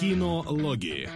[0.00, 1.08] Кинологии.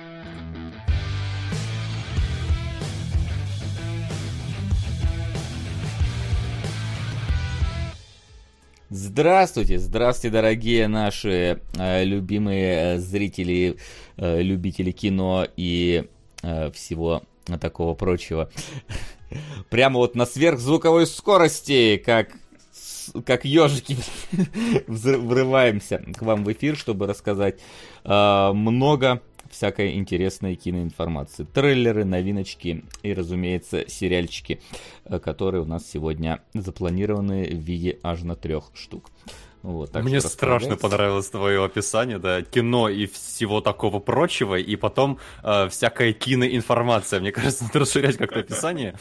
[8.88, 13.76] Здравствуйте, здравствуйте, дорогие наши э, любимые э, зрители,
[14.16, 16.08] э, любители кино и
[16.42, 17.22] э, всего
[17.60, 18.50] такого прочего.
[19.68, 22.30] Прямо вот на сверхзвуковой скорости, как
[23.24, 23.96] как ежики
[24.86, 27.60] врываемся к вам в эфир, чтобы рассказать
[28.04, 31.44] э, много всякой интересной киноинформации.
[31.44, 34.60] Трейлеры, новиночки и, разумеется, сериальчики,
[35.04, 39.10] э, которые у нас сегодня запланированы в виде аж на трех штук.
[39.62, 45.18] Вот, так Мне страшно понравилось твое описание, да, кино и всего такого прочего, и потом
[45.42, 47.20] э, всякая киноинформация.
[47.20, 48.94] Мне кажется, надо расширять как-то описание.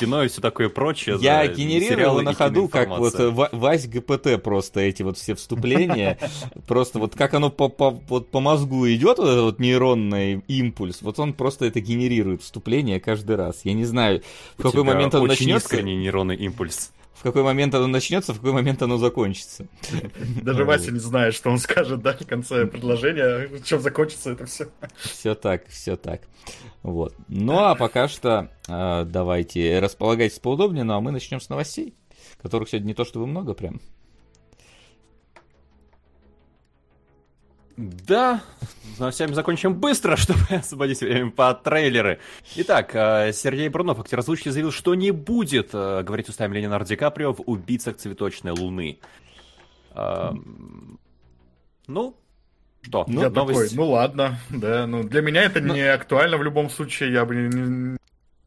[0.00, 1.18] Кино и все такое прочее.
[1.20, 6.18] Я да, генерировал на ходу, как вот э, Вась ГПТ просто эти вот все вступления.
[6.66, 11.02] Просто вот как оно по, по, вот по мозгу идет, вот этот вот нейронный импульс,
[11.02, 13.60] вот он просто это генерирует вступление каждый раз.
[13.64, 14.22] Я не знаю,
[14.56, 15.76] в какой момент он начнется.
[15.76, 19.66] Очень нейронный импульс в какой момент оно начнется, в какой момент оно закончится.
[20.42, 24.68] Даже Вася не знает, что он скажет, да, в конце предложения, чем закончится это все.
[24.96, 26.20] Все так, все так.
[26.82, 27.14] Вот.
[27.28, 31.94] Ну а пока что э, давайте располагайтесь поудобнее, ну а мы начнем с новостей,
[32.40, 33.80] которых сегодня не то чтобы много прям.
[37.76, 38.42] Да,
[38.98, 42.20] но всем закончим быстро, чтобы освободить время по трейлеры.
[42.56, 46.96] Итак, э, Сергей Брунов, актер озвучки, заявил, что не будет э, говорить устами Леонардо Ди
[46.96, 48.98] Каприо в «Убийцах цветочной луны».
[49.94, 50.98] Эм,
[51.86, 52.16] ну,
[52.80, 53.04] что?
[53.08, 53.70] Ну, я новость...
[53.70, 55.74] такой, ну ладно, да, ну для меня это Но...
[55.74, 57.98] не актуально в любом случае, я бы не,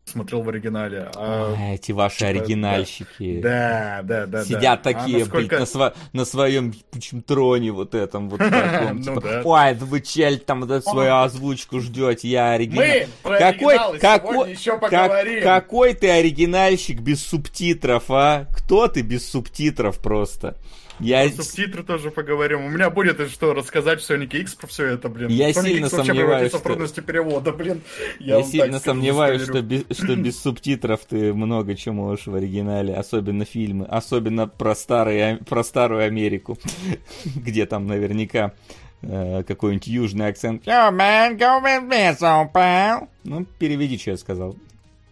[0.09, 1.09] смотрел в оригинале.
[1.15, 3.41] А, а эти ваши типа, оригинальщики.
[3.41, 4.43] Да, да, да.
[4.43, 4.93] Сидят да.
[4.93, 5.47] такие, а насколько...
[5.47, 5.93] блин, на, сво...
[6.13, 8.97] на своем пучем троне вот этом вот таком.
[8.97, 9.41] ну, типа.
[9.45, 13.07] Ой, вы чель там свою озвучку ждете, я оригинал.
[13.23, 15.43] Какой, какой, еще поговорим.
[15.43, 18.45] Как, какой ты оригинальщик без субтитров, а?
[18.55, 20.55] Кто ты без субтитров просто?
[20.99, 21.29] Я...
[21.29, 22.65] Про субтитры тоже поговорим.
[22.65, 25.29] У меня будет что рассказать в Sonic X про все это, блин.
[25.29, 26.59] Я Sonic сильно X сомневаюсь, что...
[26.59, 27.81] трудности перевода, блин.
[28.19, 32.93] Я, Я сильно сомневаюсь, что без, что без субтитров ты много чего можешь в оригинале,
[32.93, 36.57] особенно фильмы, особенно про, старые, про старую Америку,
[37.35, 38.53] где там наверняка
[39.01, 40.65] э, какой-нибудь южный акцент.
[40.65, 43.07] Yo, man, go with me, so, pal.
[43.23, 44.55] Ну, переведи, что я сказал.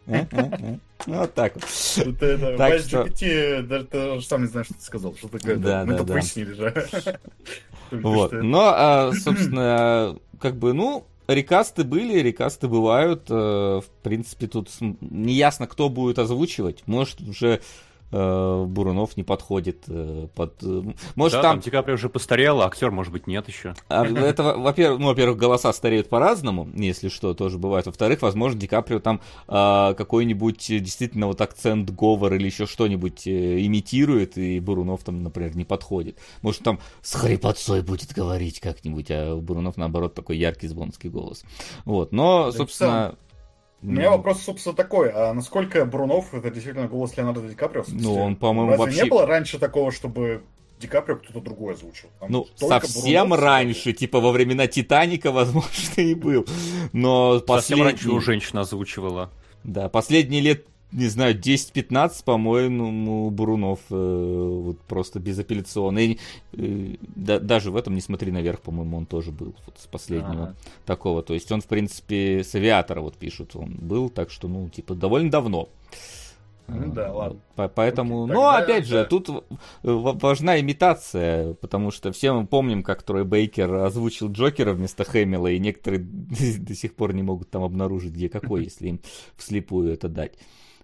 [0.07, 0.77] Э, э, э.
[1.05, 1.63] Ну, вот так вот.
[1.97, 3.03] Это, так что...
[3.03, 5.15] GPT, даже ты сам не знаешь, что ты сказал.
[5.15, 5.57] Что такое.
[5.57, 6.13] Да, Мы да, тут да.
[6.13, 6.87] выяснили же.
[7.89, 8.33] Вот.
[8.33, 13.29] Но, а, собственно, как бы, ну, рекасты были, рекасты бывают.
[13.29, 16.83] В принципе, тут неясно, кто будет озвучивать.
[16.85, 17.59] Может, уже э,
[18.11, 20.63] Бурунов не подходит э, под...
[20.63, 20.83] Э,
[21.15, 21.51] может, да, там...
[21.55, 23.75] там Ди Каприо уже постарел, а актер, может быть, нет еще.
[23.89, 27.85] А, это, во-первых, ну, во-первых, голоса стареют по-разному, если что, тоже бывает.
[27.85, 33.65] Во-вторых, возможно, Ди Каприо там э, какой-нибудь действительно вот акцент, говор или еще что-нибудь э,
[33.65, 36.17] имитирует, и Бурунов там, например, не подходит.
[36.41, 41.43] Может, там с хрипотцой будет говорить как-нибудь, а Бурунов, наоборот, такой яркий звонкий голос.
[41.83, 43.15] Вот, но, собственно...
[43.83, 45.11] У меня вопрос, собственно, такой.
[45.11, 47.83] А насколько Брунов это действительно голос Леонардо Ди Каприо?
[47.87, 49.03] Ну, он, по-моему, Разве вообще...
[49.03, 50.41] не было раньше такого, чтобы
[50.79, 52.09] Ди Каприо кто-то другой озвучил?
[52.19, 56.45] Там ну, совсем Брунов, раньше, типа во времена Титаника, возможно, и был.
[56.91, 57.55] Но последний...
[57.55, 59.31] Совсем раньше у женщина озвучивала.
[59.63, 65.99] Да, последние лет не знаю, 10-15, по-моему, ну, Бурунов э, вот просто безапелляционно.
[65.99, 66.17] И,
[66.53, 70.43] э, да, даже в этом «Не смотри наверх», по-моему, он тоже был вот, с последнего
[70.43, 70.55] ага.
[70.85, 71.23] такого.
[71.23, 74.95] То есть он, в принципе, с авиатора, вот пишут, он был, так что, ну, типа,
[74.95, 75.69] довольно давно.
[76.67, 77.39] Ну да, ладно.
[77.75, 79.05] Поэтому, Окей, но опять же, да.
[79.05, 79.29] тут
[79.83, 85.59] важна имитация, потому что все мы помним, как Трой Бейкер озвучил Джокера вместо Хэмилла, и
[85.59, 86.01] некоторые
[86.59, 88.99] до сих пор не могут там обнаружить, где какой, если им
[89.37, 90.33] вслепую это дать.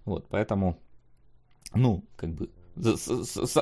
[0.05, 0.77] Вот, поэтому,
[1.73, 2.49] ну, как бы,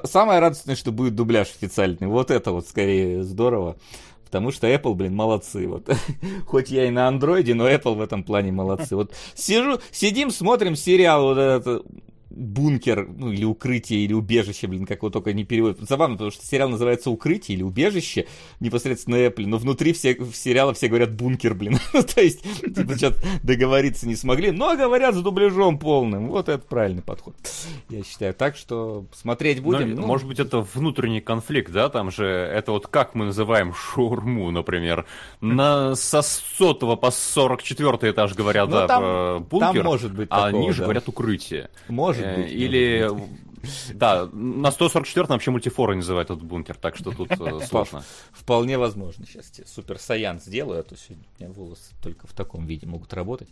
[0.06, 2.08] самое радостное, что будет дубляж официальный.
[2.08, 3.78] Вот это вот скорее здорово.
[4.26, 5.68] Потому что Apple, блин, молодцы.
[5.68, 5.90] Вот.
[6.48, 8.96] Хоть я и на андроиде, но Apple в этом плане молодцы.
[8.96, 11.86] Вот сижу, сидим, смотрим сериал вот этот
[12.36, 15.80] бункер, ну, или укрытие, или убежище, блин, как его только не переводят.
[15.82, 18.28] Забавно, потому что сериал называется «Укрытие» или «Убежище»,
[18.60, 21.80] непосредственно Apple, но внутри все, в сериала все говорят «бункер», блин.
[21.92, 23.14] То есть, типа, что
[23.44, 26.30] договориться не смогли, но говорят с дубляжом полным.
[26.30, 27.36] Вот это правильный подход,
[27.90, 28.34] я считаю.
[28.34, 29.96] Так что смотреть будем.
[29.96, 30.08] Ну, ну...
[30.08, 31.90] Может быть, это внутренний конфликт, да?
[31.90, 35.06] Там же, это вот как мы называем шаурму, например.
[35.42, 40.46] На со сотого по 44 этаж говорят, ну, да, там, бункер, там может быть а
[40.46, 40.84] такого, ниже да.
[40.86, 41.70] говорят «укрытие».
[41.90, 43.10] Может Э, или
[43.94, 48.04] Да, на 144-м вообще мультифоры называют этот бункер, так что тут э, сложно.
[48.32, 49.26] Вполне возможно.
[49.26, 52.88] Сейчас тебе супер саян сделаю, а то сегодня у меня волосы только в таком виде
[52.88, 53.50] могут работать.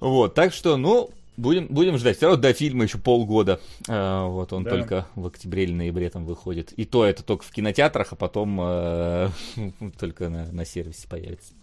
[0.00, 2.18] Вот, так что, ну, Будем, будем ждать.
[2.18, 3.58] Все равно до фильма еще полгода.
[3.88, 4.70] А, вот он да.
[4.70, 6.72] только в октябре или ноябре там выходит.
[6.72, 9.28] И то это только в кинотеатрах, а потом э,
[9.98, 11.54] только на, на сервисе появится.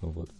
[0.00, 0.30] Вот.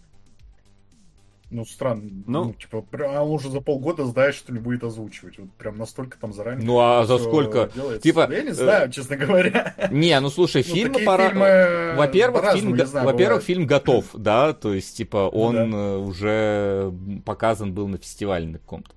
[1.51, 2.09] Ну, странно.
[2.25, 5.37] Ну, ну типа, а он уже за полгода знает, что не будет озвучивать.
[5.37, 6.65] Вот прям настолько там заранее.
[6.65, 7.69] Ну, а за сколько?
[7.75, 8.01] Делается.
[8.01, 8.27] Типа...
[8.31, 8.91] Я не знаю, э...
[8.91, 9.75] честно говоря.
[9.91, 11.29] Не, ну слушай, ну, фильм пора.
[11.29, 11.93] Фильмы...
[11.97, 15.97] Во-первых, фильм, знаю, во-первых, фильм готов, да, то есть, типа, ну он ну, да.
[15.99, 16.93] уже
[17.25, 18.89] показан был на фестивале на каком-то,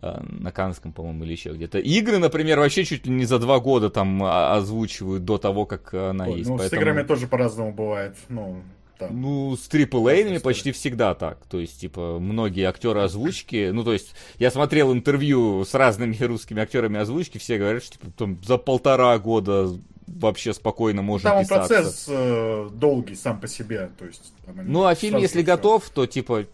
[0.00, 1.78] э, на Канском, по-моему, или еще где-то.
[1.78, 5.92] Игры, например, вообще чуть ли не за два года там а, озвучивают до того, как
[5.92, 6.50] она Ой, есть.
[6.50, 6.80] Ну, поэтому...
[6.80, 8.16] с играми тоже по-разному бывает.
[8.28, 8.62] Ну,
[9.00, 9.20] там.
[9.20, 11.44] Ну, с AAA почти всегда так.
[11.46, 16.62] То есть, типа, многие актеры озвучки, ну, то есть, я смотрел интервью с разными русскими
[16.62, 19.70] актерами озвучки, все говорят, что, типа, там, за полтора года
[20.06, 21.74] вообще спокойно можно там писаться.
[21.74, 24.32] процесс э, долгий сам по себе, то есть...
[24.44, 25.46] Там, ну, а фильм, если все.
[25.46, 26.46] готов, то, типа,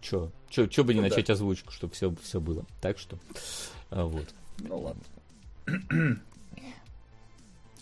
[0.00, 1.34] чё, чё, чё бы не ну, начать да.
[1.34, 2.64] озвучку, чтобы все, все было.
[2.80, 3.18] Так что,
[3.90, 4.26] а, вот.
[4.58, 6.20] Ну, ладно.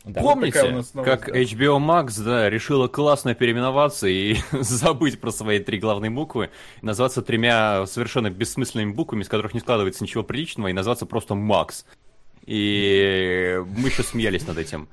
[0.09, 5.79] Да, Помните, вот как HBO Max да, решила классно переименоваться и забыть про свои три
[5.79, 6.49] главные буквы,
[6.81, 11.85] назваться тремя совершенно бессмысленными буквами, из которых не складывается ничего приличного, и назваться просто Max.
[12.47, 14.89] И мы еще смеялись над этим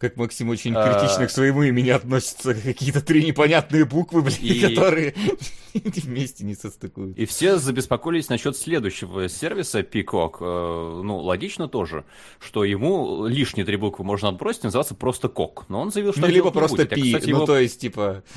[0.00, 0.82] как Максим очень а.
[0.82, 4.60] критично к своему имени относится, какие-то три непонятные буквы, блин, и...
[4.60, 5.14] которые
[5.74, 7.18] вместе не состыкуют.
[7.18, 10.36] И все забеспокоились насчет следующего сервиса Peacock.
[10.40, 12.04] Э, ну, логично тоже,
[12.38, 15.66] что ему лишние три буквы можно отбросить, называться просто Кок.
[15.68, 16.22] Но он заявил, что...
[16.22, 18.24] Ну, либо просто Пи, ну, то есть, типа...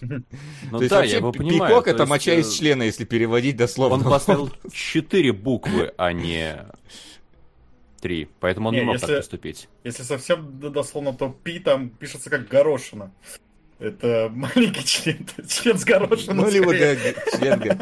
[0.00, 1.70] Ну, да, я его понимаю.
[1.70, 3.96] Пикок— это моча из э, члена, если переводить дословно.
[3.96, 6.64] Он поставил четыре буквы, а не
[8.02, 9.68] 3, поэтому он не, не мог если, так поступить.
[9.84, 13.12] Если совсем дословно, то пи там пишется как горошина.
[13.78, 16.34] Это маленький член, член с горошиной.
[16.34, 17.78] Ну, либо как член.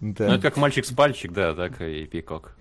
[0.00, 0.26] Да.
[0.28, 2.54] Ну, это как мальчик с пальчик, да, так и пикок.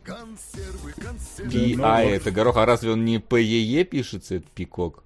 [1.52, 5.04] Пи, а, это горох, а разве он не ПЕЕ пишется, это пикок?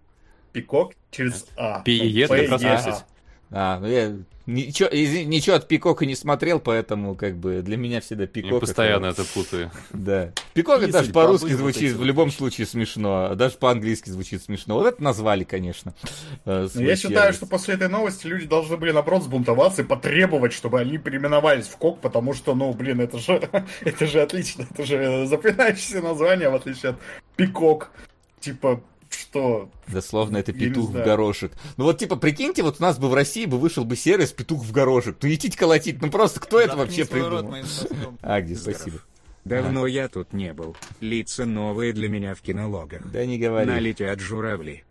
[0.54, 1.81] Пикок через А.
[1.81, 3.06] ПЕЕ, это как раз
[3.57, 4.13] А, ну я
[4.48, 8.52] Ничего, ничего от Пикока не смотрел, поэтому как бы для меня всегда Пикок.
[8.52, 9.72] Я постоянно это, путаю.
[9.92, 10.34] Да.
[10.54, 14.75] Пикок это даже по-русски звучит в любом случае смешно, а даже по-английски звучит смешно.
[14.75, 15.96] Вот это назвали, конечно.
[16.46, 20.54] Э, Но я считаю, что после этой новости люди должны были наоборот сбунтоваться и потребовать,
[20.54, 23.50] чтобы они переименовались в Кок, потому что, ну, блин, это же,
[23.81, 26.98] это же отлично, это же запоминающееся название, в отличие от
[27.36, 27.90] Пикок.
[28.40, 29.69] Типа, что?
[29.88, 31.52] Дословно это петух в горошек.
[31.78, 34.63] Ну вот типа, прикиньте, вот у нас бы в России бы вышел бы сервис петух
[34.63, 35.18] в горошек.
[35.22, 37.54] Ну идите колотить, ну просто кто это вообще придумал?
[38.22, 39.00] Агди, спасибо.
[39.46, 40.75] Давно я тут не был.
[41.02, 43.10] Лица новые для меня в кинологах.
[43.12, 43.69] Да не говори.
[43.69, 44.84] Налетят журавли.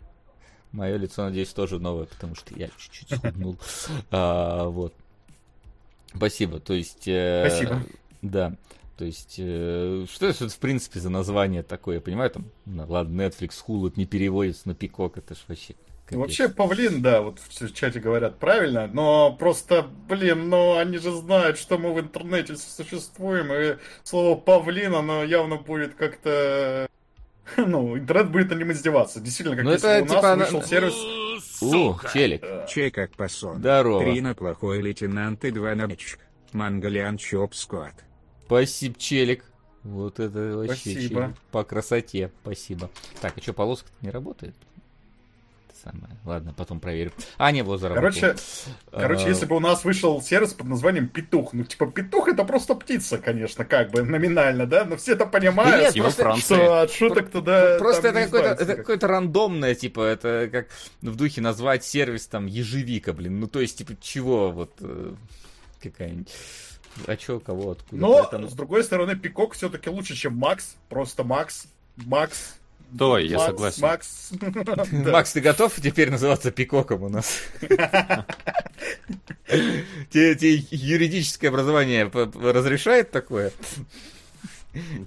[0.70, 3.58] Мое лицо, надеюсь, тоже новое, потому что я чуть-чуть схуднул.
[4.10, 4.92] а, вот.
[6.14, 6.58] Спасибо.
[6.60, 7.06] То есть...
[7.06, 7.82] Э, Спасибо.
[8.22, 8.56] Да.
[8.96, 11.96] То есть, э, что это, в принципе, за название такое?
[11.96, 15.74] Я понимаю, там, ну, ладно, Netflix, Hulu не переводится на Пикок, это ж вообще...
[16.06, 16.18] Капец.
[16.18, 21.56] Вообще, павлин, да, вот в чате говорят правильно, но просто, блин, ну они же знают,
[21.56, 26.86] что мы в интернете существуем, и слово павлин, оно явно будет как-то...
[27.56, 29.20] Ну, интернет будет на ним издеваться.
[29.20, 30.66] Действительно, как ну, если это, у типа, нас вышел она...
[30.66, 31.62] сервис...
[31.62, 32.44] У, челик.
[32.68, 33.58] Чей как пасон.
[33.58, 34.00] Здорово.
[34.00, 36.16] Три на плохой лейтенант и два на меч.
[36.52, 38.04] Мангалян Чоп Скотт.
[38.62, 39.44] Спасибо, челик.
[39.82, 41.22] Вот это вообще спасибо.
[41.22, 41.36] Челик.
[41.50, 42.30] по красоте.
[42.42, 42.90] Спасибо.
[43.20, 44.54] Так, а что, полоска не работает?
[45.84, 46.16] самое.
[46.24, 47.12] Ладно, потом проверим.
[47.36, 48.20] А, не, вот заработал.
[48.20, 48.36] Короче,
[48.90, 49.00] а...
[49.00, 52.74] короче, если бы у нас вышел сервис под названием Петух, ну, типа, Петух это просто
[52.74, 54.84] птица, конечно, как бы, номинально, да?
[54.84, 58.76] Но все это понимают, да нет, просто, что от шуток туда Просто это какое-то, это
[58.76, 60.68] какое-то рандомное, типа, это как
[61.02, 63.40] в духе назвать сервис там ежевика, блин.
[63.40, 65.14] Ну, то есть, типа, чего вот э,
[65.82, 66.30] какая-нибудь
[67.06, 68.00] а чё, кого, откуда?
[68.00, 68.48] Но, Поэтому...
[68.48, 70.76] с другой стороны, Пикок все-таки лучше, чем Макс.
[70.88, 71.66] Просто Макс.
[71.96, 72.56] Макс.
[72.90, 73.82] Да, я согласен.
[73.82, 74.32] Макс.
[74.92, 77.42] Макс, ты готов теперь называться Пикоком у нас?
[80.10, 83.52] Тебе юридическое образование разрешает такое?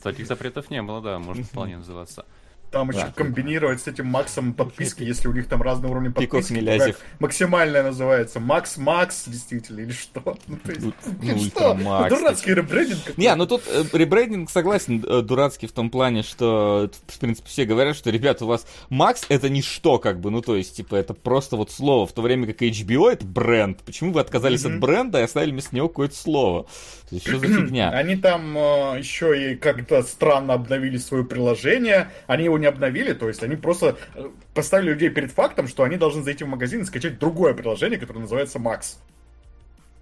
[0.04, 2.26] Таких запретов не было, да, можно вполне называться.
[2.70, 3.14] Там еще Да.
[3.16, 6.52] комбинировать с этим Максом подписки, если у них там разные уровни подписки.
[6.52, 6.98] Милязев.
[7.20, 8.42] Максимальная называется.
[8.42, 10.38] Max Max, действительно, или что?
[10.48, 11.72] Ну, то есть, Ну, ну, что?
[11.72, 13.00] Ultra Max, Дурацкий ребрендинг.
[13.00, 13.22] какой-то.
[13.22, 17.64] Не, ну тут э, ребрендинг, согласен, э, дурацкий в том плане, что, в принципе, все
[17.64, 21.14] говорят, что, ребята, у вас Макс это ничто, как бы, ну, то есть, типа, это
[21.14, 23.80] просто вот слово, в то время как HBO это бренд.
[23.84, 24.80] Почему вы отказались от Мгм.
[24.82, 26.64] бренда и оставили вместо него какое-то слово?
[27.10, 27.92] То есть, что за фигня?
[27.92, 32.10] Они там э, еще и как-то странно обновили свое приложение.
[32.28, 35.98] Они его не обновили, то есть они просто э, поставили людей перед фактом, что они
[35.98, 39.00] должны зайти в магазин и скачать другое приложение, которое называется Макс.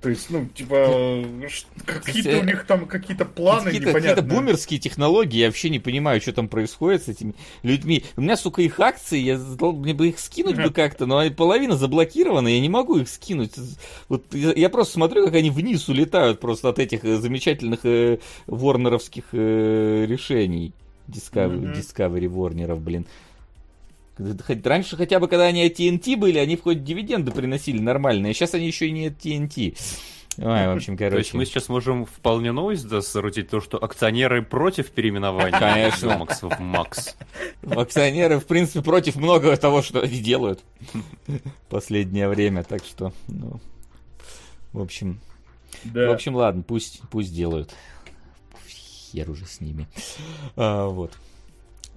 [0.06, 1.48] То есть, ну, типа, э,
[1.84, 4.40] какие-то есть, у них там какие-то планы Какие-то какие-то непонятные.
[4.40, 7.34] бумерские технологии, я вообще не понимаю, что там происходит с этими
[7.64, 8.04] людьми.
[8.16, 12.50] У меня, сука, их акции, я, мне бы их скинуть бы как-то, но половина заблокирована,
[12.50, 13.54] я не могу их скинуть.
[14.08, 19.24] Вот я, просто смотрю, как они вниз улетают просто от этих э, замечательных э, ворнеровских
[19.32, 20.76] э, решений.
[21.08, 21.72] Discovery, Мгм.
[21.74, 23.06] Discovery Ворнеров, блин.
[24.18, 28.54] Хоть раньше хотя бы, когда они от TNT были, они хоть дивиденды приносили нормальные, сейчас
[28.54, 29.76] они еще и не от TNT.
[30.38, 31.12] Ой, в общем, короче.
[31.14, 36.18] То есть мы сейчас можем вполне новость да, то, что акционеры против переименования Конечно.
[36.18, 37.16] Макс в Макс.
[37.66, 40.62] Акционеры, в принципе, против многого того, что они делают
[41.28, 43.60] в последнее время, так что, ну,
[44.74, 45.20] в общем,
[45.86, 46.10] Да.
[46.10, 47.74] в общем, ладно, пусть, пусть делают.
[49.16, 49.88] Хер уже с ними.
[50.58, 51.12] А, вот.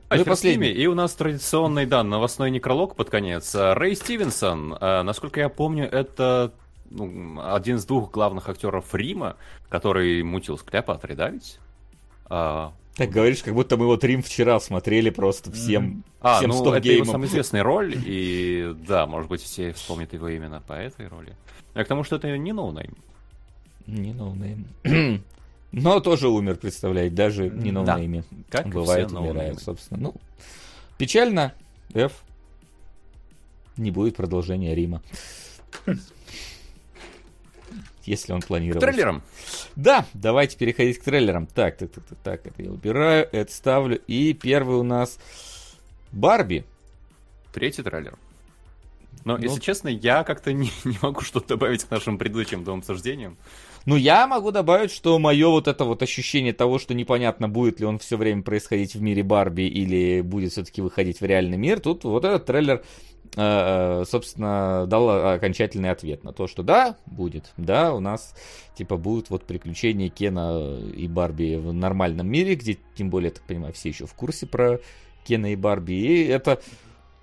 [0.09, 0.71] А Ну последний.
[0.71, 3.55] И у нас традиционный, да, новостной некролог под конец.
[3.55, 6.53] А, Рэй Стивенсон, а, насколько я помню, это
[6.91, 9.37] ну, один из двух главных актеров Рима,
[9.69, 11.59] который мутил с Клеопатрой, да, ведь?
[12.25, 16.73] А, Так говоришь, как будто мы вот Рим вчера смотрели просто всем, а, всем ну,
[16.73, 17.07] это его геймом.
[17.13, 21.37] самая известная роль, и да, может быть, все вспомнят его именно по этой роли.
[21.75, 22.97] А к тому, что это не ноунейм.
[23.87, 24.67] Не ноунейм.
[25.73, 27.83] Но тоже умер, представляете, даже не Да.
[27.83, 28.25] ноунейме.
[28.51, 30.01] Как и Бывает, все умирает, собственно.
[30.01, 30.15] Ну,
[30.97, 31.55] печально,
[31.95, 32.13] F.
[33.77, 35.03] Не будет продолжения Рима.
[38.05, 38.81] Если он К планировал.
[38.81, 39.23] трейлерам.
[39.77, 41.47] Да, давайте переходить к трейлерам.
[41.47, 43.99] Так, так, так, так, так, это я убираю, это ставлю.
[44.07, 45.19] И первый у нас
[46.11, 46.65] Барби.
[47.53, 48.17] Третий трейлер.
[49.25, 49.43] Но, Ну.
[49.43, 53.37] если честно, я как-то не, не могу что-то добавить к нашим предыдущим двум обсуждениям.
[53.89, 57.87] Ну, я могу добавить, что мое вот это вот ощущение того, что непонятно, будет ли
[57.87, 62.05] он все время происходить в мире Барби или будет все-таки выходить в реальный мир, тут
[62.05, 62.85] вот этот трейлер,
[63.35, 68.35] э, собственно, дал окончательный ответ на то, что да, будет, да, у нас
[68.77, 73.45] типа будут вот приключения Кена и Барби в нормальном мире, где, тем более, я так
[73.45, 74.81] понимаю, все еще в курсе про
[75.25, 76.61] Кена и Барби, и это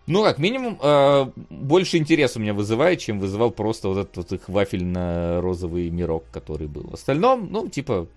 [0.08, 4.32] ну, как минимум, э, больше интерес у меня вызывает, чем вызывал просто вот этот вот
[4.34, 6.84] их вафельно-розовый мирок, который был.
[6.90, 8.08] В остальном, ну, типа,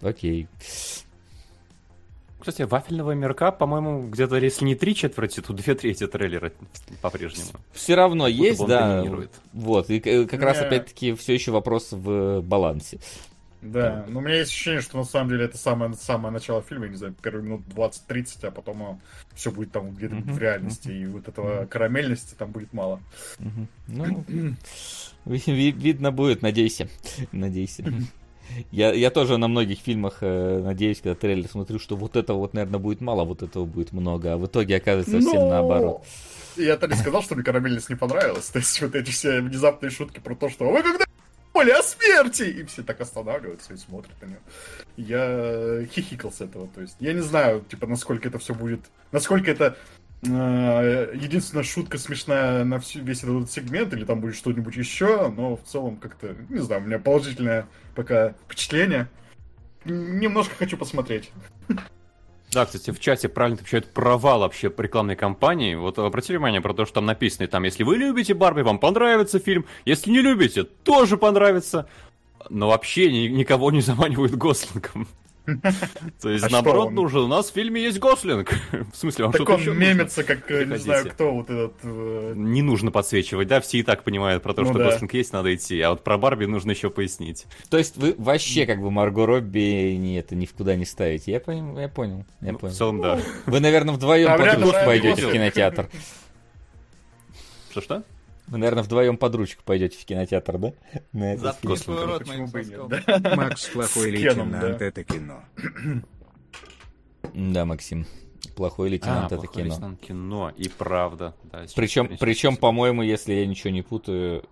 [0.00, 0.48] окей.
[2.40, 6.52] Кстати, вафельного мирка, по-моему, где-то, если не три четверти, то две трети трейлера
[7.02, 7.50] по-прежнему.
[7.72, 8.96] Все равно есть, да.
[8.96, 9.32] доминирует.
[9.52, 12.98] Вот, и э, как раз опять-таки все еще вопрос в балансе.
[13.72, 16.84] Да, но у меня есть ощущение, что на самом деле это самое, самое начало фильма,
[16.86, 19.00] я не знаю, первые минут 20-30, а потом
[19.34, 23.00] все будет там где-то в реальности, и вот этого карамельности там будет мало.
[23.88, 24.24] Ну,
[25.24, 26.88] ви- ви- видно будет, надейся.
[27.32, 27.84] Надейся.
[28.70, 32.54] Я, я тоже на многих фильмах э, надеюсь, когда трейлер смотрю, что вот этого вот,
[32.54, 34.34] наверное, будет мало, а вот этого будет много.
[34.34, 36.04] А в итоге оказывается совсем Но- наоборот.
[36.56, 38.46] Я-то не сказал, что мне карамельность не понравилась.
[38.46, 41.04] То есть вот эти все внезапные шутки про то, что вы когда
[41.62, 42.42] о смерти?
[42.42, 44.40] И все так останавливаются и смотрят на него.
[44.96, 46.68] Я хихикал с этого.
[46.68, 48.80] То есть я не знаю, типа, насколько это все будет...
[49.12, 49.76] Насколько это
[50.22, 55.64] э, единственная шутка смешная на весь этот сегмент, или там будет что-нибудь еще, но в
[55.64, 59.08] целом как-то, не знаю, у меня положительное пока впечатление.
[59.84, 61.30] Немножко хочу посмотреть.
[62.52, 65.74] Да, кстати, в чате правильно отвечают провал вообще рекламной кампании.
[65.74, 69.38] Вот обратили внимание про то, что там написано, там, если вы любите Барби, вам понравится
[69.38, 71.88] фильм, если не любите, тоже понравится.
[72.48, 75.08] Но вообще ни- никого не заманивают Гослингом.
[76.20, 76.94] То есть, А наоборот, он?
[76.94, 77.20] нужен.
[77.22, 78.50] У нас в фильме есть Гослинг.
[78.92, 81.74] В смысле, вам Так что-то он еще мемится, как, не знаю, кто вот этот...
[81.82, 84.84] э, Не нужно подсвечивать, да, все и так понимают про то, Ну что да.
[84.86, 85.80] Гослинг есть, надо идти.
[85.80, 87.46] А вот про Барби нужно еще пояснить.
[87.70, 91.30] То есть вы вообще как бы Марго Робби не, это ни в куда не ставите.
[91.32, 92.74] Я, пон- я понял, я Ну, в понял.
[92.74, 93.18] целом, да.
[93.46, 95.88] Вы, наверное, вдвоем А под пойдете в кинотеатр.
[97.70, 98.02] Что-что?
[98.48, 100.72] Вы, наверное, вдвоем под ручку пойдете в кинотеатр, да?
[101.12, 101.82] На этот Заткни фильм.
[101.82, 103.36] свой рот Почему моим бы нет, да?
[103.36, 104.86] Макс плохой лейтенант, да.
[104.86, 105.40] это кино.
[107.34, 108.06] Да, Максим.
[108.54, 109.74] Плохой лейтенант а, это плохой кино.
[109.74, 110.52] лейтенант кино.
[110.56, 111.34] И правда.
[111.44, 114.44] Да, Причем, причем, по-моему, если я ничего не путаю,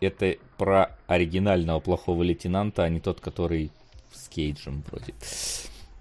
[0.00, 3.70] это про оригинального плохого лейтенанта, а не тот, который
[4.12, 5.14] с Кейджем вроде.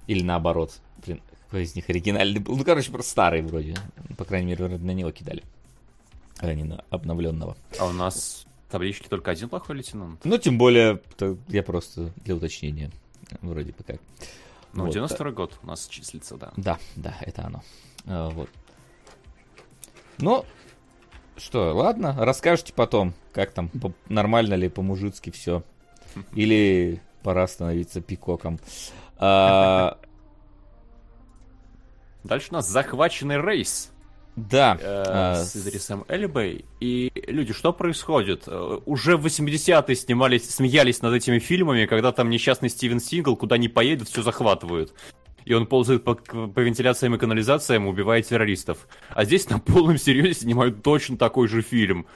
[0.08, 0.72] Или наоборот.
[1.06, 2.58] Блин, какой из них оригинальный был.
[2.58, 3.76] Ну, короче, просто старый вроде.
[4.18, 5.44] По крайней мере, на него кидали.
[6.44, 7.56] А не на обновленного.
[7.80, 10.24] А у нас в табличке только один плохой лейтенант.
[10.24, 11.02] Ну, тем более,
[11.48, 12.92] я просто для уточнения.
[13.42, 14.02] Вроде бы как.
[14.74, 14.94] Ну, вот.
[14.94, 16.52] 92 год у нас числится, да.
[16.58, 17.64] Да, да, это оно.
[18.06, 18.50] А, вот.
[20.18, 20.46] Ну,
[21.38, 23.72] что, ладно, расскажете потом, как там,
[24.10, 25.64] нормально ли по-мужицки все.
[26.34, 28.60] Или пора становиться пикоком.
[29.18, 29.98] А...
[32.24, 33.93] Дальше у нас захваченный рейс.
[34.36, 34.78] Да.
[34.82, 36.66] Э, а, с Идрисом Эльбой.
[36.80, 38.44] И, люди, что происходит?
[38.48, 43.58] Э, уже в 80-е снимались, смеялись над этими фильмами, когда там несчастный Стивен Сингл куда
[43.58, 44.94] не поедет, все захватывают.
[45.46, 48.88] И он ползает по, по вентиляциям и канализациям, убивает террористов.
[49.10, 52.08] А здесь на полном серьезе снимают точно такой же фильм.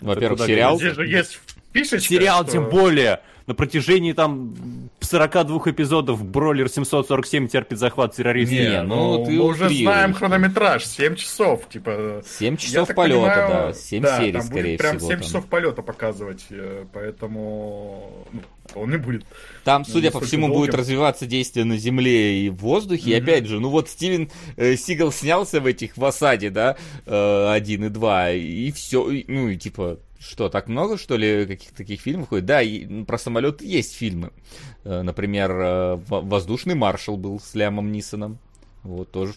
[0.00, 0.76] Во-первых, сериал.
[0.76, 1.40] Здесь же есть
[1.72, 2.52] фишечка, Сериал, что...
[2.52, 4.54] тем более на протяжении там
[5.00, 8.58] 42 эпизодов Бролер 747 терпит захват террористов.
[8.58, 12.22] Не, ну, ну ты мы уже знаем хронометраж, 7 часов, типа...
[12.26, 15.10] 7 часов полета, понимаю, да, 7 да, серий, там скорее будет прям всего.
[15.10, 15.26] 7 там.
[15.26, 18.40] часов полета показывать, э, поэтому ну,
[18.74, 19.24] он не будет.
[19.62, 20.60] Там, судя по всему, долгим.
[20.62, 23.10] будет развиваться действие на земле и в воздухе.
[23.10, 23.18] Mm-hmm.
[23.18, 27.52] И опять же, ну вот Стивен э, Сигал снялся в этих в осаде, да, э,
[27.52, 32.00] 1 и 2, и все, ну и типа что, так много, что ли, каких-то таких
[32.00, 32.46] фильмов ходит?
[32.46, 34.30] Да, и про самолет есть фильмы.
[34.84, 38.38] Э, например, э, «Воздушный маршал» был с Лямом Нисоном.
[38.82, 39.32] Вот, тоже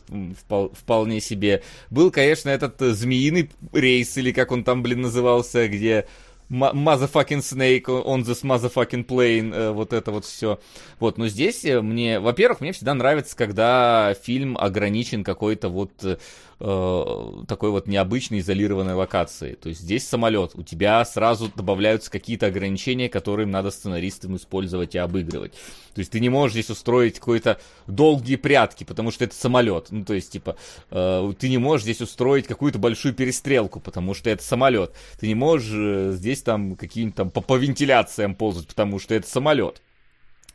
[0.73, 1.63] вполне себе.
[1.89, 6.07] Был, конечно, этот э, змеиный рейс, или как он там, блин, назывался, где
[6.49, 10.59] motherfucking snake on this motherfucking plane, вот это вот все.
[10.99, 16.19] Вот, но здесь мне, во-первых, мне всегда нравится, когда фильм ограничен какой-то вот
[16.59, 19.53] такой вот необычной изолированной локации.
[19.53, 24.97] То есть здесь самолет, у тебя сразу добавляются какие-то ограничения, которые надо сценаристам использовать и
[24.97, 25.53] обыгрывать.
[25.97, 29.87] То есть ты не можешь здесь устроить какой-то долгие прятки, потому что это самолет.
[29.89, 30.55] Ну, то есть, типа,
[30.91, 34.93] э, ты не можешь здесь устроить какую-то большую перестрелку, потому что это самолет.
[35.19, 39.27] Ты не можешь э, здесь там какие-нибудь там по, по вентиляциям ползать, потому что это
[39.27, 39.81] самолет.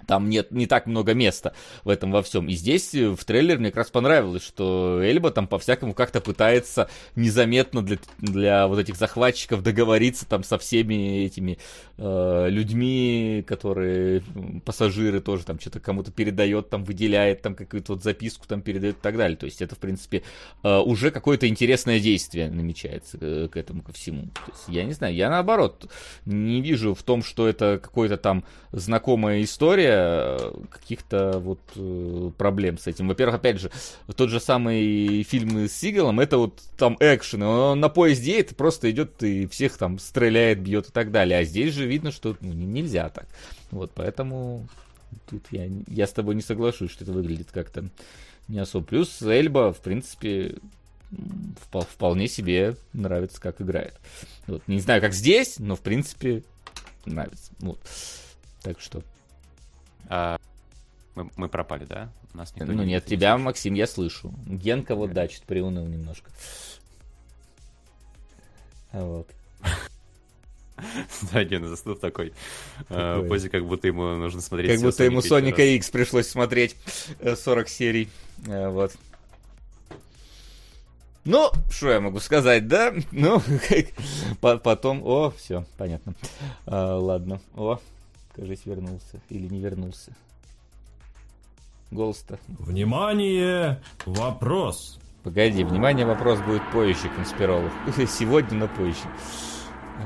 [0.07, 1.55] Там нет не так много места
[1.85, 2.49] в этом во всем.
[2.49, 6.89] И здесь э, в трейлере мне как раз понравилось, что Эльба там по-всякому как-то пытается
[7.17, 11.59] незаметно для, для вот этих захватчиков договориться там со всеми этими
[11.99, 14.23] э, людьми, которые
[14.65, 19.01] пассажиры тоже там что-то кому-то передает, там выделяет, там какую-то вот записку там передает и
[19.01, 19.37] так далее.
[19.37, 20.23] То есть это, в принципе,
[20.63, 24.23] э, уже какое-то интересное действие намечается э, к этому ко всему.
[24.35, 25.91] То есть, я не знаю, я наоборот
[26.25, 29.91] не вижу в том, что это какой-то там знакомая история,
[30.70, 33.09] каких-то вот э, проблем с этим.
[33.09, 33.70] Во-первых, опять же,
[34.16, 38.90] тот же самый фильм с Сигалом, это вот там экшен, он на поезде это просто
[38.90, 41.38] идет и всех там стреляет, бьет и так далее.
[41.38, 43.26] А здесь же видно, что ну, нельзя так.
[43.70, 44.66] Вот, поэтому
[45.28, 47.85] тут я, я с тобой не соглашусь, что это выглядит как-то
[48.48, 48.85] не особо.
[48.85, 50.57] Плюс Эльба, в принципе,
[51.70, 53.94] вполне себе нравится, как играет.
[54.46, 54.62] Вот.
[54.66, 56.42] Не знаю, как здесь, но в принципе
[57.05, 57.52] нравится.
[57.61, 57.78] Вот.
[58.62, 59.02] Так что
[60.09, 60.38] а,
[61.15, 62.11] мы, мы пропали, да?
[62.35, 63.45] Нас никто ну не нет, тебя, слышит.
[63.45, 64.33] Максим, я слышу.
[64.47, 66.31] Генка вот, да, чуть приуныл немножко.
[68.93, 69.29] Вот.
[71.33, 72.33] Да, Гена застыл в такой
[72.88, 76.75] э, позе, как будто ему нужно смотреть Как будто ему Соника X пришлось смотреть
[77.23, 78.09] 40 э, серий.
[78.49, 78.93] Э, вот.
[81.25, 82.93] Ну, что я могу сказать, да?
[83.12, 83.41] Ну,
[84.41, 85.03] потом...
[85.05, 86.15] О, все, понятно.
[86.67, 87.41] А, ладно.
[87.55, 87.79] О,
[88.35, 89.21] кажись, вернулся.
[89.29, 90.12] Или не вернулся.
[91.90, 92.38] Голос-то.
[92.49, 93.83] Внимание!
[94.07, 94.99] Вопрос!
[95.23, 97.71] Погоди, внимание, вопрос будет позже, конспиролог.
[98.09, 99.05] Сегодня, но позже.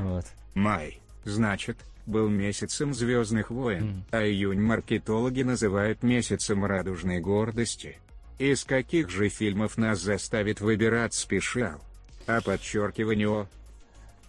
[0.02, 0.26] Вот.
[0.54, 1.00] Май.
[1.24, 4.02] Значит, был месяцем Звездных войн, mm.
[4.10, 7.98] а июнь маркетологи называют месяцем радужной гордости.
[8.38, 11.80] Из каких же фильмов нас заставит выбирать спешал?
[12.26, 13.46] А подчеркивание о...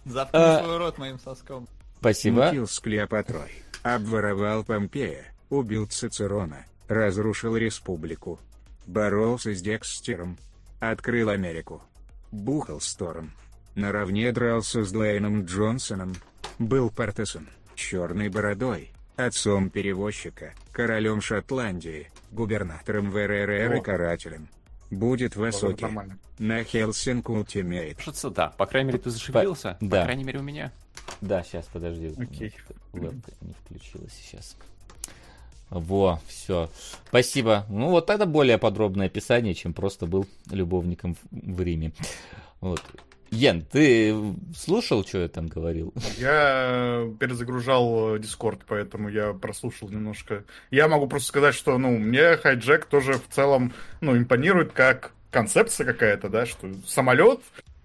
[0.06, 0.62] Заткни а...
[0.62, 1.68] свой рот моим соском.
[2.00, 2.46] Спасибо.
[2.46, 3.50] Мутил с Клеопатрой.
[3.82, 8.40] Обворовал Помпея, убил Цицерона, разрушил республику.
[8.86, 10.38] Боролся с Декстером.
[10.80, 11.82] Открыл Америку.
[12.30, 13.32] Бухал Сторм.
[13.74, 16.14] Наравне дрался с Дуэйном Джонсоном.
[16.58, 24.48] Был Партесон, черной бородой, отцом перевозчика, королем Шотландии, губернатором ВРР и карателем.
[24.90, 25.86] Будет в Осоке.
[26.38, 28.00] На Хелсинг Ультимейт.
[28.00, 30.00] Что-то да, по крайней мере ты зашевелился, по, да.
[30.00, 30.72] по крайней мере у меня.
[31.20, 32.14] Да, сейчас, подожди.
[32.16, 32.54] Окей.
[32.92, 34.56] Вебка не включилась сейчас.
[35.70, 36.70] Во, все.
[37.08, 37.66] Спасибо.
[37.68, 41.92] Ну, вот это более подробное описание, чем просто был любовником в, в Риме.
[42.60, 42.82] Вот.
[43.30, 44.16] Ен, ты
[44.56, 45.92] слушал, что я там говорил?
[46.16, 50.44] Я перезагружал Discord, поэтому я прослушал немножко.
[50.70, 55.84] Я могу просто сказать, что, ну, мне хайджек тоже в целом, ну, импонирует как концепция
[55.84, 57.40] какая-то, да, что самолет,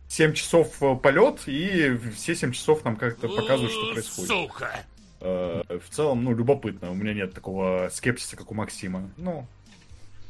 [0.07, 4.29] 7 часов э, полет, и все 7 часов нам как-то показывают, что происходит.
[4.29, 4.85] Сука!
[5.23, 6.91] Э, в целом, ну, любопытно.
[6.91, 9.09] У меня нет такого скепсиса, как у Максима.
[9.15, 9.47] Ну,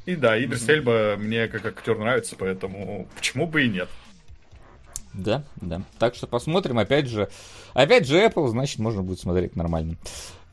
[0.05, 0.71] и да, Идрис mm-hmm.
[0.71, 3.89] Эльба мне как актер нравится, поэтому почему бы и нет.
[5.13, 5.81] Да, да.
[5.97, 7.29] Так что посмотрим, опять же.
[7.73, 9.97] Опять же Apple, значит, можно будет смотреть нормально.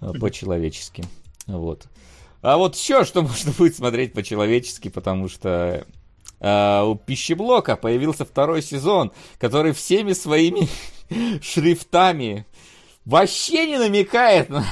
[0.00, 1.05] Э, по-человечески.
[1.46, 1.85] Вот.
[2.40, 5.85] А вот еще что можно будет смотреть по-человечески, потому что
[6.40, 10.66] э, у пищеблока появился второй сезон, который всеми своими
[11.42, 12.46] шрифтами
[13.11, 14.64] вообще не намекает на,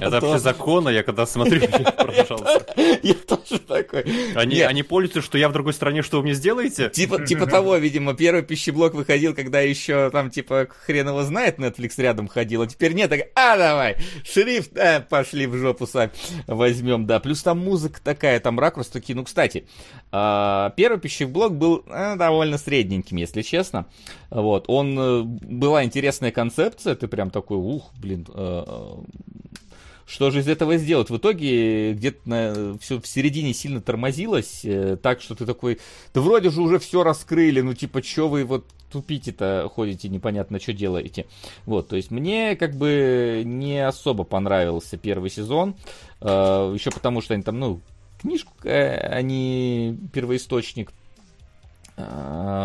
[0.00, 1.60] это вообще законно, я когда смотрю.
[3.02, 4.04] Я тоже такой.
[4.34, 6.90] Они, пользуются, что я в другой стране, что вы мне сделаете?
[6.90, 11.92] Типа, типа того, видимо, первый пищеблок выходил, когда еще там, типа, хрен его знает, Netflix
[11.96, 16.10] рядом ходил, а теперь нет, так, а, давай, шрифт, э, пошли в жопу сами
[16.46, 17.20] возьмем, да.
[17.20, 19.16] Плюс там музыка такая, там ракурс такие.
[19.16, 19.66] Ну, кстати,
[20.10, 23.86] э, первый пищеблок был э, довольно средненьким, если честно.
[24.30, 28.26] Вот, он, э, была интересная концепция, ты прям такой, ух, блин,
[30.06, 31.10] что же из этого сделать?
[31.10, 35.78] В итоге где-то все в середине сильно тормозилось, э, так что ты такой,
[36.14, 40.72] да вроде же уже все раскрыли, ну типа, что вы вот тупите-то ходите, непонятно, что
[40.72, 41.26] делаете.
[41.64, 45.74] Вот, то есть мне как бы не особо понравился первый сезон,
[46.20, 47.80] э, еще потому что они там, ну,
[48.20, 51.01] книжку, э, они первоисточник а,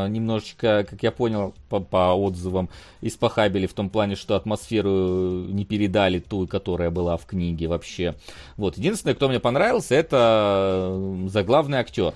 [0.10, 2.70] немножечко, как я понял по, по отзывам,
[3.02, 8.16] испохабили в том плане, что атмосферу не передали ту, которая была в книге вообще.
[8.56, 8.78] Вот.
[8.78, 12.14] Единственное, кто мне понравился, это заглавный актер.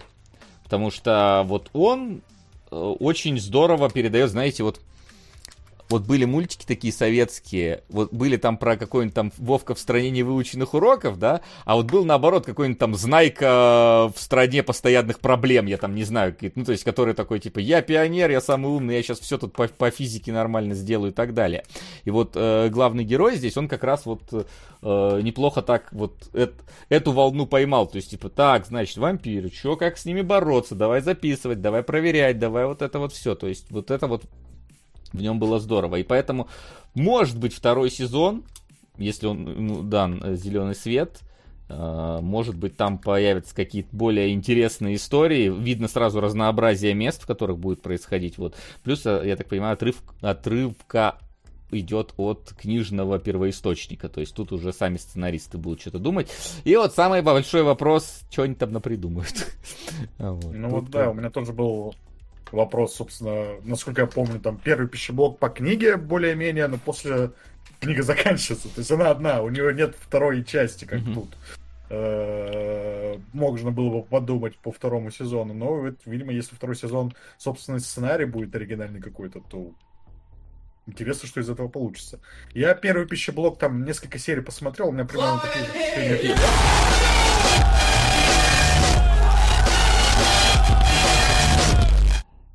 [0.63, 2.21] Потому что вот он
[2.71, 4.79] э, очень здорово передает, знаете, вот
[5.91, 10.73] вот были мультики такие советские, вот были там про какой-нибудь там Вовка в стране невыученных
[10.73, 15.93] уроков, да, а вот был наоборот какой-нибудь там Знайка в стране постоянных проблем, я там
[15.93, 19.19] не знаю, ну то есть который такой типа я пионер, я самый умный, я сейчас
[19.19, 21.63] все тут по, по физике нормально сделаю и так далее.
[22.05, 26.53] И вот э, главный герой здесь, он как раз вот э, неплохо так вот эт,
[26.89, 31.01] эту волну поймал, то есть типа так, значит, вампиры, что как с ними бороться, давай
[31.01, 34.23] записывать, давай проверять, давай вот это вот все, то есть вот это вот
[35.13, 35.97] в нем было здорово.
[35.97, 36.47] И поэтому,
[36.93, 38.43] может быть, второй сезон,
[38.97, 41.19] если он ну, дан зеленый свет,
[41.69, 45.49] э, может быть, там появятся какие-то более интересные истории.
[45.49, 48.37] Видно сразу разнообразие мест, в которых будет происходить.
[48.37, 48.55] Вот.
[48.83, 51.17] Плюс, э, я так понимаю, отрыв, отрывка
[51.71, 54.09] идет от книжного первоисточника.
[54.09, 56.29] То есть тут уже сами сценаристы будут что-то думать.
[56.63, 59.47] И вот самый большой вопрос, что они там напридумают.
[60.17, 61.95] Ну вот да, у меня тоже был
[62.53, 67.31] вопрос, собственно, насколько я помню, там первый пищеблок по книге более-менее, но после
[67.79, 68.69] книга заканчивается.
[68.69, 71.13] То есть она одна, у нее нет второй части, как mm-hmm.
[71.13, 71.37] тут.
[71.89, 78.25] Э, можно было бы подумать по второму сезону, но, видимо, если второй сезон, собственно, сценарий
[78.25, 79.71] будет оригинальный какой-то, то
[80.87, 82.19] Интересно, что из этого получится.
[82.53, 86.35] Я первый пищеблок там несколько серий посмотрел, у меня примерно такие же впечатления.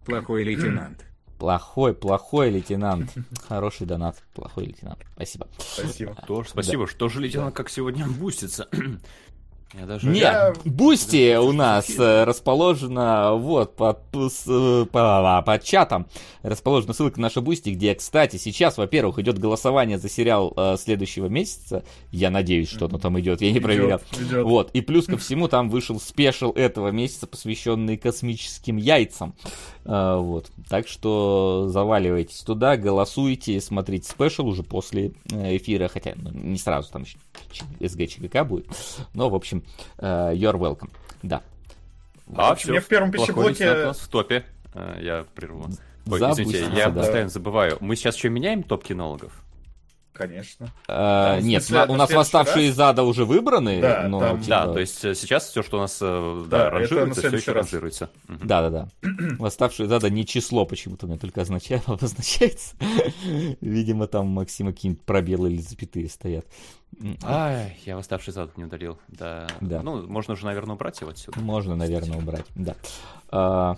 [0.06, 1.04] Плохой лейтенант.
[1.38, 3.12] Плохой, плохой лейтенант.
[3.46, 4.22] Хороший донат.
[4.34, 5.00] Плохой лейтенант.
[5.14, 5.48] Спасибо.
[5.58, 6.16] Спасибо.
[6.26, 6.86] Тоже, спасибо.
[6.86, 6.90] Да.
[6.90, 8.68] Что же лейтенант как сегодня бустится?
[9.74, 10.08] Я даже...
[10.08, 16.06] Нет, Бусти у нас э, расположена вот под, э, по, под чатом.
[16.42, 21.26] Расположена ссылка на наша Boosty, где, кстати, сейчас, во-первых, идет голосование за сериал э, следующего
[21.26, 21.84] месяца.
[22.12, 23.42] Я надеюсь, что оно там идет.
[23.42, 24.00] Я не проверял.
[24.12, 24.44] Идет.
[24.44, 24.70] Вот.
[24.70, 29.34] И плюс ко всему там вышел special этого месяца, посвященный космическим яйцам.
[29.88, 30.50] А, вот.
[30.68, 36.90] Так что заваливайтесь туда, голосуйте, смотрите special уже после э, эфира, хотя ну, не сразу,
[36.90, 37.18] там еще
[37.80, 38.66] СГ ЧГК будет.
[39.14, 39.62] Но, в общем,
[39.98, 40.90] uh, you're welcome.
[41.22, 41.42] Да.
[42.34, 43.92] А, все, мне в первом пищеблоке...
[43.92, 44.44] в топе.
[44.74, 45.68] Uh, я прерву.
[46.10, 47.00] Ой, извините, я да.
[47.00, 47.78] постоянно забываю.
[47.80, 49.45] Мы сейчас что, меняем топ кинологов?
[50.16, 50.68] Конечно.
[50.88, 53.80] А, нет, смысле, у нас восставшие из ада уже выбраны.
[53.82, 54.40] Да, но, там...
[54.40, 54.48] типа...
[54.48, 57.52] да, то есть э, сейчас все, что у нас э, да, да, ранжируется, все еще
[57.52, 57.66] раз.
[57.66, 58.10] ранжируется.
[58.26, 58.88] Да, да, да.
[59.38, 62.76] восставшие из ада не число почему-то у меня только означает, обозначается.
[63.60, 66.46] Видимо, там Максима какие-нибудь пробелы или запятые стоят.
[67.22, 68.98] Ай, я восставший из ада не удалил.
[69.08, 69.46] Да.
[69.60, 69.82] да.
[69.82, 71.38] Ну, можно уже, наверное, убрать его отсюда.
[71.40, 72.74] Можно, наверное, убрать, да.
[73.28, 73.76] А...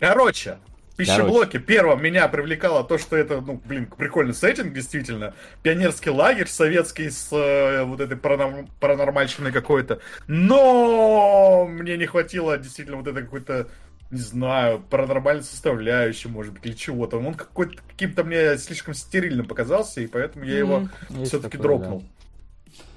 [0.00, 0.58] Короче,
[0.98, 5.34] пищеблоке первом меня привлекало то, что это, ну, блин, прикольный сеттинг, действительно.
[5.62, 8.68] Пионерский лагерь советский с э, вот этой паранорм...
[8.80, 10.00] паранормальщиной какой-то.
[10.26, 13.68] Но мне не хватило действительно вот этой какой-то
[14.10, 17.18] не знаю, паранормальной составляющей, может быть, или чего-то.
[17.18, 22.02] Он какой-то каким-то мне слишком стерильным показался, и поэтому я его Есть все-таки дропнул.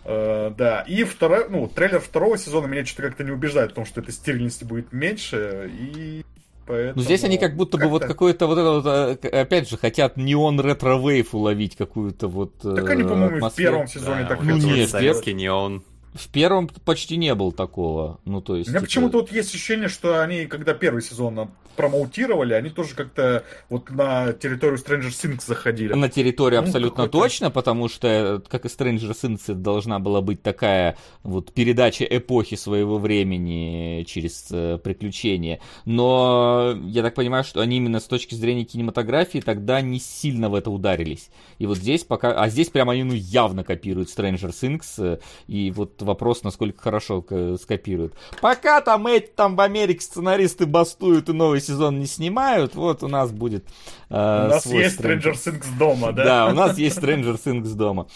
[0.06, 3.86] Э, да, и второй, ну, трейлер второго сезона меня что-то как-то не убеждает в том,
[3.86, 6.26] что этой стерильности будет меньше, и
[6.72, 6.94] поэтому...
[6.96, 9.78] Ну здесь они как будто бы вот как-то- какой-то вот это вот, э, опять же,
[9.78, 14.44] хотят неон retrowave уловить какую-то вот Так они, э, по-моему, в первом сезоне Да, так
[14.44, 15.84] вот Ну, нет, советский неон.
[16.14, 18.20] В первом почти не было такого.
[18.26, 18.68] Ну, то есть...
[18.70, 22.96] У меня типа, почему-то вот есть ощущение, что они, когда первый сезон промоутировали, они тоже
[22.96, 25.94] как-то вот на территорию Stranger Things заходили.
[25.94, 30.00] На территории Ну, абсолютно какой-то- точно, потому что, э, как и Stranger Things, это должна
[30.00, 35.60] была быть такая вот передача эпохи своего времени через э, приключения.
[35.86, 40.56] Но я так понимаю, что они именно с точки зрения кинематографии тогда не сильно в
[40.56, 41.30] это ударились.
[41.58, 42.34] И вот здесь пока...
[42.34, 44.84] А здесь прям они ну явно копируют Stranger Things.
[44.98, 47.24] э, И вот вопрос, насколько хорошо
[47.62, 48.14] скопируют.
[48.42, 53.08] Пока там эти там в Америке сценаристы бастуют и новый сезон не снимают, вот у
[53.08, 53.66] нас будет
[54.10, 56.24] У нас есть Stranger Things дома, да?
[56.24, 58.08] да, у нас есть Stranger Things дома.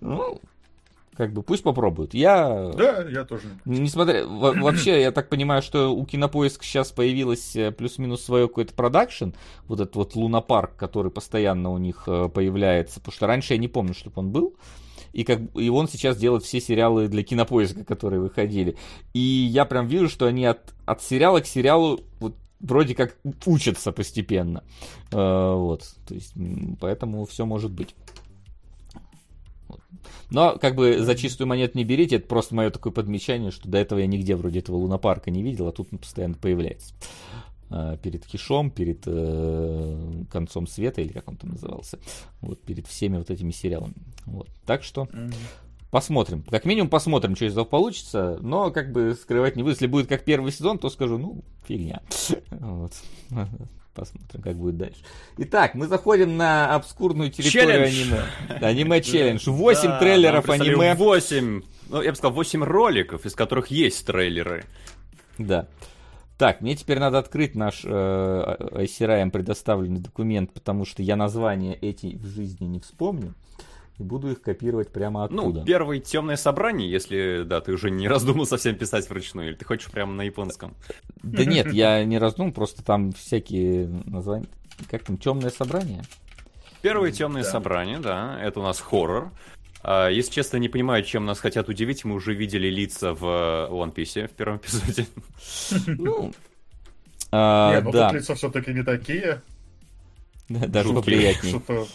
[0.00, 0.40] Ну,
[1.16, 2.12] как бы пусть попробуют.
[2.12, 2.72] Я...
[2.76, 3.44] Да, я тоже.
[3.64, 4.26] не- Несмотря...
[4.26, 9.28] во- Вообще, я так понимаю, что у Кинопоиска сейчас появилось э, плюс-минус свое какой-то продакшн.
[9.68, 12.98] Вот этот вот Лунапарк, который постоянно у них э, появляется.
[12.98, 14.56] Потому что раньше я не помню, чтобы он был.
[15.14, 18.76] И, как, и он сейчас делает все сериалы для кинопоиска, которые выходили.
[19.12, 23.92] И я прям вижу, что они от, от сериала к сериалу вот, вроде как учатся
[23.92, 24.64] постепенно.
[25.12, 25.94] Э, вот.
[26.08, 26.34] То есть,
[26.80, 27.94] поэтому все может быть.
[30.30, 33.78] Но, как бы, за чистую монету не берите, это просто мое такое подмечание, что до
[33.78, 36.92] этого я нигде вроде этого лунопарка не видел, а тут он постоянно появляется.
[37.74, 41.98] Э, Перед Кишом, перед э, концом света, или как он там назывался.
[42.40, 43.94] Вот, перед всеми вот этими сериалами.
[44.26, 44.48] Вот.
[44.64, 45.08] Так что
[45.90, 46.44] посмотрим.
[46.48, 48.38] Как минимум посмотрим, что из этого получится.
[48.40, 49.72] Но как бы скрывать не буду.
[49.72, 52.00] Если будет как первый сезон, то скажу, ну, фигня.
[52.50, 52.92] Вот.
[53.92, 55.00] Посмотрим, как будет дальше.
[55.38, 58.12] Итак, мы заходим на обскурную территорию Челлендж.
[58.48, 58.60] аниме.
[58.60, 59.48] Аниме-челлендж.
[59.48, 60.94] 8 трейлеров аниме.
[60.94, 64.64] 8, ну, я бы сказал, 8 роликов, из которых есть трейлеры.
[65.38, 65.66] Да.
[66.36, 72.16] Так, мне теперь надо открыть наш э, ICRM предоставленный документ, потому что я названия эти
[72.16, 73.34] в жизни не вспомню.
[73.98, 75.64] И буду их копировать прямо Ну, оттуда.
[75.64, 79.88] первое темное собрание, если, да, ты уже не раздумал совсем писать вручную, или ты хочешь
[79.92, 80.74] прямо на японском.
[81.22, 84.48] Да нет, я не раздумал, просто там всякие названия.
[84.90, 86.02] Как там, темное собрание?
[86.82, 87.50] Первое темное Да.
[87.50, 89.30] собрание, да, это у нас хоррор.
[89.84, 92.04] А, Если честно, не понимаю, чем нас хотят удивить.
[92.04, 95.06] Мы уже видели лица в э, One Piece в первом эпизоде.
[95.86, 96.32] Ну,
[97.30, 99.42] а, ну да, тут лица все-таки не такие.
[100.48, 100.94] даже жуткие.
[100.94, 101.50] поприятней.
[101.50, 101.86] Что-то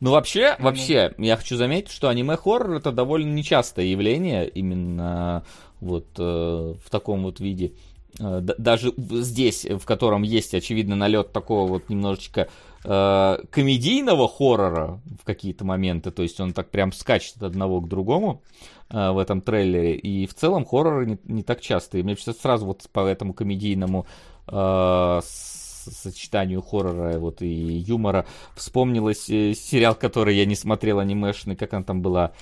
[0.00, 5.44] Ну, вообще, вообще, я хочу заметить, что аниме-хоррор это довольно нечастое явление, именно
[5.80, 7.72] вот э, в таком вот виде.
[8.18, 12.48] Э, даже здесь, в котором есть, очевидно, налет такого вот немножечко
[12.84, 17.88] э, комедийного хоррора в какие-то моменты, то есть он так прям скачет от одного к
[17.88, 18.42] другому
[18.90, 21.98] э, в этом трейлере, и в целом хорроры не, не так часто.
[21.98, 24.06] И мне сейчас сразу вот по этому комедийному
[24.46, 31.74] э, сочетанию хоррора вот и юмора вспомнилось э, сериал, который я не смотрел, анимешный, как
[31.74, 32.32] она там была.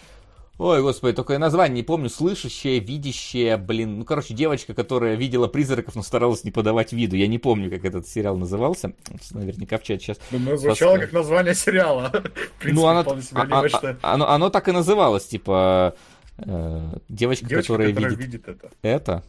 [0.58, 2.08] Ой, господи, только я название не помню.
[2.10, 4.00] Слышащая, видящая, блин.
[4.00, 7.14] Ну, короче, девочка, которая видела призраков, но старалась не подавать виду.
[7.14, 8.92] Я не помню, как этот сериал назывался.
[9.30, 10.18] Наверняка в чате сейчас.
[10.32, 12.10] ну, звучало как название сериала.
[12.58, 13.00] Принципе, Ну, оно,
[13.34, 13.66] а- а-
[14.02, 15.94] а- оно, оно так и называлось, типа
[16.38, 18.70] э, девочка, Девочка, которая которая видит видит это.
[18.82, 19.22] это.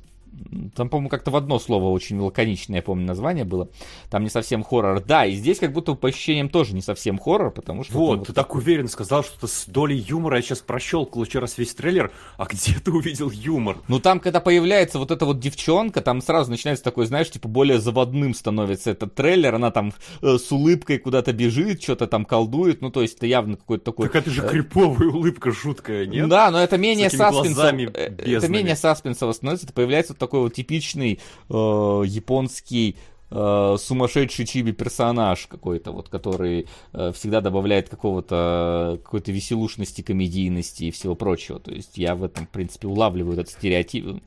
[0.76, 3.70] Там, по-моему, как-то в одно слово очень лаконичное, я помню, название было.
[4.10, 5.04] Там не совсем хоррор.
[5.04, 7.94] Да, и здесь как будто по ощущениям тоже не совсем хоррор, потому что...
[7.94, 10.38] Вот, ты так уверенно сказал, что с долей юмора.
[10.38, 12.12] Я сейчас прощелкал еще раз весь трейлер.
[12.38, 13.78] А где ты увидел юмор?
[13.88, 17.80] Ну там, когда появляется вот эта вот девчонка, там сразу начинается такой, знаешь, типа более
[17.80, 22.92] заводным становится этот трейлер, она там э, с улыбкой куда-то бежит, что-то там колдует, ну
[22.92, 24.08] то есть это явно какой-то такой...
[24.08, 26.30] Так это же криповая улыбка жуткая, нет?
[26.30, 27.54] Да, но это менее саспенсово.
[27.54, 29.66] глазами э, Это менее саспенсово становится.
[29.66, 31.54] Это появляется вот такой вот типичный э,
[32.06, 32.96] японский
[33.32, 40.92] э, сумасшедший чиби персонаж какой-то, вот, который э, всегда добавляет какого-то какой-то веселушности, комедийности и
[40.92, 41.60] всего прочего.
[41.60, 44.22] То есть я в этом, в принципе, улавливаю этот стереотип,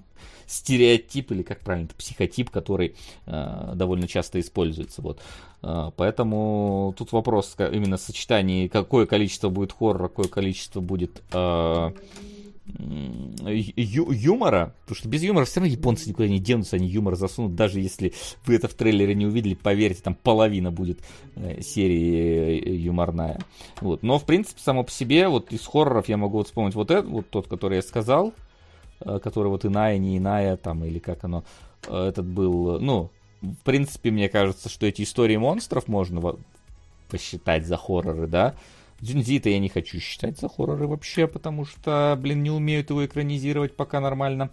[0.47, 2.95] стереотип или как правильно, это психотип, который
[3.27, 5.03] э, довольно часто используется.
[5.03, 5.21] Вот.
[5.63, 11.91] Э, поэтому тут вопрос именно сочетании, какое количество будет хоррора, какое количество будет э,
[12.65, 17.55] ю- юмора, потому что без юмора все равно японцы никуда не денутся, они юмор засунут,
[17.55, 18.13] даже если
[18.47, 21.01] вы это в трейлере не увидели, поверьте, там половина будет
[21.35, 23.41] э, серии э, юморная.
[23.81, 24.03] Вот.
[24.03, 27.11] Но, в принципе, само по себе, вот из хорроров я могу вот вспомнить вот этот,
[27.11, 28.33] вот тот, который я сказал,
[29.01, 31.45] э, который вот иная, не иная, там, или как оно,
[31.89, 36.37] этот был, ну, в принципе, мне кажется, что эти истории монстров можно
[37.09, 38.55] посчитать за хорроры, да.
[39.03, 43.77] Дзюнзи-то я не хочу считать за хорроры вообще, потому что, блин, не умеют его экранизировать
[43.77, 44.51] пока нормально,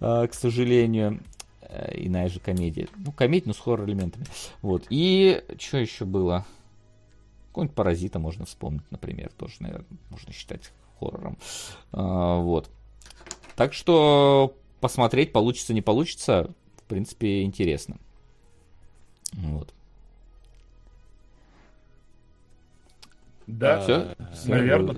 [0.00, 1.20] э, к сожалению.
[1.62, 2.88] Э, иная же комедия.
[2.96, 4.26] Ну, комедия, но с хоррор-элементами.
[4.62, 4.84] Вот.
[4.90, 6.44] И что еще было?
[7.48, 11.36] Какой-нибудь паразита можно вспомнить, например, тоже, наверное, можно считать хоррором.
[11.92, 12.70] А, вот.
[13.56, 17.98] Так что посмотреть, получится, не получится, в принципе, интересно.
[19.32, 19.74] Вот.
[23.58, 24.14] Да, Все?
[24.46, 24.96] наверное.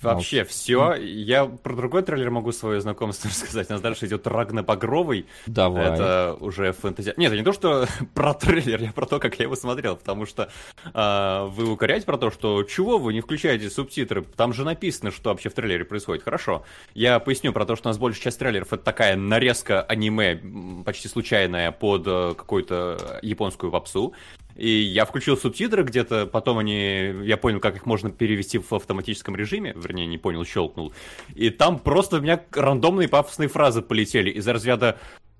[0.00, 0.94] Вообще все.
[0.94, 3.68] Я про другой трейлер могу свое знакомство рассказать.
[3.70, 5.26] У нас дальше идет Рагна Багровый.
[5.46, 5.92] Давай.
[5.92, 7.14] Это уже фэнтези.
[7.16, 9.96] Нет, это не то, что про трейлер, я про то, как я его смотрел.
[9.96, 10.50] Потому что
[10.92, 14.22] а, вы укоряете про то, что чего вы не включаете субтитры?
[14.22, 16.22] Там же написано, что вообще в трейлере происходит.
[16.22, 16.64] Хорошо.
[16.94, 20.40] Я поясню про то, что у нас большая часть трейлеров это такая нарезка аниме,
[20.84, 24.14] почти случайная, под э, какую-то японскую попсу.
[24.56, 29.36] И я включил субтитры где-то, потом они, я понял, как их можно перевести в автоматическом
[29.36, 30.92] режиме, вернее, не понял, щелкнул.
[31.34, 34.98] И там просто у меня рандомные пафосные фразы полетели из разряда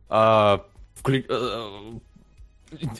[0.09, 0.67] а,
[1.03, 1.99] вклю- а,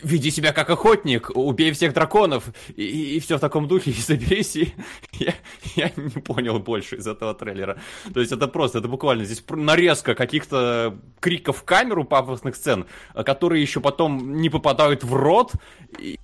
[0.03, 2.45] «Веди себя как охотник, убей всех драконов»
[2.77, 4.75] и, все в таком духе, и заберись, и
[5.13, 5.35] я,
[5.77, 7.79] я не понял больше из этого трейлера.
[8.13, 13.25] То есть это просто, это буквально здесь нарезка каких-то криков в камеру пафосных сцен, а,
[13.25, 15.53] которые еще потом не попадают в рот,
[15.99, 16.19] и,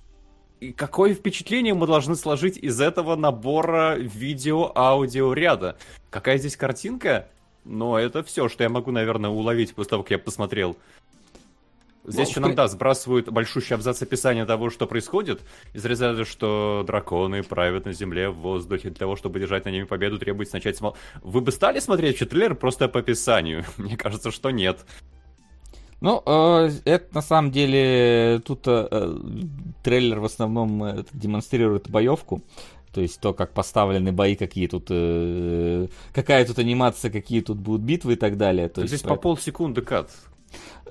[0.59, 5.77] и какое впечатление мы должны сложить из этого набора видео-аудио ряда?
[6.09, 7.29] Какая здесь картинка?
[7.65, 10.77] Но это все, что я могу, наверное, уловить после того, как я посмотрел.
[12.09, 15.41] Здесь Ну, еще нам, да, сбрасывают большущий абзац описания того, что происходит.
[15.73, 18.89] Из разряда, что драконы правят на земле в воздухе.
[18.89, 20.95] Для того, чтобы держать на ними победу, требуется начать смол...
[21.21, 23.63] Вы бы стали смотреть трейлер просто по описанию?
[23.77, 24.79] Мне кажется, что нет.
[26.01, 29.19] Ну, э, это на самом деле тут э, э,
[29.83, 32.41] трейлер в основном демонстрирует боевку.
[32.91, 37.81] То есть то, как поставлены бои, какие тут, э, какая тут анимация, какие тут будут
[37.81, 38.67] битвы и так далее.
[38.67, 40.09] То есть, Здесь по полсекунды кат.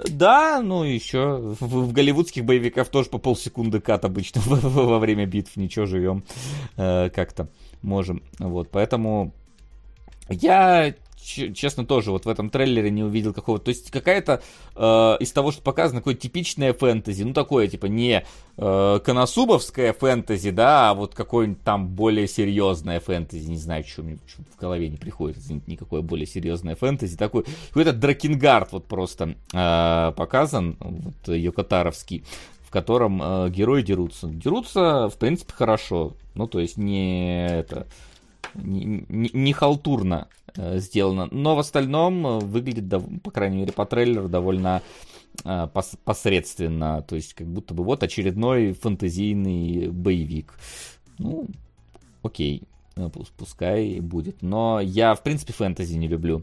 [0.08, 5.56] Да, ну еще в, в голливудских боевиках тоже по полсекунды кат обычно во, время битв.
[5.56, 6.24] Ничего, живем
[6.76, 7.48] э, как-то
[7.82, 8.22] можем.
[8.38, 9.32] Вот, поэтому
[10.28, 10.94] я,
[11.28, 13.66] честно, тоже вот в этом трейлере не увидел какого-то...
[13.66, 14.42] То есть какая-то
[14.74, 17.22] э, из того, что показано, такое типичное фэнтези.
[17.22, 18.24] Ну, такое, типа, не
[18.56, 23.48] э, коносубовское фэнтези, да, а вот какое-нибудь там более серьезное фэнтези.
[23.48, 25.38] Не знаю, что мне чё в голове не приходит.
[25.66, 27.16] Никакое более серьезное фэнтези.
[27.16, 32.24] Такой, какой-то Дракенгард вот просто э, показан, вот Йокотаровский
[32.60, 34.28] в котором э, герои дерутся.
[34.28, 36.12] Дерутся, в принципе, хорошо.
[36.34, 37.86] Ну, то есть не это
[38.54, 42.88] не, не- не халтурно сделано, но в остальном э, выглядит,
[43.22, 44.82] по крайней мере, по трейлеру довольно
[45.44, 50.54] э, пос- посредственно, то есть как будто бы вот очередной фэнтезийный боевик.
[51.18, 51.46] Ну,
[52.22, 52.62] окей,
[52.96, 54.42] э, пус- пускай будет.
[54.42, 56.42] Но я, в принципе, фэнтези не люблю.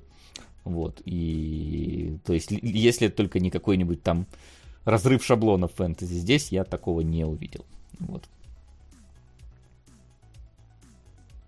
[0.64, 4.26] Вот, и то есть, если только не какой-нибудь там
[4.84, 7.66] разрыв шаблонов фэнтези, здесь я такого не увидел.
[8.00, 8.24] Вот.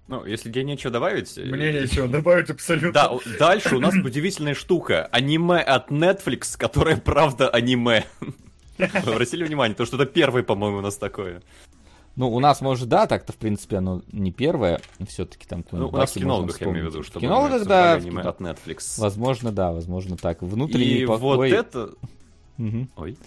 [0.08, 1.38] Ну, если тебе нечего добавить...
[1.38, 2.94] э, Мне нечего добавить абсолютно.
[2.94, 5.06] Да, дальше у нас удивительная штука.
[5.12, 8.06] Аниме от Netflix, которое правда аниме.
[8.78, 11.42] Вы обратили внимание, то что это первый, по-моему, у нас такое.
[12.16, 14.82] Ну, у нас, может, да, так-то, в принципе, оно не первое.
[15.08, 17.94] Все-таки там Ну, у нас в кинологах, я имею в виду, что кинологах, да.
[17.94, 19.00] аниме от Netflix.
[19.00, 20.42] Возможно, да, возможно, так.
[20.42, 21.92] Внутренний И вот это...
[22.58, 23.18] Ой.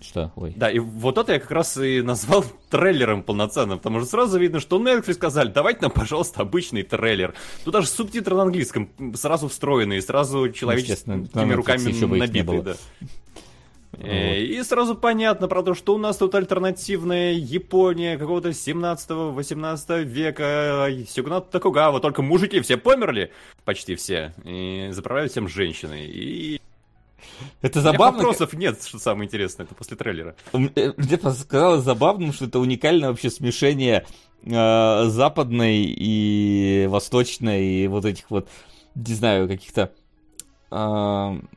[0.00, 0.32] Что?
[0.36, 0.54] Ой.
[0.56, 4.58] Да, и вот это я как раз и назвал трейлером полноценным, потому что сразу видно,
[4.60, 7.34] что Netflix сказали, давайте нам, пожалуйста, обычный трейлер.
[7.64, 12.62] Тут даже субтитры на английском сразу встроенные, сразу Естественно, человеческими руками набитые, было.
[12.62, 12.74] да.
[13.98, 20.88] Э, И сразу понятно про то, что у нас тут альтернативная Япония какого-то 17-18 века,
[21.08, 23.32] Сюгнат Токугава, только мужики все померли,
[23.64, 26.06] почти все, и заправляют всем женщины.
[26.06, 26.59] И
[27.62, 28.18] Это у забавно.
[28.18, 30.34] вопросов нет, что самое интересное, это после трейлера.
[30.52, 34.06] Э, Мне показалось забавным, что это уникальное вообще смешение
[34.44, 38.48] э, западной и восточной, и вот этих вот,
[38.94, 39.92] не знаю, каких-то
[40.70, 41.48] м,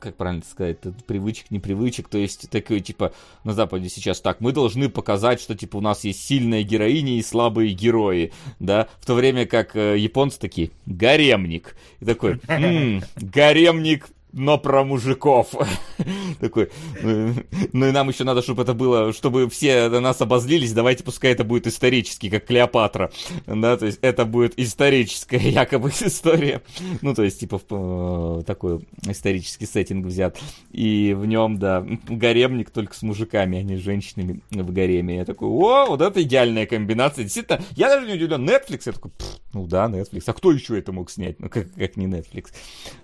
[0.00, 3.12] как правильно сказать, привычек, непривычек, то есть такое, типа,
[3.44, 7.22] на Западе сейчас так, мы должны показать, что, типа, у нас есть сильная героиня и
[7.22, 14.08] слабые герои, да, в то время как э, японцы такие, гаремник, и такой, «М, гаремник
[14.32, 15.54] но про мужиков.
[16.40, 16.70] Такой,
[17.02, 17.34] ну,
[17.72, 21.32] ну и нам еще надо, чтобы это было, чтобы все на нас обозлились, давайте пускай
[21.32, 23.10] это будет исторический, как Клеопатра.
[23.46, 26.62] Да, то есть это будет историческая якобы история.
[27.02, 30.38] Ну, то есть, типа, э, такой исторический сеттинг взят.
[30.72, 35.16] И в нем, да, гаремник только с мужиками, а не с женщинами в гареме.
[35.16, 37.24] Я такой, о, вот это идеальная комбинация.
[37.24, 38.48] Действительно, я даже не удивлен.
[38.48, 39.12] Netflix, я такой,
[39.52, 40.24] ну да, Netflix.
[40.26, 41.38] А кто еще это мог снять?
[41.40, 42.46] Ну, как, как не Netflix.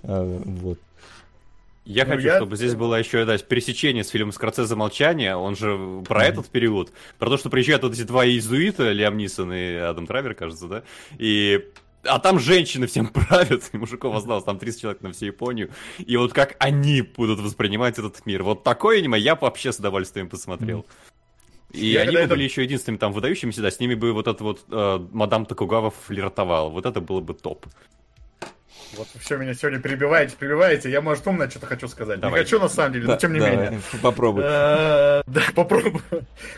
[0.02, 0.78] А, вот.
[1.88, 2.36] Я ну, хочу, я...
[2.36, 5.34] чтобы здесь было еще да, пересечение с фильмом «Скорцезе молчание».
[5.36, 6.28] Он же про mm-hmm.
[6.28, 6.92] этот период.
[7.18, 10.82] Про то, что приезжают вот эти два иезуита, Лиам Нисон и Адам Травер, кажется, да?
[11.16, 11.64] И
[12.04, 15.70] а там женщины всем правят, и мужиков осталось там 30 человек на всю Японию.
[15.96, 18.42] И вот как они будут воспринимать этот мир.
[18.42, 20.84] Вот такое аниме я вообще с удовольствием посмотрел.
[21.72, 22.28] И я они бы это...
[22.28, 25.90] были еще единственными там выдающимися, да, с ними бы вот этот вот э, мадам Токугава
[25.90, 26.70] флиртовал.
[26.70, 27.66] Вот это было бы топ.
[28.96, 30.90] Вот все меня сегодня перебиваете, перебиваете.
[30.90, 32.20] Я, может, умно что-то хочу сказать.
[32.20, 32.40] Давай.
[32.40, 33.80] Не хочу, на самом деле, да, но тем не давай, менее.
[34.02, 34.42] Попробуй.
[34.44, 36.00] Э, да, попробуй.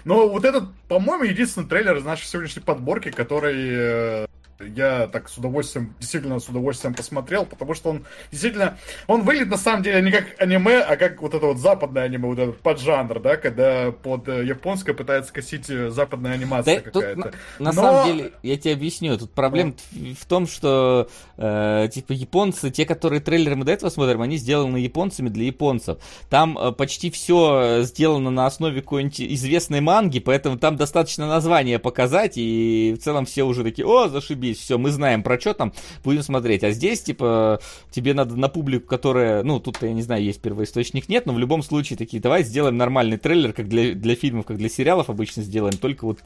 [0.05, 4.27] Но вот этот, по-моему, единственный трейлер из нашей сегодняшней подборки, который э,
[4.61, 9.57] я так с удовольствием, действительно с удовольствием посмотрел, потому что он действительно, он выглядит на
[9.57, 13.21] самом деле не как аниме, а как вот это вот западное аниме, вот этот поджанр,
[13.21, 17.23] да, когда под э, японское пытается косить э, западная анимация да, какая-то.
[17.23, 17.83] Тут, на, на Но...
[17.83, 20.15] самом деле, я тебе объясню, тут проблема ну.
[20.15, 24.77] в том, что э, типа японцы, те, которые трейлеры мы до этого смотрим, они сделаны
[24.77, 25.99] японцами для японцев.
[26.29, 32.35] Там э, почти все сделано на основе какой-нибудь известной манги, поэтому там достаточно название показать,
[32.37, 35.73] и в целом все уже такие, о, зашибись есть все, мы знаем про что там,
[36.05, 36.65] будем смотреть.
[36.65, 41.09] А здесь, типа, тебе надо на публику, которая, ну, тут, я не знаю, есть первоисточник,
[41.09, 44.59] нет, но в любом случае такие, давай сделаем нормальный трейлер, как для, для фильмов, как
[44.59, 46.19] для сериалов обычно сделаем, только вот,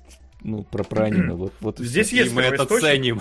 [0.43, 1.35] ну, про, про аниме.
[1.35, 3.21] Вот, вот здесь есть мы это ценим.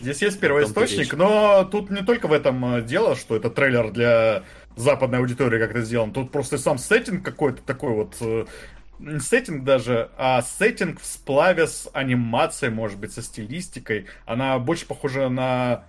[0.00, 4.44] Здесь есть первоисточник, но тут не только в этом э, дело, что это трейлер для
[4.76, 6.12] западной аудитории как-то сделан.
[6.12, 8.46] Тут просто сам сеттинг какой-то такой вот э,
[8.98, 14.06] не сеттинг даже, а сеттинг в сплаве с анимацией, может быть, со стилистикой.
[14.26, 15.84] Она больше похожа на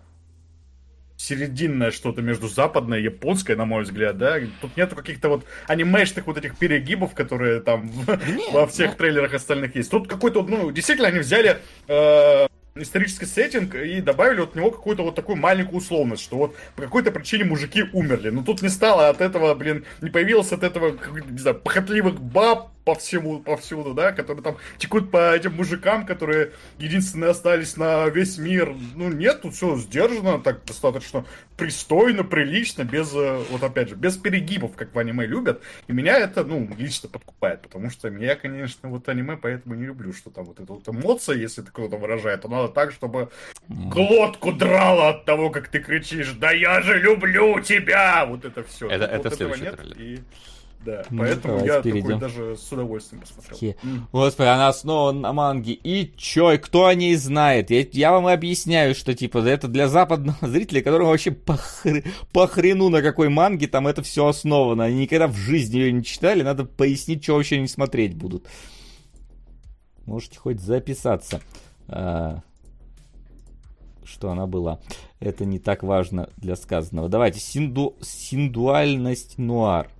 [1.20, 4.40] серединное что-то между западной и японской, на мой взгляд, да.
[4.62, 8.96] Тут нету каких-то вот анимешных вот этих перегибов, которые там Нет, во всех но...
[8.96, 9.92] трейлерах остальных есть.
[9.92, 11.58] Тут какой-то, ну, действительно, они взяли
[11.90, 16.84] э, исторический сеттинг и добавили от него какую-то вот такую маленькую условность, что вот по
[16.84, 18.30] какой-то причине мужики умерли.
[18.30, 20.98] Но тут не стало от этого, блин, не появилось от этого,
[21.30, 26.54] не знаю, похотливых баб, по всему, повсюду, да, которые там текут по этим мужикам, которые
[26.80, 28.76] единственные остались на весь мир.
[28.96, 31.24] Ну, нет, тут все сдержано, так достаточно
[31.56, 35.62] пристойно, прилично, без, э, вот опять же, без перегибов, как в аниме любят.
[35.88, 40.12] И меня это, ну, лично подкупает, потому что я, конечно, вот аниме поэтому не люблю,
[40.12, 43.30] что там вот эта вот эмоция, если это кто-то выражает, то надо так, чтобы
[43.68, 48.26] глотку драло от того, как ты кричишь, да я же люблю тебя!
[48.26, 48.90] Вот это все.
[48.90, 50.20] Это, вот это следующий нет, и...
[50.86, 52.04] Да, ну, поэтому я перейдем.
[52.04, 53.76] такой даже с удовольствием посмотрел.
[53.84, 54.00] Mm.
[54.14, 55.74] Господи, она снова на манге.
[55.74, 57.70] И чё, и кто о ней знает?
[57.70, 62.04] Я, я вам объясняю, что типа это для западного зрителя, которому вообще похр...
[62.32, 64.86] похрену на какой манге там это все основано.
[64.86, 68.48] Они никогда в жизни ее не читали, надо пояснить, что вообще не смотреть будут.
[70.06, 71.42] Можете хоть записаться.
[71.90, 72.40] А,
[74.06, 74.80] что она была.
[75.20, 77.10] Это не так важно для сказанного.
[77.10, 77.98] Давайте, синду...
[78.02, 79.92] синдуальность нуар.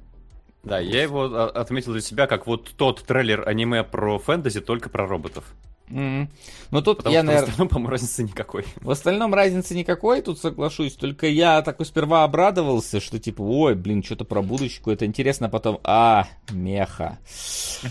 [0.64, 5.08] Да, я его отметил для себя как вот тот трейлер аниме про фэнтези, только про
[5.08, 5.46] роботов.
[5.90, 6.28] Mm-hmm.
[6.72, 7.46] Ну тут Потому я, что наверное...
[7.46, 8.66] в остальном, по-моему, разницы никакой.
[8.82, 10.94] В остальном разницы никакой, тут соглашусь.
[10.94, 15.50] Только я такой сперва обрадовался, что типа, ой, блин, что-то про будущее какое-то интересно, а
[15.50, 17.18] потом, а, меха.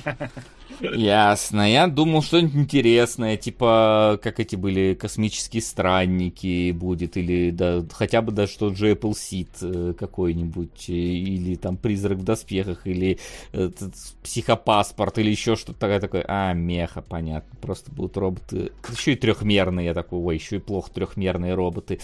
[0.95, 1.71] Ясно.
[1.71, 8.33] Я думал, что-нибудь интересное, типа, как эти были космические странники будет, или да, хотя бы
[8.33, 13.19] даже что Джейпл Сид э, какой-нибудь, э, или там Призрак в доспехах, или
[13.53, 16.25] этот, Психопаспорт, или еще что-то такое, такое.
[16.29, 17.57] А, меха, понятно.
[17.61, 18.73] Просто будут роботы.
[18.91, 22.01] Еще и трехмерные, я такой, ой, еще и плохо трехмерные роботы.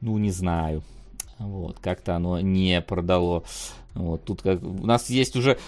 [0.00, 0.82] Ну, не знаю.
[1.38, 3.44] Вот, как-то оно не продало.
[3.98, 5.58] Вот, тут как, у нас есть уже,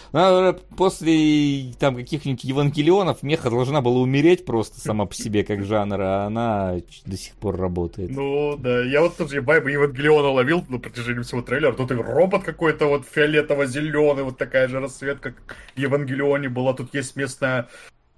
[0.76, 6.26] после там каких-нибудь Евангелионов Меха должна была умереть просто сама по себе как жанр, а
[6.26, 6.76] она
[7.06, 8.10] до сих пор работает.
[8.10, 12.44] Ну, да, я вот тоже вайбы Евангелиона ловил на протяжении всего трейлера, тут и робот
[12.44, 17.68] какой-то вот фиолетово-зеленый, вот такая же расцветка, как в Евангелионе была, тут есть местная,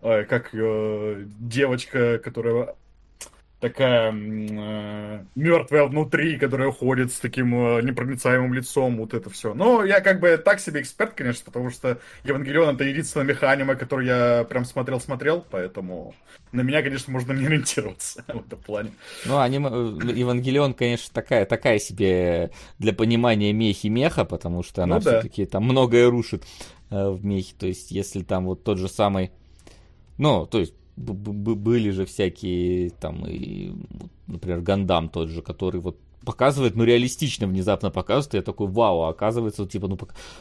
[0.03, 2.75] как э, девочка, которая
[3.63, 9.55] такая э, мертвая внутри, которая ходит с таким э, непроницаемым лицом, вот это все.
[9.55, 14.09] Но я как бы так себе эксперт, конечно, потому что Евангелион это единственное механима, который
[14.09, 16.13] я прям смотрел-смотрел, поэтому
[16.51, 18.91] на меня, конечно, можно не ориентироваться в этом плане.
[19.27, 19.69] Ну, аним...
[19.69, 22.51] Э, Евангелион, конечно, такая, такая себе
[22.81, 25.53] для понимания мехи меха, потому что она ну, все-таки да.
[25.53, 26.43] там многое рушит
[26.91, 27.55] э, в мехе.
[27.57, 29.31] То есть, если там вот тот же самый
[30.19, 33.73] ну, то есть были же всякие там и,
[34.27, 39.03] например, Гандам тот же, который вот показывает, ну, реалистично внезапно показывает, и я такой, вау,
[39.03, 39.99] а оказывается, типа, ну,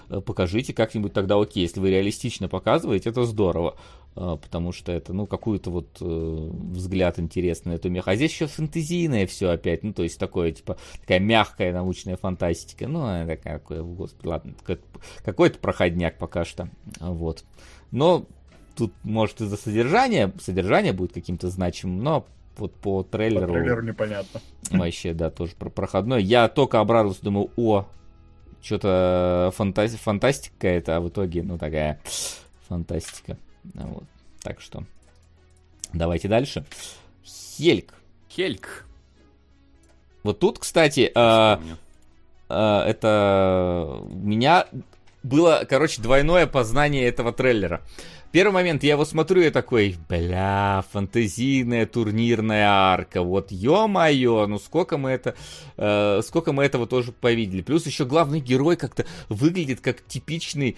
[0.10, 3.78] э, покажите как-нибудь тогда окей, если вы реалистично показываете, это здорово,
[4.16, 8.08] а, потому что это, ну, какой-то вот э, взгляд интересный на эту мех.
[8.08, 12.88] А здесь еще фэнтезийное все опять, ну, то есть такое, типа, такая мягкая научная фантастика,
[12.88, 14.54] ну, такая, господи, ладно,
[15.24, 17.44] какой-то проходняк пока что, вот.
[17.92, 18.28] Но
[18.76, 22.26] тут, может, из-за содержания, содержание будет каким-то значимым, но
[22.58, 23.48] вот по трейлеру...
[23.48, 24.42] По трейлеру непонятно.
[24.70, 26.24] Вообще, да, тоже про проходной.
[26.24, 27.86] Я только обрадовался, думаю, о,
[28.62, 32.00] что-то фантази- фантастика это, а в итоге, ну, такая
[32.68, 33.38] фантастика.
[33.74, 34.04] Вот.
[34.42, 34.84] Так что,
[35.94, 36.66] давайте дальше.
[37.24, 37.94] Хельк.
[38.30, 38.86] Хельк.
[40.24, 41.58] Вот тут, кстати, э,
[42.50, 44.68] э, это у меня
[45.24, 47.82] было, короче, двойное познание этого трейлера.
[48.32, 54.98] Первый момент, я его смотрю, я такой, бля, фантазийная турнирная арка, вот ё-моё, ну сколько
[54.98, 55.36] мы это,
[55.76, 57.62] э, сколько мы этого тоже повидели.
[57.62, 60.78] Плюс еще главный герой как-то выглядит как типичный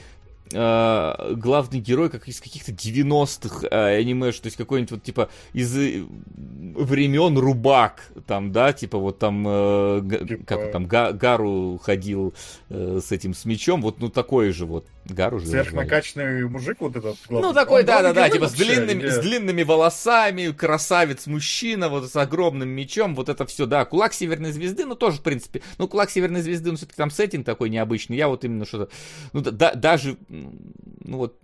[0.52, 5.78] э, главный герой, как из каких-то 90-х э, аниме, то есть какой-нибудь вот типа из
[5.78, 6.04] э,
[6.36, 10.46] времен Рубак, там, да, типа вот там, э, типа...
[10.46, 12.34] как там, Га, Гару ходил
[12.70, 15.48] э, с этим, с мечом, вот, ну, такой же вот, Гару же.
[15.48, 17.18] Сверхнакачанный мужик вот этот.
[17.28, 17.50] Главный.
[17.50, 23.30] Ну, такой, да-да-да, типа с длинными, с длинными волосами, красавец-мужчина, вот с огромным мечом, вот
[23.30, 26.78] это все, да, Кулак Северной Звезды, ну, тоже, в принципе, ну, Кулак Северной Звезды, ну,
[26.78, 28.92] все-таки там сеттинг такой необычный, я вот именно что-то,
[29.34, 31.38] ну, да, даже ну вот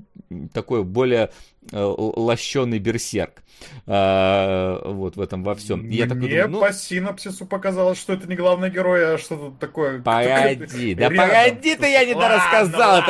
[0.53, 1.31] такой более
[1.71, 3.43] э, лощеный берсерк.
[3.85, 5.81] А, вот в этом во всем.
[5.81, 6.59] Мне я такой думаю, ну...
[6.61, 10.01] по синапсису показалось, что это не главный герой, а что-то такое.
[10.03, 13.03] Погоди, да погоди ты, я не рассказал.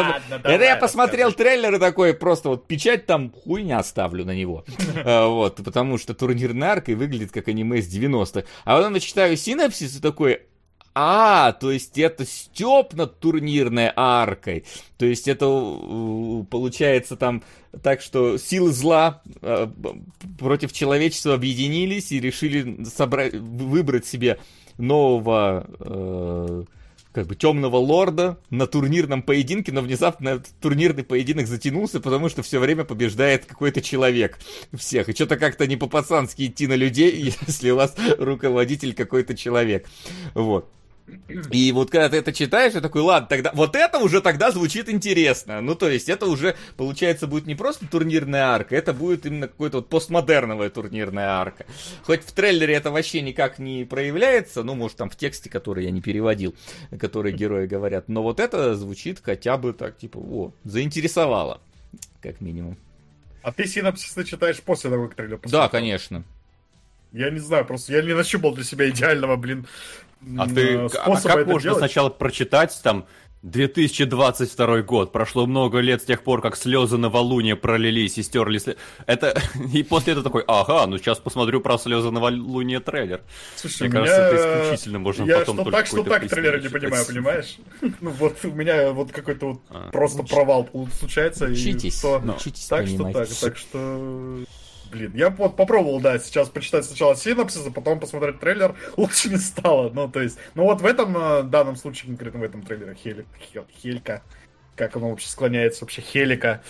[0.44, 4.66] Это я посмотрел трейлер и такой просто вот печать там хуй не оставлю на него.
[5.06, 8.46] А, вот, потому что турнирная арка выглядит как аниме с 90-х.
[8.66, 10.42] А потом я читаю синапсис и такой,
[10.94, 14.66] а, то есть это степ над турнирной аркой.
[14.98, 15.46] То есть это
[16.50, 17.44] получается там
[17.82, 19.68] так, что силы зла э,
[20.40, 24.40] против человечества объединились и решили собрать, выбрать себе
[24.78, 26.64] нового э,
[27.12, 32.44] как бы темного лорда на турнирном поединке, но внезапно этот турнирный поединок затянулся, потому что
[32.44, 34.40] все время побеждает какой-то человек
[34.74, 35.10] всех.
[35.10, 37.12] И что-то как-то не по-пацански идти на людей,
[37.48, 39.88] если у вас руководитель какой-то человек.
[40.34, 40.72] Вот.
[41.52, 44.90] И вот когда ты это читаешь, я такой, ладно, тогда вот это уже тогда звучит
[44.90, 45.62] интересно.
[45.62, 49.78] Ну, то есть это уже, получается, будет не просто турнирная арка, это будет именно какой-то
[49.78, 51.66] вот постмодерновая турнирная арка.
[52.04, 55.92] Хоть в трейлере это вообще никак не проявляется, ну, может, там в тексте, который я
[55.92, 56.56] не переводил,
[57.00, 61.62] которые герои говорят, но вот это звучит хотя бы так, типа, о, заинтересовало,
[62.22, 62.78] как минимум.
[63.42, 65.62] А ты синапсис читаешь после того, как трейлер посмотрел?
[65.64, 66.24] Да, конечно.
[67.12, 69.66] Я не знаю, просто я не нащупал для себя идеального, блин,
[70.38, 71.78] а ты, а как можно делать?
[71.80, 73.06] сначала прочитать там
[73.42, 78.60] 2022 год, прошло много лет с тех пор, как слезы на валуне пролились и стерли
[79.06, 79.42] Это
[79.74, 83.22] и после этого такой, ага, ну сейчас посмотрю про слезы на валуне трейлер.
[83.56, 87.06] Слушай, Мне кажется, это исключительно можно я потом что так, что так трейлеры не понимаю,
[87.06, 87.58] понимаешь?
[88.02, 91.46] Ну вот у меня вот какой-то вот а, просто провал случается.
[91.46, 94.44] Учитесь, учитесь Так что так, так что
[94.92, 99.38] блин, я вот попробовал, да, сейчас почитать сначала синопсис, а потом посмотреть трейлер, лучше не
[99.38, 99.90] стало.
[99.90, 103.26] Ну, то есть, ну вот в этом э, данном случае, конкретно в этом трейлере, Хель,
[103.40, 104.24] Хель, Хелька,
[104.76, 106.62] как оно вообще склоняется, вообще Хелика.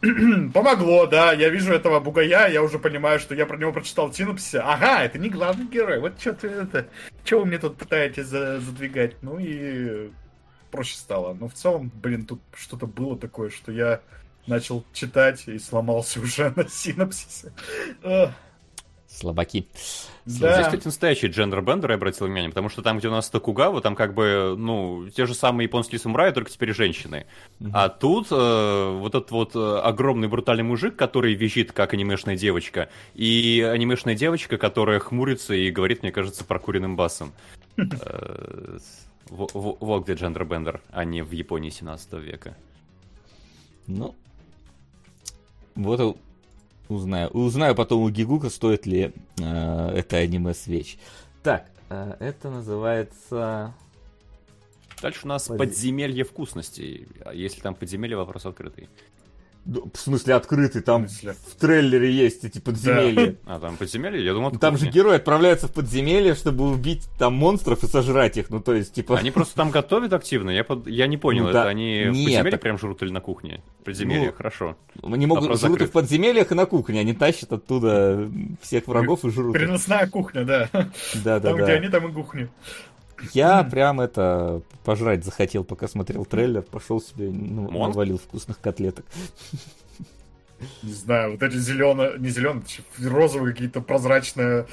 [0.00, 4.16] Помогло, да, я вижу этого бугая, я уже понимаю, что я про него прочитал в
[4.16, 4.60] синопсисе.
[4.60, 6.86] Ага, это не главный герой, вот что это,
[7.24, 9.16] что вы мне тут пытаетесь задвигать?
[9.22, 10.10] Ну и
[10.70, 11.34] проще стало.
[11.34, 14.00] Но в целом, блин, тут что-то было такое, что я
[14.46, 17.52] начал читать и сломался уже на синапсисе.
[19.08, 19.66] Слабаки.
[20.26, 20.52] Да.
[20.52, 23.80] Здесь, кстати, настоящий джендер бендер, я обратил внимание, потому что там, где у нас Токугава,
[23.80, 27.26] там как бы, ну, те же самые японские самураи, только теперь женщины.
[27.60, 27.70] Угу.
[27.72, 32.90] А тут э, вот этот вот э, огромный брутальный мужик, который визжит, как анимешная девочка,
[33.14, 37.32] и анимешная девочка, которая хмурится и говорит, мне кажется, прокуренным басом.
[37.78, 38.78] Э,
[39.28, 42.56] вот где джендер бендер, а не в Японии 17 века.
[43.88, 44.14] Ну,
[45.76, 46.18] вот
[46.88, 47.28] Узнаю.
[47.30, 50.98] Узнаю потом у Гигука, стоит ли э, это аниме свеч.
[51.42, 53.74] Так, э, это называется...
[55.02, 57.08] Дальше у нас Подъ- подземелье вкусностей.
[57.24, 58.88] А Если там подземелье, вопрос открытый.
[59.66, 61.34] Да, В смысле открытый, там В смысле?
[61.50, 63.34] в трейлере есть эти подземелья.
[63.46, 64.24] А, там подземелье?
[64.24, 68.48] Я думал, Там же герой отправляется в подземелье, чтобы убить там монстров и сожрать их.
[68.50, 69.18] Ну, то есть, типа...
[69.18, 70.50] Они просто там готовят активно.
[70.50, 71.62] Я, под- я не понял, Ну да.
[71.62, 73.60] это они в Нет, подземелье так- прям жрут или на кухне?
[73.84, 74.76] Подземелье, Ну, хорошо.
[75.02, 75.90] Они могут Вопрос жрут и закрыт.
[75.90, 77.00] в подземельях, и на кухне.
[77.00, 78.30] Они тащат оттуда
[78.62, 79.56] всех врагов и жрут.
[79.56, 79.60] их.
[79.62, 80.68] Переносная кухня, да.
[80.72, 80.86] Да,
[81.24, 81.72] да, Там, где да.
[81.72, 82.48] они, там и кухня.
[83.32, 86.62] Я прям это пожрать захотел, пока смотрел трейлер.
[86.62, 89.04] Пошел себе, ну, навалил вкусных котлеток.
[90.82, 92.64] Не знаю, вот эти зеленые, не зеленые,
[93.02, 94.66] розовые какие-то прозрачные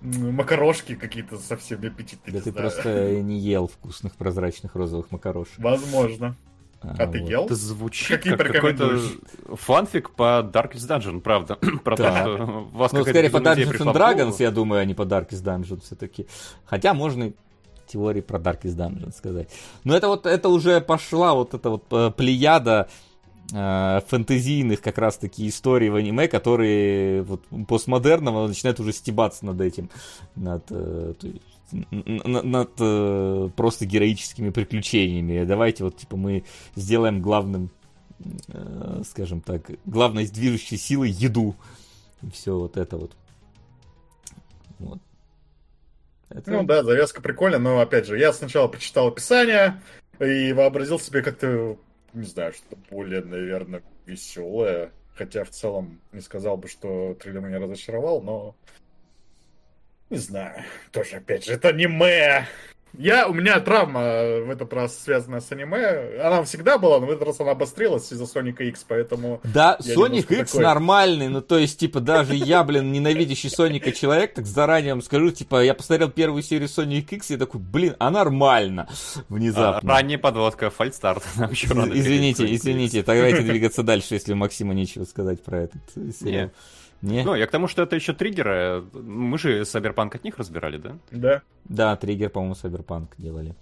[0.00, 2.34] макарошки какие-то совсем аппетитные.
[2.34, 2.54] Да ты знаю.
[2.70, 5.58] просто не ел вкусных прозрачных розовых макарошек.
[5.58, 6.36] Возможно.
[6.80, 7.30] А ты вот.
[7.30, 7.44] ел?
[7.46, 9.00] Это звучит Какие как какой-то
[9.56, 11.56] фанфик по Darkest Dungeon, правда.
[11.84, 12.24] Про Да.
[12.24, 13.94] то, что у вас Ну, скорее по Dungeons and.
[13.94, 16.26] Dragons, я думаю, а не по Darkest Dungeon все-таки.
[16.64, 17.32] Хотя можно и
[17.96, 19.48] теории про Darkest Dungeon сказать.
[19.84, 22.88] Но это вот, это уже пошла вот эта вот э, плеяда
[23.52, 29.60] э, фэнтезийных как раз таки историй в аниме, которые вот постмодерного начинают уже стебаться над
[29.60, 29.88] этим,
[30.34, 31.42] над, э, то есть,
[31.72, 35.44] н- н- над э, просто героическими приключениями.
[35.44, 36.44] Давайте вот типа мы
[36.74, 37.70] сделаем главным,
[38.48, 41.54] э, скажем так, главной движущей силой еду.
[42.32, 43.12] Все вот это вот.
[44.78, 44.98] Вот.
[46.30, 49.80] Это- Ну да, завязка прикольная, но опять же, я сначала прочитал описание
[50.18, 51.76] и вообразил себе как-то,
[52.14, 54.90] не знаю, что-то более, наверное, веселое.
[55.14, 58.54] Хотя в целом не сказал бы, что трейлер меня разочаровал, но
[60.10, 60.62] не знаю.
[60.92, 62.46] Тоже, опять же, это аниме.
[62.98, 66.18] Я, у меня травма в этот раз связана с аниме.
[66.22, 69.40] Она всегда была, но в этот раз она обострилась из-за Соника X, поэтому...
[69.44, 70.64] Да, Я Sonic немножко X такой.
[70.64, 75.30] нормальный, ну то есть, типа, даже я, блин, ненавидящий Соника человек, так заранее вам скажу,
[75.30, 79.90] типа, я посмотрел первую серию Sonic X и такой, блин, а нормально, А, внезапно.
[79.90, 81.22] Ранняя подводка, фальстарт.
[81.36, 85.62] Нам еще рано Извините, извините, так давайте двигаться дальше, если у Максима нечего сказать про
[85.62, 86.50] этот э, сериал.
[87.02, 87.24] Не?
[87.24, 88.84] Ну, я к тому, что это еще триггеры.
[88.92, 90.96] Мы же Сайберпанк от них разбирали, да?
[91.10, 91.42] Да.
[91.64, 93.54] Да, триггер, по-моему, Cyberpunk делали.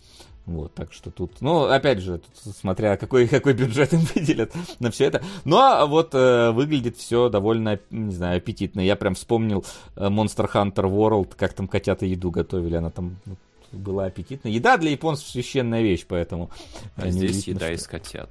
[0.47, 4.91] Вот, так что тут, ну, опять же, тут, смотря какой, какой бюджет им выделят на
[4.91, 5.23] все это.
[5.45, 8.81] Ну, а вот э, выглядит все довольно, не знаю, аппетитно.
[8.81, 9.65] Я прям вспомнил
[9.97, 13.39] э, Monster Hunter World, как там котята еду готовили, она там вот
[13.73, 14.53] была аппетитная.
[14.53, 16.51] Еда для японцев священная вещь, поэтому...
[16.97, 18.31] А здесь еда что- из котят.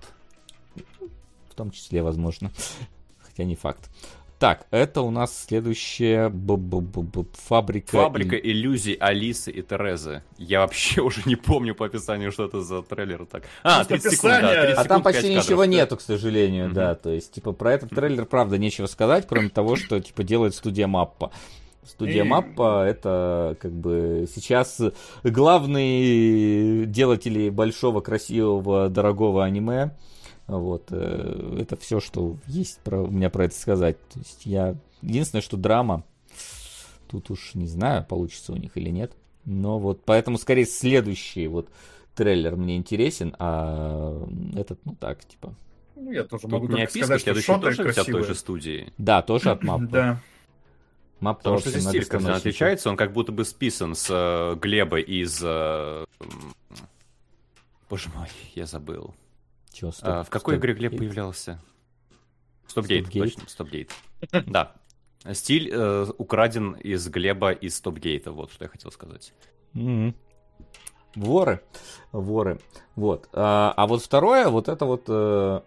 [1.49, 2.51] В том числе, возможно.
[3.21, 3.89] Хотя не факт.
[4.43, 7.91] Так, это у нас следующая б- б- б- б- фабрика...
[7.95, 10.21] Фабрика и- иллюзий Алисы и Терезы.
[10.37, 13.43] Я вообще уже не помню по описанию, что это за трейлер так.
[13.63, 14.61] А, Просто 30 секунд, да, описание.
[14.65, 15.67] 30 А там секунд, почти 5 ничего кадров.
[15.75, 16.73] нету, к сожалению, Мгм.
[16.73, 16.95] да.
[16.95, 20.87] То есть, типа, про этот трейлер, правда, нечего сказать, кроме того, что, типа, делает студия
[20.87, 21.31] Маппа.
[21.85, 24.81] Студия И- Маппа это как бы сейчас
[25.23, 29.91] главные делатели большого, красивого, дорогого аниме.
[30.47, 33.97] Вот, э, это все, что есть про, у меня про это сказать.
[34.09, 36.03] То есть я единственное, что драма,
[37.07, 39.13] тут уж не знаю, получится у них или нет.
[39.45, 41.69] Но вот поэтому скорее следующий вот
[42.15, 44.25] трейлер мне интересен, а
[44.55, 45.55] этот, ну так, типа.
[45.95, 48.23] Ну, я тоже Тут могу не описка, сказать, что следующий шоты тоже от той красивые.
[48.25, 48.93] же студии.
[48.97, 49.87] Да, тоже от Маппа.
[49.91, 50.19] Да.
[51.19, 52.49] Маппа Потому что здесь стиль многостаночничий.
[52.49, 55.39] отличается, он как будто бы списан с э, Глеба из...
[55.41, 56.03] э,
[57.89, 59.13] Боже мой, я забыл.
[59.73, 61.59] Чё, стоп, А, в какой стоп, игре Глеб появлялся?
[62.67, 63.91] Стопгейт, точно, Стопгейт.
[64.47, 64.73] Да.
[65.33, 69.33] Стиль э, украден из Глеба из Стопгейта, вот что я хотел сказать.
[69.73, 70.15] Мгм.
[71.15, 71.61] Воры.
[72.11, 72.59] Воры.
[72.95, 73.29] Вот.
[73.33, 75.61] А, а вот второе, вот это вот э,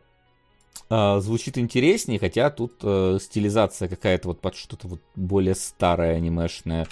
[0.89, 6.87] а, звучит интереснее, хотя тут э, стилизация какая-то вот под что-то вот более старое анимешное.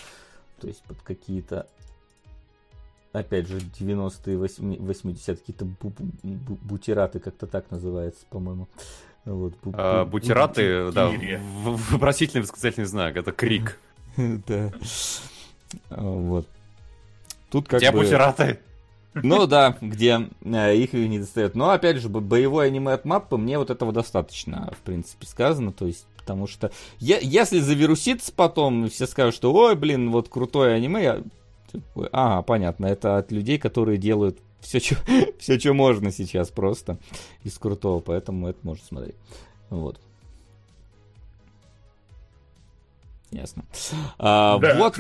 [0.61, 1.69] То есть под какие-то
[3.15, 8.67] опять же, 90-е, 80-е, какие-то бу- бу- бу- бутераты, как-то так называется, по-моему.
[9.25, 11.11] Вот, бу- А, бу- бутераты, да,
[11.91, 13.79] вопросительный восклицательный знак, это крик.
[14.17, 14.71] Да.
[15.91, 16.47] Вот.
[17.51, 18.01] Тут как Где бы...
[18.01, 18.59] бутераты?
[19.15, 21.55] Ну да, где э, их и не достает.
[21.55, 25.73] Но опять же, бо- боевое аниме от маппы, мне вот этого достаточно, в принципе, сказано.
[25.73, 30.75] То есть, потому что е- если завирусится потом, все скажут, что ой, блин, вот крутое
[30.75, 31.23] аниме, я
[32.13, 34.97] ага, понятно, это от людей, которые делают все, что
[35.39, 36.99] все, что можно сейчас просто
[37.43, 39.17] из крутого, поэтому это можно смотреть.
[39.71, 40.01] Вот.
[43.31, 43.65] Ясно.
[44.19, 44.77] А, Да.
[44.79, 44.97] Вот,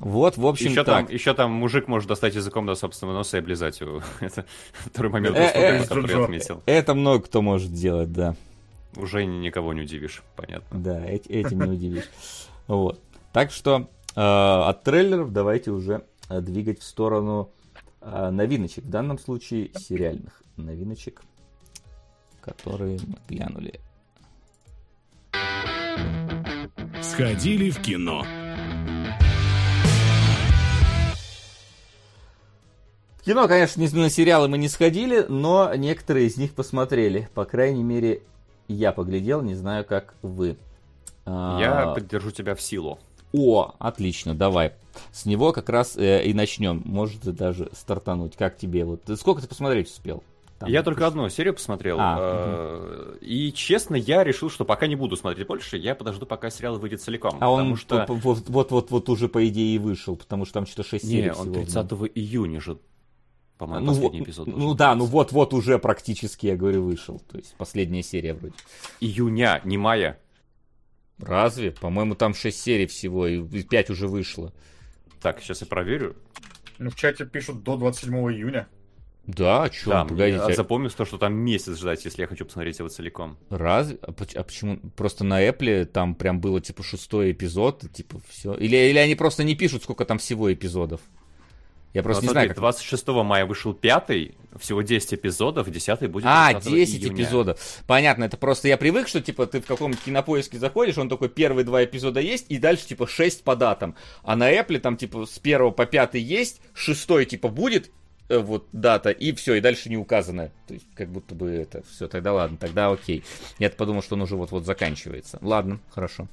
[0.00, 1.06] вот, в общем, Еще так.
[1.06, 4.02] там, еще там мужик может достать языком до собственного носа и облизать его.
[4.20, 4.44] Это
[4.86, 6.24] второй момент, Э, э, который я Джо-Джо.
[6.24, 6.62] отметил.
[6.66, 8.34] Это много кто может делать, да.
[8.96, 10.78] уже никого не удивишь, понятно.
[10.80, 12.08] Да, эт- этим не удивишь.
[12.66, 13.00] Вот.
[13.32, 13.86] Так что э,
[14.20, 17.50] от трейлеров давайте уже э, двигать в сторону
[18.00, 18.84] э, новиночек.
[18.84, 21.22] В данном случае сериальных новиночек,
[22.40, 23.80] которые мы глянули.
[27.02, 28.24] Сходили в кино.
[33.18, 37.28] В кино, конечно, не- на сериалы мы не сходили, но некоторые из них посмотрели.
[37.34, 38.22] По крайней мере,
[38.68, 40.56] я поглядел, не знаю, как вы.
[41.24, 42.98] А, Я поддержу тебя в силу.
[43.36, 44.74] О, отлично, давай.
[45.10, 46.82] С него как раз э, и начнем.
[46.84, 48.36] Может даже стартануть.
[48.36, 48.84] Как тебе?
[48.84, 50.22] Вот сколько ты посмотреть успел?
[50.60, 51.96] Там, я только одну серию посмотрел.
[51.98, 56.48] А, э, И, честно, я решил, что пока не буду смотреть больше, я подожду, пока
[56.48, 57.38] сериал выйдет целиком.
[57.40, 58.06] А он что...
[58.08, 61.42] вот-вот-вот уже по идее и вышел, потому что там что-то 6 серий Не, всего.
[61.42, 61.64] он в нем.
[61.64, 62.78] 30 июня же,
[63.58, 64.46] по-моему, Ну, последний вот- эпизод.
[64.46, 67.20] ну должен да, ну вот-вот уже практически, я говорю, вышел.
[67.30, 68.54] То есть последняя серия вроде.
[69.00, 70.20] Июня, не мая.
[71.18, 71.70] Разве?
[71.70, 74.52] По-моему, там 6 серий всего, и 5 уже вышло.
[75.20, 76.16] Так, сейчас я проверю.
[76.78, 78.68] Ну, в чате пишут до 27 июня.
[79.26, 80.44] Да, а чё, Да, погодите.
[80.48, 83.38] я запомню то, что там месяц ждать, если я хочу посмотреть его целиком.
[83.48, 83.98] Разве?
[84.02, 84.76] А, а почему?
[84.96, 88.52] Просто на Apple там прям было типа шестой эпизод, типа все.
[88.54, 91.00] Или, или они просто не пишут, сколько там всего эпизодов.
[91.94, 92.56] Я просто Ну, не смотри, знаю, как...
[92.58, 97.14] 26 мая вышел пятый, всего 10 эпизодов, 10 будет А, 30 10 июня.
[97.14, 97.60] эпизодов.
[97.86, 101.64] Понятно, это просто я привык, что типа ты в каком-то кинопоиске заходишь, он такой первые
[101.64, 103.94] два эпизода есть, и дальше типа 6 по датам.
[104.24, 107.92] А на Apple там типа с первого по пятый есть, шестой типа будет,
[108.28, 110.50] э, вот дата, и все, и дальше не указано.
[110.66, 113.22] То есть как будто бы это все, тогда ладно, тогда окей.
[113.60, 115.38] Я подумал, что он уже вот-вот заканчивается.
[115.42, 116.26] Ладно, хорошо.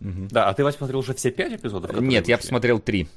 [0.00, 0.26] Мгм.
[0.28, 1.92] Да, а ты, Вась, смотрел уже все 5 эпизодов?
[2.00, 2.46] Нет, я вышли?
[2.48, 3.08] посмотрел три.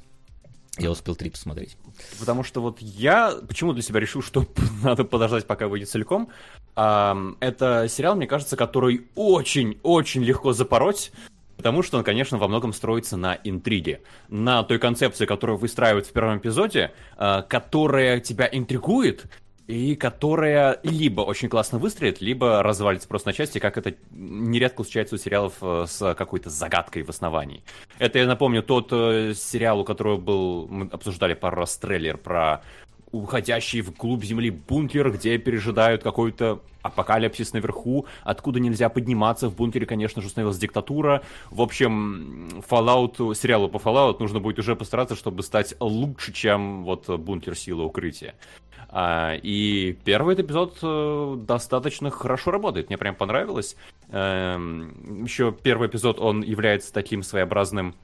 [0.78, 1.76] Я успел три посмотреть.
[2.18, 4.46] Потому что вот я почему для себя решил, что
[4.82, 6.30] надо подождать, пока выйдет целиком.
[6.74, 11.12] Это сериал, мне кажется, который очень-очень легко запороть.
[11.56, 14.00] Потому что он, конечно, во многом строится на интриге.
[14.28, 19.26] На той концепции, которую выстраивают в первом эпизоде, а, которая тебя интригует,
[19.70, 25.14] и которая либо очень классно выстрелит, либо развалится просто на части, как это нередко случается
[25.14, 27.62] у сериалов э, с какой-то загадкой в основании.
[28.00, 32.62] Это, я напомню, тот э, сериал, у которого был, мы обсуждали пару раз трейлер про
[33.12, 39.48] уходящий в глубь земли бункер, где пережидают какой-то апокалипсис наверху, откуда нельзя подниматься.
[39.48, 41.22] В бункере, конечно же, установилась диктатура.
[41.50, 47.08] В общем, Fallout, сериалу по Fallout нужно будет уже постараться, чтобы стать лучше, чем вот
[47.08, 48.34] бункер силы укрытия.
[48.92, 53.76] А, и первый этот эпизод э, достаточно хорошо работает, мне прям понравилось.
[54.10, 57.94] Эм, еще первый эпизод, он является таким своеобразным,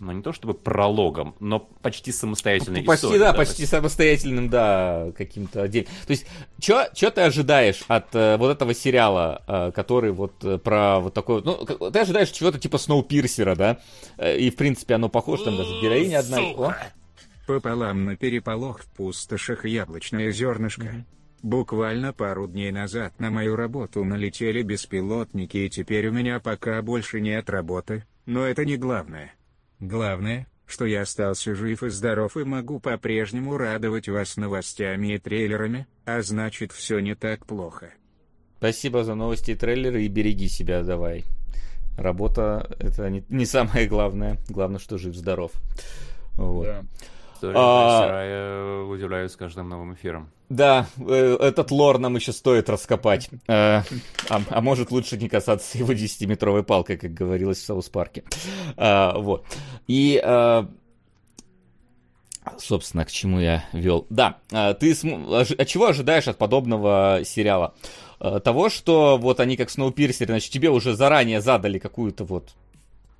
[0.00, 3.20] ну не то чтобы прологом, но почти самостоятельной Почти, историей.
[3.20, 5.92] да, почти самостоятельным, да, каким-то отдельным.
[6.06, 6.26] То есть,
[6.60, 11.42] что ты ожидаешь от э, вот этого сериала, э, который вот э, про вот такой,
[11.42, 13.78] ну, как- ты ожидаешь чего-то типа Сноупирсера, да?
[14.16, 16.38] Э, и, в принципе, оно похоже, там даже героиня одна.
[16.40, 16.74] О,
[17.48, 21.06] Пополам на переполох в пустошах яблочное зернышко.
[21.42, 27.22] Буквально пару дней назад на мою работу налетели беспилотники и теперь у меня пока больше
[27.22, 29.32] нет работы, но это не главное.
[29.80, 35.86] Главное, что я остался жив и здоров и могу по-прежнему радовать вас новостями и трейлерами,
[36.04, 37.94] а значит все не так плохо.
[38.58, 41.24] Спасибо за новости и трейлеры, и береги себя давай.
[41.96, 44.36] Работа— это не, не самое главное.
[44.50, 45.52] Главное, что жив-здоров.
[46.36, 46.66] Вот.
[46.66, 46.84] Да.
[47.38, 50.28] История А- мастера, я удивляюсь с каждым новым эфиром.
[50.48, 53.30] Да, э, этот лор нам еще стоит раскопать.
[53.46, 53.82] Э,
[54.28, 58.24] а, а может лучше не касаться его 10-метровой палкой, как говорилось в South Park е.
[58.76, 59.46] А, вот.
[59.86, 60.64] И, э,
[62.58, 64.06] собственно, к чему я вел.
[64.10, 67.74] Да, э, ты см- от чего ожидаешь от подобного сериала?
[68.20, 72.50] Э, Того, что вот они как Snowpiercer, значит, тебе уже заранее задали какую-то вот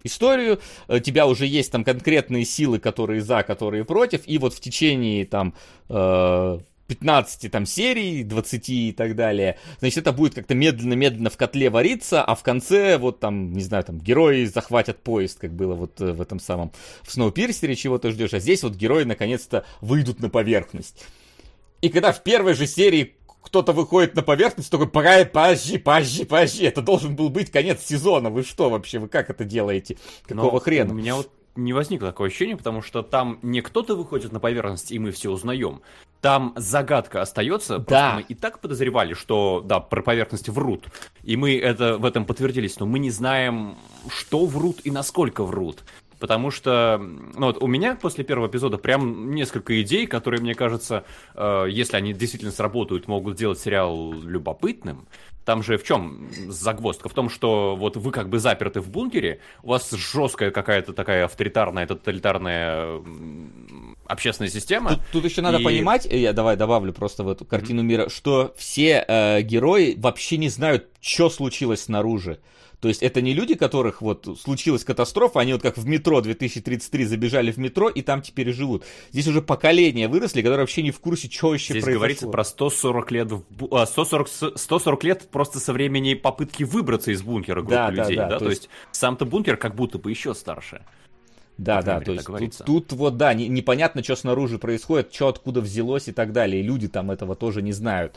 [0.04, 4.60] историю, э, тебя уже есть там конкретные силы, которые за, которые против, и вот в
[4.60, 5.54] течение там
[5.88, 11.70] э, 15 там серий, 20 и так далее, значит, это будет как-то медленно-медленно в котле
[11.70, 16.00] вариться, а в конце вот там, не знаю, там герои захватят поезд, как было вот
[16.00, 16.72] э, в этом самом,
[17.02, 21.04] в Сноупирсере, чего ты ждешь, а здесь вот герои наконец-то выйдут на поверхность.
[21.80, 26.64] И когда в первой же серии кто-то выходит на поверхность, такой, пора, подожди, подожди, подожди,
[26.64, 29.96] это должен был быть конец сезона, вы что вообще, вы как это делаете?
[30.26, 30.92] Какого Но хрена?
[30.92, 34.92] У меня вот не возникло такое ощущение, потому что там не кто-то выходит на поверхность,
[34.92, 35.82] и мы все узнаем.
[36.20, 37.78] Там загадка остается.
[37.78, 38.16] Да.
[38.16, 40.86] Мы и так подозревали, что да, про поверхность врут.
[41.22, 43.76] И мы это в этом подтвердились, но мы не знаем,
[44.08, 45.84] что врут и насколько врут.
[46.18, 51.04] Потому что, ну вот у меня после первого эпизода прям несколько идей, которые, мне кажется,
[51.34, 55.06] э, если они действительно сработают, могут сделать сериал любопытным.
[55.44, 57.08] Там же в чем загвоздка?
[57.08, 61.24] В том, что вот вы как бы заперты в бункере, у вас жесткая какая-то такая
[61.24, 63.00] авторитарная, тоталитарная
[64.06, 64.90] общественная система.
[64.90, 65.64] Тут, тут еще надо и...
[65.64, 67.84] понимать, э, я давай добавлю просто в эту картину mm-hmm.
[67.84, 72.40] мира, что все э, герои вообще не знают, что случилось снаружи.
[72.80, 77.04] То есть это не люди, которых вот случилась катастрофа, они вот как в метро 2033
[77.06, 78.84] забежали в метро и там теперь живут.
[79.10, 81.98] Здесь уже поколения выросли, которые вообще не в курсе, что вообще Здесь произошло.
[81.98, 83.84] говорится про 140 лет, в...
[83.84, 88.16] 140, 140 лет просто со времени попытки выбраться из бункера группы да, людей.
[88.16, 88.38] Да, да, да?
[88.38, 90.82] То, то есть, есть сам-то бункер как будто бы еще старше.
[91.56, 95.60] Да, да, то есть тут, тут вот, да, не, непонятно, что снаружи происходит, что откуда
[95.60, 98.16] взялось и так далее, и люди там этого тоже не знают.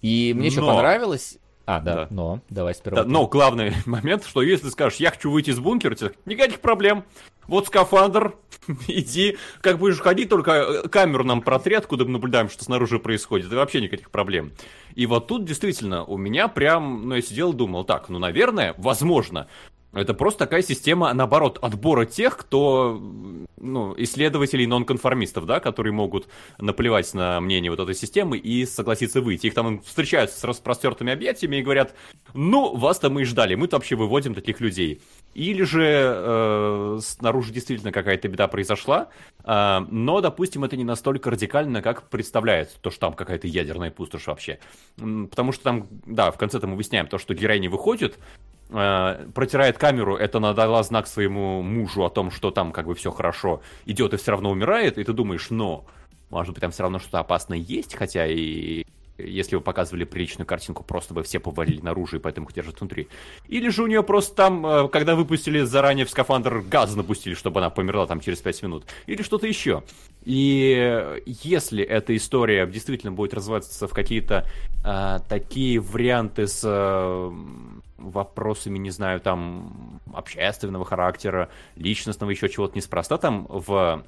[0.00, 0.46] И мне Но...
[0.46, 1.36] еще понравилось,
[1.68, 2.06] а, да, да.
[2.08, 3.02] но давай сперва.
[3.02, 7.04] Да, но главный момент, что если скажешь, я хочу выйти из бункера, тебе никаких проблем.
[7.46, 8.36] Вот скафандр,
[8.88, 13.52] иди, как будешь ходить, только э, камеру нам протри, откуда мы наблюдаем, что снаружи происходит,
[13.52, 14.52] и вообще никаких проблем.
[14.94, 18.74] И вот тут действительно у меня прям, ну я сидел и думал, так, ну наверное,
[18.78, 19.46] возможно,
[19.92, 23.00] это просто такая система, наоборот, отбора тех, кто,
[23.56, 26.28] ну, исследователей нонконформистов, да, которые могут
[26.58, 29.46] наплевать на мнение вот этой системы и согласиться выйти.
[29.46, 31.94] Их там встречаются с распростертыми объятиями и говорят,
[32.34, 35.00] ну, вас-то мы и ждали, мы-то вообще выводим таких людей.
[35.32, 39.08] Или же э, снаружи действительно какая-то беда произошла,
[39.42, 44.26] э, но, допустим, это не настолько радикально, как представляется, то, что там какая-то ядерная пустошь
[44.26, 44.58] вообще.
[44.96, 48.18] Потому что там, да, в конце-то мы выясняем то, что героиня выходит,
[48.70, 52.94] э, протирает камеру, это она дала знак своему мужу о том, что там как бы
[52.94, 55.84] все хорошо, идет и все равно умирает, и ты думаешь, но,
[56.30, 58.84] может быть, там все равно что-то опасное есть, хотя и
[59.18, 63.08] если бы показывали приличную картинку, просто бы все повалили наружу и поэтому их держат внутри.
[63.48, 67.60] Или же у нее просто там, э, когда выпустили заранее в скафандр, газ напустили, чтобы
[67.60, 68.84] она померла там через 5 минут.
[69.06, 69.82] Или что-то еще.
[70.24, 74.46] И если эта история действительно будет развиваться в какие-то
[74.84, 77.30] э, такие варианты с э,
[77.98, 84.04] вопросами, не знаю, там, общественного характера, личностного, еще чего-то неспроста, там в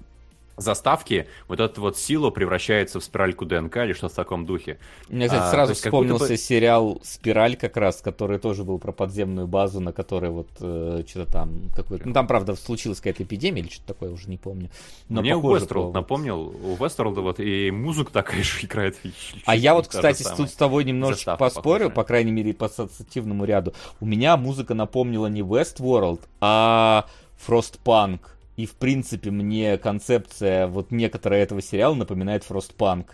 [0.61, 4.79] заставки, вот эта вот сила превращается в спиральку ДНК или что-то в таком духе.
[5.09, 6.37] Мне, кстати, а, сразу вспомнился бы...
[6.37, 11.33] сериал «Спираль» как раз, который тоже был про подземную базу, на которой вот э, что-то
[11.33, 12.07] там какой-то...
[12.07, 14.71] Ну, там, правда, случилась какая-то эпидемия или что-то такое, уже не помню.
[15.09, 15.91] Но Мне по...
[15.93, 18.97] напомнил, у Westworld вот и музыка такая же играет.
[19.45, 21.91] А я вот, кстати, тут с тобой немножечко поспорю, похожая.
[21.91, 23.75] по крайней мере, по ассоциативному ряду.
[24.01, 27.07] У меня музыка напомнила не Westworld, а
[27.47, 28.21] Frostpunk.
[28.61, 33.07] И, в принципе, мне концепция вот некоторая этого сериала напоминает Frostpunk.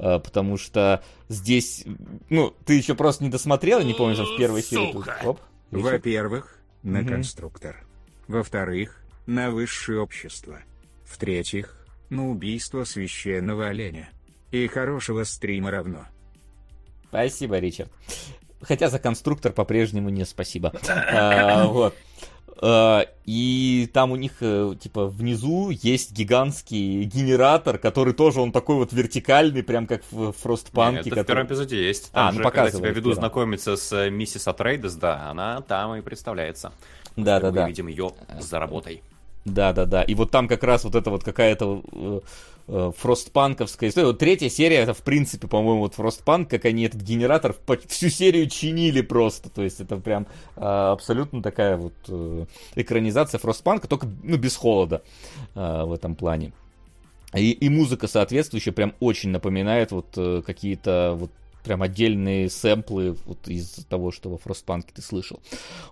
[0.00, 1.84] Э, потому что здесь,
[2.30, 4.92] ну, ты еще просто не досмотрел, не помню, в первой серии.
[4.92, 5.40] Тут, оп,
[5.70, 7.10] Во-первых, на угу.
[7.10, 7.86] конструктор.
[8.26, 10.58] Во-вторых, на высшее общество.
[11.04, 14.08] В-третьих, на убийство священного оленя.
[14.50, 16.06] И хорошего стрима равно.
[17.08, 17.92] Спасибо, Ричард.
[18.62, 20.72] Хотя за конструктор по-прежнему не спасибо.
[20.88, 21.94] А, вот.
[22.60, 28.76] Э, и там у них, э, типа, внизу есть гигантский генератор, который тоже, он такой
[28.76, 31.00] вот вертикальный, прям как в Фростпанке.
[31.00, 31.22] Это который...
[31.22, 32.10] в первом эпизоде есть.
[32.12, 35.94] Там а, ну же, когда тебя ведут знакомиться с э, миссис Атрейдес, да, она там
[35.96, 36.72] и представляется.
[37.16, 37.62] Да-да-да.
[37.62, 39.02] Мы видим ее за работой.
[39.44, 40.02] Да-да-да.
[40.02, 41.82] И вот там как раз вот это вот какая-то
[42.68, 44.08] э, фростпанковская история.
[44.08, 47.54] Вот третья серия, это в принципе, по-моему, вот фростпанк, как они этот генератор
[47.88, 49.50] всю серию чинили просто.
[49.50, 52.44] То есть это прям э, абсолютно такая вот э,
[52.76, 55.02] экранизация фростпанка, только ну, без холода
[55.54, 56.52] э, в этом плане.
[57.34, 61.30] И, и музыка соответствующая прям очень напоминает вот э, какие-то вот
[61.68, 65.40] прям отдельные сэмплы вот из того, что во Фростпанке ты слышал.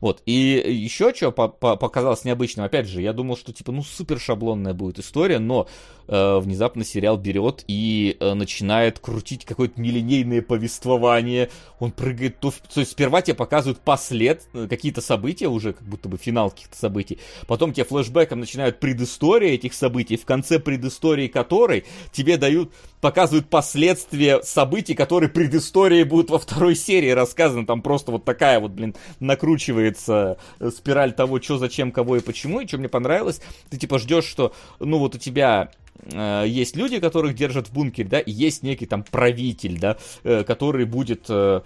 [0.01, 0.23] Вот.
[0.25, 4.19] И еще что по -по показалось необычным, опять же, я думал, что типа, ну, супер
[4.19, 5.69] шаблонная будет история, но
[6.09, 11.51] э, внезапно сериал берет и э, начинает крутить какое-то нелинейное повествование.
[11.79, 16.09] Он прыгает, то, то есть сперва тебе показывают послед, э, какие-то события уже, как будто
[16.09, 17.19] бы финал каких-то событий.
[17.47, 22.73] Потом тебе флешбеком начинают предыстория этих событий, в конце предыстории которой тебе дают,
[23.07, 27.65] показывают последствия событий, которые предыстории будут во второй серии рассказаны.
[27.65, 32.61] Там просто вот такая вот, блин, накручивается э, спираль того, что, зачем, кого и почему.
[32.61, 33.41] И что мне понравилось,
[33.71, 35.71] ты типа ждешь, что, ну вот у тебя
[36.13, 40.45] Э, есть люди, которых держат в бункере, да, и есть некий там правитель, да, э,
[40.45, 41.61] который будет э,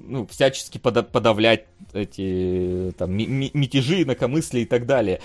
[0.00, 5.20] ну, всячески подавлять эти там мятежи, инакомыслия и так далее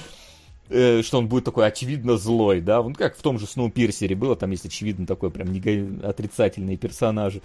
[0.68, 4.52] что он будет такой очевидно злой, да, вот как в том же Сноупирсере было, там
[4.52, 5.50] есть очевидно такой прям
[6.04, 7.42] отрицательные персонажи,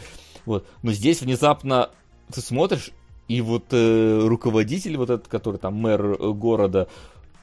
[0.47, 1.91] вот, но здесь внезапно
[2.33, 2.93] ты смотришь,
[3.29, 6.89] и вот э, руководитель вот этот, который там мэр города,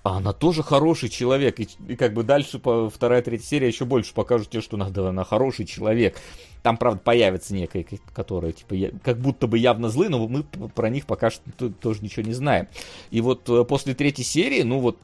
[0.04, 1.60] а она тоже хороший человек.
[1.60, 5.10] И, и как бы дальше по вторая, третья серия еще больше покажут тебе, что надо,
[5.10, 6.18] она хороший человек.
[6.64, 10.90] Там, правда, появится некая, которая, типа, я, как будто бы явно злы, но мы про
[10.90, 12.68] них пока что тоже ничего не знаем.
[13.10, 14.98] И вот э, после третьей серии, ну вот,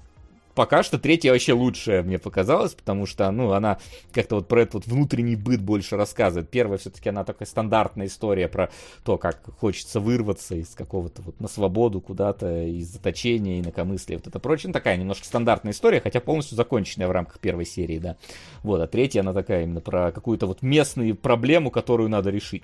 [0.56, 3.80] пока что третья вообще лучшая мне показалась, потому что, ну, она
[4.12, 6.50] как-то вот про этот вот внутренний быт больше рассказывает.
[6.50, 8.70] Первая все-таки она такая стандартная история про
[9.04, 14.40] то, как хочется вырваться из какого-то вот на свободу куда-то, из заточения, инакомыслия, вот это
[14.40, 14.70] прочее.
[14.70, 18.18] Ну, такая немножко стандартная история, хотя полностью законченная в рамках первой серии, да.
[18.64, 22.64] Вот, а третья она такая именно про какую-то вот местную проблему, которую надо решить.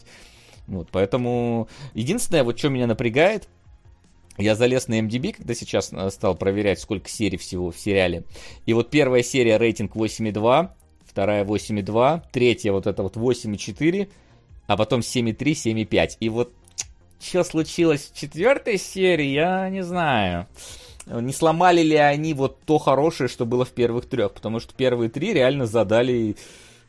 [0.68, 3.50] Вот, поэтому единственное, вот что меня напрягает,
[4.40, 8.24] я залез на MDB, когда сейчас э, стал проверять, сколько серий всего в сериале.
[8.66, 10.70] И вот первая серия рейтинг 8,2,
[11.06, 14.10] вторая 8,2, третья вот это вот 8,4,
[14.68, 16.18] а потом 7,3, 7,5.
[16.20, 16.54] И вот
[17.20, 20.48] что случилось в четвертой серии, я не знаю.
[21.06, 24.34] Не сломали ли они вот то хорошее, что было в первых трех?
[24.34, 26.38] Потому что первые три реально задали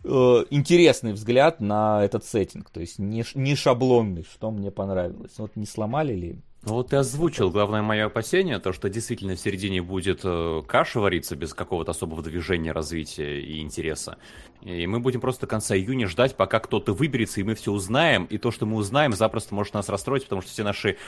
[0.04, 0.08] э,
[0.50, 2.70] интересный взгляд на этот сеттинг.
[2.70, 5.32] То есть не, не шаблонный, что мне понравилось.
[5.38, 6.38] Вот не сломали ли?
[6.62, 11.00] Ну вот ты озвучил главное мое опасение, то что действительно в середине будет э, каша
[11.00, 14.18] вариться без какого-то особого движения, развития и интереса.
[14.60, 18.26] И мы будем просто до конца июня ждать, пока кто-то выберется, и мы все узнаем.
[18.26, 20.98] И то, что мы узнаем, запросто может нас расстроить, потому что все наши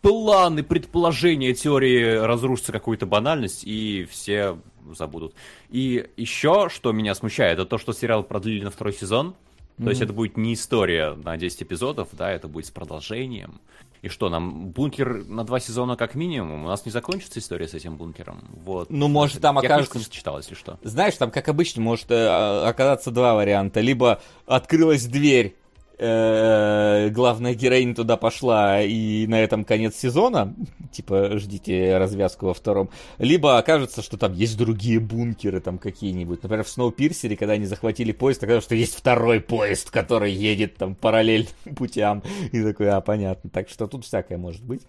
[0.00, 4.58] планы, предположения, теории разрушатся какую-то банальность, и все
[4.94, 5.34] забудут.
[5.68, 9.34] И еще, что меня смущает, это то, что сериал продлили на второй сезон.
[9.76, 9.88] То mm-hmm.
[9.90, 13.60] есть это будет не история на 10 эпизодов, да, это будет с продолжением.
[14.02, 16.64] И что, нам бункер на два сезона как минимум?
[16.64, 18.44] У нас не закончится история с этим бункером?
[18.64, 18.90] Вот.
[18.90, 20.10] Ну, может, там Я окажется...
[20.10, 20.78] читал, если что.
[20.82, 23.80] Знаешь, там, как обычно, может э, оказаться два варианта.
[23.80, 25.56] Либо открылась дверь,
[25.98, 30.54] главная героиня туда пошла, и на этом конец сезона,
[30.92, 36.42] типа, ждите развязку во втором, либо окажется, что там есть другие бункеры там какие-нибудь.
[36.42, 40.94] Например, в Сноупирсере, когда они захватили поезд, оказалось, что есть второй поезд, который едет там
[40.94, 42.22] параллельным путям.
[42.52, 43.50] И такой, а, понятно.
[43.50, 44.82] Так что тут всякое может быть.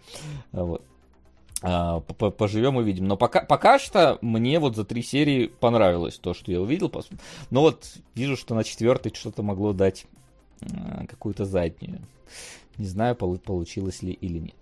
[0.51, 0.81] Вот.
[1.61, 3.07] А, поживем увидим.
[3.07, 6.91] Но пока, пока что мне вот за три серии понравилось то, что я увидел.
[7.49, 10.16] Но вот вижу, что на четвертой что-то могло дать Э,
[11.07, 11.99] какую-то заднюю.
[12.77, 14.55] Не знаю, получилось ли или нет.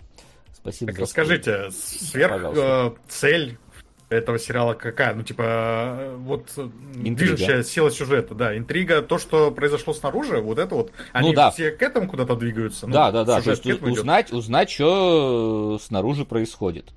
[0.54, 0.92] Спасибо.
[0.92, 3.58] Так расскажите, сверх э, цель
[4.10, 5.14] этого сериала какая?
[5.14, 7.16] Ну, типа, э, вот интрига.
[7.16, 11.52] движущая сила сюжета, да, интрига, то, что произошло снаружи, вот это вот, они ну, да.
[11.52, 12.88] все к этому куда-то двигаются.
[12.88, 16.94] Да, ну, да, да, то есть узнать, узнать, что снаружи происходит.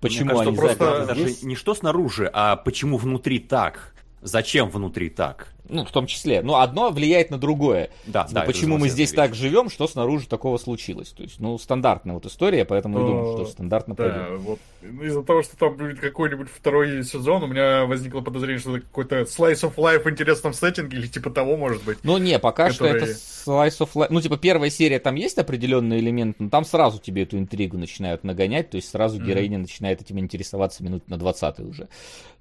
[0.00, 1.06] Почему Мне кажется, они просто...
[1.06, 3.94] даже не что снаружи, а почему внутри так.
[4.20, 5.53] Зачем внутри так?
[5.68, 6.42] Ну, в том числе.
[6.42, 7.90] Но одно влияет на другое.
[8.06, 11.08] Да, типа, да, почему мы здесь так живем, что снаружи такого случилось.
[11.10, 14.40] То есть, ну, стандартная вот история, поэтому я думаю, что стандартно да, пойдет.
[14.40, 14.58] Вот.
[14.82, 18.86] Ну, из-за того, что там будет какой-нибудь второй сезон, у меня возникло подозрение, что это
[18.86, 21.98] какой-то slice of life в интересном сеттинге или типа того, может быть.
[22.02, 22.98] Ну, не, пока который...
[22.98, 24.08] что это slice of life.
[24.10, 28.22] Ну, типа, первая серия, там есть определенный элемент, но там сразу тебе эту интригу начинают
[28.22, 29.26] нагонять, то есть сразу mm-hmm.
[29.26, 31.88] героиня начинает этим интересоваться минут на 20 уже.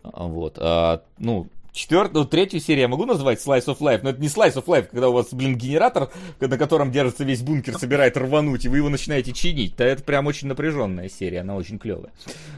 [0.03, 0.57] Вот.
[0.59, 4.55] А, ну, четвертую, третью серию я могу назвать Slice of Life, но это не Slice
[4.55, 6.09] of Life, когда у вас, блин, генератор,
[6.39, 9.75] на котором держится весь бункер, собирает рвануть, и вы его начинаете чинить.
[9.75, 12.11] Да это прям очень напряженная серия, она очень клевая.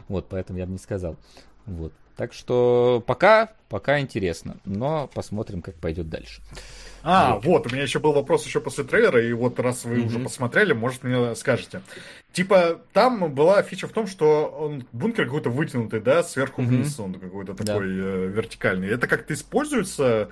[0.08, 1.16] Вот, поэтому я бы не сказал.
[1.66, 1.93] Вот.
[2.16, 6.41] Так что пока, пока интересно, но посмотрим, как пойдет дальше.
[7.08, 7.45] А, вот.
[7.45, 10.06] вот, у меня еще был вопрос еще после трейлера, и вот раз вы mm-hmm.
[10.08, 11.82] уже посмотрели, может мне скажете.
[12.34, 16.66] Типа, там была фича в том, что он бункер какой-то вытянутый, да, сверху mm-hmm.
[16.66, 18.03] вниз он какой-то такой да.
[18.03, 18.88] э, вертикальный.
[18.88, 20.30] Это как-то используется,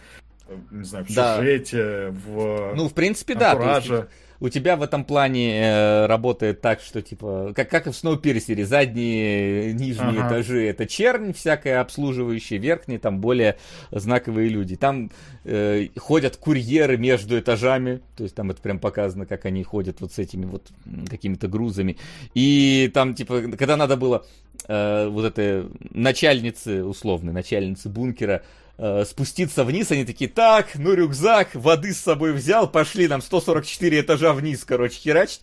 [0.48, 1.38] э, не знаю, в да.
[1.38, 3.76] сюжете, в Ну, в принципе, да.
[3.76, 4.10] Есть,
[4.44, 8.66] у тебя в этом плане э, работает так, что типа, как, как и в Сноуперсере,
[8.66, 10.28] задние, нижние ага.
[10.28, 13.56] этажи это чернь всякая обслуживающая, верхние там более
[13.90, 14.76] знаковые люди.
[14.76, 15.12] Там
[15.46, 20.12] э, ходят курьеры между этажами, то есть там это прям показано, как они ходят вот
[20.12, 20.68] с этими вот
[21.10, 21.96] какими-то грузами.
[22.34, 24.26] И там типа, когда надо было
[24.68, 28.44] э, вот этой начальнице, условной начальнице бункера,
[28.78, 34.02] э, спуститься вниз, они такие, так, ну рюкзак, воды с собой взял, пошли нам 144
[34.02, 35.42] этажа вниз, короче, херачить.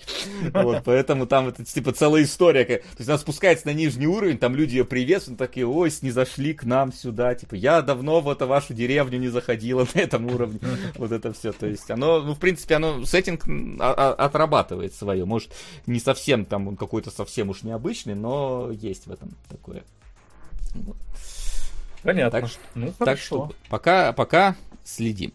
[0.53, 2.65] Вот, поэтому там это типа целая история.
[2.65, 6.55] То есть она спускается на нижний уровень, там люди ее приветствуют, такие, ой, не зашли
[6.55, 10.61] к нам сюда, типа, я давно в эту вашу деревню не заходила на этом уровне.
[10.97, 13.45] Вот это все, то есть оно, ну, в принципе, оно, сеттинг
[13.81, 15.25] отрабатывает свое.
[15.25, 15.53] Может,
[15.87, 19.83] не совсем там он какой-то совсем уж необычный, но есть в этом такое.
[20.75, 20.97] Вот.
[22.03, 22.41] Понятно.
[22.41, 25.33] Так, ну, так что пока, пока следим.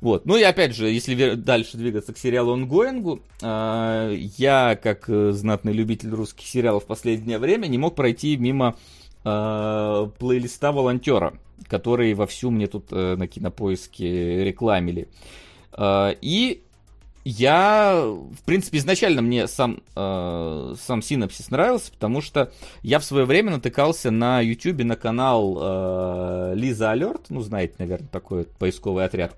[0.00, 0.26] Вот.
[0.26, 6.10] Ну и опять же, если дальше двигаться к сериалу «Онгоингу», э, я, как знатный любитель
[6.10, 8.76] русских сериалов в последнее время, не мог пройти мимо
[9.24, 11.34] э, плейлиста волонтера,
[11.68, 15.08] который вовсю мне тут э, на кинопоиске рекламили.
[15.72, 16.63] Э, и
[17.24, 22.52] я, в принципе, изначально мне сам, э, сам синапсис нравился, потому что
[22.82, 28.08] я в свое время натыкался на YouTube на канал э, Лиза Алерт, ну, знаете, наверное,
[28.08, 29.34] такой поисковый отряд.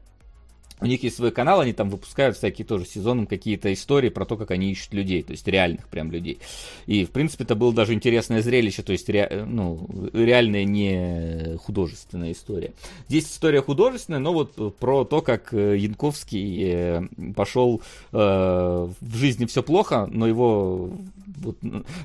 [0.80, 4.36] У них есть свой канал, они там выпускают всякие тоже сезоном какие-то истории про то,
[4.36, 6.38] как они ищут людей, то есть реальных прям людей.
[6.86, 12.32] И, в принципе, это было даже интересное зрелище, то есть ре, ну, реальная не художественная
[12.32, 12.74] история.
[13.08, 17.02] Здесь история художественная, но вот про то, как э, Янковский э,
[17.34, 17.80] пошел
[18.12, 20.90] э, в жизни все плохо, но его
[21.38, 21.56] вот,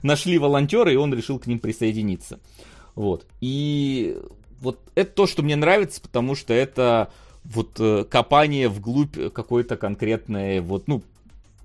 [0.01, 2.39] нашли волонтеры, и он решил к ним присоединиться.
[2.95, 3.26] Вот.
[3.41, 4.17] И
[4.61, 7.11] вот это то, что мне нравится, потому что это
[7.44, 11.02] вот э, копание вглубь какой-то конкретной, вот, ну,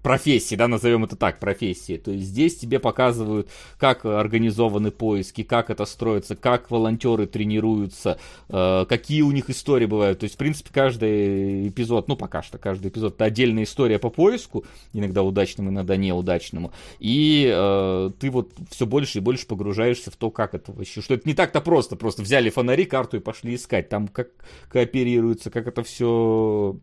[0.07, 1.97] профессии, да, назовем это так, профессии.
[1.97, 8.17] То есть здесь тебе показывают, как организованы поиски, как это строится, как волонтеры тренируются,
[8.49, 10.21] э, какие у них истории бывают.
[10.21, 14.09] То есть, в принципе, каждый эпизод, ну, пока что каждый эпизод, это отдельная история по
[14.09, 16.71] поиску, иногда удачному, иногда неудачному.
[17.01, 21.15] И э, ты вот все больше и больше погружаешься в то, как это вообще, что
[21.15, 23.89] это не так-то просто, просто взяли фонари, карту и пошли искать.
[23.89, 24.29] Там как
[24.69, 26.77] кооперируется, как это все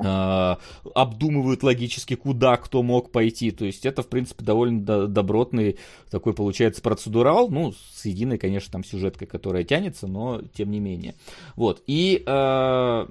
[0.00, 3.50] обдумывают логически, куда кто мог пойти.
[3.50, 5.78] То есть это, в принципе, довольно добротный
[6.10, 7.48] такой получается процедурал.
[7.48, 11.14] Ну, с единой, конечно, там сюжеткой, которая тянется, но тем не менее.
[11.56, 11.82] Вот.
[11.86, 13.06] И э,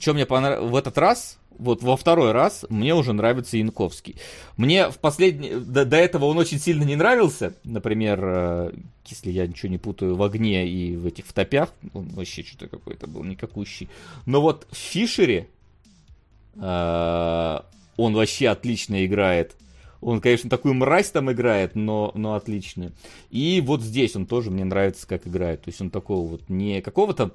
[0.00, 4.16] что мне понравилось в этот раз, вот во второй раз мне уже нравится Янковский.
[4.56, 5.50] Мне в последний...
[5.50, 7.54] До, до этого он очень сильно не нравился.
[7.64, 8.72] Например, э,
[9.06, 11.72] если я ничего не путаю, в огне и в этих в топях.
[11.94, 13.88] Он вообще что-то какой-то был никакущий.
[14.24, 15.48] Но вот в Фишере
[16.54, 17.60] э,
[17.96, 19.56] он вообще отлично играет.
[20.00, 22.92] Он, конечно, такую мразь там играет, но, но отличный.
[23.30, 25.62] И вот здесь он тоже мне нравится, как играет.
[25.62, 27.34] То есть он такого вот не какого-то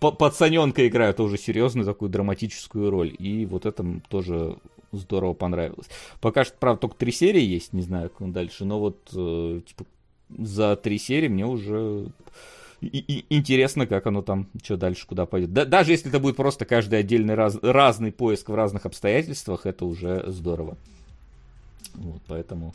[0.00, 3.14] пацаненка играет тоже серьезную такую драматическую роль.
[3.18, 4.56] И вот это тоже
[4.92, 5.88] здорово понравилось.
[6.20, 9.60] Пока что, правда, только три серии есть, не знаю, как он дальше, но вот э,
[9.66, 9.84] типа,
[10.38, 12.06] за три серии мне уже
[12.80, 15.52] и, и, интересно, как оно там, что дальше, куда пойдет.
[15.52, 19.84] Да, даже если это будет просто каждый отдельный раз, разный поиск в разных обстоятельствах, это
[19.84, 20.76] уже здорово.
[21.94, 22.74] Вот, поэтому,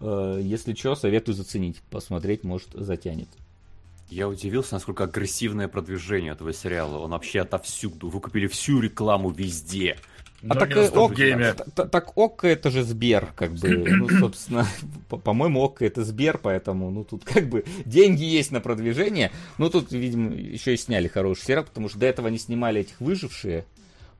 [0.00, 3.28] э, если что, советую заценить, посмотреть, может, затянет.
[4.10, 6.98] Я удивился, насколько агрессивное продвижение этого сериала.
[6.98, 8.08] Он вообще отовсюду.
[8.08, 9.96] Выкупили всю рекламу везде.
[10.48, 11.14] А так, э, ок,
[11.74, 14.66] так, так ОККО это же Сбер, как бы, ну, собственно,
[15.08, 19.32] по-моему, ОККО это Сбер, поэтому, ну, тут как бы деньги есть на продвижение.
[19.58, 23.00] Ну, тут, видимо, еще и сняли хороший сериал, потому что до этого они снимали этих
[23.00, 23.66] выжившие,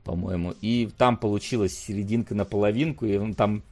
[0.03, 3.63] по-моему, и там получилась серединка на половинку, и там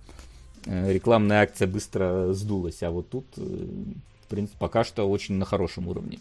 [0.66, 3.68] э, рекламная акция быстро сдулась, а вот тут э,
[4.30, 6.20] принципе, пока что очень на хорошем уровне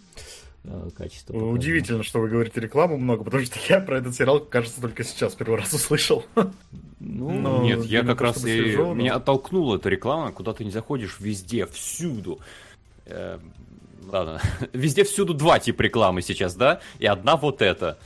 [0.64, 1.36] э, качества.
[1.36, 5.34] Удивительно, что вы говорите рекламу много, потому что я про этот сериал, кажется, только сейчас
[5.34, 6.24] первый раз услышал.
[7.00, 8.64] Ну, Но, нет, я как раз и...
[8.64, 8.94] Сижу, но...
[8.94, 12.40] Меня оттолкнула эта реклама, куда ты не заходишь, везде, всюду.
[13.06, 13.38] Э,
[14.10, 14.40] ладно,
[14.72, 16.80] везде всюду два типа рекламы сейчас, да?
[16.98, 17.98] И одна вот эта.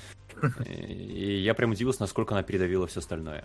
[0.68, 3.44] И я прям удивился, насколько она передавила все остальное.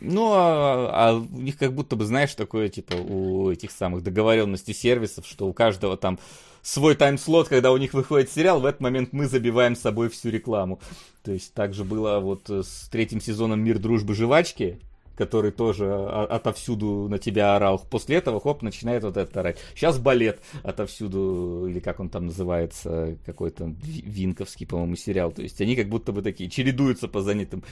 [0.00, 4.74] Ну, а, а у них как будто бы, знаешь, такое, типа, у этих самых договоренностей
[4.74, 6.18] сервисов, что у каждого там
[6.62, 10.30] свой тайм-слот, когда у них выходит сериал, в этот момент мы забиваем с собой всю
[10.30, 10.80] рекламу.
[11.22, 14.80] То есть так же было вот с третьим сезоном «Мир, дружбы, жвачки»,
[15.16, 17.78] который тоже отовсюду на тебя орал.
[17.90, 19.58] После этого, хоп, начинает вот это орать.
[19.74, 25.32] Сейчас балет отовсюду, или как он там называется, какой-то винковский, по-моему, сериал.
[25.32, 27.64] То есть они как будто бы такие чередуются по занятым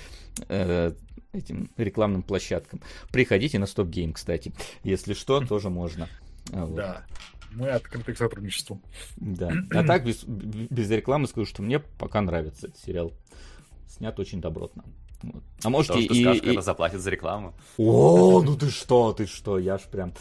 [0.48, 0.92] э,
[1.32, 2.80] этим рекламным площадкам.
[3.10, 4.52] Приходите на Стоп Гейм, кстати.
[4.82, 6.08] Если что, тоже можно.
[6.52, 6.76] А, вот.
[6.76, 7.04] Да.
[7.52, 8.80] Мы открыты к сотрудничеству.
[9.16, 9.52] Да.
[9.70, 13.12] А так, без, без рекламы скажу, что мне пока нравится этот сериал.
[13.86, 14.84] Снят очень добротно.
[15.62, 16.46] А может и, и, скажешь, и...
[16.46, 17.54] когда заплатят за рекламу.
[17.78, 20.12] О, ну ты что, ты что, я ж прям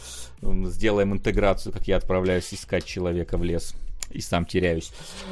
[0.42, 3.74] сделаем интеграцию, как я отправляюсь искать человека в лес
[4.12, 4.92] и сам теряюсь.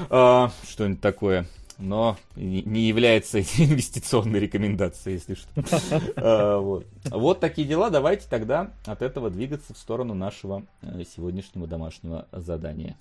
[0.10, 1.48] А, что-нибудь такое
[1.82, 5.50] но не является инвестиционной рекомендацией, если что.
[6.16, 6.86] А, вот.
[7.06, 7.90] вот такие дела.
[7.90, 12.98] Давайте тогда от этого двигаться в сторону нашего э, сегодняшнего домашнего задания.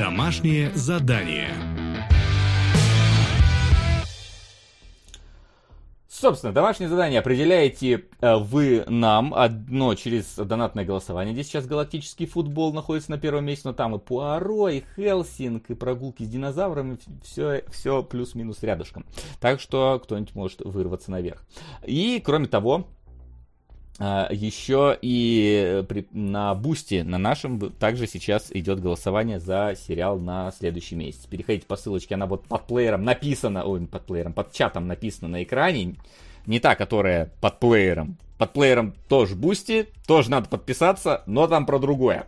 [0.00, 1.50] Домашнее задание.
[6.08, 11.34] Собственно, домашнее задание определяете э, вы нам одно через донатное голосование.
[11.34, 15.74] Здесь сейчас галактический футбол находится на первом месте, но там и Пуаро, и Хелсинг, и
[15.74, 19.04] прогулки с динозаврами, все, все плюс-минус рядышком.
[19.38, 21.44] Так что кто-нибудь может вырваться наверх.
[21.84, 22.86] И, кроме того,
[24.00, 30.96] еще и при, на Boosty, на нашем, также сейчас идет голосование за сериал на следующий
[30.96, 31.26] месяц.
[31.26, 35.42] Переходите по ссылочке, она вот под плеером написана, ой, под плеером, под чатом написана на
[35.42, 35.96] экране.
[36.50, 41.78] Не та, которая под плеером, под плеером тоже Boosty, тоже надо подписаться, но там про
[41.78, 42.26] другое.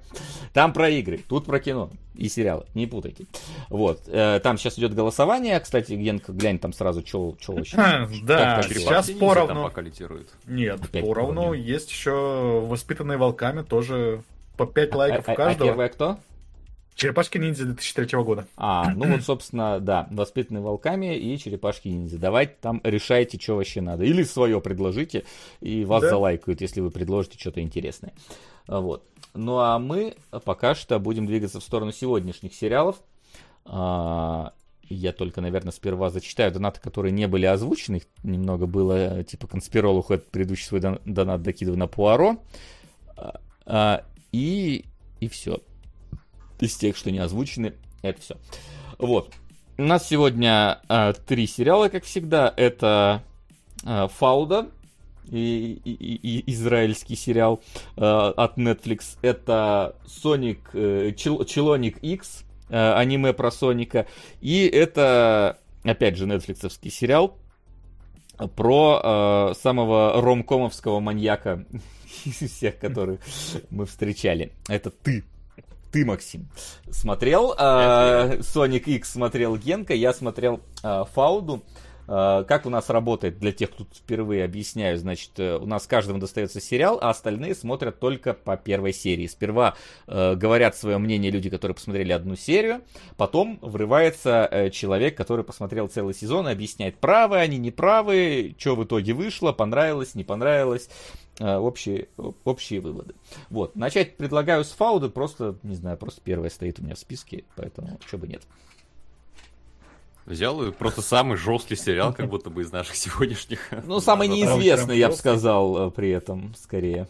[0.53, 3.27] Там про игры, тут про кино и сериалы, не путайте.
[3.69, 7.77] Вот, э, там сейчас идет голосование, кстати, Генка, глянь там сразу, что вообще.
[8.23, 9.65] Да, сейчас поровну.
[9.65, 10.29] пока лидирует.
[10.47, 11.53] Нет, Опять поровну.
[11.53, 14.23] Есть еще воспитанные волками, тоже
[14.57, 15.69] по 5 лайков а, у а- а каждого.
[15.71, 16.19] первая кто?
[16.95, 18.47] Черепашки ниндзя 2003 года.
[18.57, 22.19] А, ну вот, собственно, да, воспитанные волками и черепашки ниндзя.
[22.19, 24.05] Давайте там решайте, что вообще надо.
[24.05, 25.25] Или свое предложите,
[25.61, 26.11] и вас Да.
[26.11, 28.13] залайкают, если вы предложите что-то интересное.
[28.67, 29.05] А, Вот.
[29.35, 30.15] Ну а мы
[30.45, 32.97] пока что будем двигаться в сторону сегодняшних сериалов.
[33.65, 34.53] А,
[34.89, 37.97] Я только, наверное, сперва зачитаю донаты, которые не были озвучены.
[37.97, 42.37] Их немного было, типа, конспиролог от предыдущий свой дон- донат докидываю на Пуаро.
[43.65, 44.85] А, И,
[45.21, 45.61] и все
[46.63, 48.37] из тех, что не озвучены, это все.
[48.99, 49.33] Вот.
[49.79, 52.53] У нас сегодня а, три сериала, как всегда.
[52.57, 53.23] Это
[53.85, 54.69] а, Фауда,
[55.31, 57.63] и, и- и- израильский сериал
[57.97, 59.17] а, от Netflix.
[59.23, 64.07] Это Sonic, э, Чел- Челоник X, э, аниме про Соника.
[64.41, 67.39] И это, опять же, нетфликсовский сериал
[68.57, 69.01] про
[69.53, 71.65] э, самого ромкомовского маньяка
[72.25, 73.21] из всех, которых
[73.71, 74.53] мы встречали.
[74.69, 75.25] Это ты.
[75.93, 76.49] Ты, Максим,
[76.91, 81.63] смотрел э, Sonic X, смотрел Генка, я смотрел э, Фауду.
[82.09, 86.19] Э, как у нас работает, для тех, кто впервые объясняю, значит, э, у нас каждому
[86.19, 89.27] достается сериал, а остальные смотрят только по первой серии.
[89.27, 89.75] Сперва
[90.07, 92.81] э, говорят свое мнение люди, которые посмотрели одну серию,
[93.19, 98.85] потом врывается э, человек, который посмотрел целый сезон и объясняет, правы они, неправы, что в
[98.85, 100.89] итоге вышло, понравилось, не понравилось,
[101.43, 102.09] общие,
[102.45, 103.15] общие выводы.
[103.51, 107.45] Вот, начать предлагаю с Фауда, просто, не знаю, просто первая стоит у меня в списке,
[107.57, 108.43] поэтому что бы нет.
[110.25, 113.69] Взял и просто самый жесткий сериал, как будто бы из наших сегодняшних.
[113.85, 117.09] Ну, самый неизвестный, я бы сказал, э, при этом, скорее.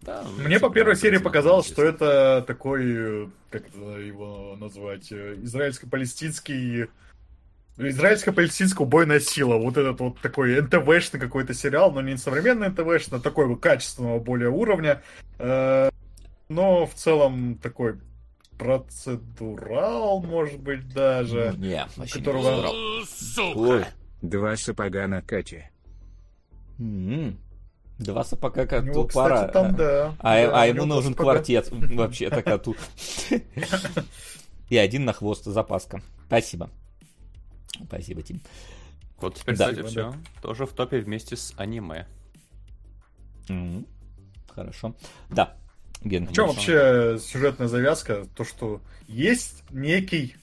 [0.00, 4.56] да, ну, Мне по всегда первой серии показалось, что это такой, э, как это его
[4.58, 6.86] назвать, э, израильско-палестинский
[7.78, 9.56] Израильско-палестинская убойная сила.
[9.56, 14.18] Вот этот вот такой НТВшный какой-то сериал, но не современный НТВшный, а такой вот качественного
[14.18, 15.02] более уровня.
[15.38, 15.90] Э,
[16.48, 17.94] Но в целом такой
[18.58, 21.54] процедурал, может быть, даже.
[21.56, 23.70] Не, вообще не которого- посмотрел.
[23.70, 23.84] Ой.
[24.22, 25.70] Два сапога на Кате.
[26.78, 27.38] М,
[27.98, 29.48] Два сапога У коту него, кстати, пора.
[29.48, 30.14] там, да.
[30.20, 31.32] А, Да, а ему нужен сапога.
[31.34, 32.74] квартет вообще-то коту.
[34.70, 36.02] И один на хвост, запаска.
[36.26, 36.70] Спасибо.
[37.86, 38.40] Спасибо, Тим.
[39.20, 39.68] Вот теперь, Да.
[39.70, 40.14] кстати, все.
[40.42, 42.06] Тоже в топе вместе с аниме.
[43.48, 43.86] М,
[44.54, 44.94] Хорошо.
[45.30, 45.54] Да.
[46.02, 48.24] Ген, В чем вообще сюжетная завязка?
[48.34, 50.34] То, что есть некий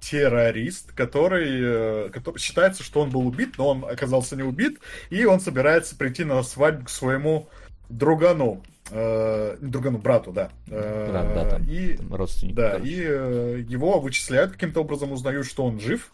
[0.00, 4.78] террорист, который, э, который считается, что он был убит, но он оказался не убит,
[5.10, 7.48] и он собирается прийти на свадьбу к своему
[7.88, 8.62] другану.
[8.90, 10.50] Э, другану, брату, да.
[10.68, 12.54] Э, Брат, да, там, и, там родственник.
[12.54, 12.90] да, короче.
[12.90, 16.12] и э, его вычисляют каким-то образом, узнают, что он жив,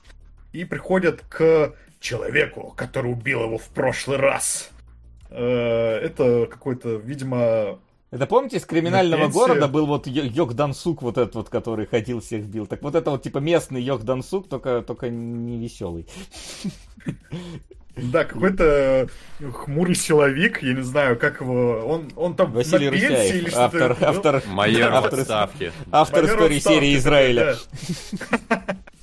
[0.53, 4.71] и приходят к человеку, который убил его в прошлый раз.
[5.31, 7.79] Э, это какой-то, видимо,
[8.11, 12.21] Это помните, из криминального города был вот Йо- Йок Дансук, вот этот вот, который ходил,
[12.21, 12.67] всех бил.
[12.67, 16.07] Так вот это вот типа местный Йок Дансук, только, только не веселый.
[17.97, 19.09] Да, какой-то
[19.41, 21.79] хмурый силовик, я не знаю, как его...
[21.87, 25.73] Он, он там Василий на пенсии или автор, автор, Майор в автор, отставке.
[25.91, 27.57] автор майор истории серии Израиля.
[28.51, 28.77] Да.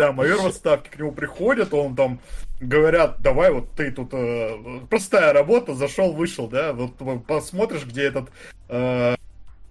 [0.00, 2.20] Да, майор в отставке, к нему приходят, он там
[2.58, 6.96] говорят, давай вот ты тут э, простая работа, зашел, вышел, да, вот
[7.26, 8.30] посмотришь, где этот
[8.70, 9.14] э,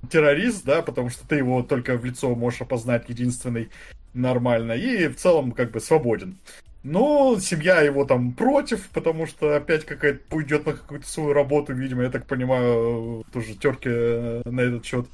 [0.08, 3.72] террорист, да, потому что ты его только в лицо можешь опознать единственный
[4.14, 6.38] нормально, и в целом как бы свободен.
[6.84, 12.04] Но семья его там против, потому что опять какая-то уйдет на какую-то свою работу, видимо,
[12.04, 15.08] я так понимаю, тоже терки э, на этот счет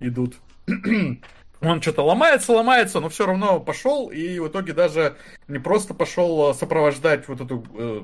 [0.00, 0.36] идут.
[1.62, 5.16] Он что-то ломается, ломается, но все равно пошел, и в итоге даже
[5.46, 8.02] не просто пошел э, сопровождать вот эту э,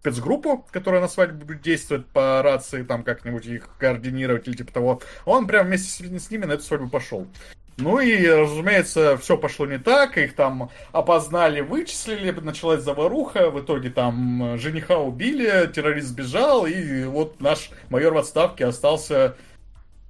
[0.00, 5.02] спецгруппу, которая на свадьбе будет действовать по рации, там как-нибудь их координировать или типа того.
[5.26, 7.26] Он прям вместе с, с ними на эту свадьбу пошел.
[7.76, 13.90] Ну и, разумеется, все пошло не так, их там опознали, вычислили, началась заваруха, в итоге
[13.90, 19.36] там жениха убили, террорист сбежал, и вот наш майор в отставке остался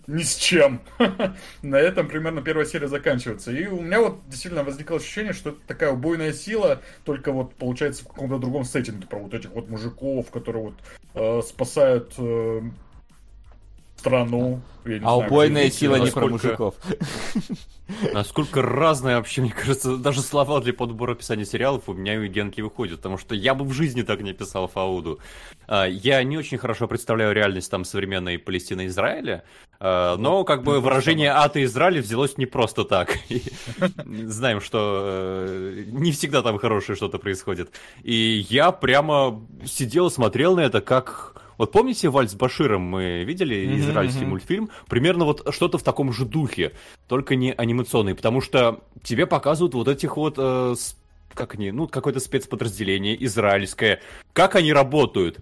[0.06, 0.80] ни с чем.
[1.62, 3.52] На этом примерно первая серия заканчивается.
[3.52, 8.04] И у меня вот действительно возникло ощущение, что это такая убойная сила, только вот получается
[8.04, 10.74] в каком-то другом сеттинге про вот этих вот мужиков, которые вот
[11.14, 12.60] э, спасают э,
[13.96, 14.60] страну.
[14.84, 16.74] Я не А знаю, убойная сила не про насколько- мужиков.
[18.12, 22.26] Насколько разные вообще, мне кажется, даже слова для подбора описания сериалов у меня и у
[22.26, 25.20] Генки выходят, потому что я бы в жизни так не писал Фауду.
[25.66, 29.44] А, Я не очень хорошо представляю реальность там современной Палестины и Израиля,
[30.16, 33.18] но как бы выражение «ад и Израиль» взялось не просто так.
[34.06, 37.70] Знаем, что э, не всегда там хорошее что-то происходит.
[38.02, 41.42] И я прямо сидел и смотрел на это как...
[41.58, 44.70] Вот помните «Вальс с Баширом» мы видели, израильский мультфильм?
[44.88, 46.72] Примерно вот что-то в таком же духе,
[47.06, 50.36] только не анимационный, потому что тебе показывают вот этих вот...
[50.38, 50.74] э,
[51.34, 54.00] как они, ну, какое-то спецподразделение израильское,
[54.32, 55.40] как они работают.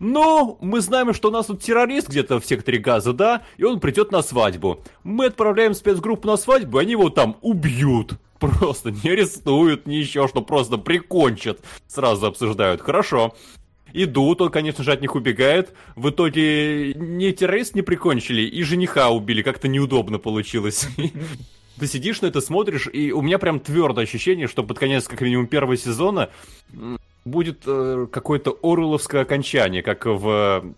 [0.00, 3.80] Ну, мы знаем, что у нас тут террорист где-то в секторе газа, да, и он
[3.80, 4.82] придет на свадьбу.
[5.04, 8.14] Мы отправляем спецгруппу на свадьбу, они его там убьют.
[8.38, 11.60] Просто не арестуют, ни еще что, просто прикончат.
[11.86, 12.80] Сразу обсуждают.
[12.80, 13.34] Хорошо.
[13.92, 15.74] Идут, он, конечно же, от них убегает.
[15.96, 19.42] В итоге ни террорист не прикончили, и жениха убили.
[19.42, 20.88] Как-то неудобно получилось.
[21.78, 25.20] Ты сидишь на это, смотришь, и у меня прям твердое ощущение, что под конец, как
[25.20, 26.30] минимум, первого сезона
[27.30, 30.72] будет э, какое-то Оруэлловское окончание, как в э,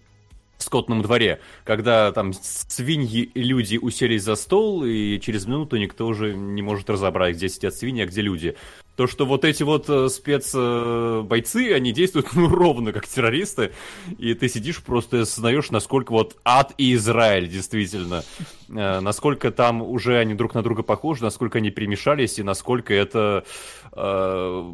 [0.62, 6.34] скотном дворе, когда там свиньи и люди уселись за стол, и через минуту никто уже
[6.34, 8.56] не может разобрать, где сидят свиньи, а где люди.
[8.96, 13.72] То, что вот эти вот э, спецбойцы, они действуют ну, ровно как террористы,
[14.18, 18.22] и ты сидишь просто и осознаешь, насколько вот ад и Израиль действительно,
[18.68, 23.44] э, насколько там уже они друг на друга похожи, насколько они перемешались, и насколько это
[23.92, 24.72] э,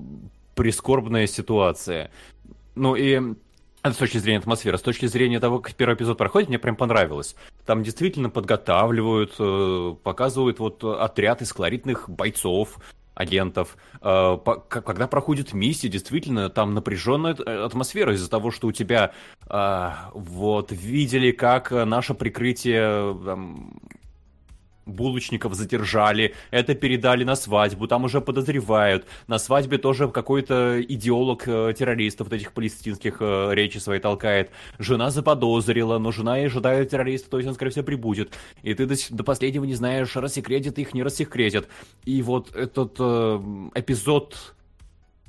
[0.58, 2.10] прискорбная ситуация.
[2.74, 3.20] Ну и
[3.84, 4.76] с точки зрения атмосферы.
[4.76, 7.36] С точки зрения того, как первый эпизод проходит, мне прям понравилось.
[7.64, 12.78] Там действительно подготавливают, э, показывают вот отряд из колоритных бойцов,
[13.14, 13.76] агентов.
[14.02, 14.36] Э,
[14.68, 19.12] Когда проходит миссия, действительно, там напряженная атмосфера из-за того, что у тебя
[19.48, 23.80] э, вот видели, как наше прикрытие там,
[24.88, 29.06] булочников задержали, это передали на свадьбу, там уже подозревают.
[29.26, 34.50] На свадьбе тоже какой-то идеолог э, террористов, вот этих палестинских э, речи свои толкает.
[34.78, 38.32] Жена заподозрила, но жена и ожидает террориста, то есть он, скорее всего, прибудет.
[38.62, 41.68] И ты до, до последнего не знаешь, рассекретит их, не рассекретит.
[42.04, 43.40] И вот этот э,
[43.74, 44.54] эпизод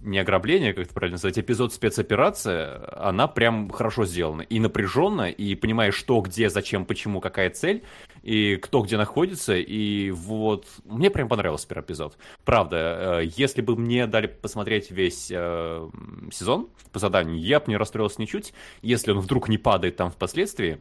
[0.02, 4.42] не ограбление, как это правильно назвать, эпизод спецоперация, она прям хорошо сделана.
[4.42, 7.84] И напряженно, и понимаешь, что, где, зачем, почему, какая цель,
[8.24, 10.66] и кто где находится, и вот...
[10.86, 12.18] Мне прям понравился первый эпизод.
[12.46, 15.90] Правда, э, если бы мне дали посмотреть весь э,
[16.32, 20.80] сезон по заданию, я бы не расстроился ничуть, если он вдруг не падает там впоследствии.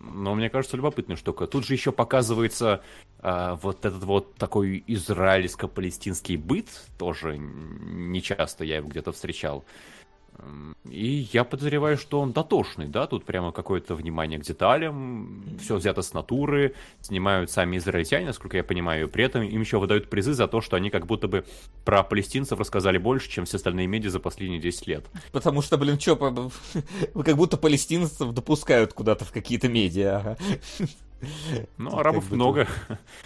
[0.00, 1.46] Но мне кажется, любопытная штука.
[1.46, 2.82] Тут же еще показывается
[3.20, 6.66] а, вот этот вот такой израильско-палестинский быт,
[6.98, 9.64] тоже не часто я его где-то встречал.
[10.90, 16.02] И я подозреваю, что он дотошный, да, тут прямо какое-то внимание к деталям, все взято
[16.02, 20.32] с натуры, снимают сами израильтяне, насколько я понимаю, и при этом им еще выдают призы
[20.32, 21.44] за то, что они как будто бы
[21.84, 25.04] про палестинцев рассказали больше, чем все остальные медиа за последние 10 лет.
[25.30, 26.16] Потому что, блин, что,
[27.24, 30.16] как будто палестинцев допускают куда-то в какие-то медиа.
[30.18, 30.38] ага.
[31.78, 32.66] Ну, арабов много.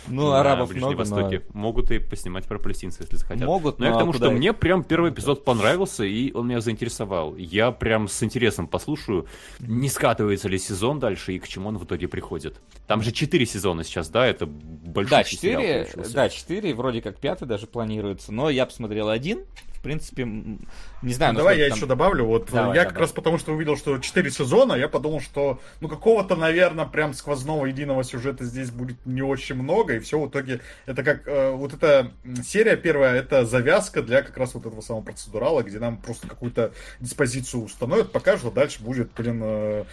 [0.06, 1.42] Ну, на арабов Ближнем много, но- Востоке.
[1.52, 3.46] Могут и поснимать про палестинцев, если захотят.
[3.46, 7.36] Могут, но я к тому, что мне прям первый эпизод понравился, и он меня заинтересовал.
[7.36, 9.26] Я прям с интересом послушаю,
[9.60, 12.60] не скатывается ли сезон дальше, и к чему он в итоге приходит.
[12.86, 14.26] Там же четыре сезона сейчас, да?
[14.26, 16.14] Это большой Да, сериал 4, получился.
[16.14, 19.40] да, 4, вроде как пятый даже планируется, но я посмотрел один,
[19.86, 22.24] принципе, не знаю, Ну, давай я там- еще добавлю.
[22.26, 22.86] Вот Давай, я давай.
[22.88, 27.14] как раз потому, что увидел, что 4 сезона, я подумал, что ну какого-то, наверное, прям
[27.14, 31.50] сквозного единого сюжета здесь будет не очень много, и все в итоге это как э,
[31.52, 32.10] вот эта
[32.44, 36.72] серия первая, это завязка для как раз вот этого самого процедурала, где нам просто какую-то
[37.00, 39.84] диспозицию установят, покажут, а дальше будет, блин, э,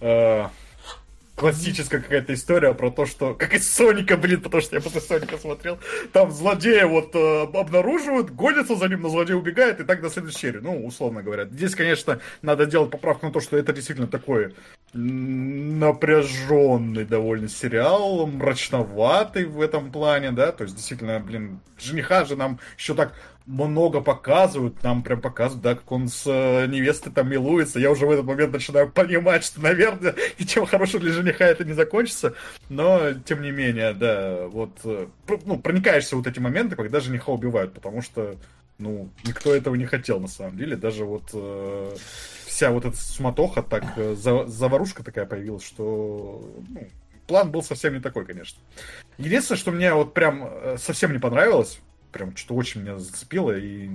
[0.00, 0.46] э,
[1.36, 3.34] классическая какая-то история про то, что...
[3.34, 5.78] Как из Соника, блин, потому что я после Соника смотрел.
[6.12, 10.38] Там злодея вот э, обнаруживают, гонятся за ним, но злодей убегает, и так до следующей
[10.38, 10.58] серии.
[10.58, 11.44] Ну, условно говоря.
[11.44, 14.54] Здесь, конечно, надо делать поправку на то, что это действительно такой
[14.94, 22.58] напряженный довольно сериал, мрачноватый в этом плане, да, то есть действительно, блин, жениха же нам
[22.78, 23.12] еще так
[23.46, 27.78] много показывают, нам прям показывают, да, как он с э, невестой там милуется.
[27.78, 31.72] Я уже в этот момент начинаю понимать, что, наверное, ничем хорошего для жениха это не
[31.72, 32.34] закончится.
[32.68, 35.06] Но, тем не менее, да, вот, э,
[35.44, 38.36] ну, проникаешься вот эти моменты, когда жениха убивают, потому что,
[38.78, 40.76] ну, никто этого не хотел, на самом деле.
[40.76, 41.96] Даже вот э,
[42.46, 46.88] вся вот эта суматоха, так, э, заварушка такая появилась, что, ну,
[47.28, 48.58] план был совсем не такой, конечно.
[49.18, 51.80] Единственное, что мне вот прям совсем не понравилось,
[52.16, 53.86] прям что-то очень меня зацепило и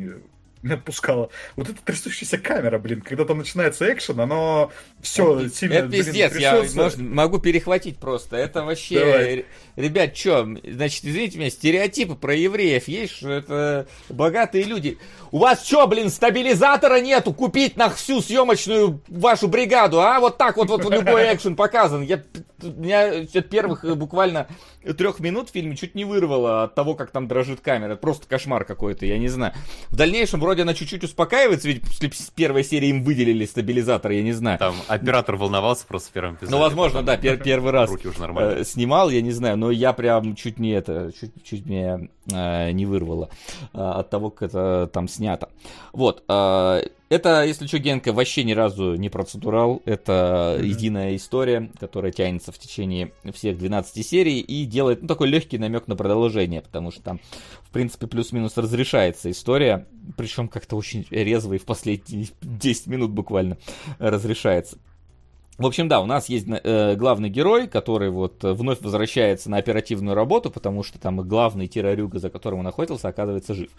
[0.64, 1.30] не отпускала.
[1.56, 4.72] Вот эта трясущаяся камера, блин, когда там начинается экшен, оно
[5.02, 8.38] все это, сильно, Это пиздец, блин, я можно, могу перехватить просто.
[8.38, 9.00] Это вообще...
[9.00, 9.46] Давай.
[9.76, 14.98] Ребят, что, значит, извините меня, стереотипы про евреев есть, что это богатые люди.
[15.32, 20.20] У вас что, блин, стабилизатора нету купить на всю съемочную вашу бригаду, а?
[20.20, 22.04] Вот так вот, вот любой экшен показан.
[22.04, 22.22] Я,
[22.62, 24.48] меня от первых э, буквально
[24.82, 27.96] трех минут в фильме чуть не вырвало от того, как там дрожит камера.
[27.96, 29.54] Просто кошмар какой-то, я не знаю.
[29.90, 34.34] В дальнейшем вроде она чуть-чуть успокаивается, ведь после первой серии им выделили стабилизатор, я не
[34.34, 34.60] знаю.
[34.60, 36.56] Там оператор волновался просто в первом эпизоде.
[36.56, 38.60] Ну, возможно, да, пер первый раз руки уже нормально.
[38.60, 42.72] Э, снимал, я не знаю, но я прям чуть не это, чуть, чуть мне э,
[42.72, 43.30] не вырвало
[43.74, 45.50] э, от того, как это там снято.
[45.94, 46.24] Вот.
[46.28, 46.82] Э,
[47.12, 49.82] это, если что, Генка вообще ни разу не процедурал.
[49.84, 50.66] Это mm-hmm.
[50.66, 55.90] единая история, которая тянется в течение всех 12 серий и делает ну, такой легкий намек
[55.90, 57.20] на продолжение, потому что там,
[57.64, 63.58] в принципе, плюс-минус разрешается история, причем как-то очень резво и в последние 10 минут буквально
[64.00, 64.78] разрешается.
[65.58, 70.16] В общем, да, у нас есть э, главный герой, который вот вновь возвращается на оперативную
[70.16, 73.70] работу, потому что там главный террорюга, за которым он охотился, оказывается жив.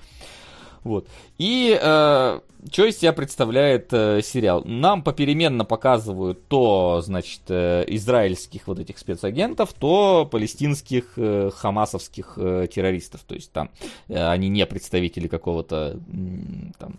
[0.85, 1.09] Вот.
[1.39, 2.41] И э,
[2.71, 4.63] что из себя представляет э, сериал?
[4.65, 12.69] Нам попеременно показывают то, значит, э, израильских вот этих спецагентов, то палестинских э, хамасовских э,
[12.73, 13.23] террористов.
[13.23, 13.71] То есть там
[14.09, 16.95] э, они не представители какого-то э, там,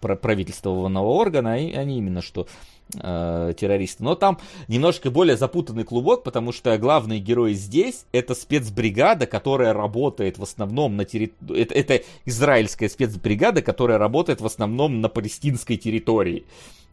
[0.00, 2.46] правительственного органа, они, они именно что
[2.94, 4.04] э, террористы.
[4.04, 4.38] Но там
[4.68, 10.96] немножко более запутанный клубок, потому что главный герой здесь это спецбригада, которая работает в основном
[10.96, 11.62] на территории...
[11.62, 16.46] Это, это израильская спецбригада, которая работает в основном на палестинской территории.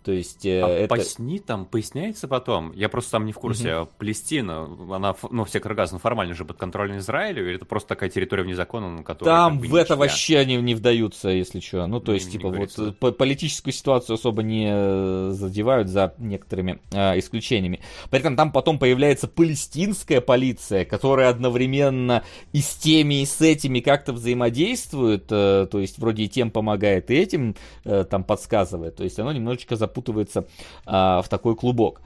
[0.04, 0.96] То есть э, а это...
[0.96, 2.72] поясни там, поясняется потом.
[2.74, 3.80] Я просто там не в курсе.
[3.80, 3.90] Угу.
[3.98, 4.64] Палестина,
[4.96, 8.44] она, ну, все Кыргыз, ну, формально же под контролем Израиля, или это просто такая территория
[8.44, 9.30] вне закона, на которой...
[9.30, 11.86] Там как бы, в это вообще они не вдаются, если что.
[11.88, 16.14] Ну, то есть, не, типа, не вот по политическую ситуацию особо не э, задевают за
[16.18, 17.82] некоторыми э, исключениями.
[18.10, 22.24] При этом там потом появляется палестинская полиция, которая одновременно
[22.54, 27.12] и с теми, и с этими как-то взаимодействует, э, то есть, вроде и тем помогает,
[27.12, 28.96] и этим э, там подсказывает.
[28.96, 30.48] То есть, оно немножечко запутано запутывается
[30.86, 32.02] а, в такой клубок.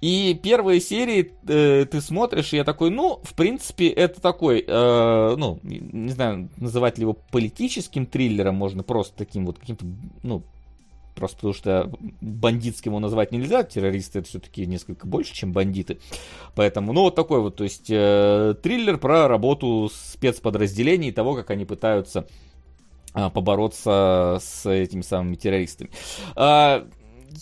[0.00, 5.34] И первые серии э, ты смотришь, и я такой, ну, в принципе, это такой, э,
[5.38, 9.86] ну, не знаю, называть ли его политическим триллером, можно просто таким вот каким-то,
[10.22, 10.42] ну,
[11.14, 11.90] просто потому что
[12.20, 15.98] бандитским его назвать нельзя, террористы это все-таки несколько больше, чем бандиты.
[16.54, 21.64] Поэтому, ну, вот такой вот, то есть, э, триллер про работу спецподразделений, того, как они
[21.64, 22.26] пытаются
[23.14, 25.90] э, побороться с этими самыми террористами.
[26.36, 26.84] Э,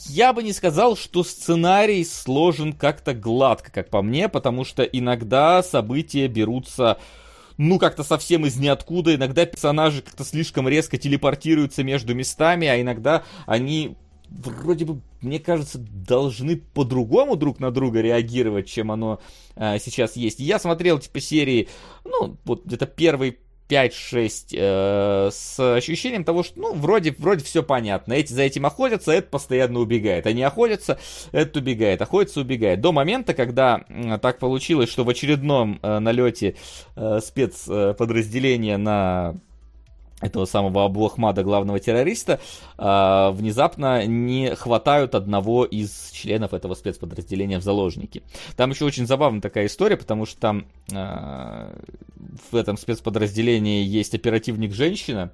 [0.06, 5.62] я бы не сказал, что сценарий сложен как-то гладко, как по мне, потому что иногда
[5.62, 6.98] события берутся
[7.59, 9.14] ну, как-то совсем из ниоткуда.
[9.14, 13.97] Иногда персонажи как-то слишком резко телепортируются между местами, а иногда они
[14.28, 19.20] вроде бы, мне кажется, должны по-другому друг на друга реагировать, чем оно
[19.56, 20.40] а, сейчас есть.
[20.40, 21.69] Я смотрел, типа, серии,
[22.05, 23.39] ну, вот где-то первый
[23.73, 28.12] 5-6 э, с ощущением того, что, ну, вроде, вроде все понятно.
[28.12, 30.27] Эти за этим охотятся, это постоянно убегает.
[30.27, 30.99] Они охотятся,
[31.32, 32.81] этот убегает, охотится, убегает.
[32.82, 36.57] До момента, когда э, так получилось, что в очередном э, налете
[36.97, 39.36] э, спецподразделения на
[40.23, 42.40] этого самого Абу Ахмада, главного террориста,
[42.78, 48.23] э, внезапно не хватают одного из членов этого спецподразделения в заложники.
[48.57, 51.74] Там еще очень забавная такая история, потому что там э,
[52.51, 55.32] в этом спецподразделении есть оперативник-женщина,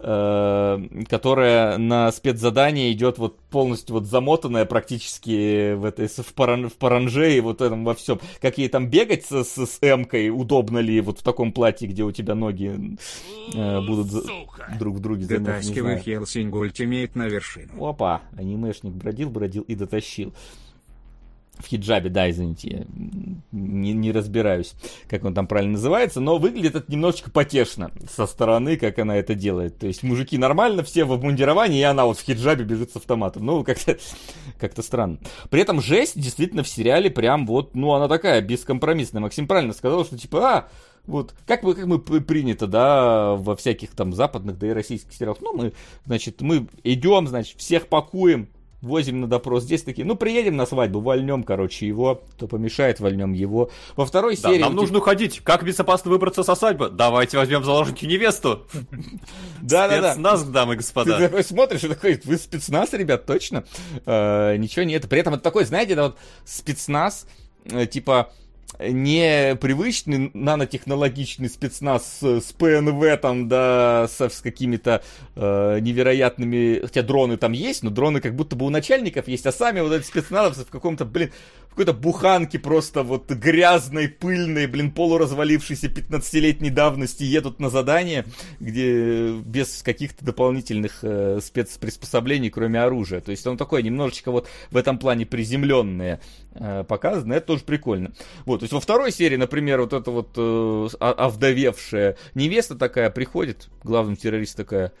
[0.00, 7.36] которая на спецзадание идет вот полностью вот замотанная практически в этой в, паран, в паранже
[7.36, 8.18] и вот этом во всем.
[8.40, 12.02] Как ей там бегать с, с, с М-кой, удобно ли вот в таком платье, где
[12.02, 12.96] у тебя ноги
[13.54, 14.22] э, будут за,
[14.78, 17.84] друг в друге Дотаскивай Хелсинг ультимейт на вершину.
[17.84, 20.32] Опа, анимешник бродил, бродил и дотащил.
[21.62, 22.86] В хиджабе, да, извините,
[23.52, 24.74] не, не разбираюсь,
[25.08, 29.34] как он там правильно называется, но выглядит это немножечко потешно со стороны, как она это
[29.34, 29.78] делает.
[29.78, 33.44] То есть мужики нормально, все в обмундировании, и она вот в хиджабе бежит с автоматом.
[33.44, 33.98] Ну, как-то
[34.58, 35.18] как странно.
[35.50, 39.22] При этом жесть действительно в сериале прям вот, ну, она такая бескомпромиссная.
[39.22, 40.68] Максим правильно сказал, что типа, а,
[41.06, 45.40] вот, как мы, как мы принято, да, во всяких там западных, да и российских сериалах.
[45.40, 45.72] Ну, мы,
[46.06, 48.48] значит, мы идем, значит, всех пакуем,
[48.82, 49.64] возим на допрос.
[49.64, 53.70] Здесь такие, ну, приедем на свадьбу, вольнем, короче, его, кто помешает, вольнем его.
[53.96, 54.62] Во второй да, серии...
[54.62, 55.40] нам нужно уходить.
[55.40, 56.90] Как безопасно выбраться со свадьбы?
[56.90, 58.66] Давайте возьмем заложники невесту.
[59.60, 60.12] Да-да-да.
[60.12, 61.16] Спецназ, дамы и господа.
[61.16, 63.64] Ты такой смотришь и такой, вы спецназ, ребят, точно?
[64.06, 65.08] Э, ничего нет.
[65.08, 67.26] При этом это такой, знаете, это вот спецназ,
[67.64, 68.32] э, типа,
[68.78, 75.02] не привычный нанотехнологичный спецназ с, с ПНВ там, да, со, с какими-то
[75.36, 79.52] э, невероятными, хотя дроны там есть, но дроны как будто бы у начальников есть, а
[79.52, 81.30] сами вот эти спецназовцы в каком-то, блин,
[81.70, 88.24] в какой-то буханке просто вот грязной, пыльной, блин, полуразвалившейся 15-летней давности едут на задание,
[88.58, 93.20] где без каких-то дополнительных э, спецприспособлений, кроме оружия.
[93.20, 96.20] То есть он такой немножечко вот в этом плане приземленное
[96.54, 98.12] э, показано, это тоже прикольно.
[98.46, 103.70] Вот, то есть во второй серии, например, вот эта вот э, овдовевшая невеста такая приходит,
[103.82, 104.92] главным террорист такая,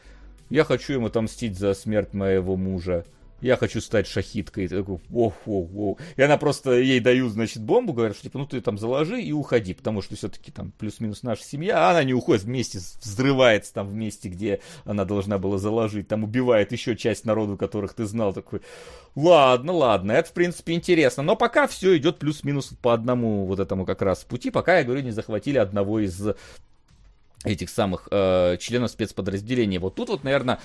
[0.48, 3.04] я хочу ему отомстить за смерть моего мужа
[3.40, 4.64] я хочу стать шахиткой.
[4.64, 5.98] И такой, ох, ох, ох.
[6.16, 9.32] И она просто ей дают, значит, бомбу, говорят, что типа, ну ты там заложи и
[9.32, 13.88] уходи, потому что все-таки там плюс-минус наша семья, а она не уходит вместе, взрывается там
[13.88, 18.32] в месте, где она должна была заложить, там убивает еще часть народу, которых ты знал,
[18.32, 18.60] такой,
[19.14, 23.84] ладно, ладно, это в принципе интересно, но пока все идет плюс-минус по одному вот этому
[23.86, 26.20] как раз пути, пока, я говорю, не захватили одного из
[27.44, 29.80] этих самых э, членов спецподразделения.
[29.80, 30.60] Вот тут вот, наверное,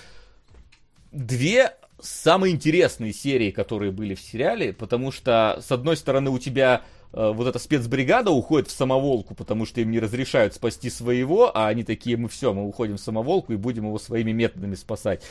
[1.11, 6.81] две самые интересные серии, которые были в сериале, потому что, с одной стороны, у тебя
[7.15, 11.83] вот эта спецбригада уходит в самоволку, потому что им не разрешают спасти своего, а они
[11.83, 15.23] такие, мы все, мы уходим в самоволку и будем его своими методами спасать.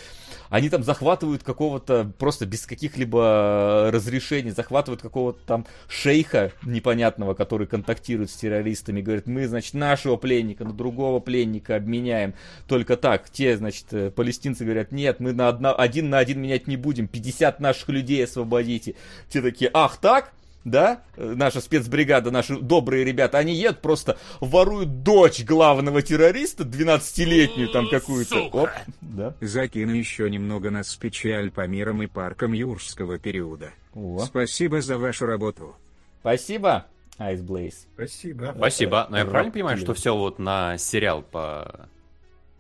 [0.49, 8.31] Они там захватывают какого-то, просто без каких-либо разрешений, захватывают какого-то там шейха непонятного, который контактирует
[8.31, 12.35] с террористами, говорит, мы, значит, нашего пленника на другого пленника обменяем.
[12.67, 13.29] Только так.
[13.29, 17.09] Те, значит, э, палестинцы говорят, нет, мы на одно, один на один менять не будем,
[17.09, 18.95] 50 наших людей освободите.
[19.29, 20.33] Те такие, ах так?
[20.65, 27.89] Да, наша спецбригада, наши добрые ребята, они едут просто воруют дочь главного террориста, 12-летнюю там
[27.89, 28.49] какую-то.
[28.49, 28.71] Оп,
[29.01, 29.35] да.
[29.41, 33.71] Закину еще немного нас с печаль по мирам и паркам юрского периода.
[33.95, 34.21] О.
[34.21, 35.77] Спасибо за вашу работу.
[36.21, 36.87] Спасибо,
[37.19, 37.87] Ice Blaze.
[37.95, 38.55] Спасибо.
[38.57, 39.07] Спасибо.
[39.11, 41.89] Но я правильно понимаю, что все вот на сериал по...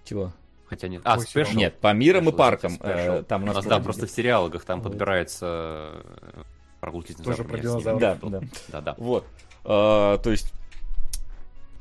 [0.04, 0.32] Чего?
[0.66, 1.02] Хотя нет.
[1.04, 1.56] А, спешл.
[1.56, 2.78] Нет, по мирам и паркам.
[2.80, 6.04] Э, там у нас, да, просто в сериалах там подбирается
[6.84, 8.00] прогулки с Тоже про динозавров.
[8.00, 8.40] Да, да.
[8.68, 8.94] да, да.
[8.98, 9.24] Вот.
[9.64, 10.52] А, то есть,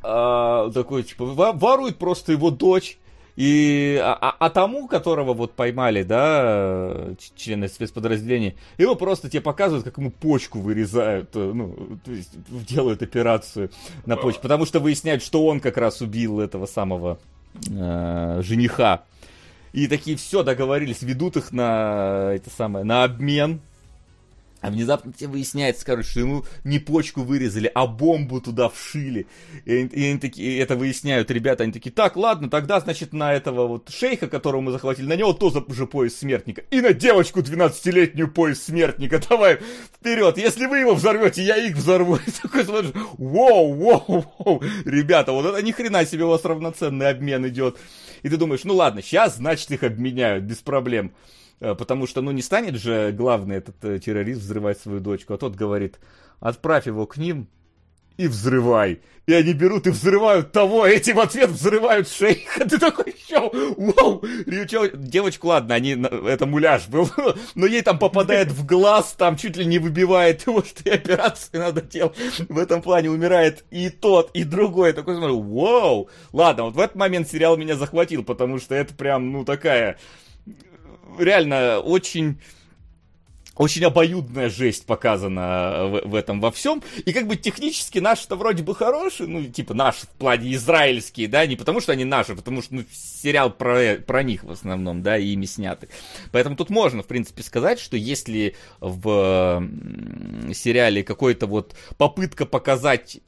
[0.02, 2.98] а, такой, типа, ворует просто его дочь.
[3.36, 9.84] И, а, а, а тому, которого вот поймали, да, члены спецподразделения, его просто тебе показывают,
[9.84, 12.30] как ему почку вырезают, э, ну, то есть
[12.68, 13.72] делают операцию
[14.06, 17.18] на почку, потому что выясняют, что он как раз убил этого самого
[17.72, 19.04] э, жениха.
[19.72, 23.62] И такие все договорились, ведут их на это самое, на обмен,
[24.64, 29.27] а внезапно тебе выясняется, короче, что ему не почку вырезали, а бомбу туда вшили.
[29.65, 33.68] И, и они такие, это выясняют ребята, они такие, так, ладно, тогда, значит, на этого
[33.68, 36.64] вот шейха, которого мы захватили, на него тоже уже пояс смертника.
[36.72, 39.22] И на девочку 12-летнюю пояс смертника.
[39.30, 39.60] Давай,
[39.94, 42.15] вперед, если вы его взорвете, я их взорву.
[42.26, 44.64] И такой смотришь, воу, воу, воу.
[44.85, 47.77] Ребята, вот это ни хрена себе у вас равноценный обмен идет.
[48.22, 51.11] И ты думаешь, ну ладно, сейчас, значит, их обменяют, без проблем.
[51.60, 55.38] Э, потому что, ну, не станет же главный этот э, террорист взрывать свою дочку, а
[55.38, 56.00] тот говорит,
[56.40, 57.48] отправь его к ним
[58.18, 59.02] и взрывай.
[59.26, 62.66] И они берут и взрывают того, эти в ответ взрывают шейха.
[62.70, 65.92] Ты такой, чё, вау, девочку, ладно, они,
[66.28, 67.10] это муляж был,
[67.56, 71.58] но ей там попадает в глаз, там чуть ли не выбивает его, что и операции
[71.58, 72.18] надо делать.
[72.50, 74.90] В этом плане умирает и тот, и другой.
[74.90, 78.94] Я такой смотрю, вау, ладно, вот в этот момент сериал меня захватил, потому что это
[78.94, 79.98] прям, ну, такая
[81.19, 82.38] реально очень
[83.56, 86.81] очень обоюдная жесть показана в, в этом во всем.
[87.06, 91.45] И как бы технически наши-то вроде бы хорошие, ну, типа наши в плане израильские, да,
[91.45, 95.03] не потому что они наши, а потому что ну, сериал про, про них в основном,
[95.03, 95.90] да, и ими сняты.
[96.31, 99.69] Поэтому тут можно, в принципе, сказать, что если в
[100.53, 103.19] сериале какой-то вот попытка показать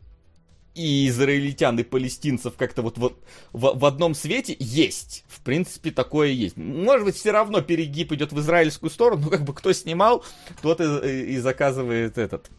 [0.75, 3.23] и израильтян, и палестинцев как-то вот, вот
[3.53, 5.23] в, в одном свете есть.
[5.27, 6.57] В принципе, такое есть.
[6.57, 10.23] Может быть, все равно перегиб идет в израильскую сторону, но как бы кто снимал,
[10.61, 12.51] тот и, и заказывает этот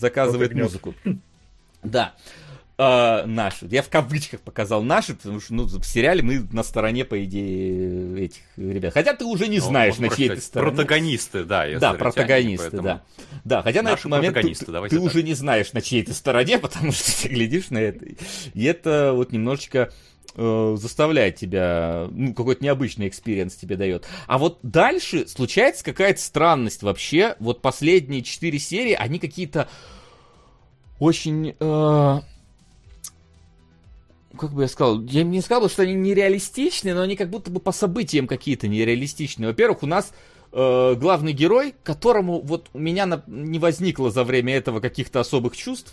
[0.00, 0.94] заказывает музыку.
[1.82, 2.14] Да.
[2.82, 3.66] А, наши.
[3.70, 8.24] Я в кавычках показал наши, потому что ну, в сериале мы на стороне, по идее,
[8.24, 8.94] этих ребят.
[8.94, 10.70] Хотя ты уже не Ну, знаешь, на чьей ты стороне.
[10.74, 11.66] Протагонисты, да.
[11.78, 13.02] Да, протагонисты, поэтому- да.
[13.44, 14.54] Да, хотя на Наши этот момент ты,
[14.88, 18.06] ты- уже не знаешь, на чьей ты стороне, потому что ты глядишь на это.
[18.54, 19.92] И это вот немножечко
[20.36, 24.06] э, заставляет тебя, ну, какой-то необычный experience тебе дает.
[24.26, 27.36] А вот дальше случается какая-то странность вообще.
[27.40, 29.68] Вот последние четыре серии, они какие-то
[30.98, 31.54] очень...
[31.60, 32.20] э,
[34.40, 37.60] как бы я сказал, я не сказал, что они нереалистичные, но они как будто бы
[37.60, 39.48] по событиям какие-то нереалистичные.
[39.48, 40.12] Во-первых, у нас
[40.52, 45.56] э, главный герой, которому вот у меня на- не возникло за время этого каких-то особых
[45.56, 45.92] чувств,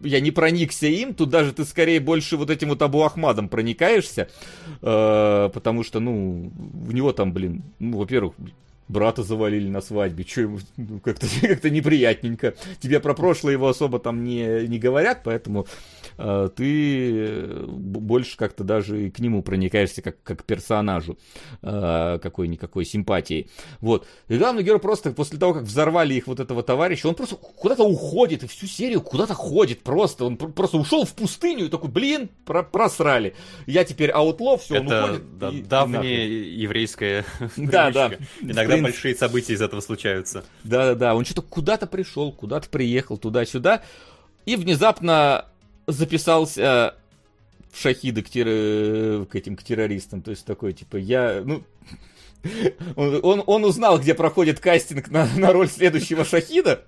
[0.00, 4.28] я не проникся им, тут даже ты скорее больше вот этим вот Абу Ахмадом проникаешься,
[4.80, 8.34] э, потому что, ну, в него там, блин, ну, во-первых,
[8.88, 12.54] брата завалили на свадьбе, что ему ну, как-то как неприятненько.
[12.80, 15.66] Тебе про прошлое его особо там не, не говорят, поэтому
[16.16, 17.36] ты
[17.66, 21.18] б- больше как-то даже и к нему проникаешься как, как к персонажу
[21.62, 23.48] э, какой-никакой симпатии.
[23.80, 24.06] Вот.
[24.28, 27.84] И главный герой просто после того, как взорвали их вот этого товарища, он просто куда-то
[27.84, 30.24] уходит, и всю серию куда-то ходит просто.
[30.24, 33.34] Он пр- просто ушел в пустыню и такой, блин, про- просрали.
[33.66, 35.38] Я теперь аутло, все, он уходит.
[35.38, 36.16] да, и- и давняя нахуй.
[36.50, 37.24] еврейская
[37.56, 38.10] Да, да.
[38.40, 38.82] Иногда принципе.
[38.82, 40.44] большие события из этого случаются.
[40.64, 43.82] Да-да-да, он что-то куда-то пришел, куда-то приехал, туда-сюда,
[44.44, 45.46] и внезапно
[45.86, 46.94] записался
[47.72, 50.22] в шахиды к, терро- к этим к террористам.
[50.22, 51.62] То есть такой, типа, я, ну,
[52.96, 56.84] он, он, он узнал, где проходит кастинг на, на роль следующего шахида,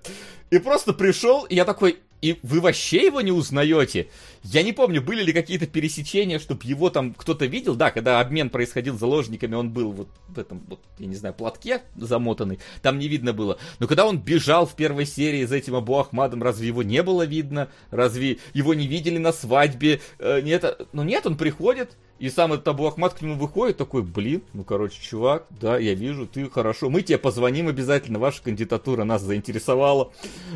[0.49, 4.09] и просто пришел, и я такой, и вы вообще его не узнаете?
[4.43, 7.75] Я не помню, были ли какие-то пересечения, чтобы его там кто-то видел.
[7.75, 11.33] Да, когда обмен происходил с заложниками, он был вот в этом, вот, я не знаю,
[11.33, 13.57] платке замотанный, там не видно было.
[13.79, 17.25] Но когда он бежал в первой серии за этим Абу Ахмадом, разве его не было
[17.25, 17.69] видно?
[17.91, 20.01] Разве его не видели на свадьбе?
[20.19, 24.03] Э, нет, ну нет, он приходит, и сам этот Абу Ахмад к нему выходит, такой,
[24.03, 29.05] блин, ну, короче, чувак, да, я вижу, ты хорошо, мы тебе позвоним обязательно, ваша кандидатура
[29.05, 30.11] нас заинтересовала,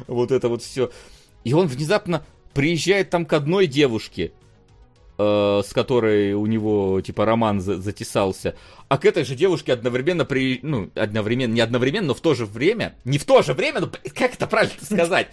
[0.07, 0.91] вот это вот все.
[1.43, 4.31] И он внезапно приезжает там к одной девушке,
[5.17, 8.55] э, с которой у него, типа, роман за- затесался,
[8.89, 10.59] а к этой же девушке одновременно при...
[10.61, 13.89] Ну, одновременно, не одновременно, но в то же время, не в то же время, ну,
[14.15, 15.27] как это правильно сказать?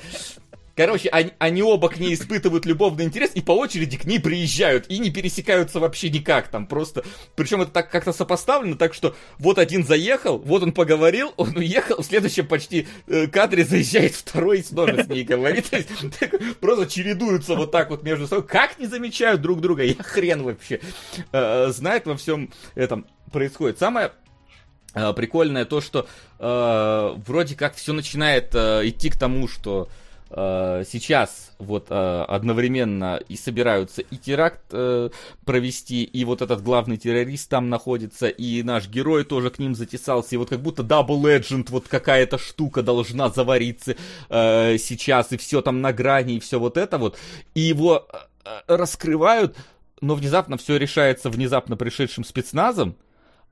[0.77, 4.87] Короче, они, они оба к ней испытывают любовный интерес и по очереди к ней приезжают
[4.89, 7.05] и не пересекаются вообще никак там просто.
[7.37, 12.03] Причем это так как-то сопоставлено, так что вот один заехал, вот он поговорил, он уехал,
[12.03, 15.71] в следующем почти э, кадре заезжает второй и снова с ней говорит.
[16.61, 18.47] Просто чередуются вот так вот между собой.
[18.47, 19.83] Как не замечают друг друга?
[19.83, 20.81] Я хрен вообще
[21.33, 23.79] э, знает во всем этом происходит.
[23.79, 24.13] Самое
[24.95, 26.07] э, прикольное то, что
[26.39, 29.89] э, вроде как все начинает э, идти к тому, что
[30.31, 35.11] сейчас вот э, одновременно и собираются и теракт э,
[35.45, 40.35] провести, и вот этот главный террорист там находится, и наш герой тоже к ним затесался,
[40.35, 43.97] и вот как будто Double Legend, вот какая-то штука должна завариться
[44.29, 47.19] э, сейчас, и все там на грани, и все вот это вот,
[47.55, 48.07] и его
[48.45, 49.57] э, раскрывают,
[50.01, 52.97] но внезапно все решается внезапно пришедшим спецназом,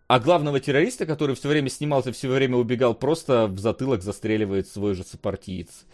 [0.07, 4.95] а главного террориста, который все время снимался, все время убегал, просто в затылок застреливает свой
[4.95, 5.85] же сопартиец.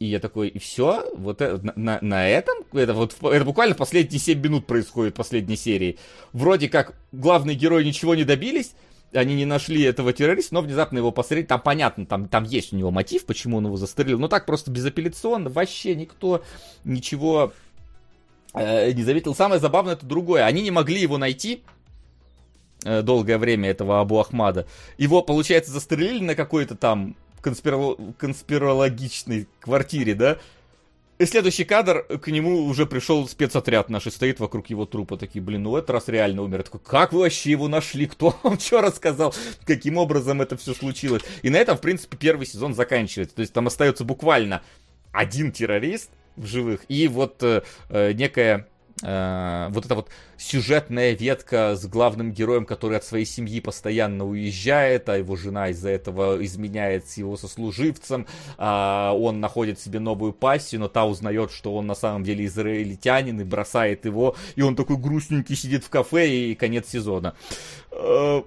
[0.00, 1.04] И я такой, и все?
[1.14, 2.56] Вот это, на, на- этом?
[2.72, 5.98] Это, вот, это буквально последние 7 минут происходит последней серии.
[6.32, 8.72] Вроде как главные герои ничего не добились,
[9.12, 11.44] они не нашли этого террориста, но внезапно его посмотрели.
[11.44, 14.18] Там понятно, там, там есть у него мотив, почему он его застрелил.
[14.18, 16.42] Но так просто безапелляционно, вообще никто
[16.84, 17.52] ничего
[18.54, 19.34] э, не заметил.
[19.34, 20.46] Самое забавное это другое.
[20.46, 21.62] Они не могли его найти
[22.84, 24.66] э, долгое время, этого Абу Ахмада.
[24.96, 30.38] Его, получается, застрелили на какой-то там конспиро- конспирологичной квартире, да?
[31.20, 35.18] И следующий кадр, к нему уже пришел спецотряд наш и стоит вокруг его трупа.
[35.18, 36.58] Такие, блин, ну в этот раз реально умер.
[36.58, 38.06] Я Такой, как вы вообще его нашли?
[38.06, 39.34] Кто вам что рассказал?
[39.66, 41.22] Каким образом это все случилось?
[41.42, 43.36] И на этом, в принципе, первый сезон заканчивается.
[43.36, 44.62] То есть там остается буквально
[45.12, 48.66] один террорист в живых и вот э, э, некая
[49.02, 55.08] э, вот эта вот сюжетная ветка с главным героем, который от своей семьи постоянно уезжает,
[55.08, 58.26] а его жена из-за этого изменяет с его сослуживцем,
[58.58, 63.40] а он находит себе новую пассию, но та узнает, что он на самом деле израильтянин
[63.40, 67.34] и бросает его, и он такой грустненький сидит в кафе и конец сезона.
[67.90, 68.42] Э,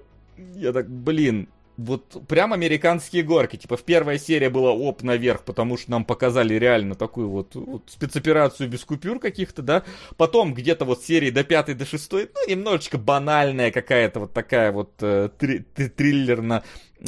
[0.56, 3.56] Я так, блин, вот прям американские горки.
[3.56, 7.84] Типа в первой серии было оп наверх, потому что нам показали реально такую вот, вот
[7.88, 9.84] спецоперацию без купюр каких-то, да.
[10.16, 14.92] Потом где-то вот серии до пятой, до шестой, ну, немножечко банальная какая-то вот такая вот
[15.00, 16.62] э, три, триллерно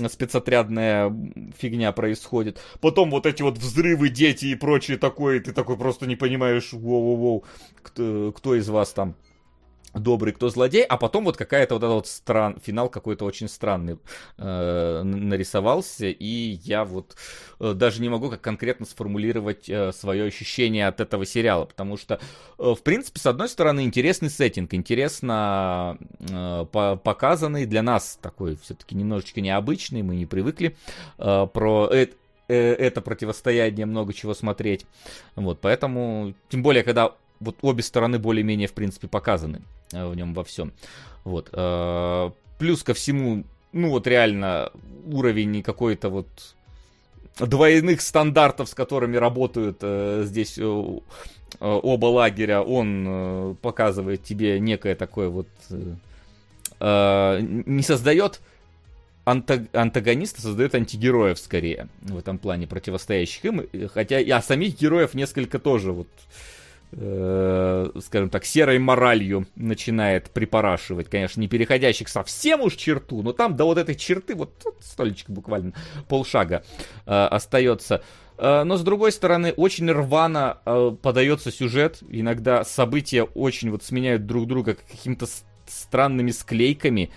[0.09, 1.15] спецотрядная
[1.59, 2.61] фигня происходит.
[2.81, 6.73] Потом вот эти вот взрывы, дети и прочее такое, и ты такой просто не понимаешь,
[6.73, 7.45] воу-воу-воу,
[7.83, 9.15] кто, кто из вас там
[9.97, 13.99] добрый, кто злодей, а потом вот какая-то вот этот вот стран, финал какой-то очень странный
[14.39, 17.17] э, нарисовался, и я вот
[17.61, 22.21] э, даже не могу как конкретно сформулировать э, свое ощущение от этого сериала, потому что,
[22.59, 28.57] э, в принципе, с одной стороны, интересный сеттинг, интересно э, по показанный для нас такой
[28.57, 30.77] все-таки немножечко необычный, мы не привыкли
[31.19, 32.09] э, про э,
[32.49, 34.87] это противостояние много чего смотреть.
[35.35, 40.35] Вот, поэтому, тем более, когда вот обе стороны более-менее, в принципе, показаны э, в нем
[40.35, 40.73] во всем.
[41.25, 41.49] Вот.
[41.53, 44.71] Э, плюс ко всему, ну вот реально
[45.07, 46.29] уровень какой-то вот
[47.39, 50.99] двойных стандартов, с которыми работают э, здесь э,
[51.61, 55.49] оба лагеря, он э, показывает тебе некое такое вот...
[56.79, 58.41] Э, не создает
[59.25, 65.91] антагониста, создает антигероев скорее в этом плане противостоящих им, хотя а самих героев несколько тоже
[65.93, 66.56] вот э,
[66.97, 73.67] скажем так, серой моралью начинает припорашивать, конечно, не переходящих совсем уж черту, но там до
[73.67, 75.75] вот этой черты, вот, вот столечек буквально
[76.09, 76.63] полшага
[77.05, 78.03] э, остается.
[78.39, 84.27] Э, но с другой стороны, очень рвано э, подается сюжет, иногда события очень вот сменяют
[84.27, 85.27] друг друга какими-то
[85.67, 87.11] странными склейками,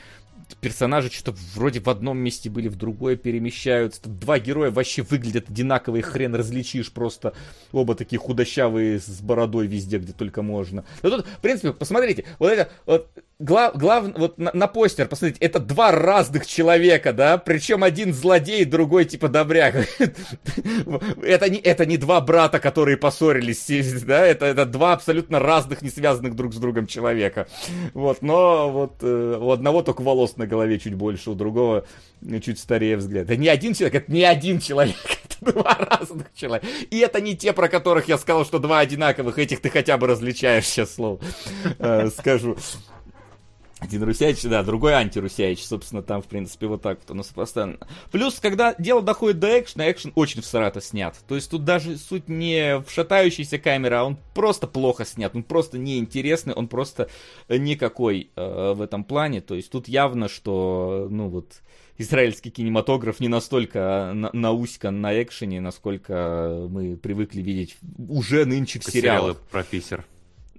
[0.55, 4.03] персонажи что-то вроде в одном месте были, в другое перемещаются.
[4.03, 7.33] Тут два героя вообще выглядят одинаковые, хрен различишь просто.
[7.71, 10.83] Оба такие худощавые, с бородой везде, где только можно.
[11.01, 13.09] Но тут, в принципе, посмотрите, вот это, вот
[13.39, 18.65] глав, глав, вот на, на постер, посмотрите, это два разных человека, да, причем один злодей,
[18.65, 19.75] другой типа добряк.
[21.23, 23.65] это, не, это не два брата, которые поссорились,
[24.05, 27.47] да, это, это два абсолютно разных, не связанных друг с другом человека.
[27.93, 31.85] Вот, но вот э, у одного только волос на голове чуть больше, у другого
[32.41, 33.25] чуть старее взгляд.
[33.25, 34.95] Это не один человек, это не один человек,
[35.29, 36.67] это два разных человека.
[36.89, 40.07] И это не те, про которых я сказал, что два одинаковых, этих ты хотя бы
[40.07, 41.19] различаешь сейчас слово,
[41.77, 42.57] э, скажу.
[43.79, 47.77] Один Русяич, да, другой антирусяич, собственно, там, в принципе, вот так вот оно постоянно.
[48.11, 51.15] Плюс, когда дело доходит до экшена, экшен очень всрато снят.
[51.27, 55.43] То есть тут даже суть не в шатающейся камере, а он просто плохо снят, он
[55.43, 57.09] просто неинтересный, он просто
[57.47, 59.39] никакой э, в этом плане.
[59.39, 61.61] То есть тут явно, что, ну вот,
[61.97, 67.77] израильский кинематограф не настолько на науськан на экшене, насколько мы привыкли видеть
[68.09, 69.21] уже нынче в сериалах.
[69.21, 70.05] Сериалы про Питер.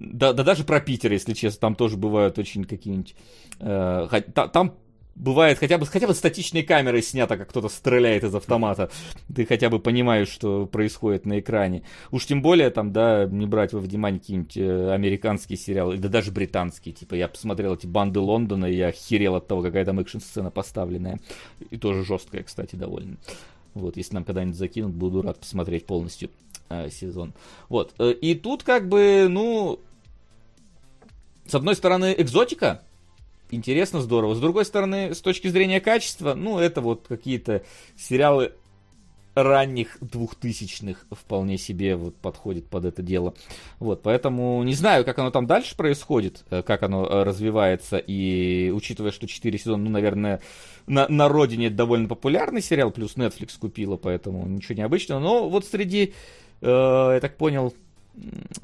[0.01, 3.15] Да, да даже про Питер, если честно, там тоже бывают очень какие-нибудь...
[3.59, 4.75] Э, там
[5.15, 8.89] бывает хотя бы, хотя бы статичной камерой снято, как кто-то стреляет из автомата.
[9.33, 11.83] Ты хотя бы понимаешь, что происходит на экране.
[12.11, 16.31] Уж тем более, там, да, не брать во внимание какие-нибудь э, американские сериалы, да даже
[16.31, 16.95] британские.
[16.95, 21.19] Типа, я посмотрел эти банды Лондона, и я херел от того, какая там экшн-сцена поставленная.
[21.69, 23.17] И тоже жесткая, кстати, довольно.
[23.73, 26.29] Вот, если нам когда-нибудь закинут, буду рад посмотреть полностью
[26.69, 27.33] э, сезон.
[27.69, 29.79] Вот, э, и тут как бы, ну,
[31.51, 32.81] с одной стороны, экзотика,
[33.49, 34.35] интересно, здорово.
[34.35, 37.63] С другой стороны, с точки зрения качества, ну, это вот какие-то
[37.97, 38.53] сериалы
[39.35, 43.33] ранних двухтысячных вполне себе вот подходит под это дело.
[43.79, 48.71] Вот, поэтому не знаю, как оно там дальше происходит, э, как оно э, развивается, и
[48.73, 50.41] учитывая, что 4 сезона, ну, наверное,
[50.87, 56.13] на, на родине довольно популярный сериал, плюс Netflix купила, поэтому ничего необычного, но вот среди,
[56.61, 57.73] э, я так понял,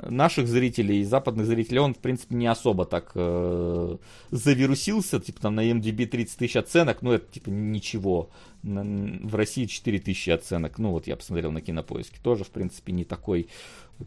[0.01, 3.97] наших зрителей и западных зрителей он, в принципе, не особо так э,
[4.31, 5.19] завирусился.
[5.19, 8.29] Типа там на MDB 30 тысяч оценок, ну это типа ничего.
[8.63, 10.77] В России 4 тысячи оценок.
[10.77, 12.19] Ну вот я посмотрел на кинопоиске.
[12.21, 13.47] Тоже, в принципе, не такой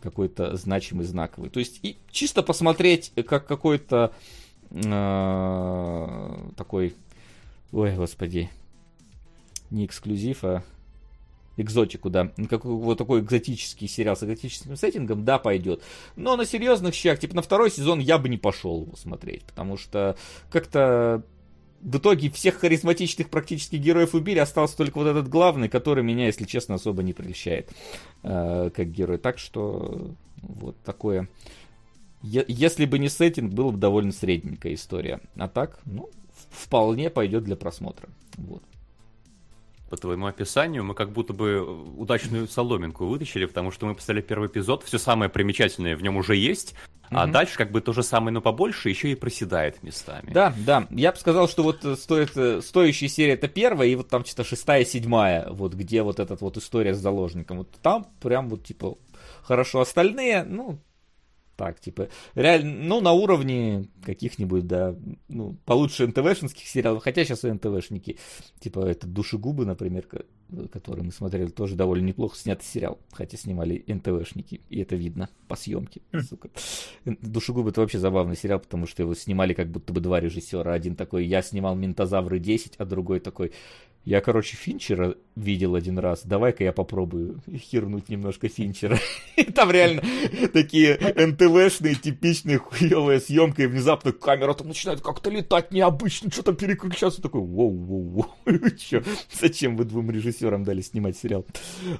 [0.02, 1.50] какой-то значимый, знаковый.
[1.50, 4.12] То есть и чисто посмотреть, как какой-то
[4.70, 6.94] э, такой...
[7.72, 8.50] Ой, господи.
[9.70, 10.62] Не эксклюзив, а
[11.60, 15.82] экзотику, да, как вот такой экзотический сериал с экзотическим сеттингом, да, пойдет.
[16.16, 19.76] Но на серьезных щах, типа на второй сезон я бы не пошел его смотреть, потому
[19.76, 20.16] что
[20.50, 21.24] как-то
[21.80, 26.44] в итоге всех харизматичных практически героев убили, остался только вот этот главный, который меня, если
[26.44, 27.70] честно, особо не прельщает
[28.22, 29.18] э, как герой.
[29.18, 31.28] Так что вот такое.
[32.22, 35.20] Если бы не сеттинг, была бы довольно средненькая история.
[35.36, 36.10] А так, ну,
[36.50, 38.10] вполне пойдет для просмотра.
[38.36, 38.62] Вот
[39.90, 41.60] по твоему описанию, мы как будто бы
[41.96, 46.36] удачную соломинку вытащили, потому что мы поставили первый эпизод, все самое примечательное в нем уже
[46.36, 46.74] есть,
[47.12, 47.32] А Мгм.
[47.32, 50.30] дальше как бы то же самое, но побольше, еще и проседает местами.
[50.32, 50.86] Да, да.
[50.90, 54.24] Я бы сказал, что вот э, стоит, э, стоящая серия это первая, и вот там
[54.24, 57.58] что-то шестая, седьмая, вот где вот эта вот история с заложником.
[57.58, 58.96] Вот там прям вот типа
[59.42, 59.80] хорошо.
[59.80, 60.78] Остальные, ну,
[61.60, 64.96] так, типа, реально, ну, на уровне каких-нибудь, да,
[65.28, 68.16] ну, получше НТВшных сериалов, хотя сейчас и НТВшники,
[68.60, 70.24] типа, это «Душегубы», например, ко-
[70.72, 75.54] который мы смотрели, тоже довольно неплохо снятый сериал, хотя снимали НТВшники, и это видно по
[75.56, 76.00] съемке,
[76.30, 76.48] сука.
[77.04, 80.96] «Душегубы»— это вообще забавный сериал, потому что его снимали как будто бы два режиссера, один
[80.96, 83.52] такой, я снимал «Ментозавры 10», а другой такой,
[84.04, 86.22] я, короче, Финчера видел один раз.
[86.24, 88.98] Давай-ка я попробую хернуть немножко Финчера.
[89.54, 90.02] Там реально
[90.54, 97.20] такие НТВшные, типичные хуевая съемка, и внезапно камера там начинает как-то летать необычно, что-то переключаться.
[97.20, 99.04] Такой, воу-воу-воу.
[99.32, 101.44] Зачем вы двум режиссерам дали снимать сериал?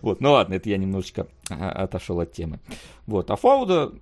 [0.01, 2.61] Вот, ну ладно, это я немножечко а, отошел от темы.
[3.07, 3.93] Вот, а Фауда,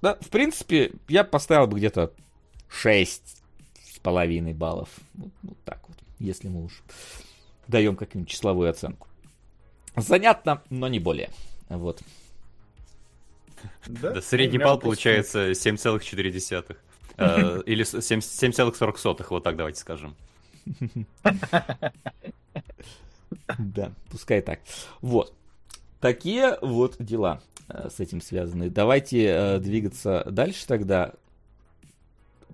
[0.00, 2.12] да, в принципе, я поставил бы где-то
[2.68, 3.42] 6
[3.94, 4.88] с половиной баллов.
[5.14, 6.82] Вот, вот так вот, если мы уж
[7.66, 9.08] даем какую-нибудь числовую оценку.
[9.96, 11.30] Занятно, но не более.
[11.68, 12.02] Вот.
[13.86, 16.76] Да, средний балл получается 7,4.
[17.16, 20.16] Э, Или с- 7 7,40, вот так давайте скажем.
[23.58, 24.60] Да, пускай так.
[25.00, 25.34] Вот.
[26.00, 28.70] Такие вот дела э, с этим связаны.
[28.70, 31.12] Давайте э, двигаться дальше тогда.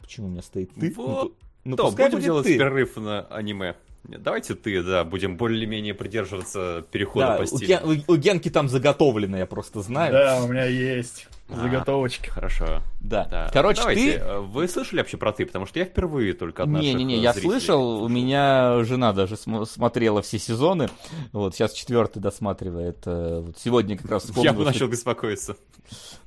[0.01, 0.90] Почему у меня стоит ты?
[0.94, 1.34] Вот.
[1.66, 2.55] Ну, То, пускай будем будет делать ты.
[2.59, 3.74] перерыв на аниме.
[4.09, 7.66] Давайте ты, да, будем более-менее придерживаться перехода Да, по у, стилю.
[7.66, 10.12] Ген- у- у Генки там заготовлено, я просто знаю.
[10.12, 11.56] Да, у меня есть А.
[11.56, 12.28] заготовочки.
[12.28, 12.82] Хорошо.
[13.01, 13.24] Да.
[13.28, 13.51] Да.
[13.52, 14.18] Короче, Давайте, ты...
[14.18, 15.44] э, Вы слышали вообще про ты?
[15.44, 19.36] Потому что я впервые только от Не-не-не, э, я зрителей слышал, у меня жена даже
[19.36, 20.88] см- смотрела все сезоны,
[21.32, 25.56] вот, сейчас четвертый досматривает, э, вот сегодня как раз Я вспомнил, бы что- начал беспокоиться.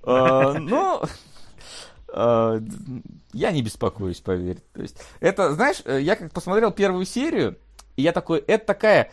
[0.04, 1.08] А, Ну, а,
[2.14, 4.60] я не беспокоюсь, поверь.
[4.74, 7.58] То есть, это, знаешь, э, я как посмотрел первую серию,
[7.96, 9.12] и я такой, это такая,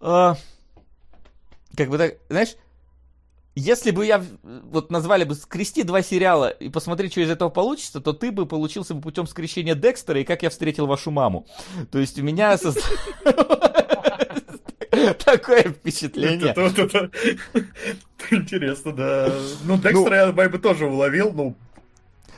[0.00, 0.36] а,
[1.76, 2.56] как бы так, знаешь,
[3.54, 7.50] если бы я, э, вот назвали бы «Скрести два сериала» и посмотреть, что из этого
[7.50, 11.46] получится, то ты бы получился бы путем скрещения Декстера и «Как я встретил вашу маму».
[11.90, 12.56] То есть у меня
[15.24, 16.54] такое впечатление.
[18.30, 19.30] Интересно, да.
[19.64, 21.54] Ну, Декстера я бы тоже уловил, ну,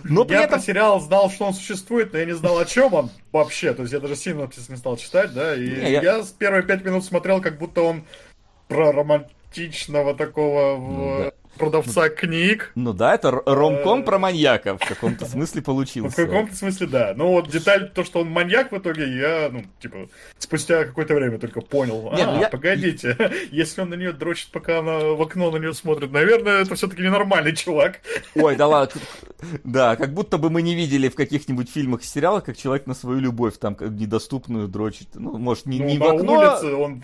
[0.04, 2.64] Но при я этом про сериал знал, что он существует, но я не знал, о
[2.64, 3.72] чем он вообще.
[3.74, 5.54] То есть я даже синопсис не стал читать, да.
[5.54, 6.22] И Не, я- я...
[6.22, 8.04] с первые пять минут смотрел, как будто он
[8.68, 11.32] про романтичного такого Ну, да.
[11.58, 12.72] Продавца книг.
[12.74, 16.16] Ну да, это ромком Э, про маньяка в каком-то смысле Ну, в получился.
[16.16, 17.14] каком-то смысле, да.
[17.16, 20.08] Ну, вот деталь, то, что он маньяк в итоге, я, ну, типа,
[20.38, 22.08] спустя какое-то время только понял.
[22.12, 23.16] А, ну я- погодите,
[23.50, 27.02] если он на нее дрочит, пока она в окно на нее смотрит, наверное, это все-таки
[27.02, 28.00] ненормальный чувак.
[28.34, 29.00] Ой, да ладно.
[29.64, 32.94] Да, как будто бы мы не видели в каких-нибудь фильмах и сериалах, как человек на
[32.94, 35.08] свою любовь там недоступную дрочит.
[35.14, 36.32] Ну, может, не, Ну, не в окно.
[36.32, 37.02] улице он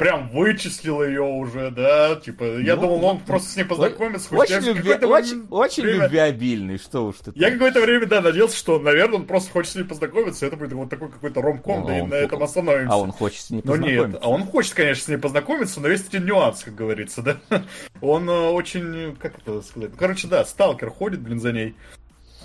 [0.00, 4.34] прям вычислил ее уже, да, типа, я Ну, думал, он ну, просто с ней познакомится.
[4.34, 7.32] Очень, любви- какой-то очень, очень время- любвеобильный, что уж ты.
[7.34, 10.72] Я какое-то время, да, надеялся, что, наверное, он просто хочет с ней познакомиться, это будет
[10.72, 12.92] вот такой какой-то ромком, Ну, да и он на этом остановимся.
[12.94, 14.06] А он хочет с ней познакомиться.
[14.08, 17.36] нет, а он хочет, конечно, с ней познакомиться, но есть один нюанс, как говорится, да.
[18.00, 21.76] Он э, очень, как это сказать, ну, короче, да, сталкер ходит, блин, за ней.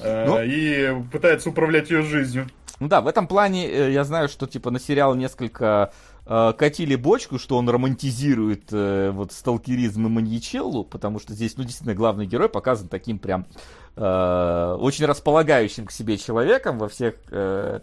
[0.02, 0.41] э, Ну.
[0.44, 2.49] И пытается управлять ее жизнью.
[2.82, 5.94] Ну да, в этом плане э, я знаю, что типа на сериал несколько
[6.26, 11.64] э, катили бочку, что он романтизирует э, вот сталкеризм и маньячеллу, потому что здесь, ну,
[11.64, 13.45] действительно, главный герой показан таким прям
[13.95, 17.80] э, очень располагающим к себе человеком во всех, э,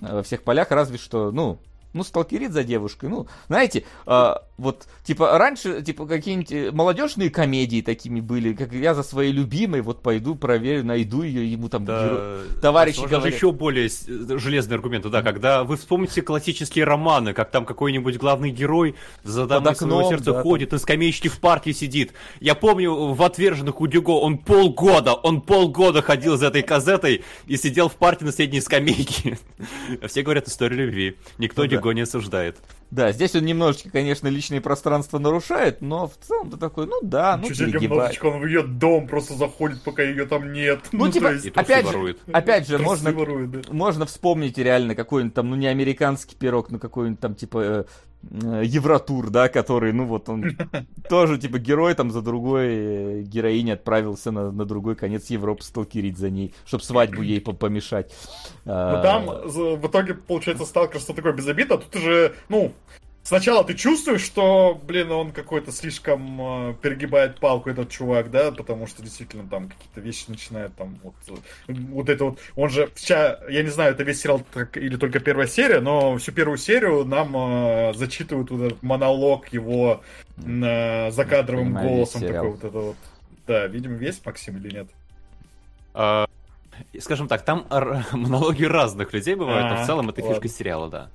[0.00, 1.58] во всех полях, разве что, ну,
[1.92, 7.80] ну, сталкерит за девушкой, ну, знаете, э, вот, типа, раньше, типа, какие-нибудь э, молодежные комедии
[7.80, 12.44] такими были, как я за своей любимой, вот пойду, проверю, найду ее, ему там геро-
[12.54, 13.36] Да, товарищи возможно, говорят.
[13.36, 18.50] еще более с- железные аргументы, да, когда вы вспомните классические романы, как там какой-нибудь главный
[18.50, 22.12] герой за дамой своего сердца да, ходит, на скамеечке в парке сидит.
[22.40, 27.56] Я помню, в «Отверженных» у Дюго он полгода, он полгода ходил за этой казетой и
[27.56, 29.38] сидел в парке на средней скамейке.
[30.06, 31.16] Все говорят история любви.
[31.38, 31.76] Никто Ну да.
[31.76, 32.58] Дюго не осуждает.
[32.90, 37.36] Да, здесь он немножечко, конечно, личное пространство нарушает, но в целом ты такой, ну да,
[37.36, 37.98] ну Чуть-чуть перегибай.
[37.98, 40.80] немножечко он в ее дом просто заходит, пока ее там нет.
[40.90, 42.18] Ну, типа, то есть, И опять же, ворует.
[42.32, 43.60] опять же, трусы можно, ворует, да.
[43.70, 47.84] можно вспомнить реально какой-нибудь там, ну не американский пирог, но какой-нибудь там типа э,
[48.22, 50.56] Евротур, да, который, ну вот он
[51.08, 56.18] тоже типа герой там за другой э, героиней отправился на, на другой конец Европы сталкерить
[56.18, 58.12] за ней, чтобы свадьбу ей по- помешать.
[58.64, 62.72] Ну А, там в итоге, получается, сталкерство такое безобидно, а тут уже, ну,
[63.22, 68.86] сначала ты чувствуешь, что, блин, он какой-то слишком э, перегибает палку, этот чувак, да, потому
[68.86, 73.38] что действительно там какие-то вещи начинают там вот, э, вот это вот, он же, вся,
[73.48, 77.04] я не знаю, это весь сериал так- или только первая серия, но всю первую серию
[77.04, 80.02] нам э, зачитывают вот этот монолог его
[80.38, 82.34] э, закадровым Понимаю, голосом сериал.
[82.34, 82.96] такой вот это вот.
[83.46, 84.88] Да, видимо, весь Максим или нет?
[85.94, 86.26] А,
[86.98, 90.88] Скажем так, там р- монологи разных людей бывают, но А, в целом это фишка сериала,
[90.88, 91.10] да.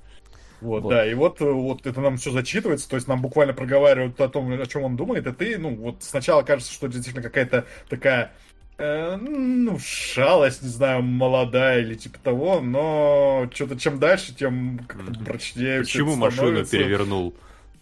[0.60, 0.90] Вот, Вот.
[0.90, 4.28] да, и вот, э, вот это нам все зачитывается, то есть нам буквально проговаривают о
[4.28, 8.32] том, о чем он думает, и ты, ну, вот сначала кажется, что действительно какая-то такая,
[8.78, 15.12] э, ну, шалость, не знаю, молодая или типа того, но что-то чем дальше, тем как-то
[15.24, 17.34] прочнее Почему машину перевернул?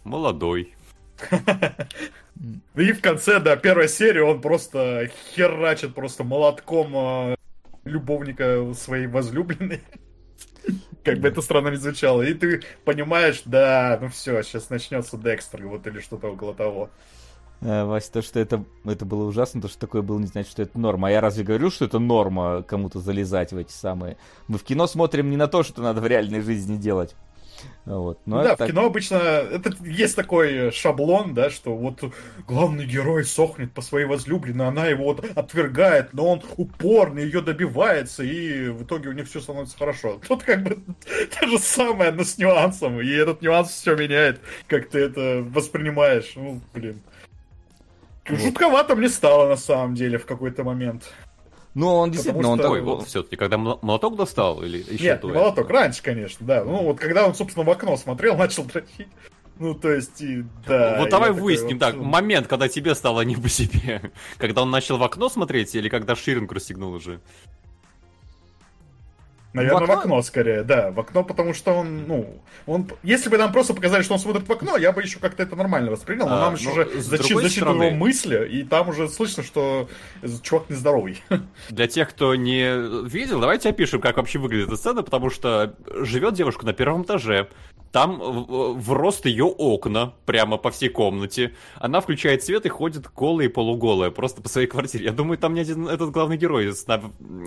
[0.03, 0.75] Молодой.
[2.75, 7.37] И в конце, да, первой серии он просто херачит просто молотком э,
[7.85, 9.81] любовника своей возлюбленной.
[11.05, 12.23] Как бы это странно не звучало.
[12.23, 16.91] И ты понимаешь, да, ну все, сейчас начнется Декстер, вот или что-то около того.
[17.61, 20.63] Э, Вася, то, что это, это было ужасно, то, что такое было, не значит, что
[20.63, 21.09] это норма.
[21.09, 24.17] А я разве говорю, что это норма кому-то залезать в эти самые...
[24.49, 27.15] Мы в кино смотрим не на то, что надо в реальной жизни делать.
[27.85, 28.19] Вот.
[28.27, 32.03] Но да, в так- кино обычно это есть такой шаблон, да, что вот
[32.47, 38.23] главный герой сохнет по своей возлюбленной, она его вот отвергает, но он упорно ее добивается,
[38.23, 40.21] и в итоге у них все становится хорошо.
[40.29, 40.79] Тут как бы
[41.39, 46.33] то же самое, но с нюансом, и этот нюанс все меняет, как ты это воспринимаешь.
[46.37, 47.03] Ну, блин.
[48.27, 51.13] Жутковато мне стало на самом деле в какой-то момент.
[51.75, 52.95] Ну, он действительно, он что- Ой, такой...
[52.95, 55.33] вот все-таки, когда мол- молоток достал или еще Нет, этого?
[55.35, 56.65] молоток, раньше, конечно, да.
[56.65, 59.09] Ну, вот когда он, собственно, в окно смотрел, начал дрочить.
[59.59, 60.97] Ну, то есть, и да.
[60.99, 64.11] Вот я давай такой выясним, вот, так, ну, момент, когда тебе стало не по себе.
[64.39, 67.21] Когда он начал в окно смотреть или когда Ширинг расстегнул уже?
[69.55, 70.01] Наверное, В в окно?
[70.01, 70.23] окно?
[70.23, 70.91] скорее, да.
[70.91, 74.47] В окно, потому что он, ну, он, если бы нам просто показали, что он смотрит
[74.49, 77.01] в окно, я бы еще как-то это нормально воспринял, но А, нам еще ну, уже
[77.01, 79.89] зачитывают стороны- его мысли, и там уже слышно, что
[80.43, 81.23] чувак нездоровый.
[81.71, 86.35] Для тех, кто не видел, давайте опишем, как вообще выглядит эта сцена, потому что живет
[86.35, 87.49] девушка на первом этаже,
[87.95, 91.55] там в, в рост ее окна, прямо по всей комнате.
[91.77, 95.05] Она включает свет и ходит голая и полуголая, просто по своей квартире.
[95.05, 96.69] Я думаю, там ни один этот главный герой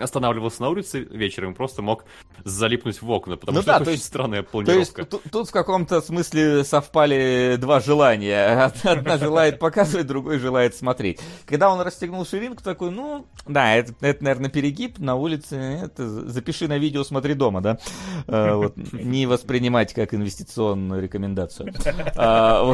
[0.02, 2.06] останавливался на улице вечером и просто мог
[2.46, 5.04] залипнуть в окна, потому Ну что да, это то очень есть- странная То есть планировка.
[5.06, 8.72] ту- тут в каком-то смысле совпали два желания.
[8.84, 11.20] Одна желает показывать, другой желает смотреть.
[11.46, 15.56] Когда он расстегнул ширинку, такой, ну, да, это, это, наверное, перегиб на улице.
[15.84, 17.80] Это запиши на видео, смотри дома, да?
[18.28, 21.74] Э, вот, не воспринимать как инвестиционную рекомендацию.
[22.16, 22.74] А.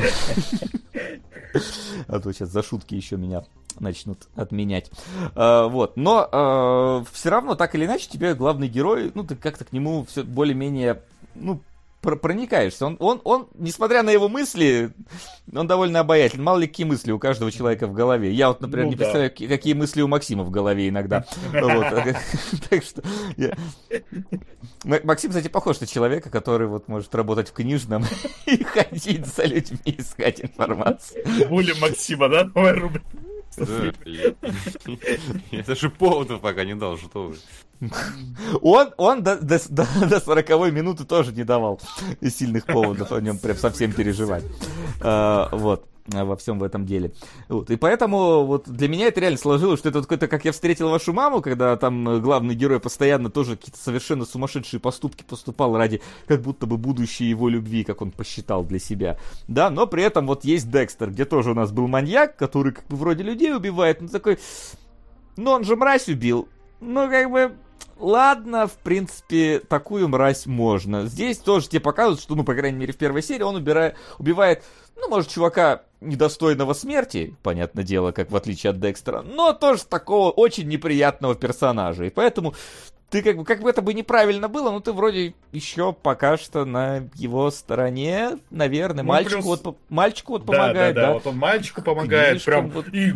[2.07, 3.43] А то сейчас за шутки еще меня
[3.79, 4.89] начнут отменять.
[5.35, 5.97] А, вот.
[5.97, 10.23] Но все равно, так или иначе, тебе главный герой, ну, ты как-то к нему все
[10.23, 11.01] более-менее,
[11.35, 11.61] ну,
[12.03, 12.85] пр- проникаешься.
[12.85, 14.91] Он, он, он, несмотря на его мысли,
[15.51, 16.43] он довольно обаятельный.
[16.43, 18.31] Мало ли какие мысли у каждого человека в голове.
[18.31, 19.05] Я вот, например, Ну не да.
[19.05, 21.25] представляю, ки- какие мысли у Максима в голове иногда.
[22.69, 23.01] Так что...
[24.83, 28.03] Максим, кстати, похож на человека, который вот может работать в книжном
[28.45, 31.23] и ходить за людьми, искать информацию.
[31.49, 32.43] Були Максима, да?
[32.43, 33.05] Давай рубрика.
[33.57, 34.35] Да, блин.
[35.51, 37.35] Это же поводов пока не дал, что вы.
[38.61, 41.81] Он, он до, до, до, до 40 минуты тоже не давал
[42.21, 44.45] сильных поводов о нем прям совсем переживать.
[45.01, 47.13] А, вот во всем в этом деле.
[47.47, 47.69] Вот.
[47.69, 50.89] И поэтому вот для меня это реально сложилось, что это вот какой-то, как я встретил
[50.89, 56.01] вашу маму, когда там э, главный герой постоянно тоже какие-то совершенно сумасшедшие поступки поступал ради
[56.27, 59.17] как будто бы будущей его любви, как он посчитал для себя.
[59.47, 62.85] Да, но при этом вот есть Декстер, где тоже у нас был маньяк, который как
[62.87, 64.39] бы вроде людей убивает, но такой,
[65.37, 66.47] ну он же мразь убил.
[66.85, 67.55] Ну, как бы,
[67.97, 71.05] ладно, в принципе, такую мразь можно.
[71.05, 74.63] Здесь тоже тебе показывают, что, ну, по крайней мере, в первой серии он убирает, убивает,
[74.95, 80.31] ну, может, чувака недостойного смерти, понятное дело, как в отличие от Декстера, но тоже такого
[80.31, 82.05] очень неприятного персонажа.
[82.05, 82.53] И поэтому
[83.09, 86.65] ты как бы, как бы это бы неправильно было, но ты вроде еще пока что
[86.65, 89.03] на его стороне, наверное.
[89.03, 91.07] Ну, мальчику, плюс- вот, мальчику вот Да, помогает, да, да.
[91.07, 91.13] да.
[91.13, 92.87] Вот он мальчику помогает, Книжкам прям вот.
[92.93, 93.13] и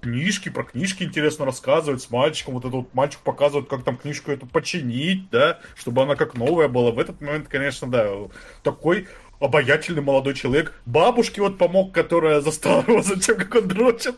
[0.00, 2.54] книжки, про книжки интересно рассказывать с мальчиком.
[2.54, 6.68] Вот этот вот мальчик показывает, как там книжку эту починить, да, чтобы она как новая
[6.68, 6.90] была.
[6.90, 8.08] В этот момент, конечно, да,
[8.62, 9.08] такой
[9.42, 10.72] обаятельный молодой человек.
[10.86, 14.14] Бабушке вот помог, которая застала его за тем, как он дрочит.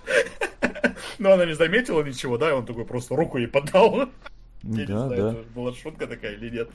[1.19, 3.97] Но она не заметила ничего, да, и он такой просто руку ей подал.
[4.63, 5.31] Я не Да, знаю, да.
[5.33, 6.69] это была шутка такая или нет.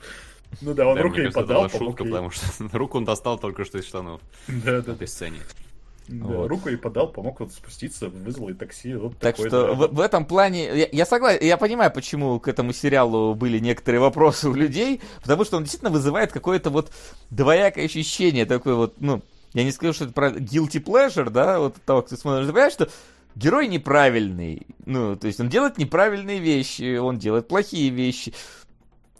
[0.60, 2.10] Ну да, он Да, руку ей кажется, это подал, была шутка, ей.
[2.10, 5.38] потому что руку он достал только что из штанов Да, в да, этой сцене.
[6.10, 6.48] Да, Вот.
[6.48, 8.94] Руку ей подал, помог вот спуститься, вызвал и такси.
[8.94, 9.72] Вот Так такой, что да.
[9.74, 14.00] в, в этом плане я, я согласен, я понимаю, почему к этому сериалу были некоторые
[14.00, 16.92] вопросы у людей, потому что он действительно вызывает какое-то вот
[17.30, 19.22] двоякое ощущение, такое вот, ну,
[19.52, 22.52] я не скажу, что это про guilty pleasure, да, вот от того, кто смотрит, ты
[22.52, 22.88] понимаешь, что
[23.36, 28.34] герой неправильный, ну, то есть он делает неправильные вещи, он делает плохие вещи.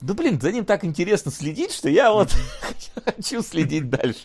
[0.02, 2.34] Ну, блин, за ним так интересно следить, что я вот
[3.04, 4.20] хочу следить дальше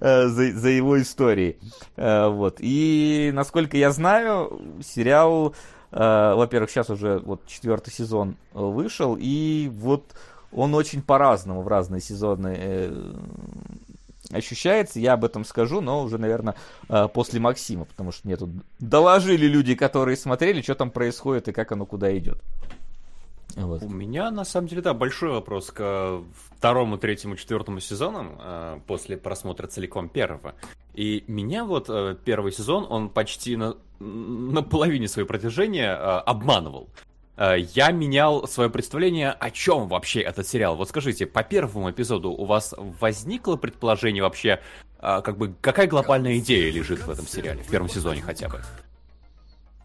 [0.00, 1.58] э, за, за его историей.
[1.96, 2.56] Э, вот.
[2.60, 5.54] И, насколько я знаю, сериал,
[5.92, 10.14] э, во-первых, сейчас уже вот четвертый сезон вышел, и вот
[10.52, 13.12] он очень по-разному в разные сезоны э,
[14.32, 15.00] ощущается.
[15.00, 16.54] Я об этом скажу, но уже, наверное,
[17.12, 21.72] после Максима, потому что мне тут доложили люди, которые смотрели, что там происходит и как
[21.72, 22.42] оно куда идет.
[23.56, 23.82] Вот.
[23.82, 26.22] У меня, на самом деле, да, большой вопрос к
[26.56, 30.54] второму, третьему, четвертому сезонам э, после просмотра целиком первого.
[30.94, 36.88] И меня вот э, первый сезон, он почти на, на половине своего продвижения э, обманывал.
[37.36, 40.76] Э, Я менял свое представление, о чем вообще этот сериал.
[40.76, 44.60] Вот скажите, по первому эпизоду у вас возникло предположение вообще,
[45.00, 48.62] э, как бы, какая глобальная идея лежит в этом сериале, в первом сезоне хотя бы?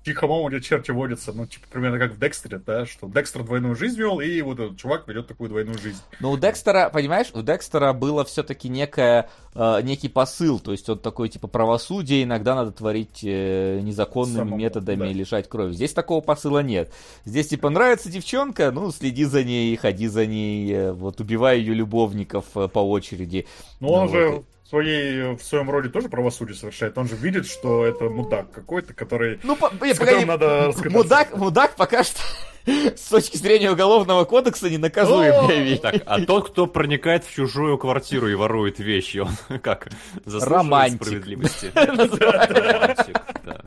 [0.06, 3.98] Тихом омуте черти водятся, ну, типа, примерно как в Декстере, да, что Декстер двойную жизнь
[3.98, 6.00] вел, и вот этот чувак ведет такую двойную жизнь.
[6.20, 11.00] Но у Декстера, понимаешь, у Декстера было все-таки некое, э, некий посыл, то есть он
[11.00, 15.08] такой, типа, правосудие иногда надо творить э, незаконными Самому, методами да.
[15.08, 15.74] и лишать крови.
[15.74, 16.94] Здесь такого посыла нет.
[17.26, 21.74] Здесь, типа, нравится девчонка, ну, следи за ней, ходи за ней, э, вот, убивай ее
[21.74, 23.48] любовников э, по очереди.
[23.80, 24.46] Но он Ну, же вот.
[24.76, 26.98] В, своей, в своем роде тоже правосудие совершает.
[26.98, 29.40] Он же видит, что это мудак какой-то, который...
[29.44, 32.20] Ну, по- не, с погоди, надо мудак, мудак пока что
[32.66, 35.80] с точки зрения уголовного кодекса ненаказуемая вещь.
[35.80, 39.30] Так, а тот, кто проникает в чужую квартиру и ворует вещи, он
[39.60, 39.88] как?
[40.26, 41.04] Заслуживает Романтик.
[41.04, 41.72] справедливости.
[41.76, 43.62] Романтик, да.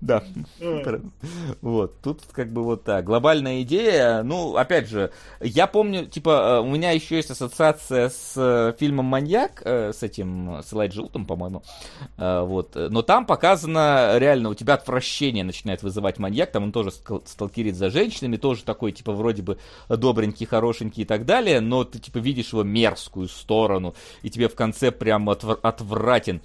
[0.00, 0.22] Да.
[1.60, 3.04] Вот, тут как бы вот так.
[3.04, 8.32] Глобальная идея, ну, опять же, я помню, типа, э, у меня еще есть ассоциация с
[8.36, 11.62] э, фильмом «Маньяк», э, с этим, с Утом, по-моему,
[12.16, 17.76] вот, но там показано, реально, у тебя отвращение начинает вызывать маньяк, там он тоже сталкерит
[17.76, 19.58] за женщинами, тоже такой, типа, вроде бы
[19.88, 24.54] добренький, хорошенький и так далее, но ты, типа, видишь его мерзкую сторону, и тебе в
[24.54, 26.40] конце прям отвр- отвратен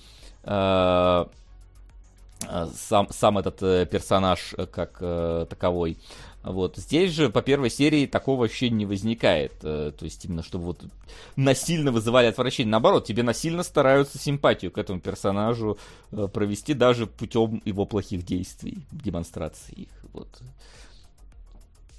[2.75, 5.97] сам, сам этот э, персонаж э, как э, таковой.
[6.43, 6.77] Вот.
[6.77, 9.53] Здесь же по первой серии такого ощущения не возникает.
[9.63, 10.83] э, то есть именно чтобы вот
[11.35, 12.71] насильно вызывали отвращение.
[12.71, 15.77] Наоборот, тебе насильно стараются симпатию к этому персонажу
[16.11, 19.89] э, провести даже путем его плохих действий, демонстрации их.
[20.13, 20.29] Вот.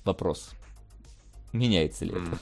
[0.04, 0.50] Вопрос.
[1.52, 2.38] Меняется ли это?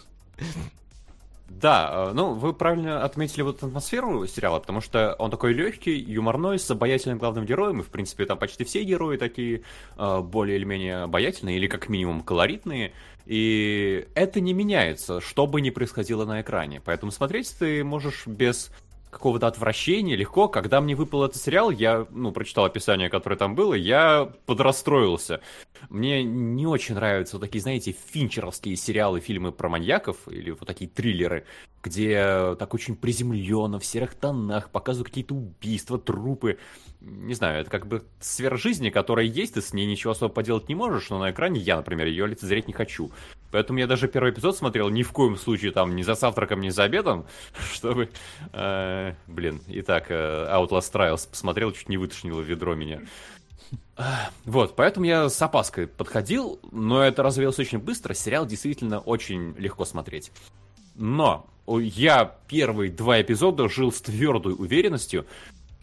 [1.60, 6.58] Да, э, ну, вы правильно отметили вот атмосферу сериала, потому что он такой легкий, юморной,
[6.58, 9.62] с обаятельным главным героем, и, в принципе, там почти все герои такие
[9.96, 12.92] э, более или менее обаятельные, или как минимум колоритные,
[13.26, 18.70] и это не меняется, что бы ни происходило на экране, поэтому смотреть ты можешь без
[19.14, 20.48] какого-то отвращения легко.
[20.48, 25.40] Когда мне выпал этот сериал, я, ну, прочитал описание, которое там было, я подрастроился.
[25.88, 30.90] Мне не очень нравятся вот такие, знаете, финчеровские сериалы, фильмы про маньяков, или вот такие
[30.90, 31.44] триллеры,
[31.82, 36.58] где так очень приземленно, в серых тонах, показывают какие-то убийства, трупы.
[37.06, 40.70] Не знаю, это как бы сфера жизни, которая есть, ты с ней ничего особо поделать
[40.70, 43.12] не можешь, но на экране я, например, ее лицезреть не хочу.
[43.50, 46.70] Поэтому я даже первый эпизод смотрел ни в коем случае там ни за завтраком, ни
[46.70, 47.26] за обедом,
[47.74, 48.08] чтобы...
[48.54, 53.02] э, блин, итак, э, Outlast Trials посмотрел, чуть не вытошнило ведро меня.
[54.46, 59.84] Вот, поэтому я с опаской подходил, но это развеялось очень быстро, сериал действительно очень легко
[59.84, 60.32] смотреть.
[60.94, 65.26] Но я первые два эпизода жил с твердой уверенностью,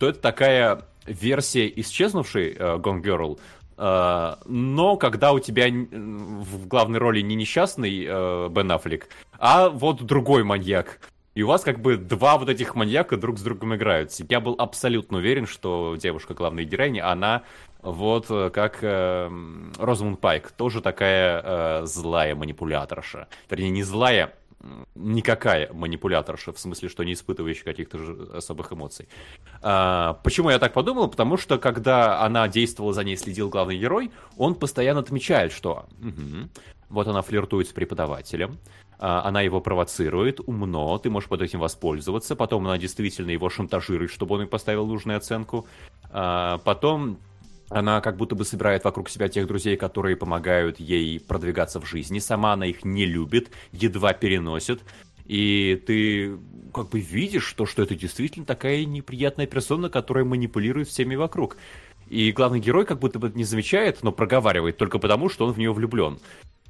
[0.01, 3.39] что это такая версия исчезнувшей э, Gone Girl,
[3.77, 9.07] э, но когда у тебя в главной роли не несчастный э, Бен Аффлек,
[9.39, 10.99] а вот другой маньяк.
[11.33, 14.11] И у вас как бы два вот этих маньяка друг с другом играют.
[14.29, 17.43] Я был абсолютно уверен, что девушка главной героини, она
[17.81, 19.31] вот э, как э,
[19.79, 23.27] Розамунд Пайк, тоже такая э, злая манипуляторша.
[23.49, 24.33] Вернее, не злая,
[24.95, 27.97] никакая манипуляторша, в смысле, что не испытывающая каких-то
[28.33, 29.07] особых эмоций.
[29.61, 31.07] А, почему я так подумал?
[31.07, 36.49] Потому что, когда она действовала за ней, следил главный герой, он постоянно отмечает, что «Мгм,
[36.89, 38.59] вот она флиртует с преподавателем,
[38.99, 44.11] а, она его провоцирует, умно, ты можешь под этим воспользоваться, потом она действительно его шантажирует,
[44.11, 45.67] чтобы он ей поставил нужную оценку,
[46.13, 47.19] А, потом
[47.71, 52.19] она как будто бы собирает вокруг себя тех друзей, которые помогают ей продвигаться в жизни.
[52.19, 54.81] Сама она их не любит, едва переносит.
[55.25, 56.37] И ты
[56.73, 61.55] как бы видишь то, что это действительно такая неприятная персона, которая манипулирует всеми вокруг.
[62.09, 65.57] И главный герой как будто бы не замечает, но проговаривает только потому, что он в
[65.57, 66.19] нее влюблен.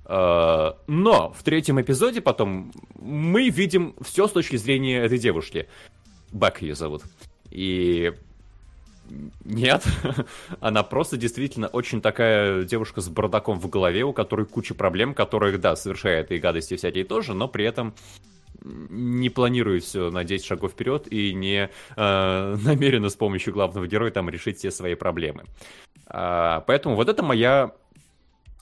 [0.05, 5.67] А, но в третьем эпизоде потом мы видим все с точки зрения этой девушки.
[6.31, 7.01] Бэк ее зовут.
[7.49, 8.13] И
[9.43, 9.85] нет,
[10.59, 15.59] она просто действительно очень такая девушка с бардаком в голове, у которой куча проблем, которых,
[15.59, 17.93] да, совершает и гадости всякие тоже, но при этом
[18.63, 24.11] не планирует все на 10 шагов вперед и не э, намерена с помощью главного героя
[24.11, 25.45] там решить все свои проблемы.
[26.05, 27.71] А, поэтому вот это моя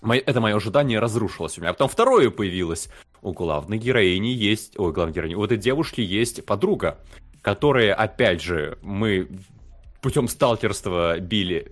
[0.01, 1.71] Мое, это мое ожидание разрушилось у меня.
[1.71, 2.89] А потом второе появилось.
[3.21, 4.79] У главной героини есть...
[4.79, 5.35] Ой, главной героини.
[5.35, 6.99] У этой девушки есть подруга,
[7.41, 9.27] которая, опять же, мы
[10.01, 11.71] путем сталкерства били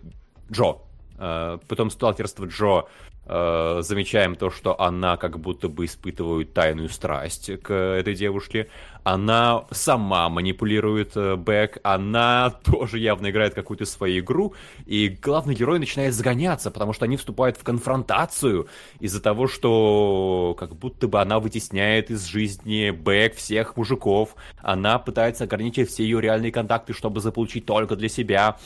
[0.51, 0.77] Джо.
[1.17, 2.85] Э, путем сталкерства Джо
[3.27, 8.67] э, замечаем то, что она как будто бы испытывает тайную страсть к этой девушке.
[9.03, 14.53] Она сама манипулирует э, Бэк, она тоже явно играет какую-то свою игру,
[14.85, 18.67] и главный герой начинает загоняться, потому что они вступают в конфронтацию
[18.99, 25.45] из-за того, что как будто бы она вытесняет из жизни Бэк всех мужиков, она пытается
[25.45, 28.57] ограничить все ее реальные контакты, чтобы заполучить только для себя.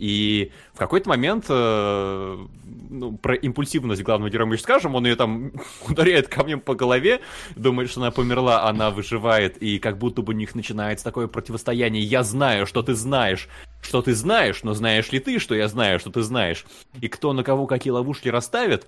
[0.00, 2.46] И в какой-то момент, э,
[2.88, 5.52] ну, про импульсивность главного героя мы еще скажем, он ее там
[5.88, 7.20] ударяет камнем по голове,
[7.54, 12.02] думает, что она померла, она выживает, и как будто бы у них начинается такое противостояние.
[12.02, 13.46] Я знаю, что ты знаешь,
[13.82, 16.64] что ты знаешь, но знаешь ли ты, что я знаю, что ты знаешь?
[16.98, 18.86] И кто на кого какие ловушки расставит?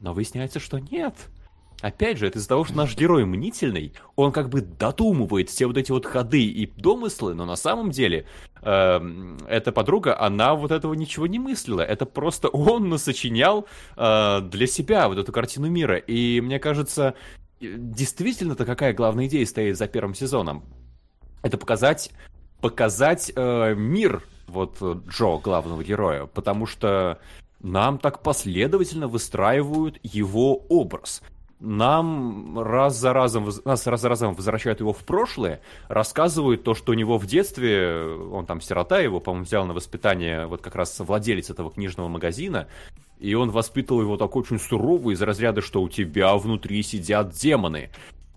[0.00, 1.14] Но выясняется, что нет.
[1.82, 5.76] Опять же, это из-за того, что наш герой мнительный, он как бы додумывает все вот
[5.76, 8.24] эти вот ходы и домыслы, но на самом деле
[8.62, 9.00] э,
[9.48, 11.80] эта подруга, она вот этого ничего не мыслила.
[11.80, 15.96] Это просто он насочинял э, для себя вот эту картину мира.
[15.96, 17.14] И мне кажется,
[17.60, 20.62] действительно-то какая главная идея стоит за первым сезоном?
[21.42, 22.12] Это показать,
[22.60, 27.18] показать э, мир вот Джо, главного героя, потому что
[27.58, 31.22] нам так последовательно выстраивают его образ
[31.62, 36.92] нам раз за разом, нас раз за разом возвращают его в прошлое, рассказывают то, что
[36.92, 40.98] у него в детстве, он там сирота, его, по-моему, взял на воспитание вот как раз
[40.98, 42.66] владелец этого книжного магазина,
[43.20, 47.90] и он воспитывал его так очень сурово из разряда, что у тебя внутри сидят демоны.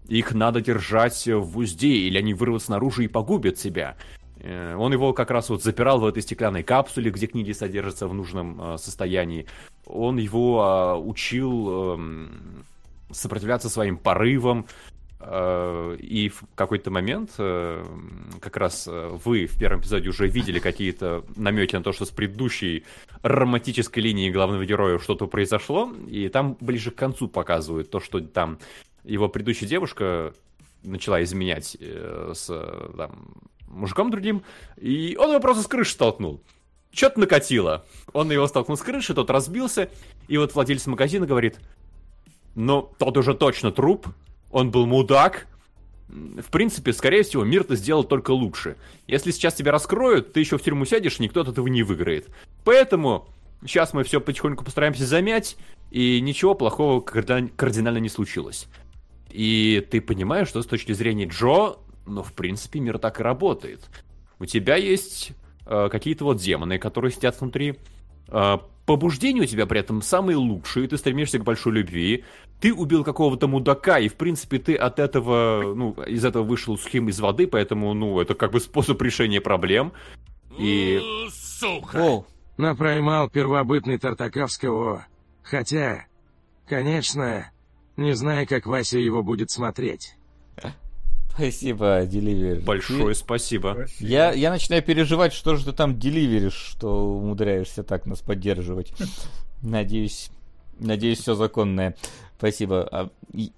[0.07, 3.97] Их надо держать в узде, или они вырвутся наружу и погубят тебя.
[4.39, 8.13] Э, он его как раз вот запирал в этой стеклянной капсуле, где книги содержатся в
[8.13, 9.47] нужном э, состоянии.
[9.87, 12.27] Он его э, учил э,
[13.19, 14.65] сопротивляться своим порывам.
[15.19, 17.83] Э, и в какой-то момент, э,
[18.39, 22.11] как раз э, вы в первом эпизоде уже видели какие-то намеки на то, что с
[22.11, 22.83] предыдущей
[23.23, 28.59] романтической линией главного героя что-то произошло, и там ближе к концу показывают то, что там
[29.03, 30.33] его предыдущая девушка
[30.83, 32.45] начала изменять с
[32.95, 33.33] там,
[33.67, 34.43] мужиком другим,
[34.77, 36.41] и он его просто с крыши столкнул.
[36.91, 37.83] Что-то накатило.
[38.13, 39.89] Он его столкнул с крыши, тот разбился,
[40.27, 41.59] и вот владелец магазина говорит,
[42.55, 44.07] но тот уже точно труп,
[44.51, 45.47] он был мудак.
[46.07, 48.77] В принципе, скорее всего, мир-то сделал только лучше.
[49.07, 52.29] Если сейчас тебя раскроют, ты еще в тюрьму сядешь, никто от этого не выиграет.
[52.63, 53.27] Поэтому
[53.63, 55.57] сейчас мы все потихоньку постараемся замять,
[55.91, 58.67] и ничего плохого кардинально не случилось.
[59.29, 63.81] И ты понимаешь, что с точки зрения Джо, ну, в принципе, мир так и работает.
[64.39, 65.31] У тебя есть
[65.65, 67.75] э, какие-то вот демоны, которые сидят внутри.
[68.27, 72.23] Э, побуждения у тебя при этом самые лучшие, ты стремишься к большой любви,
[72.59, 77.09] ты убил какого-то мудака, и, в принципе, ты от этого, ну, из этого вышел сухим
[77.09, 79.93] из воды, поэтому, ну, это как бы способ решения проблем.
[80.57, 81.01] И...
[81.31, 81.97] Сука!
[81.97, 82.25] О,
[82.57, 85.05] напроймал первобытный Тартаковского.
[85.43, 86.05] Хотя,
[86.67, 87.51] конечно,
[87.97, 90.15] не знаю, как Вася его будет смотреть.
[91.35, 92.61] Спасибо, Деливер.
[92.61, 93.15] Большое ты...
[93.15, 93.75] спасибо.
[93.77, 94.09] спасибо.
[94.09, 98.93] Я, я начинаю переживать, что же ты там деливеришь, что умудряешься так нас поддерживать.
[99.61, 100.29] Надеюсь,
[100.79, 101.95] надеюсь, все законное.
[102.37, 102.87] Спасибо.
[102.91, 103.51] А, и,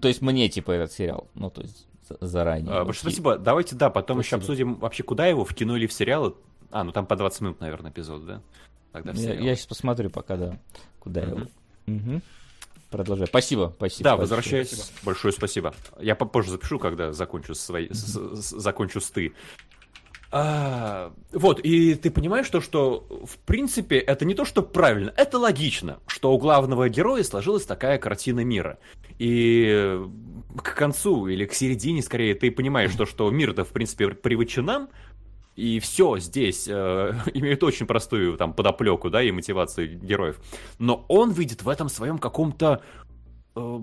[0.00, 1.86] то есть мне типа этот сериал, ну то есть
[2.20, 2.72] заранее.
[2.72, 3.38] А, большое спасибо.
[3.38, 4.26] Давайте, да, потом спасибо.
[4.26, 6.36] еще обсудим вообще, куда его, в кино или в сериал.
[6.70, 8.42] А, ну там по 20 минут, наверное, эпизод, да?
[8.92, 10.58] Тогда я, я сейчас посмотрю пока, да,
[10.98, 11.30] куда mm-hmm.
[11.30, 12.12] его.
[12.12, 12.22] Угу.
[12.90, 13.26] Продолжай.
[13.26, 14.04] Спасибо, спасибо.
[14.04, 14.68] Да, возвращаюсь.
[14.68, 14.98] Спасибо.
[15.04, 15.74] Большое спасибо.
[16.00, 19.34] Я попозже запишу, когда закончу свои, с, с, закончу сты.
[20.30, 25.38] А, вот, и ты понимаешь то, что в принципе это не то, что правильно, это
[25.38, 28.78] логично, что у главного героя сложилась такая картина мира.
[29.18, 29.98] И
[30.56, 34.90] к концу или к середине, скорее, ты понимаешь то, что мир-то в принципе привычен нам,
[35.56, 40.40] и все здесь э, имеет очень простую там подоплеку, да, и мотивацию героев.
[40.78, 42.82] Но он видит в этом своем каком-то
[43.56, 43.80] э,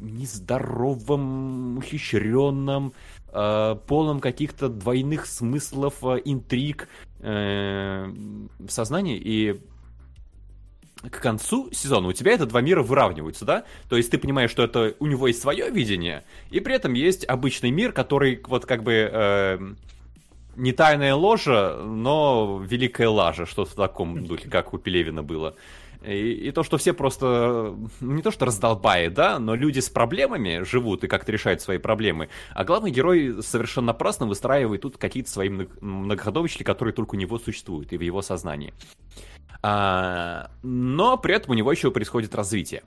[0.00, 2.94] нездоровом, ухищренном,
[3.86, 6.88] полном каких-то двойных смыслов, э, интриг
[7.20, 8.06] э,
[8.58, 9.20] в сознании.
[9.22, 9.60] И
[11.02, 13.64] к концу сезона у тебя это два мира выравниваются, да?
[13.88, 17.24] То есть ты понимаешь, что это у него есть свое видение, и при этом есть
[17.24, 19.58] обычный мир, который вот как бы э,
[20.56, 25.54] не тайная ложа, но великая лажа, что-то в таком духе, как у Пелевина было.
[26.02, 29.88] И, и то, что все просто, ну, не то что раздолбают, да, но люди с
[29.88, 32.28] проблемами живут и как-то решают свои проблемы.
[32.54, 37.92] А главный герой совершенно напрасно выстраивает тут какие-то свои многоходовочки, которые только у него существуют
[37.92, 38.72] и в его сознании.
[39.62, 42.84] А, но при этом у него еще происходит развитие.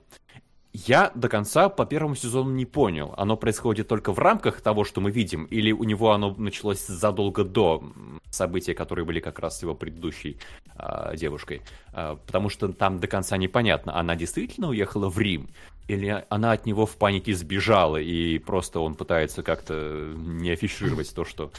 [0.74, 5.02] Я до конца по первому сезону не понял, оно происходит только в рамках того, что
[5.02, 7.84] мы видим, или у него оно началось задолго до
[8.30, 10.38] события, которые были как раз с его предыдущей
[10.78, 11.60] э, девушкой.
[11.92, 15.50] Э, потому что там до конца непонятно, она действительно уехала в Рим,
[15.88, 21.26] или она от него в панике сбежала, и просто он пытается как-то не афишировать то,
[21.26, 21.52] что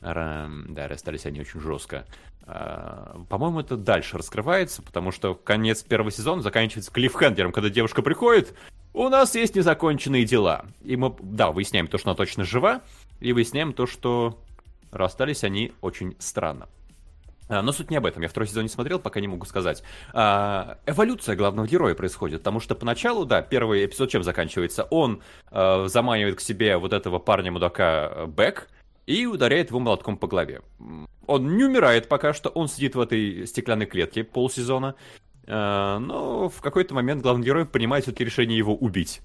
[0.00, 0.48] да,
[0.88, 2.06] расстались они очень жестко.
[2.50, 8.54] А, по-моему, это дальше раскрывается, потому что конец первого сезона заканчивается клиффхендером, когда девушка приходит,
[8.94, 10.64] у нас есть незаконченные дела.
[10.82, 12.80] И мы, да, выясняем то, что она точно жива,
[13.20, 14.38] и выясняем то, что
[14.90, 16.70] расстались они очень странно.
[17.50, 18.22] А, но суть не об этом.
[18.22, 19.82] Я второй сезон не смотрел, пока не могу сказать.
[20.14, 24.84] А, эволюция главного героя происходит, потому что поначалу, да, первый эпизод чем заканчивается?
[24.84, 25.20] Он
[25.50, 28.68] э, заманивает к себе вот этого парня-мудака Бэк,
[29.08, 30.60] и ударяет его молотком по голове.
[31.28, 34.94] Он не умирает пока что, он сидит в этой стеклянной клетке полсезона,
[35.46, 39.20] э, но в какой-то момент главный герой принимает все-таки решение его убить.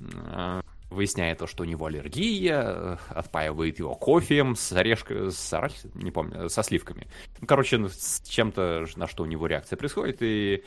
[0.00, 5.52] Э, выясняя то, что у него аллергия, отпаивает его кофеем с орешкой, с
[5.94, 7.08] не помню, со сливками.
[7.46, 10.62] Короче, ну, с чем-то, на что у него реакция происходит, и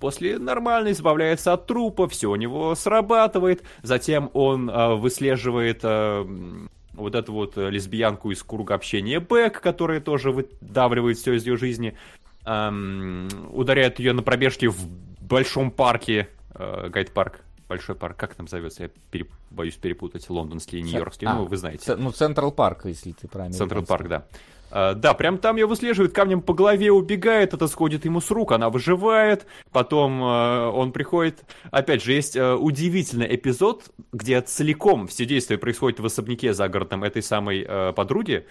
[0.00, 7.14] после нормально избавляется от трупа, все у него срабатывает, затем он э, выслеживает э, вот
[7.14, 11.96] эту вот э, лесбиянку из круга общения Бэк, которая тоже выдавливает все из ее жизни,
[12.44, 14.88] эм, ударяет ее на пробежке в
[15.20, 19.30] большом парке, э, гайд-парк, большой парк, как там зовется, я переп...
[19.50, 21.96] боюсь перепутать, лондонский, нью-йоркский, а, ну, вы знаете.
[21.96, 23.56] Ну, Central Park, если ты правильно.
[23.56, 24.26] Central Park, да.
[24.70, 28.50] Э, да, прям там ее выслеживает, камнем по голове убегает, это сходит ему с рук,
[28.50, 31.44] она выживает, потом э, он приходит...
[31.70, 37.22] Опять же, есть uh, удивительный эпизод, где целиком все действия происходят в особняке загородном этой
[37.22, 38.46] самой подруги,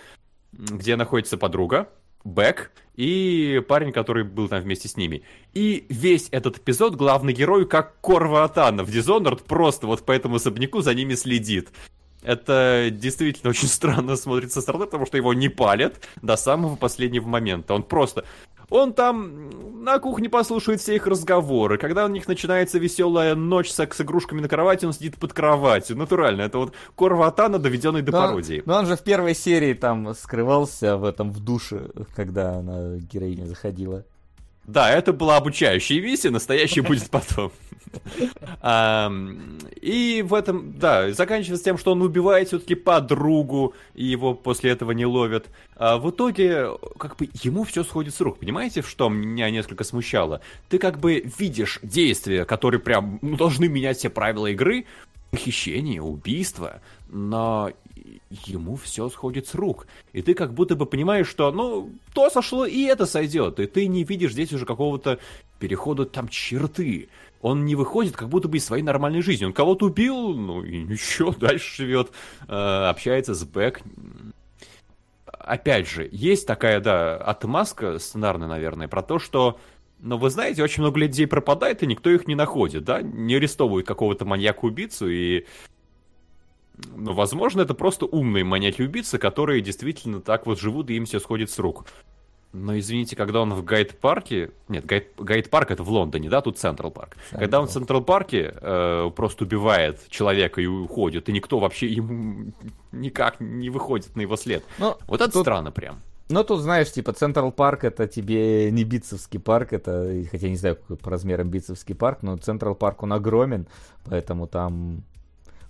[0.53, 1.89] где находится подруга,
[2.23, 5.23] Бэк и парень, который был там вместе с ними.
[5.53, 10.35] И весь этот эпизод главный герой, как Корва Атана в Dishonored, просто вот по этому
[10.35, 11.69] особняку за ними следит.
[12.23, 17.27] Это действительно очень странно смотрится со стороны, потому что его не палят до самого последнего
[17.27, 17.73] момента.
[17.73, 18.25] Он просто...
[18.69, 21.77] Он там на кухне послушает все их разговоры.
[21.77, 25.97] Когда у них начинается веселая ночь с, с игрушками на кровати, он сидит под кроватью.
[25.97, 26.41] Натурально.
[26.41, 28.63] Это вот Корватана, доведенный до но, пародии.
[28.65, 33.45] Но он же в первой серии там скрывался в этом в душе, когда она героиня
[33.45, 34.05] заходила.
[34.65, 37.51] Да, это была обучающая миссия, настоящий будет потом.
[39.81, 44.91] И в этом, да, заканчивается тем, что он убивает все-таки подругу, и его после этого
[44.91, 45.47] не ловят.
[45.75, 48.39] А в итоге, как бы, ему все сходит с рук.
[48.39, 50.41] Понимаете, что меня несколько смущало?
[50.69, 54.85] Ты как бы видишь действия, которые прям ну, должны менять все правила игры,
[55.31, 57.71] похищение, убийство, но
[58.45, 59.87] ему все сходит с рук.
[60.11, 63.59] И ты как будто бы понимаешь, что, ну, то сошло, и это сойдет.
[63.59, 65.19] И ты не видишь здесь уже какого-то
[65.59, 67.09] перехода там черты.
[67.41, 69.45] Он не выходит как будто бы из своей нормальной жизни.
[69.45, 72.11] Он кого-то убил, ну и ничего, дальше живет,
[72.47, 73.81] э, общается с Бэк.
[75.25, 79.59] Опять же, есть такая, да, отмазка сценарная, наверное, про то, что
[79.99, 83.01] но вы знаете, очень много людей пропадает, и никто их не находит, да?
[83.01, 85.45] Не арестовывают какого-то маньяка-убийцу, и
[86.95, 91.49] ну, возможно, это просто умные маньяки-убийцы, которые действительно так вот живут, и им все сходит
[91.49, 91.85] с рук.
[92.51, 94.51] Но извините, когда он в Гайд-парке...
[94.67, 97.17] Нет, Гайд-парк это в Лондоне, да, тут Централ парк.
[97.31, 102.53] Когда он в Централ парке э, просто убивает человека и уходит, и никто вообще ему
[102.91, 104.63] никак не выходит на его след.
[104.77, 105.41] Но вот это тут...
[105.41, 105.99] странно прям.
[106.29, 110.75] Ну, тут, знаешь, типа, Централ парк это тебе не Битцевский парк, это, хотя не знаю,
[110.75, 113.67] какой по размерам Битцевский парк, но Централ парк, он огромен,
[114.05, 115.03] поэтому там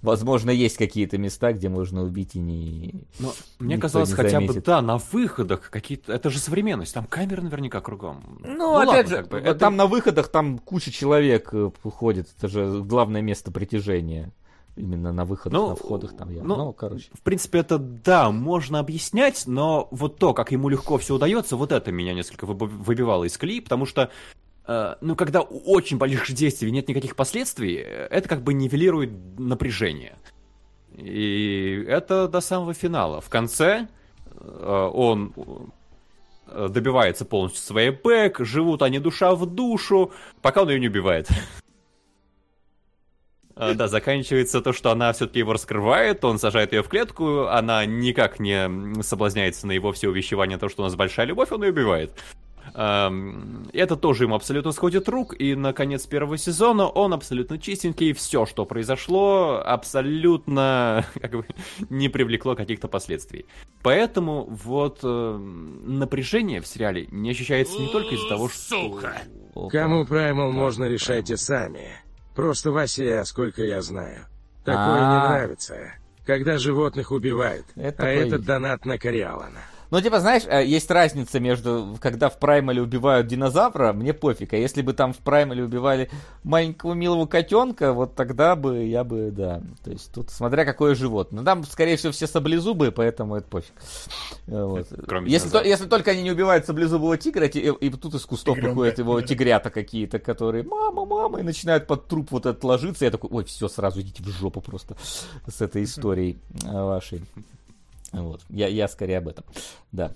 [0.03, 3.05] возможно, есть какие-то места, где можно убить и не...
[3.19, 6.13] Но мне казалось, не хотя бы, да, на выходах какие-то...
[6.13, 8.39] Это же современность, там камеры наверняка кругом.
[8.43, 9.55] Ну, ну опять ладно, же, как бы, это...
[9.55, 14.31] там на выходах там куча человек э, ходит, это же главное место притяжения.
[14.75, 16.43] Именно на выходах, ну, на входах там я.
[16.43, 17.07] Ну, ну, короче.
[17.13, 21.71] В принципе, это да, можно объяснять, но вот то, как ему легко все удается, вот
[21.71, 24.09] это меня несколько выбивало из колеи, потому что э,
[24.65, 30.15] ну, когда у очень больших действий нет никаких последствий, э, это как бы нивелирует напряжение.
[30.95, 33.19] И это до самого финала.
[33.19, 33.88] В конце
[34.35, 35.34] э, он
[36.48, 40.11] э, добивается полностью своей бэк, живут они душа в душу,
[40.41, 41.27] пока он ее не убивает.
[43.56, 48.40] Да, заканчивается то, что она все-таки его раскрывает, он сажает ее в клетку, она никак
[48.40, 52.11] не соблазняется на его все увещевание, то, что у нас большая любовь, он ее убивает.
[52.73, 58.14] Эм, Это тоже ему абсолютно сходит рук, и на конец первого сезона он абсолютно чистенький,
[58.14, 61.45] все, что произошло, абсолютно как бы,
[61.90, 63.45] не привлекло каких-то последствий.
[63.81, 68.98] Поэтому вот э, напряжение в сериале не ощущается не только из-за того, что...
[69.56, 69.69] Опа.
[69.69, 71.88] Кому Праймал можно решайте сами.
[72.35, 74.26] Просто Вася, сколько я знаю.
[74.64, 75.30] Такое не А.
[75.30, 75.94] нравится.
[76.26, 77.65] Когда животных убивают.
[77.76, 79.60] Это а этот донат на Кориалана.
[79.93, 84.57] Ну, типа, знаешь, э, есть разница между, когда в Праймале убивают динозавра, мне пофиг, а
[84.57, 86.09] если бы там в Праймале убивали
[86.43, 89.61] маленького милого котенка, вот тогда бы я бы, да.
[89.83, 91.41] То есть тут смотря какое животное.
[91.41, 93.73] Ну, Там, скорее всего, все саблезубые, поэтому это пофиг.
[94.47, 94.87] Э, Вот.
[95.05, 98.55] Кроме Если, то- если только они не убивают саблезубого тигра, и, и тут из кустов
[98.55, 98.75] Тигренка.
[98.75, 103.05] выходят его тигрята какие-то, которые «мама, мама», и начинают под труп вот этот ложиться.
[103.05, 104.95] Я такой, ой, все, сразу идите в жопу просто
[105.47, 107.21] с этой историей э, вашей.
[108.14, 108.41] Вот.
[108.49, 109.44] Я, я скорее об этом.
[109.91, 110.14] Да.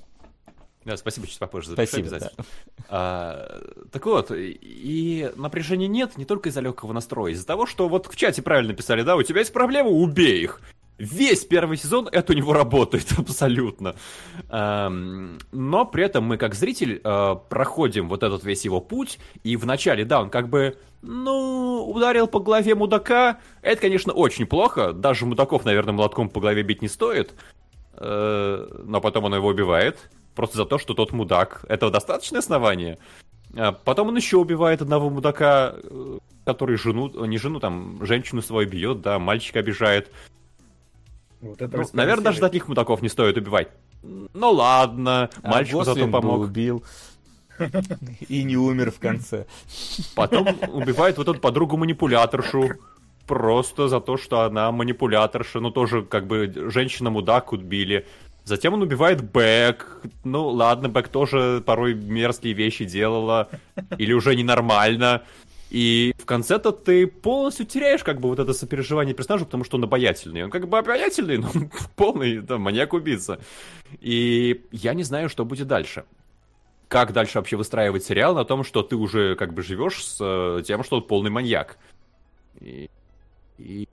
[0.85, 2.07] Да, спасибо, чуть попозже запишу Спасибо.
[2.07, 2.45] обязательно.
[2.87, 3.61] А,
[3.91, 8.15] так вот, и напряжения нет не только из-за легкого настроя, из-за того, что вот в
[8.15, 10.61] чате правильно писали, да, у тебя есть проблемы, убей их.
[10.97, 13.95] Весь первый сезон это у него работает абсолютно.
[14.49, 19.57] Ам, но при этом мы как зритель э, проходим вот этот весь его путь, и
[19.57, 23.39] вначале, да, он как бы, ну, ударил по голове мудака.
[23.61, 24.93] Это, конечно, очень плохо.
[24.93, 27.35] Даже мудаков, наверное, молотком по голове бить не стоит.
[27.97, 30.09] Э, но потом он его убивает.
[30.35, 31.65] Просто за то, что тот мудак.
[31.67, 32.99] Этого достаточное основание.
[33.55, 38.69] А Потом он еще убивает одного мудака, э, который жену, не жену, там, женщину свою
[38.69, 40.11] бьет, да, мальчика обижает.
[41.41, 43.69] Вот это Ну, наверное, даже таких мудаков не стоит убивать.
[44.03, 46.41] Ну ладно, А мальчику зато помог.
[46.41, 46.83] убил.
[48.29, 49.45] И не умер в конце.
[50.15, 52.73] Потом убивает вот эту подругу-манипуляторшу.
[53.27, 55.59] Просто за то, что она манипуляторша.
[55.59, 58.05] Ну, тоже, как бы, женщина-мудак убили.
[58.45, 59.85] Затем он убивает Бэк.
[60.23, 63.49] Ну, ладно, Бэк тоже порой мерзкие вещи делала.
[63.97, 65.23] Или уже ненормально.
[65.69, 69.83] И в конце-то ты полностью теряешь как бы вот это сопереживание персонажа, потому что он
[69.83, 70.45] обаятельный.
[70.45, 71.49] Он как бы обаятельный, но
[71.97, 73.39] полный там, маньяк-убийца.
[73.99, 76.05] И я не знаю, что будет дальше
[76.87, 80.63] как дальше вообще выстраивать сериал на том, что ты уже как бы живешь с э,
[80.65, 81.77] тем, что он полный маньяк.
[82.61, 82.89] И,
[83.57, 83.87] и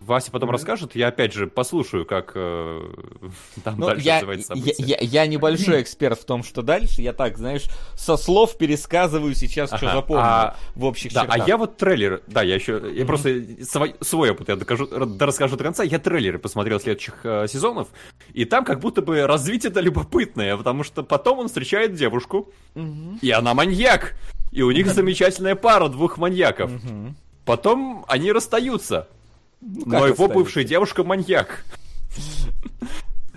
[0.00, 0.54] Вася потом Мгм.
[0.54, 2.80] расскажет, я опять же послушаю, как э,
[3.64, 4.86] там Ну, дальше я, развивается я, событие.
[5.00, 7.02] я, я небольшой эксперт в том, что дальше.
[7.02, 11.26] Я так, знаешь, со слов пересказываю сейчас, что Ага, запомнил а- в общих Да, а
[11.28, 11.46] чертах.
[11.46, 14.88] я вот трейлер, да, я еще, я просто свой, свой опыт я докажу,
[15.20, 15.84] расскажу до конца.
[15.84, 17.86] Я трейлеры посмотрел следующих э, сезонов,
[18.32, 23.20] и там как будто бы развитие это любопытное, потому что потом он встречает девушку, Мгм.
[23.22, 24.16] и она маньяк,
[24.50, 26.72] и у них замечательная пара двух маньяков.
[26.72, 27.14] Мгм.
[27.44, 29.08] Потом они расстаются.
[29.60, 31.64] Ну, Но его бывшая девушка маньяк,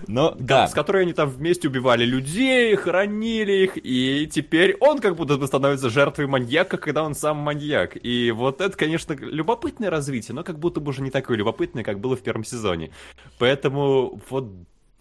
[0.07, 0.68] Но, да.
[0.68, 5.45] с которой они там вместе убивали людей, хоронили их, и теперь он как будто бы
[5.45, 7.98] становится жертвой маньяка, когда он сам маньяк.
[8.03, 11.99] И вот это, конечно, любопытное развитие, но как будто бы уже не такое любопытное, как
[11.99, 12.91] было в первом сезоне.
[13.38, 14.48] Поэтому вот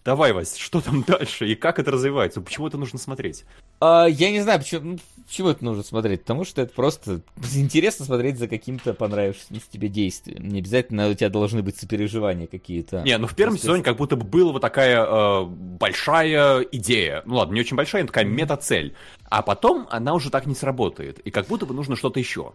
[0.05, 2.39] давай, Вась, что там дальше и как это развивается?
[2.39, 3.45] Почему это нужно смотреть?
[3.81, 6.21] А, я не знаю, почему, почему это нужно смотреть.
[6.21, 7.21] Потому что это просто
[7.55, 10.47] интересно смотреть за каким-то понравившимся тебе действием.
[10.47, 13.01] Не обязательно у тебя должны быть сопереживания какие-то.
[13.03, 17.23] Не, ну в первом сезоне как будто бы была вот такая э, большая идея.
[17.25, 18.95] Ну ладно, не очень большая, но такая мета-цель.
[19.29, 21.19] А потом она уже так не сработает.
[21.19, 22.53] И как будто бы нужно что-то еще.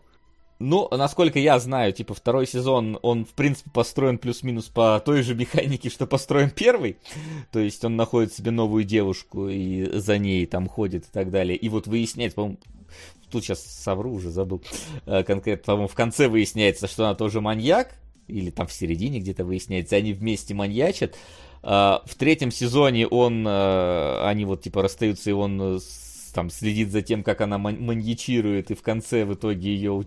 [0.61, 5.35] Ну, насколько я знаю, типа, второй сезон, он, в принципе, построен плюс-минус по той же
[5.35, 6.99] механике, что построен первый.
[7.51, 11.57] То есть он находит себе новую девушку и за ней там ходит и так далее.
[11.57, 12.59] И вот выясняется, по-моему,
[13.31, 14.63] тут сейчас совру, уже забыл
[15.07, 17.95] э, конкретно, по-моему, в конце выясняется, что она тоже маньяк,
[18.29, 21.17] или там в середине где-то выясняется, они вместе маньячат.
[21.63, 25.81] А, В третьем сезоне он, э, они вот типа расстаются, и он
[26.33, 30.05] там следит за тем, как она ман- маньячирует, и в конце в итоге ее,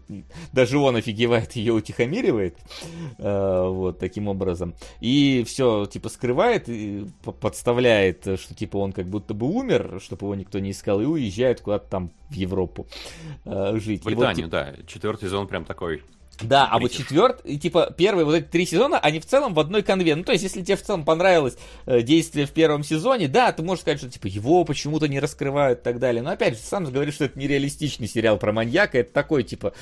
[0.52, 2.58] даже он офигевает, ее утихомиривает,
[3.18, 4.76] э, вот таким образом.
[5.02, 7.06] И все типа скрывает, и
[7.42, 11.62] подставляет, что типа он как будто бы умер, чтобы его никто не искал, и уезжает
[11.62, 12.88] куда-то там в Европу
[13.46, 14.04] э, жить.
[14.04, 14.74] В И вот, Британию, типа, да.
[14.88, 16.04] Четвертый сезон прям такой
[16.42, 19.84] Да, а вот четвертый, типа, первые вот эти три сезона, они в целом в одной
[19.84, 20.16] конве.
[20.16, 23.62] Ну, то есть, если тебе в целом понравилось э, действие в первом сезоне, да, ты
[23.62, 26.24] можешь сказать, что, типа, его почему-то не раскрывают и так далее.
[26.24, 29.74] Но, опять же, сам же говоришь, что это нереалистичный сериал про маньяка, это такой, типа,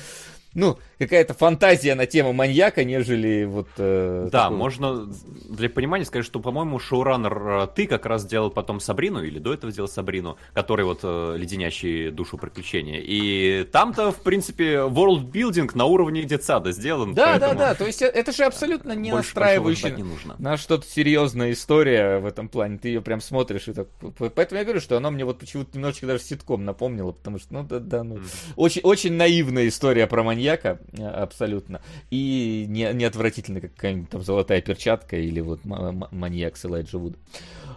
[0.54, 3.68] ну, какая-то фантазия на тему маньяка, нежели вот...
[3.78, 5.08] э, Да, такой- можно
[5.48, 9.52] для понимания сказать, что, по-моему, шоураннер э, ты как раз делал потом Сабрину, или до
[9.54, 13.00] этого делал Сабрину, который вот э, леденящий душу приключения.
[13.02, 17.14] И там-то, в принципе, world-building на уровне детсада сделан.
[17.14, 20.34] Да, поэтому да, да, то есть, это же абсолютно не больше настраивающий не нужно.
[20.38, 22.78] на что-то серьезная история в этом плане.
[22.78, 23.88] Ты ее прям смотришь и так.
[24.34, 27.62] Поэтому я говорю, что она мне вот почему-то немножечко даже ситком напомнила, потому что, ну
[27.64, 28.18] да, да, ну.
[28.56, 31.80] Очень, очень наивная история про маньяка, э, абсолютно.
[32.10, 37.16] И не, не отвратительно, как какая-нибудь там золотая перчатка или вот маньяк с Элайджа Вуда.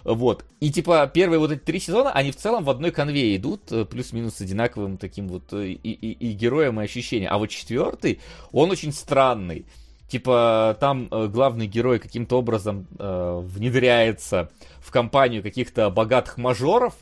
[0.03, 0.45] Вот.
[0.59, 3.85] И типа первые вот эти три сезона, они в целом в одной конве идут, э,
[3.85, 7.31] плюс-минус одинаковым таким вот э, и, и, и героем, и ощущением.
[7.31, 8.19] А вот четвертый,
[8.51, 9.65] он очень странный.
[10.07, 16.93] Типа там главный герой каким-то образом э, внедряется в компанию каких-то богатых мажоров,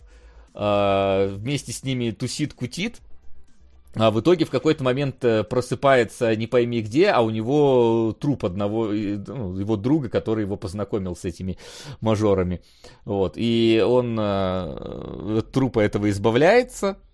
[0.53, 3.02] э, вместе с ними тусит-кутит,
[3.95, 8.45] а в итоге в какой-то момент э, просыпается не пойми где, а у него труп
[8.45, 11.57] одного, э, ну, его друга, который его познакомил с этими
[12.02, 12.61] мажорами.
[13.06, 13.34] Вот.
[13.36, 17.12] И он э, от трупа этого избавляется, э,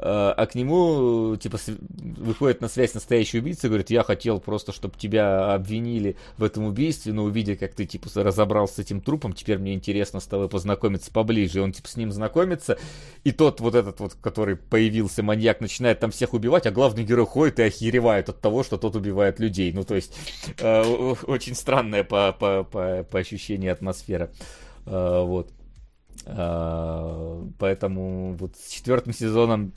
[0.00, 5.54] а к нему, типа, выходит на связь настоящий убийца говорит, я хотел просто, чтобы тебя
[5.54, 9.74] обвинили в этом убийстве, но увидя, как ты, типа, разобрался с этим трупом, теперь мне
[9.74, 11.58] интересно с тобой познакомиться поближе.
[11.58, 12.78] И он, типа, с ним знакомится,
[13.24, 17.26] и тот вот этот вот, который появился, маньяк, начинает там всех убивать, а главный герой
[17.26, 19.72] ходит и охеревает от того, что тот убивает людей.
[19.72, 20.16] Ну, то есть,
[20.58, 24.30] э, очень странная по, по, по, по ощущению атмосфера.
[24.86, 25.50] Э, вот.
[26.26, 29.72] Э, Поэтому вот с четвертым сезоном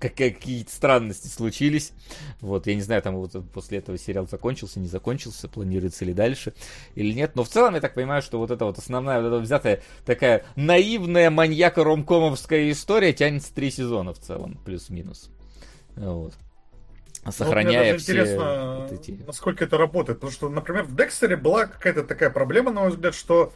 [0.00, 1.92] какие-то странности случились.
[2.40, 6.54] Вот, я не знаю, там вот после этого сериал закончился, не закончился, планируется ли дальше
[6.94, 7.36] или нет.
[7.36, 10.44] Но в целом я так понимаю, что вот эта вот основная, вот эта взятая такая
[10.56, 15.30] наивная маньяка-ромкомовская история тянется три сезона в целом, плюс-минус.
[15.96, 16.34] Вот.
[17.30, 19.10] Сохраняя Ну, мне даже все интересно, вот эти...
[19.26, 20.18] насколько это работает.
[20.20, 23.52] Потому что, например, в Декстере была какая-то такая проблема, на мой взгляд, что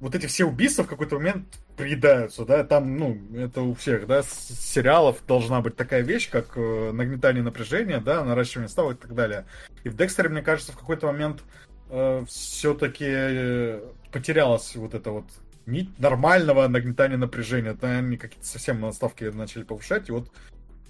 [0.00, 1.46] вот эти все убийства в какой-то момент
[1.76, 6.56] приедаются, да, там, ну, это у всех, да, с сериалов должна быть такая вещь, как
[6.56, 9.46] э, нагнетание напряжения, да, наращивание ставок и так далее.
[9.84, 11.42] И в Декстере, мне кажется, в какой-то момент
[12.26, 13.80] все-таки
[14.12, 15.24] потерялась вот эта вот
[15.68, 17.74] нить нормального нагнетания напряжения.
[17.74, 20.30] Да, они какие-то совсем наставки начали повышать, и вот э,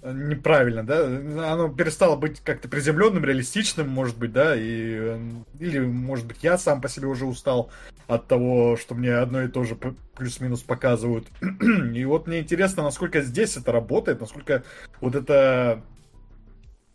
[0.03, 1.05] неправильно, да,
[1.51, 4.61] оно перестало быть как-то приземленным, реалистичным, может быть, да, и
[4.97, 5.19] э,
[5.59, 7.69] или, может быть, я сам по себе уже устал
[8.07, 11.27] от того, что мне одно и то же плюс-минус показывают.
[11.93, 14.63] и вот мне интересно, насколько здесь это работает, насколько
[15.01, 15.83] вот эта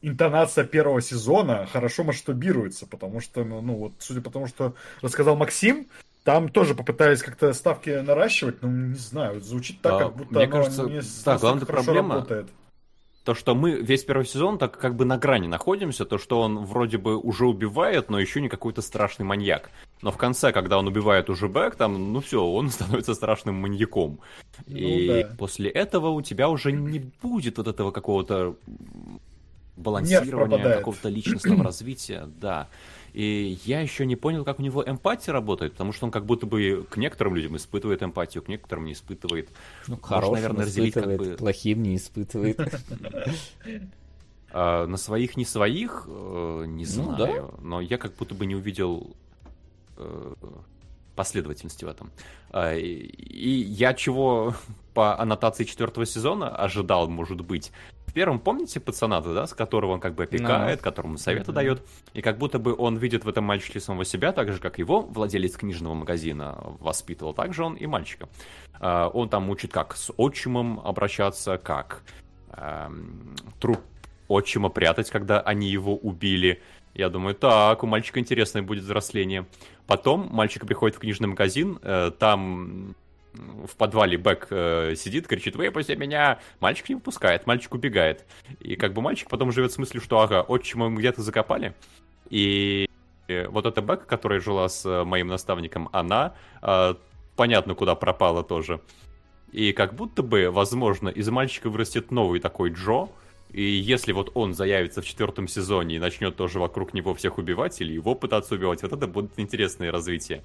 [0.03, 5.37] интонация первого сезона хорошо масштабируется, потому что, ну, ну, вот, судя по тому, что рассказал
[5.37, 5.87] Максим,
[6.25, 10.45] там тоже попытались как-то ставки наращивать, но не знаю, звучит так, А, как будто мне
[10.45, 12.49] оно кажется, не да, главная проблема- работает.
[13.25, 16.67] То, что мы весь первый сезон так как бы на грани находимся, то, что он
[16.67, 19.71] вроде бы уже убивает, но еще не какой-то страшный маньяк.
[20.03, 24.21] Но в конце, когда он убивает уже Бэк, там, ну все, он становится страшным маньяком.
[24.67, 25.35] Ну И да.
[25.39, 28.57] после этого у тебя уже не будет вот этого какого-то
[29.77, 32.69] балансирования, какого-то личностного развития, да.
[33.15, 36.47] И я еще не понял, как у него эмпатия работает, потому что он как будто
[36.47, 39.49] бы к некоторым людям испытывает эмпатию, к некоторым не испытывает.
[39.87, 42.59] Ну, хорошим наверное, разделить как бы- плохим не испытывает.
[44.57, 47.55] А, на своих, не своих, э, не Ну, знаю.
[47.61, 49.17] Но я как будто бы не увидел
[49.97, 50.35] э,
[51.17, 52.13] последовательности в этом.
[52.51, 54.55] А, и я чего
[54.95, 57.73] по аннотации четвертого сезона ожидал, может быть.
[58.15, 61.55] Первом, помните пацана-то, да, с которого он как бы опекает, которому советы Мгм.
[61.55, 61.83] дает,
[62.13, 65.01] и как будто бы он видит в этом мальчике самого себя, так же, как его
[65.01, 68.29] владелец книжного магазина воспитывал, так же он и мальчика.
[68.79, 72.03] А, он там учит, как с отчимом обращаться, как
[72.53, 73.81] эм, труп
[74.29, 76.63] отчима прятать, когда они его убили.
[76.95, 79.47] Я думаю, так, у мальчика интересное будет взросление.
[79.89, 82.95] Потом мальчик приходит в книжный магазин, э, там
[83.35, 86.39] в подвале Бэк э, сидит, кричит, выпусти меня!
[86.61, 88.25] Мальчик не выпускает, мальчик убегает.
[88.61, 91.75] И как бы мальчик потом живет с мыслью, что ага, отчима где-то закопали.
[92.31, 92.89] И
[93.29, 96.95] э, вот эта Бэк, которая жила с э, моим наставником, она э,
[97.37, 98.81] понятно, куда пропала тоже.
[99.53, 103.09] И как будто бы, возможно, из мальчика вырастет новый такой Джо,
[103.51, 107.81] и если вот он заявится в четвертом сезоне и начнет тоже вокруг него всех убивать
[107.81, 110.43] или его пытаться убивать, вот это будет интересное развитие.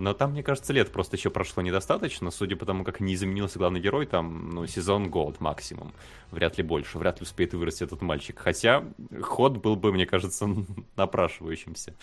[0.00, 3.58] Но там, мне кажется, лет просто еще прошло недостаточно, судя по тому, как не изменился
[3.58, 5.92] главный герой, там, ну, сезон год максимум.
[6.30, 8.38] Вряд ли больше, вряд ли успеет вырасти этот мальчик.
[8.38, 8.82] Хотя
[9.20, 10.48] ход был бы, мне кажется,
[10.96, 11.94] напрашивающимся.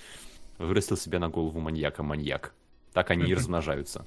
[0.59, 2.53] Вырастил себе на голову маньяка маньяк.
[2.93, 4.05] Так они и размножаются.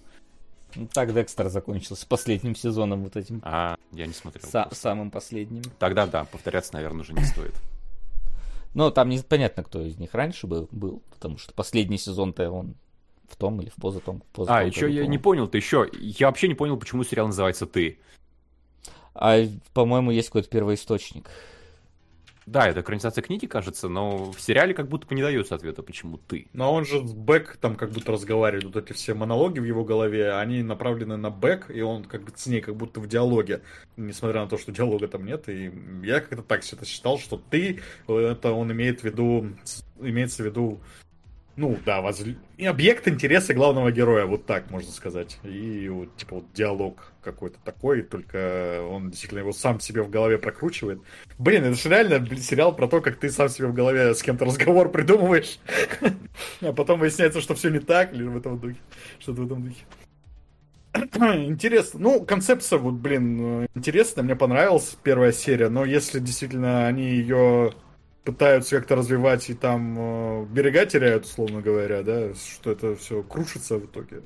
[0.76, 3.40] Ну, Так Декстер закончился последним сезоном вот этим.
[3.42, 4.48] А, я не смотрел.
[4.48, 5.64] Са- самым последним.
[5.80, 7.54] Тогда да, повторяться, наверное, уже не стоит.
[8.72, 12.76] Но там непонятно, кто из них раньше был, был потому что последний сезон-то он
[13.31, 14.23] в том или в позатом.
[14.32, 15.23] в позатом А, еще я не по-моему.
[15.23, 15.89] понял, ты еще.
[15.98, 17.98] Я вообще не понял, почему сериал называется Ты.
[19.15, 19.39] А,
[19.74, 21.28] по-моему, есть какой-то первоисточник.
[22.47, 26.19] Да, это экранизация книги, кажется, но в сериале как будто бы не дается ответа, почему
[26.19, 26.48] ты.
[26.52, 28.65] Но он же с Бэк там как будто разговаривает.
[28.65, 32.32] Вот эти все монологи в его голове, они направлены на Бэк, и он как бы
[32.35, 33.62] с ней как будто в диалоге.
[33.97, 35.48] Несмотря на то, что диалога там нет.
[35.48, 35.70] И
[36.02, 39.51] я как-то так всегда считал, что ты, это он имеет в виду,
[40.01, 40.81] имеется в виду,
[41.56, 45.39] ну да, возлю- и объект интереса главного героя, вот так можно сказать.
[45.44, 50.39] И вот, типа вот диалог какой-то такой, только он действительно его сам себе в голове
[50.39, 51.01] прокручивает.
[51.39, 54.22] Блин, это же реально блин, сериал про то, как ты сам себе в голове с
[54.22, 55.59] кем-то разговор придумываешь,
[56.60, 58.78] а потом выясняется, что все не так, или в этом духе.
[59.18, 59.85] Что-то в этом духе.
[60.94, 62.01] Интересно.
[62.01, 67.74] Ну, концепция, вот, блин, э, интересная, мне понравилась первая серия, но если действительно они ее
[68.24, 73.76] пытаются как-то развивать и там э, берега теряют, условно говоря, да, что это все крушится
[73.78, 74.22] в итоге.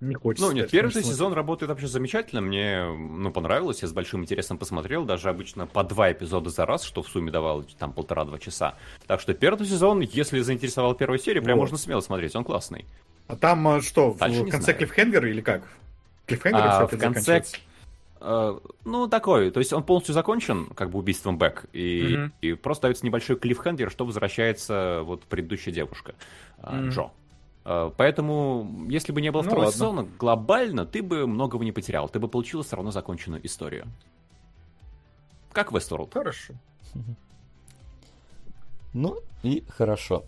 [0.00, 0.46] Не хочется.
[0.46, 1.10] Ну, нет, сказать, первый не смотрю.
[1.12, 2.42] сезон работает вообще замечательно.
[2.42, 3.80] Мне, ну, понравилось.
[3.80, 5.04] Я с большим интересом посмотрел.
[5.06, 8.74] Даже обычно по два эпизода за раз, что в сумме давало там полтора-два часа.
[9.06, 11.62] Так что первый сезон, если заинтересовал первую серию, прям Вот.
[11.64, 12.36] можно смело смотреть.
[12.36, 12.84] Он классный.
[13.26, 14.78] А там э, что, в Дальше в не конце знаю.
[14.78, 15.62] клиффхенгер или как?
[16.26, 17.56] Клиффхенгер А, в конце- заканчивается?
[18.20, 19.50] Ну, такой.
[19.50, 21.68] То есть он полностью закончен, как бы убийством Бэк.
[21.72, 22.32] И, Мгм.
[22.40, 26.14] и просто дается небольшой клиффхенгер, что возвращается вот предыдущая девушка,
[26.58, 26.88] э, Мгм.
[26.90, 27.10] Джо.
[27.64, 29.72] Э, Поэтому, если бы не было Ну второго ладно.
[29.76, 32.08] сезона, глобально ты бы многого не потерял.
[32.08, 33.86] Ты бы получил все равно законченную историю.
[35.52, 36.12] Как Westworld.
[36.12, 36.54] Хорошо.
[38.98, 40.24] Ну и хорошо.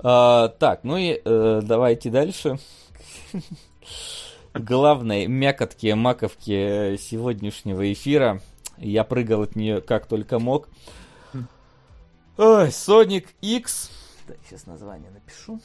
[0.00, 2.58] А, так, ну и э, давайте дальше.
[4.54, 8.40] Главной мякотки, маковки сегодняшнего эфира.
[8.78, 10.68] Я прыгал от нее как только мог.
[12.36, 13.90] Ой, Sonic X.
[14.28, 15.60] Так, сейчас название напишу.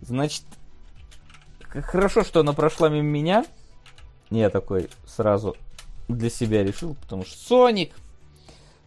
[0.00, 0.44] Значит,
[1.68, 3.44] хорошо, что она прошла мимо меня.
[4.30, 5.56] Я такой сразу
[6.06, 7.92] для себя решил, потому что Соник.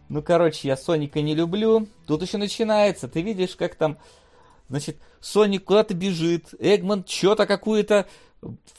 [0.08, 1.88] Ну, короче, я Соника не люблю.
[2.06, 3.06] Тут еще начинается.
[3.06, 3.98] Ты видишь, как там,
[4.68, 6.54] значит, Соник куда-то бежит.
[6.58, 8.06] Эгман что-то какую-то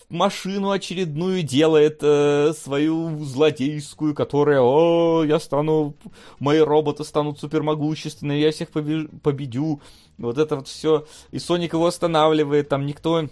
[0.10, 5.96] машину очередную делает э, свою злодейскую, которая, о, я стану,
[6.40, 9.82] мои роботы станут супермогущественными, я всех побе- победю.
[10.18, 11.06] Вот это вот все.
[11.32, 13.28] И Соник его останавливает, там никто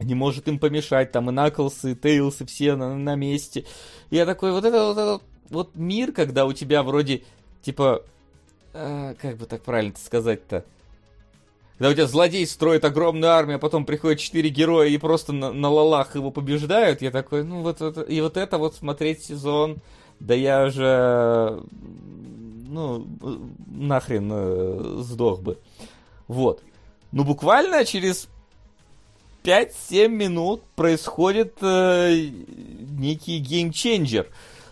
[0.00, 3.64] не может им помешать, там и Наклс, и Тейлс, и все на, на месте.
[4.10, 7.24] И я такой, вот это вот, этот вот мир, когда у тебя вроде,
[7.62, 8.02] типа,
[8.72, 10.64] э, как бы так правильно сказать-то,
[11.78, 15.52] когда у тебя злодей строит огромную армию, а потом приходят четыре героя и просто на,
[15.52, 19.76] на лалах его побеждают, я такой, ну вот это, и вот это вот смотреть сезон,
[20.18, 21.62] да я же,
[22.66, 23.06] ну,
[23.68, 25.58] нахрен э, сдох бы.
[26.26, 26.62] Вот.
[27.12, 28.28] Ну, буквально через
[29.44, 32.30] 5-7 минут происходит э,
[32.90, 34.26] некий геймченджер.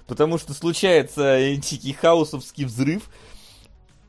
[0.08, 3.08] Потому что случается некий хаосовский взрыв,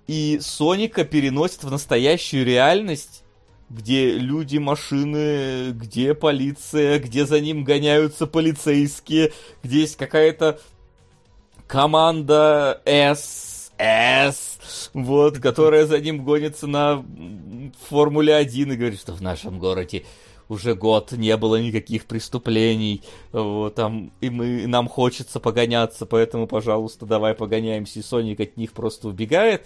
[0.07, 3.23] и Соника переносит в настоящую реальность,
[3.69, 10.59] где люди, машины, где полиция, где за ним гоняются полицейские, где есть какая-то
[11.67, 17.05] команда С, С, вот, которая за ним гонится на
[17.89, 20.05] Формуле 1 и говорит, что в нашем городе
[20.49, 23.01] уже год не было никаких преступлений,
[23.33, 28.71] вот, там, и мы, нам хочется погоняться, поэтому, пожалуйста, давай погоняемся, и Соник от них
[28.71, 29.65] просто убегает,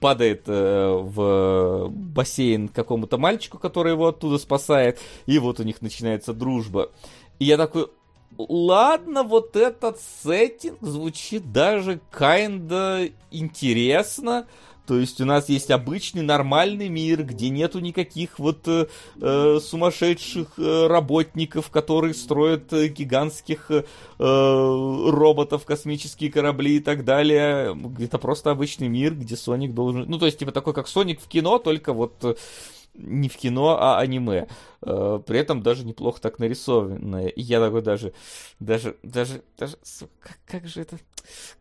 [0.00, 6.32] падает э, в бассейн какому-то мальчику, который его оттуда спасает, и вот у них начинается
[6.32, 6.90] дружба.
[7.38, 7.88] И я такой,
[8.38, 14.46] ладно, вот этот сеттинг звучит даже kinda интересно,
[14.86, 18.86] то есть у нас есть обычный нормальный мир, где нету никаких вот э,
[19.20, 23.82] э, сумасшедших э, работников, которые строят э, гигантских э,
[24.18, 27.76] роботов, космические корабли и так далее.
[27.98, 30.04] Это просто обычный мир, где Соник должен...
[30.06, 32.34] Ну, то есть, типа такой, как Соник в кино, только вот э,
[32.94, 34.46] не в кино, а аниме.
[34.82, 37.28] Э, При этом даже неплохо так нарисованное.
[37.28, 38.12] И я такой даже,
[38.60, 40.98] даже, даже, даже, сука, как, как же это,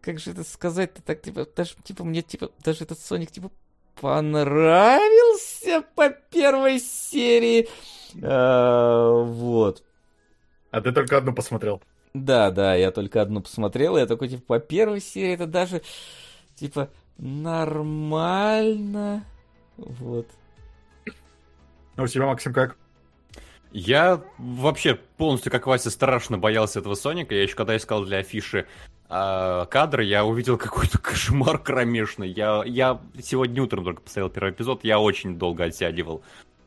[0.01, 3.51] как же это сказать-то так, типа, даже, типа, мне, типа, даже этот Соник, типа,
[3.99, 5.83] понравился?
[5.95, 7.67] по первой серии.
[8.21, 9.83] А, вот.
[10.71, 11.81] А ты только одну посмотрел.
[12.13, 15.81] Да, да, я только одну посмотрел, и я такой, типа, по первой серии это даже,
[16.55, 19.23] типа, нормально.
[19.77, 20.27] Вот.
[21.95, 22.77] А у тебя, Максим, как?
[23.71, 27.33] Я вообще полностью, как Вася, страшно боялся этого Соника.
[27.33, 28.67] Я еще когда искал для афиши
[29.09, 32.29] э, кадры, я увидел какой-то кошмар кромешный.
[32.29, 36.23] Я, я сегодня утром только посмотрел первый эпизод, я очень долго оттягивал.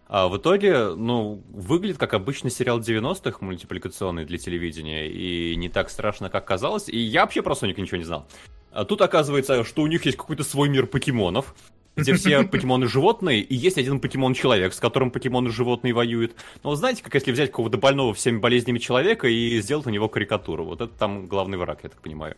[0.09, 5.90] А в итоге, ну, выглядит как обычный сериал 90-х, мультипликационный для телевидения, и не так
[5.90, 6.89] страшно, как казалось.
[6.89, 8.26] И я вообще про Соника ничего не знал.
[8.70, 11.55] А тут оказывается, что у них есть какой-то свой мир покемонов,
[11.97, 16.36] где все покемоны животные, и есть один покемон-человек, с которым покемоны животные воюют.
[16.62, 20.65] Но знаете, как если взять какого-то больного всеми болезнями человека и сделать у него карикатуру.
[20.65, 22.36] Вот это там главный враг, я так понимаю.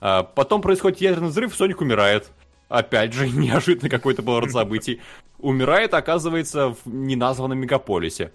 [0.00, 2.30] А потом происходит ядерный взрыв, Соник умирает.
[2.68, 5.00] Опять же, неожиданно какой-то поворот событий.
[5.38, 8.32] Умирает, оказывается, в неназванном мегаполисе.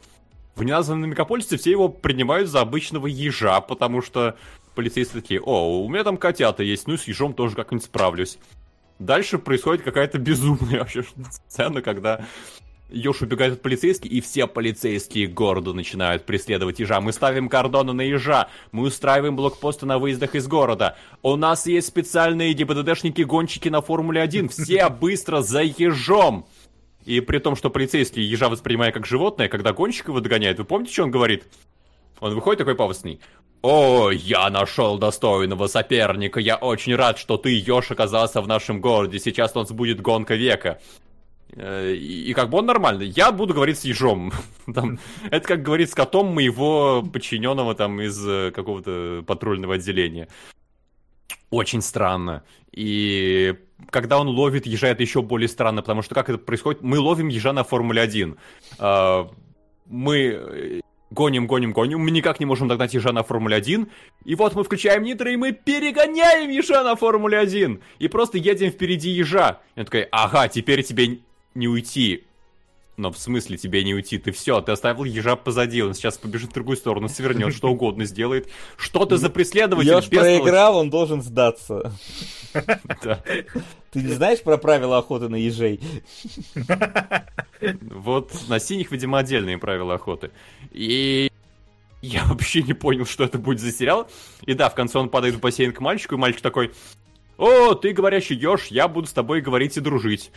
[0.56, 4.36] В неназванном мегаполисе все его принимают за обычного ежа, потому что
[4.74, 8.40] полицейские такие, о, у меня там котята есть, ну с ежом тоже как-нибудь справлюсь.
[9.00, 11.04] Дальше происходит какая-то безумная вообще
[11.48, 12.26] сцена, когда
[12.90, 17.02] Ёж убегает от полицейских, и все полицейские города начинают преследовать ежа.
[17.02, 20.96] Мы ставим кордоны на ежа, мы устраиваем блокпосты на выездах из города.
[21.24, 24.50] У нас есть специальные ГИБДДшники-гонщики на Формуле-1.
[24.50, 26.48] Все быстро за ежом!
[27.06, 30.94] И при том, что полицейские ежа воспринимая как животное, когда гонщик его догоняет, вы помните,
[30.94, 31.46] что он говорит?
[32.20, 33.20] Он выходит такой пафосный.
[33.68, 36.40] «О, я нашел достойного соперника.
[36.40, 39.18] Я очень рад, что ты, Ёж, оказался в нашем городе.
[39.18, 40.80] Сейчас у нас будет гонка века».
[41.56, 43.08] Э, и, как бы он нормальный.
[43.08, 44.32] Я буду говорить с ежом.
[44.76, 45.00] Там,
[45.32, 50.28] это как говорить с котом моего подчиненного там из э, какого-то патрульного отделения.
[51.50, 52.44] Очень странно.
[52.72, 53.56] И
[53.90, 56.84] когда он ловит ежа, это еще более странно, потому что как это происходит?
[56.84, 58.38] Мы ловим ежа на Формуле 1.
[58.78, 59.28] А,
[59.88, 60.84] мы
[61.16, 63.88] гоним, гоним, гоним, мы никак не можем догнать ежа на Формуле 1,
[64.26, 68.70] и вот мы включаем нитро, и мы перегоняем ежа на Формуле 1, и просто едем
[68.70, 69.62] впереди ежа.
[69.76, 71.20] И он такой, ага, теперь тебе
[71.56, 72.26] не уйти.
[72.98, 74.18] Но в смысле тебе не уйти?
[74.18, 78.06] Ты все, ты оставил ежа позади, он сейчас побежит в другую сторону, свернет, что угодно
[78.06, 78.50] сделает.
[78.78, 79.90] Что ты за преследователь?
[79.90, 81.92] Ёж проиграл, он должен сдаться.
[83.92, 85.80] Ты не знаешь про правила охоты на ежей?
[87.82, 90.32] Вот на синих, видимо, отдельные правила охоты.
[90.72, 91.32] И
[92.02, 94.10] я вообще не понял, что это будет за сериал.
[94.46, 96.72] И да, в конце он падает в бассейн к мальчику, и мальчик такой,
[97.38, 100.32] о, ты говорящий еж, я буду с тобой говорить и дружить.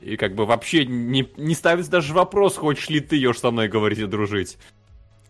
[0.00, 3.68] И как бы вообще не, не ставится даже вопрос, хочешь ли ты, Ёж, со мной
[3.68, 4.58] говорить и дружить.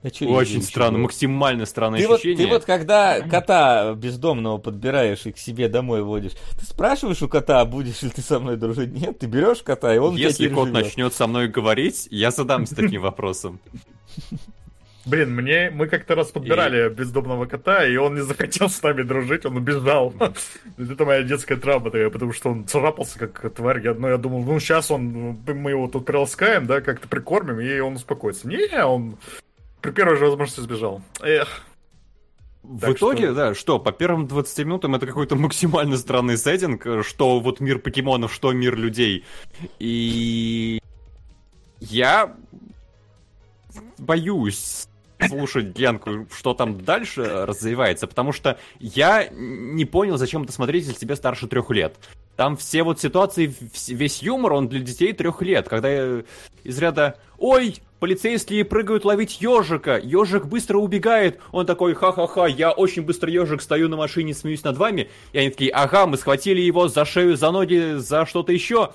[0.03, 2.37] А Очень странно, максимально странное ты ощущение.
[2.37, 7.29] Вот, ты вот когда кота бездомного подбираешь и к себе домой водишь, ты спрашиваешь у
[7.29, 8.93] кота, будешь ли ты со мной дружить?
[8.93, 10.85] Нет, ты берешь кота, и он Если кот живет.
[10.85, 13.59] начнет со мной говорить, я задамся таким вопросом.
[15.07, 16.93] Блин, мне мы как-то раз подбирали и...
[16.93, 20.13] бездомного кота, и он не захотел с нами дружить, он убежал.
[20.79, 23.85] Это моя детская травма такая, потому что он царапался как тварь.
[23.85, 27.79] Я, ну, я думал, ну сейчас он, мы его тут приласкаем, да, как-то прикормим, и
[27.79, 28.49] он успокоится.
[28.49, 29.17] Не, он
[29.81, 31.01] при первой же возможности сбежал.
[31.23, 31.63] Эх.
[32.65, 33.35] В так итоге, что...
[33.35, 38.35] да, что, по первым 20 минутам это какой-то максимально странный сеттинг, что вот мир покемонов,
[38.35, 39.25] что мир людей.
[39.79, 40.81] И
[41.79, 42.35] я
[43.99, 44.89] боюсь
[45.27, 50.99] слушать Ленку, что там дальше развивается, потому что я не понял, зачем это смотреть, если
[50.99, 51.97] тебе старше трех лет.
[52.37, 53.55] Там все вот ситуации,
[53.89, 56.21] весь юмор, он для детей трех лет, когда
[56.65, 63.03] из ряда «Ой, полицейские прыгают ловить ежика, ежик быстро убегает», он такой «Ха-ха-ха, я очень
[63.03, 66.89] быстро ежик, стою на машине, смеюсь над вами», и они такие «Ага, мы схватили его
[66.89, 68.93] за шею, за ноги, за что-то еще»,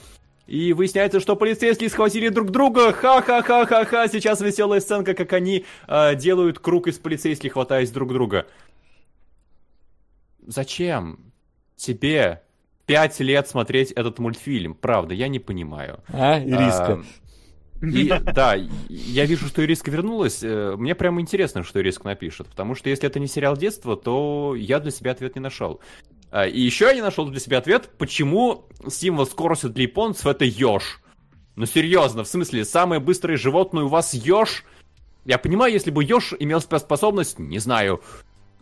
[0.48, 2.92] и выясняется, что полицейские схватили друг друга.
[2.92, 4.08] Ха-ха-ха-ха-ха.
[4.08, 8.48] Сейчас веселая сценка, как они э, делают круг из полицейских, хватаясь друг друга.
[10.45, 11.20] Зачем
[11.76, 12.42] тебе
[12.86, 14.74] пять лет смотреть этот мультфильм?
[14.74, 16.03] Правда, я не понимаю.
[16.10, 17.02] А, Ириска.
[17.82, 18.56] А, и, да,
[18.90, 20.44] я вижу, что Ириска вернулась.
[20.44, 22.48] Э, мне прямо интересно, что Ириска напишет.
[22.48, 25.80] Потому что если это не сериал детства, то я для себя ответ не нашел.
[26.32, 30.45] А, и еще я не нашел для себя ответ, почему символ скорости для японцев это
[30.45, 31.01] еж.
[31.58, 34.64] Ну серьезно, в смысле, самое быстрое животное у вас еж?
[35.26, 38.01] Я понимаю, если бы еж имел способность, не знаю,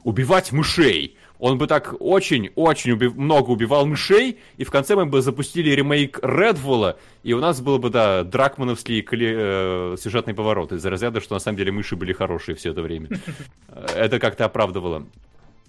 [0.04, 1.16] убивать мышей.
[1.38, 6.20] Он бы так очень-очень уби- много убивал мышей, и в конце мы бы запустили ремейк
[6.22, 11.36] Редвула, и у нас было бы, да, дракмановские кли- э, сюжетные повороты из-за разряда, что
[11.36, 13.10] на самом деле мыши были хорошие все это время.
[13.96, 15.06] Это как-то оправдывало.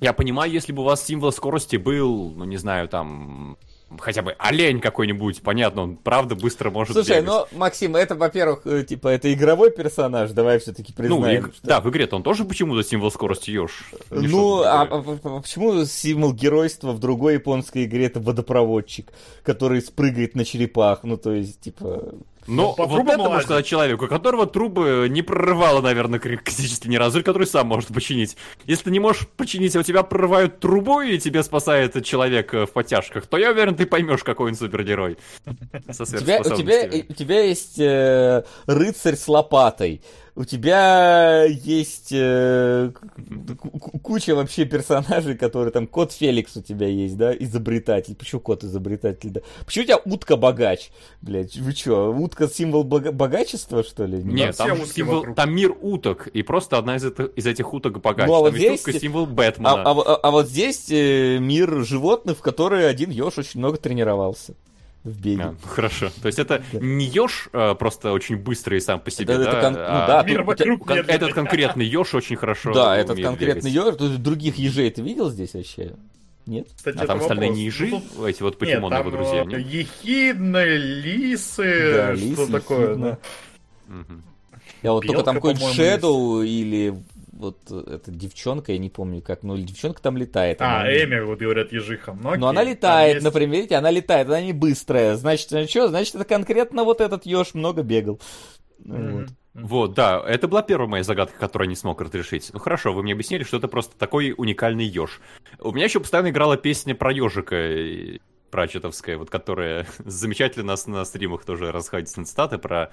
[0.01, 3.59] Я понимаю, если бы у вас символ скорости был, ну не знаю, там,
[3.99, 7.27] хотя бы олень какой-нибудь, понятно, он правда быстро может Слушай, бегать.
[7.53, 11.47] ну, Максим, это, во-первых, э, типа, это игровой персонаж, давай все-таки Ну, признаем.
[11.47, 13.51] и- что- да, в игре-то он тоже почему-то символ скорости.
[13.51, 13.67] Или
[14.11, 19.13] Ну, а, а- а почему символ геройства в другой японской игре это водопроводчик,
[19.43, 21.01] который спрыгает на черепах?
[21.03, 22.15] Ну, то есть, типа...
[22.47, 23.47] Но по вот трубам это можно лазит.
[23.47, 27.89] сказать человеку, у которого трубы не прорывало, наверное, критически ни разу, или который сам может
[27.89, 28.37] починить.
[28.67, 32.67] Если ты не можешь починить, а у тебя прорывают трубу, и тебе спасает человек э,
[32.67, 35.19] в подтяжках, то я уверен, ты поймешь, какой он супергерой.
[35.91, 40.03] Со У тебя, у, тебя, у тебя есть э, рыцарь с лопатой.
[40.41, 42.93] У тебя есть э,
[43.59, 45.87] ку- ку- куча вообще персонажей, которые там...
[45.87, 47.35] Кот Феликс у тебя есть, да?
[47.35, 48.15] Изобретатель.
[48.15, 49.41] Почему кот изобретатель, да?
[49.67, 50.93] Почему у тебя утка богач?
[51.21, 54.23] Блять, вы чё, утка символ бога- богачества, что ли?
[54.23, 55.37] Нет, там, символ- вокруг.
[55.37, 58.29] там мир уток, и просто одна из, это- из этих уток богаче.
[58.29, 59.83] Ну, а вот там есть здесь- утка символ А, Бэтмена.
[59.83, 64.55] а- а- а вот здесь э, мир животных, в которые один еж очень много тренировался
[65.05, 65.43] в беге.
[65.43, 66.11] А, ну, хорошо.
[66.21, 69.51] То есть это не еж а, просто очень быстрый сам по себе, Это- да?
[69.51, 71.15] это кон- ну а да, Мир тут- вокруг кон- медленный.
[71.17, 73.97] этот конкретный еж очень хорошо Да, этот конкретный еж.
[73.97, 75.95] Тут других ежей ты видел здесь вообще?
[76.47, 76.67] Нет?
[76.75, 77.59] Кстати, А там остальные вопрос.
[77.59, 79.67] не ежи, Ну, тут- эти вот покемоны его друзья, э, нет?
[79.67, 83.19] ехидны, лисы, Да, что такое, да.
[84.83, 86.95] Я вот только там какой-нибудь Shadow или
[87.41, 90.61] вот э, эта девчонка, я не помню как, но девчонка там летает.
[90.63, 92.13] А, она- Эми, вот говорят, ежиха.
[92.13, 95.17] Ну, Но окей, она там летает, есть- например, видите, она летает, она не быстрая.
[95.17, 95.89] Значит, ну что?
[95.89, 98.21] Значит, это конкретно вот этот еж много бегал.
[98.79, 99.13] Ну, Мгм.
[99.19, 99.29] вот.
[99.53, 102.51] Вот, да, это была первая моя загадка, которую я не смог разрешить.
[102.53, 105.21] Ну хорошо, вы мне объяснили, что это просто такой уникальный еж.
[105.59, 108.19] У меня еще постоянно играла песня про ежика, э,
[108.53, 112.91] прачетовская, вот которая замечательно нас на стримах тоже расходится на цитаты про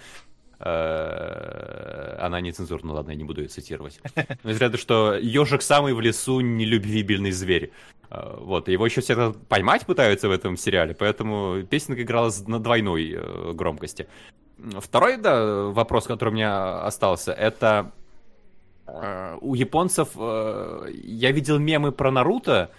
[0.60, 4.00] она нецензурна, ладно, я не буду ее цитировать.
[4.44, 7.72] Но из ряда, что ежик самый в лесу нелюбвибельный зверь.
[8.10, 12.60] Э, Вот, его еще все поймать пытаются в этом сериале, поэтому песенка играла с- на
[12.60, 14.08] двойной э, громкости.
[14.80, 17.92] Второй, да, вопрос, который у меня остался, это
[18.88, 22.72] э, у японцев, э, я видел мемы про Наруто,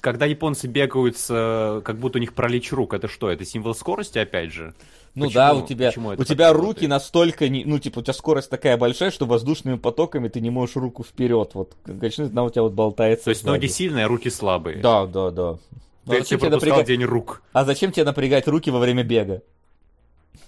[0.00, 4.18] когда японцы бегают э, как будто у них пролечь рук, это что, это символ скорости
[4.18, 4.74] опять же?
[5.16, 6.76] Ну Почему- да, у тебя, почему у тебя работает?
[6.76, 10.50] руки настолько, не, ну типа у тебя скорость такая большая, что воздушными потоками ты не
[10.50, 11.52] можешь руку вперед.
[11.54, 13.24] Вот, конечно, она у тебя вот болтается.
[13.24, 13.54] То есть сзади.
[13.54, 14.76] ноги сильные, а руки слабые.
[14.76, 15.58] Да, да, да.
[16.04, 16.86] Ну, Ты а, тебе зачем тебе напрягать...
[16.86, 17.42] день рук.
[17.54, 19.40] а зачем тебе напрягать руки во время бега?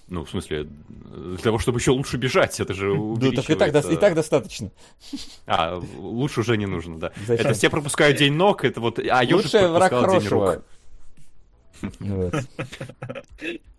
[0.07, 3.85] Ну, в смысле, для того, чтобы еще лучше бежать, это же Ну так и так,
[3.91, 4.69] и так достаточно.
[5.47, 7.11] А, лучше уже не нужно, да.
[7.25, 7.43] Зачем?
[7.43, 8.99] Это все пропускают день ног, это вот...
[8.99, 10.43] А Лучший враг пропускал день рук.
[10.43, 10.63] хорошего.
[11.99, 12.33] Вот.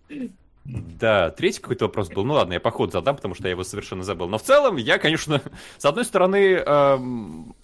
[0.63, 2.23] Да, третий какой-то вопрос был.
[2.23, 4.27] Ну ладно, я по ходу задам, потому что я его совершенно забыл.
[4.27, 5.41] Но в целом, я, конечно,
[5.77, 7.55] с одной стороны, эм,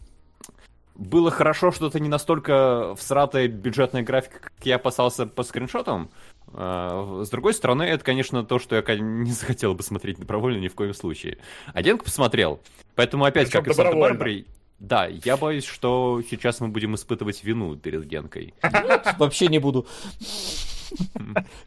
[0.96, 6.10] было хорошо, что это не настолько всратая бюджетная графика, как я опасался по скриншотам.
[6.54, 10.68] Э, С другой стороны, это, конечно, то, что я не захотел бы смотреть добровольно ни
[10.68, 11.38] в коем случае.
[11.74, 12.60] А Денка посмотрел.
[12.96, 13.78] Поэтому опять, Причем как и с.
[13.78, 14.48] Санта-Барбарой,
[14.80, 18.54] да, я боюсь, что сейчас мы будем испытывать вину перед Генкой.
[19.18, 19.88] Вообще не буду.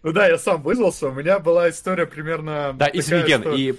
[0.02, 2.72] Ну да, я сам вызвался, у меня была история примерно...
[2.74, 3.74] Да, такая, извини, Ген, что- и,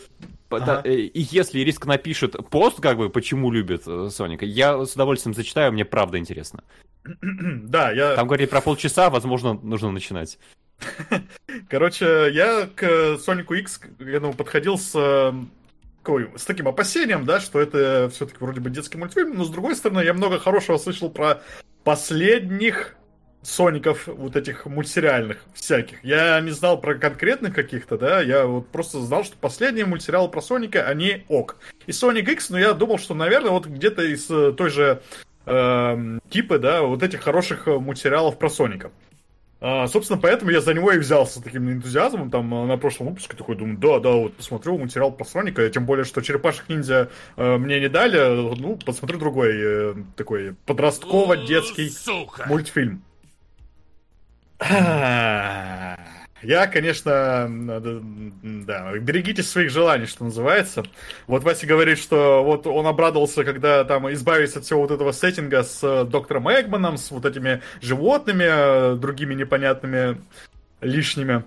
[0.49, 0.81] Ага.
[0.85, 5.33] э, и если Риск напишет пост, как бы, почему любит э, Соника, я с удовольствием
[5.33, 6.63] зачитаю, мне правда интересно.
[7.21, 8.15] Да, я...
[8.15, 10.37] Там говорит про полчаса, возможно, нужно начинать.
[11.69, 15.33] Короче, я к Сонику X к этому подходил с, э,
[16.03, 19.75] какой, с таким опасением, да, что это все-таки вроде бы детский мультфильм, но с другой
[19.75, 21.41] стороны, я много хорошего слышал про
[21.83, 22.95] последних
[23.41, 26.03] Соников, вот этих мультсериальных всяких.
[26.03, 30.41] Я не знал про конкретных каких-то, да, я вот просто знал, что последние мультсериалы про
[30.41, 31.57] Соника, они ок.
[31.87, 35.01] И Соник X, ну я думал, что, наверное, вот где-то из э, той же
[35.45, 38.91] эм, типа, да, вот этих хороших э, мультсериалов про Соника.
[39.63, 42.31] А, собственно, поэтому я за него и взялся с таким энтузиазмом.
[42.31, 45.85] Там э, на прошлом выпуске такой думаю, да, да, вот посмотрю материал про Соника, тем
[45.85, 48.17] более, что черепашек ниндзя э, мне не дали,
[48.59, 51.91] ну, посмотрю другой э, такой подростково-детский
[52.47, 53.03] мультфильм.
[56.43, 57.47] Я, конечно,
[58.41, 60.83] да, берегите своих желаний, что называется.
[61.27, 65.63] Вот Вася говорит, что вот он обрадовался, когда там избавиться от всего вот этого сеттинга
[65.63, 70.17] с э, доктором Эгманом, с вот этими животными, э, другими непонятными
[70.81, 71.43] лишними.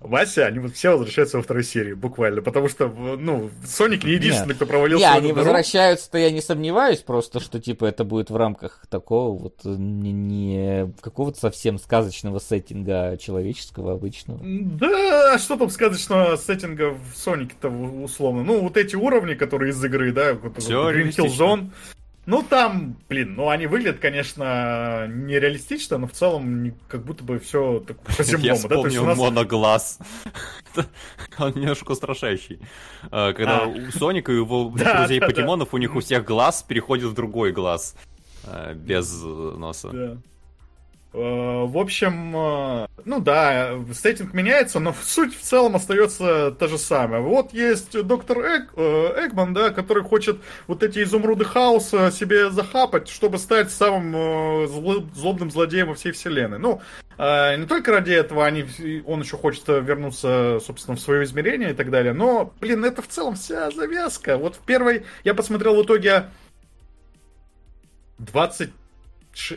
[0.00, 4.54] Вася, они вот все возвращаются во второй серии, буквально, потому что, ну, Соник не единственный,
[4.54, 8.36] кто провалился Не, в они возвращаются-то я не сомневаюсь, просто что типа это будет в
[8.36, 14.40] рамках такого вот э, не, не какого-то совсем сказочного сеттинга, человеческого, обычного.
[14.42, 18.42] Да, а что там сказочного сеттинга в Сонике-то условно?
[18.42, 21.26] Ну, вот эти уровни, которые из игры, да, вот Green Hill.
[21.26, 21.70] Zone,
[22.24, 27.80] Ну, там, блин, ну они выглядят, конечно, нереалистично, но в целом как будто бы все
[27.80, 28.44] так Я по-земному, да?
[28.44, 29.98] То есть вспомнил у нас- моноглаз.
[31.38, 32.60] Он немножко устрашающий.
[33.10, 33.66] А, Когда А.
[33.66, 37.96] у Соника и его друзей покемонов, у них у всех глаз переходит в другой глаз.
[38.44, 40.20] а, Без э, носа.
[41.14, 41.18] Э,
[41.66, 47.20] В общем, э, ну да, сеттинг меняется, но суть в целом остается та же самая.
[47.20, 53.08] Вот есть доктор Эк- э, Эгман, да, который хочет вот эти изумруды хаоса себе захапать,
[53.08, 56.58] чтобы стать самым э, зло- злобным злодеем во всей вселенной.
[56.58, 56.80] Ну,
[57.18, 58.64] не только ради этого они,
[59.06, 63.06] он еще хочет вернуться, собственно, в свое измерение и так далее, но, блин, это в
[63.06, 64.38] целом вся завязка.
[64.38, 66.30] Вот в первой я посмотрел в итоге
[68.18, 68.72] 20 Ш-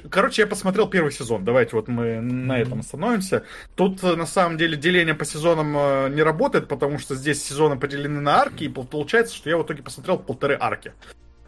[0.10, 1.44] Короче, я посмотрел первый сезон.
[1.44, 3.44] Давайте вот мы на этом остановимся.
[3.76, 7.76] Тут э, на самом деле деление по сезонам э, не работает, потому что здесь сезоны
[7.78, 10.94] поделены на арки, и пол- получается, что я в итоге посмотрел полторы арки.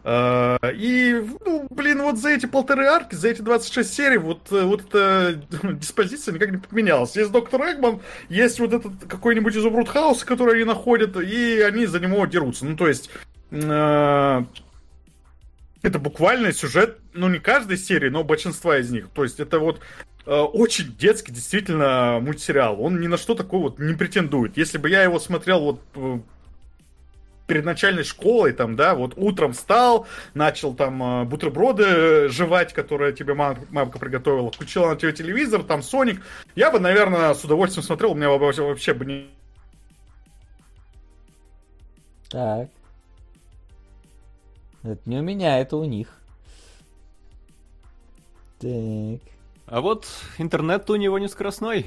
[0.04, 4.82] Э, И, ну, блин, вот за эти полторы арки, за эти 26 серий, вот, вот
[4.88, 7.16] эта диспозиция никак не поменялась.
[7.16, 11.98] Есть доктор Эгман, есть вот этот какой-нибудь изумруд хаоса, который они находят, и они за
[11.98, 12.66] него дерутся.
[12.66, 13.10] Ну, то есть,
[15.82, 19.08] это буквально сюжет, ну не каждой серии, но большинства из них.
[19.14, 19.80] То есть это вот
[20.26, 22.80] э, очень детский действительно мультсериал.
[22.82, 24.56] Он ни на что такое вот не претендует.
[24.56, 26.18] Если бы я его смотрел вот э,
[27.46, 33.12] перед начальной школой, там, да, вот утром встал, начал там э, бутерброды э, жевать, которые
[33.12, 36.22] тебе мам- мамка приготовила, включила на тебе телевизор, там Соник,
[36.54, 39.28] я бы, наверное, с удовольствием смотрел, у меня вообще, вообще бы не...
[42.28, 42.68] Так.
[44.88, 46.08] Это не у меня, это у них.
[48.58, 49.20] Так.
[49.66, 50.06] А вот
[50.38, 51.86] интернет у него не скоростной.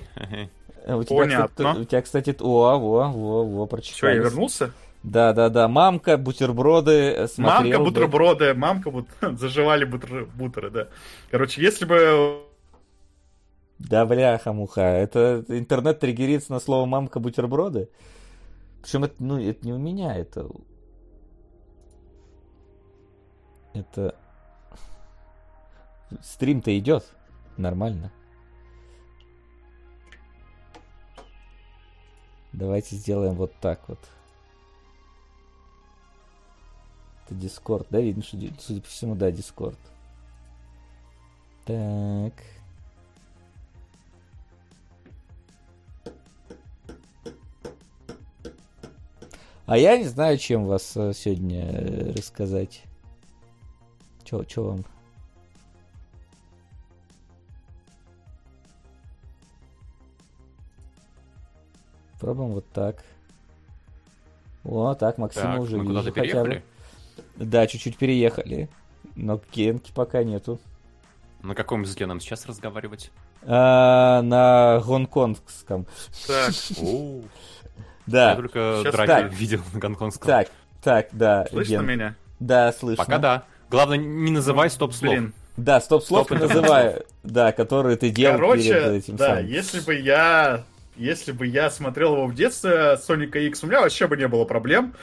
[0.88, 1.48] А У тебя, Понятно.
[1.48, 4.16] кстати, у тебя, кстати, о, во, во, во, Что, прочитали.
[4.16, 4.72] я вернулся?
[5.04, 5.68] Да, да, да.
[5.68, 7.62] Мамка, бутерброды э, смотрел.
[7.62, 7.86] Мамка, бы.
[7.86, 10.88] бутерброды, мамка, вот заживали бутер- бутеры, да.
[11.30, 12.42] Короче, если бы
[13.80, 14.82] Да, бляха-муха.
[14.82, 17.90] Это интернет триггерится на слово мамка, бутерброды.
[18.82, 20.48] Причем это, ну, это не у меня, это...
[23.74, 24.16] Это...
[26.22, 27.06] Стрим-то идет.
[27.58, 28.11] Нормально.
[32.53, 34.00] Давайте сделаем вот так вот.
[37.25, 38.01] Это Дискорд, да?
[38.01, 39.80] Видно, что, судя по всему, да, Дискорд.
[41.66, 42.33] Так.
[49.66, 52.83] А я не знаю, чем вас э, сегодня э, рассказать.
[54.32, 54.85] Чё, чё вам?
[62.18, 63.03] Пробуем вот так.
[64.64, 66.64] О, так, Максима Так, уже мы вижу хотя бы.
[67.35, 68.69] Да, чуть-чуть переехали.
[69.18, 70.61] Но Кенки пока нету.
[71.42, 73.11] На каком языке нам сейчас разговаривать?
[73.42, 75.88] А, на гонконгском.
[76.26, 76.53] Так,
[78.06, 78.30] Да.
[78.30, 80.27] Я только драки видел на гонконгском.
[80.27, 80.48] Так,
[80.82, 81.45] так, да.
[81.50, 82.16] слышно меня?
[82.40, 83.03] Да, слышно.
[83.03, 83.43] Пока да.
[83.72, 85.14] Главное, не называй стоп-слов.
[85.14, 87.06] Блин, Да, стоп-слов Стоп, не это называю.
[87.24, 89.48] Да, которые ты делал перед короче, этим да, самым.
[89.48, 90.66] если бы я...
[90.98, 94.43] Если бы я смотрел его в детстве, Соника X, у меня вообще бы не было
[94.43, 94.93] проблем.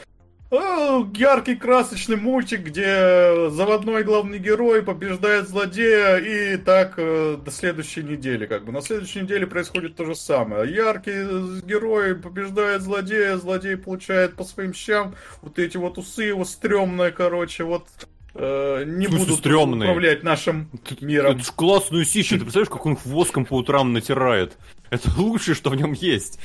[0.51, 8.03] О, яркий красочный мультик, где заводной главный герой побеждает злодея, и так э, до следующей
[8.03, 8.45] недели.
[8.45, 10.71] Как бы на следующей неделе происходит то же самое.
[10.73, 17.13] Яркий герой побеждает злодея, злодей получает по своим щам вот эти вот усы его стрёмные,
[17.13, 17.87] короче, вот
[18.35, 19.91] э, не смысле будут стрёмные?
[19.91, 20.69] управлять нашим
[21.01, 21.33] миром.
[21.37, 22.37] Это ж классную сищу.
[22.37, 24.57] Ты представляешь, как он их воском по утрам натирает?
[24.91, 26.39] Это лучшее, что в нем есть.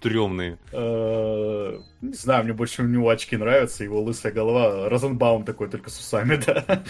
[0.00, 0.58] Тремные.
[0.72, 5.88] Э, Не знаю, мне больше у него очки нравятся, его лысая голова, Розенбаум такой, только
[5.88, 6.82] с усами, да.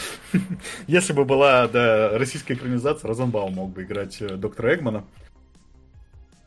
[0.88, 5.04] Если бы была, да, российская экранизация, Розенбаум мог бы играть э, доктора Эгмана.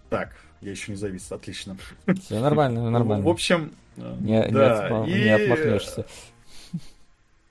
[0.10, 1.78] Так, я еще не завис, отлично.
[2.26, 3.26] Все нормально, нормально.
[3.26, 6.06] В общем, Не, не да, отма- и, не отмахнешься.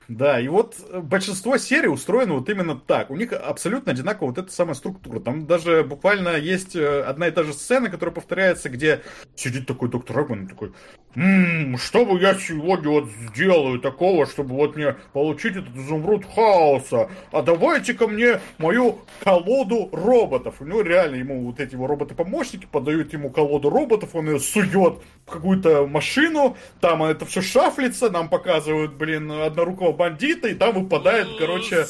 [0.09, 3.10] Да, и вот э, большинство серий устроено вот именно так.
[3.10, 5.18] У них абсолютно одинаковая вот эта самая структура.
[5.18, 9.02] Там даже буквально есть э, одна и та же сцена, которая повторяется, где
[9.35, 10.73] сидит такой доктор Эгман и такой,
[11.17, 17.10] «М, что бы я сегодня вот сделаю такого, чтобы вот мне получить этот изумруд хаоса?
[17.33, 20.57] А давайте-ка мне мою колоду роботов.
[20.60, 25.01] У него реально ему вот эти его роботы-помощники подают ему колоду роботов, он ее сует
[25.26, 31.28] в какую-то машину, там это все шафлится, нам показывают, блин, однорукого бандита, и там выпадает,
[31.39, 31.86] короче,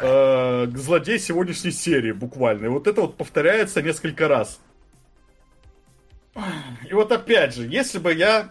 [0.00, 2.66] э, злодей сегодняшней серии, буквально.
[2.66, 4.60] И вот это вот повторяется несколько раз.
[6.88, 8.50] И вот опять же, если бы я...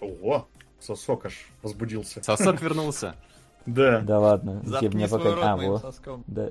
[0.00, 0.46] Ого,
[0.78, 2.22] сосок аж возбудился.
[2.22, 3.16] Сосок вернулся.
[3.66, 4.00] Да.
[4.00, 4.60] Да ладно.
[4.64, 5.54] Я Заткни мне пока...
[5.54, 5.92] А.
[6.26, 6.50] Да.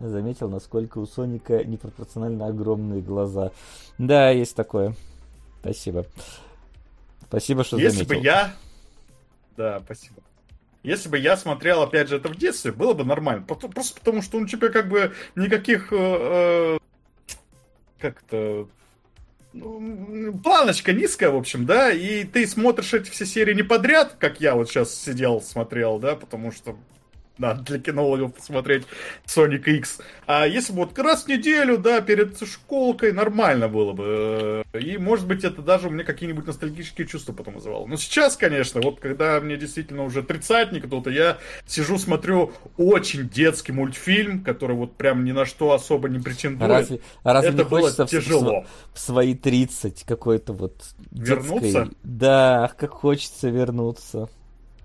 [0.00, 3.52] Заметил, насколько у Соника непропорционально огромные глаза.
[3.98, 4.94] Да, есть такое.
[5.60, 6.06] Спасибо.
[7.32, 8.16] Спасибо, что Если заметил.
[8.18, 8.54] бы я...
[9.56, 10.22] Да, спасибо.
[10.82, 13.42] Если бы я смотрел, опять же, это в детстве, было бы нормально.
[13.42, 15.90] Просто потому, что у тебя как бы никаких...
[15.92, 16.78] э, э,
[17.98, 18.68] Как-то...
[19.54, 24.42] ну, Планочка низкая, в общем, да, и ты смотришь эти все серии не подряд, как
[24.42, 26.76] я вот сейчас сидел, смотрел, да, потому что
[27.38, 28.84] надо для кинологов посмотреть
[29.26, 29.98] Sonic X.
[30.26, 34.64] А если бы вот раз в неделю, да, перед школкой, нормально было бы.
[34.72, 37.86] Э, И, может быть, это даже у меня какие-нибудь ностальгические чувства потом вызывало.
[37.86, 43.72] Но сейчас, конечно, вот когда мне действительно уже тридцатник, то я сижу, смотрю очень детский
[43.72, 46.70] мультфильм, который вот прям ни на что особо не А претендует.
[46.70, 48.66] разве, а разве это не было хочется в- в, тяжело.
[48.92, 51.84] в свои 30 какой-то вот Вернуться?
[51.84, 51.96] детской...
[52.02, 54.28] Да, ах, как хочется вернуться.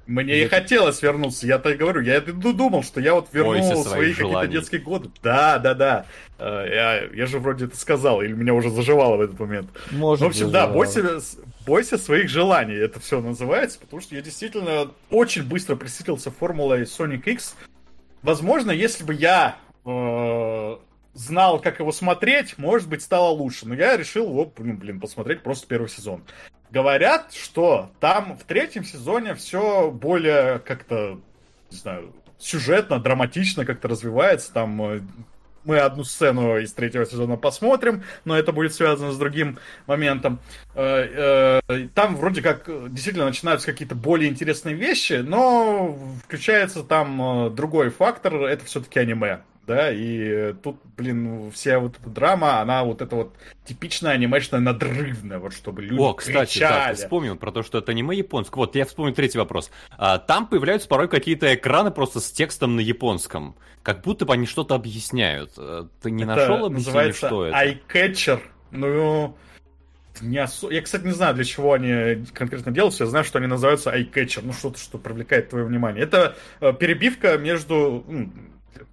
[0.08, 3.28] Мне и хотелось вернуться, я так и говорю, я это ду- думал, что я вот
[3.34, 3.54] вернул
[3.84, 5.10] свои какие-то детские годы.
[5.22, 6.06] Да, да, да.
[6.40, 9.70] Э, Я, я же вроде это сказал, или меня уже заживало в этот момент.
[9.92, 10.74] Может, Ну, в общем, да, заживало.
[10.74, 11.20] бойся,
[11.66, 17.24] бойся своих желаний, это все называется, потому что я действительно очень быстро присытился формулой Sonic
[17.26, 17.56] X.
[18.24, 20.78] Возможно, если бы я э,
[21.14, 23.68] знал, как его смотреть, может быть, стало лучше.
[23.68, 26.24] Но я решил его, ну, блин, посмотреть просто первый сезон.
[26.70, 31.20] Говорят, что там в третьем сезоне все более как-то,
[31.72, 34.54] не знаю, сюжетно, драматично как-то развивается.
[34.54, 35.02] Там э,
[35.64, 40.40] мы одну сцену из третьего сезона посмотрим, но это будет связано с другим моментом.
[40.76, 47.90] Э, э, Там вроде как действительно начинаются какие-то более интересные вещи, но включается там другой
[47.90, 49.40] фактор, это все-таки аниме.
[49.68, 55.40] Да, и тут, блин, вся вот эта драма, она вот это вот типичная анимешная надрывная,
[55.40, 56.96] вот чтобы люди О, кстати, да, кричали.
[56.96, 58.56] ты вспомнил про то, что это аниме японское.
[58.56, 59.70] Вот, я вспомнил третий вопрос.
[59.98, 63.56] А, там появляются порой какие-то экраны просто с текстом на японском.
[63.84, 65.52] Как будто бы они что-то объясняют.
[65.58, 67.58] Э, Ты не Это нашел объяснение, называется что это?
[67.58, 68.40] Eye-catcher.
[68.72, 69.36] Ну,
[70.22, 73.04] не осо- Я, кстати, не знаю, для чего они конкретно делаются.
[73.04, 74.42] Я знаю, что они называются eye-catcher.
[74.44, 76.04] Ну, что-то, что привлекает твое внимание.
[76.04, 78.06] Это э, перебивка между...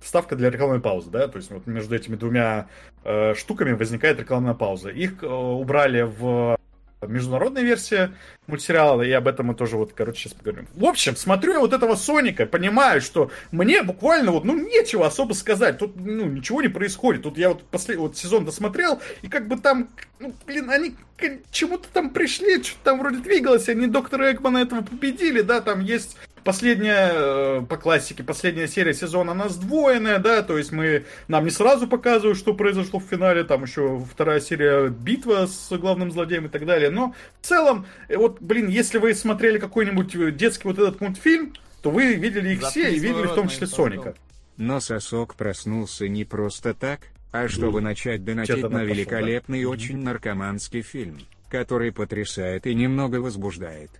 [0.00, 2.68] Вставка для рекламной паузы, да, то есть вот между этими двумя
[3.04, 4.90] э, штуками возникает рекламная пауза.
[4.90, 6.58] Их э, убрали в
[7.06, 8.10] международной версии
[8.46, 10.66] мультсериала, и об этом мы тоже вот, короче, сейчас поговорим.
[10.74, 15.32] В общем, смотрю я вот этого Соника, понимаю, что мне буквально вот, ну, нечего особо
[15.32, 17.22] сказать, тут, ну, ничего не происходит.
[17.22, 21.50] Тут я вот последний вот сезон досмотрел, и как бы там, ну, блин, они к
[21.50, 26.16] чему-то там пришли, что-то там вроде двигалось, они доктора Экмана этого победили, да, там есть
[26.44, 31.50] последняя, э, по классике, последняя серия сезона, она сдвоенная, да, то есть мы, нам не
[31.50, 36.48] сразу показывают, что произошло в финале, там еще вторая серия битва с главным злодеем и
[36.48, 40.78] так далее, но в целом, э, вот, блин, если вы смотрели какой-нибудь э, детский вот
[40.78, 43.66] этот мультфильм, то вы видели их все и видели в том числе.
[43.66, 44.14] Соника.
[44.56, 47.00] Но сосок проснулся не просто так,
[47.32, 49.68] а чтобы начать донатить на она пошла, великолепный да?
[49.68, 53.90] очень наркоманский фильм, который потрясает и немного возбуждает.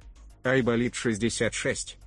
[0.44, 1.98] Айболит 66.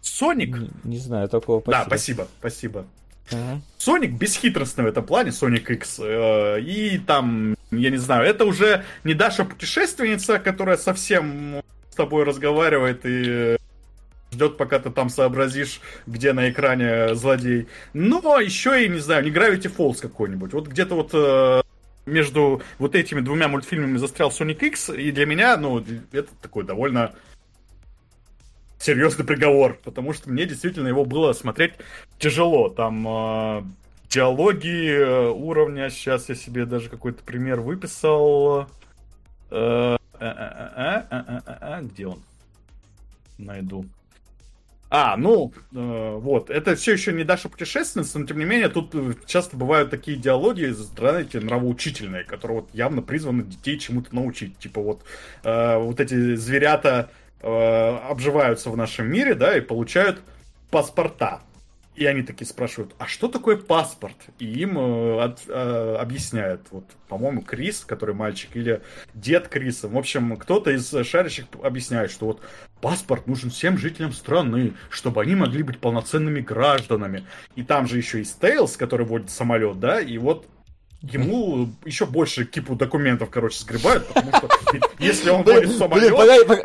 [0.00, 0.56] Соник?
[0.56, 1.62] Не, не знаю такого.
[1.66, 2.28] Да, Спасибо.
[2.38, 2.86] спасибо, спасибо.
[3.32, 3.60] Ага.
[3.78, 6.00] Соник бесхитростный в этом плане, Sonic X.
[6.00, 12.24] э, И там, я не знаю, это уже не Даша путешественница, которая совсем с тобой
[12.24, 13.56] разговаривает и
[14.32, 17.68] ждет, пока ты там сообразишь, где на экране злодей.
[17.92, 20.52] Но еще и, не знаю, не Gravity Falls какой-нибудь.
[20.52, 21.62] Вот где-то вот э,
[22.06, 27.14] между вот этими двумя мультфильмами застрял Sonic X, и для меня, ну, это такой довольно
[28.78, 31.74] серьезный приговор, потому что мне действительно его было смотреть
[32.18, 32.70] тяжело.
[32.70, 33.62] Там э,
[34.10, 38.66] диалоги э, уровня, сейчас я себе даже какой-то пример выписал.
[39.48, 39.98] Где
[42.06, 42.22] он?
[43.38, 43.86] Найду.
[44.92, 48.92] А, ну, э, вот, это все еще не Даша путешественница, но тем не менее тут
[48.92, 54.58] э, часто бывают такие диалоги, знаете, нравоучительные, которые вот явно призваны детей чему-то научить.
[54.58, 55.04] Типа вот,
[55.44, 57.08] э, вот эти зверята
[57.40, 60.22] э, обживаются в нашем мире, да, и получают
[60.72, 61.40] паспорта.
[62.00, 64.16] И они такие спрашивают, а что такое паспорт?
[64.38, 68.80] И им э, от- э, объясняют, вот, по-моему, Крис, который мальчик, или
[69.12, 69.86] дед Криса.
[69.86, 72.40] В общем, кто-то из шарящих объясняет, что вот
[72.80, 77.26] паспорт нужен всем жителям страны, чтобы они могли быть полноценными гражданами.
[77.54, 80.46] И там же еще и Стейлс, который водит самолет, да, и вот
[81.02, 84.48] ему еще больше кипу документов, короче, сгребают, потому что
[84.98, 86.14] если он блин, самолет,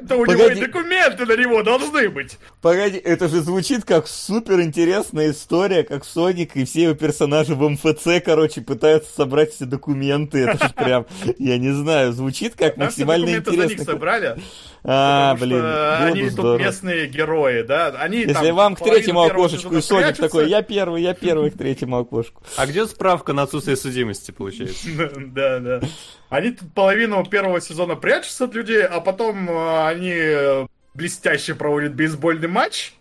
[0.08, 2.38] то у него и документы на него должны быть.
[2.62, 7.68] Погоди, это же звучит как супер интересная история, как Соник и все его персонажи в
[7.70, 10.40] МФЦ, короче, пытаются собрать все документы.
[10.40, 11.06] Это же прям,
[11.40, 13.94] я не знаю, звучит как Там все максимально документы за них интересно.
[13.94, 14.38] собрали,
[14.84, 20.18] А, блин, они тут местные герои, да, они Если вам к третьему окошечку и Соник
[20.18, 22.44] такой, я первый, я первый к третьему окошку.
[22.58, 24.88] А где справка на отсутствие судимости, получается?
[25.18, 25.82] Да, да.
[26.30, 31.94] Они тут половину первого сезона прячутся от людей, а потом э, они э, блестяще проводят
[31.94, 32.94] бейсбольный матч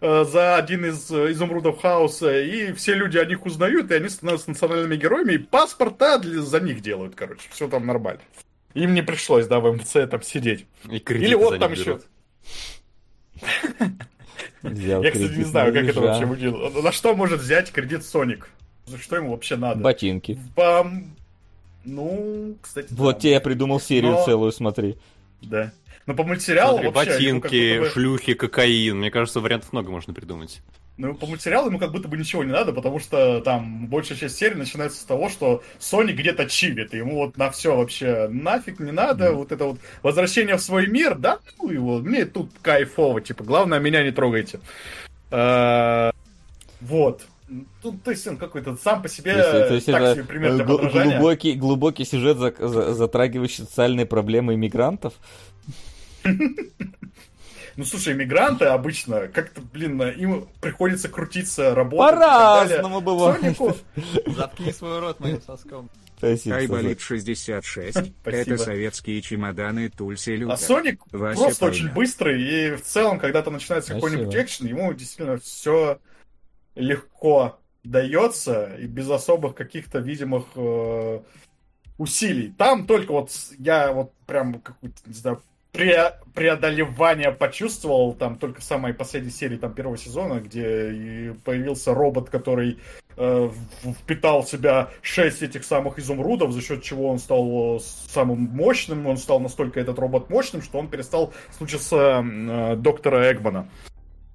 [0.00, 4.50] э, за один из изумрудов хаоса, и все люди о них узнают, и они становятся
[4.50, 7.48] национальными героями, и паспорта для- за них делают, короче.
[7.50, 8.20] Все там нормально.
[8.74, 10.66] Им не пришлось, да, в МЦ там сидеть.
[10.88, 12.00] И Или вот там еще.
[14.62, 16.82] Я, кстати, не знаю, на как это вообще выглядит.
[16.84, 18.48] На что может взять кредит Соник?
[18.90, 19.80] За что ему вообще надо?
[19.80, 20.38] Ботинки.
[20.56, 21.04] Пам-
[21.84, 23.20] Ну, кстати, Вот да.
[23.20, 24.96] тебе я придумал серию Но- целую, смотри.
[25.42, 25.72] Да.
[26.06, 27.12] Но по мультсериалу Смотри, вообще...
[27.12, 28.98] ботинки, бы- шлюхи, кокаин.
[28.98, 30.60] Мне кажется, вариантов много можно придумать.
[30.96, 34.36] Ну, по мультсериалу ему как будто бы ничего не надо, потому что там большая часть
[34.36, 38.80] серии начинается с того, что Соник где-то чилит, и ему вот на все вообще нафиг
[38.80, 43.22] не надо, вот это вот возвращение в свой мир, да, ну его, мне тут кайфово,
[43.22, 44.60] типа, главное, меня не трогайте.
[45.30, 46.12] А,
[46.82, 47.26] Вот.
[47.82, 50.24] Тут, то есть, он какой-то сам по себе То есть, то есть так это себе
[50.24, 51.16] пример для подражания.
[51.18, 55.14] глубокий, глубокий сюжет, за- за- затрагивающий социальные проблемы иммигрантов.
[57.76, 62.14] Ну, слушай, иммигранты обычно как-то, блин, им приходится крутиться, работать.
[62.18, 63.40] По-разному бывает.
[63.40, 63.74] Сонику
[64.26, 65.88] Заткни свой рот моим соском.
[66.20, 67.92] Айболит 66.
[67.92, 68.12] Спасибо.
[68.26, 70.54] Это советские чемоданы Тульси Лютер.
[70.54, 74.08] А Соник Вася просто очень быстрый, и в целом, когда-то начинается Спасибо.
[74.10, 75.98] какой-нибудь экшен, ему действительно все
[76.80, 81.20] легко дается, и без особых каких-то видимых э,
[81.98, 82.52] усилий.
[82.56, 85.42] Там только вот я вот прям какую-то, не знаю,
[85.72, 92.30] пре- преодолевание почувствовал, там только в самой последней серии там первого сезона, где появился робот,
[92.30, 92.78] который
[93.16, 93.50] э,
[94.00, 99.06] впитал в себя шесть этих самых изумрудов, за счет чего он стал э, самым мощным,
[99.06, 103.68] он стал настолько этот робот мощным, что он перестал случиться э, доктора Эгмана.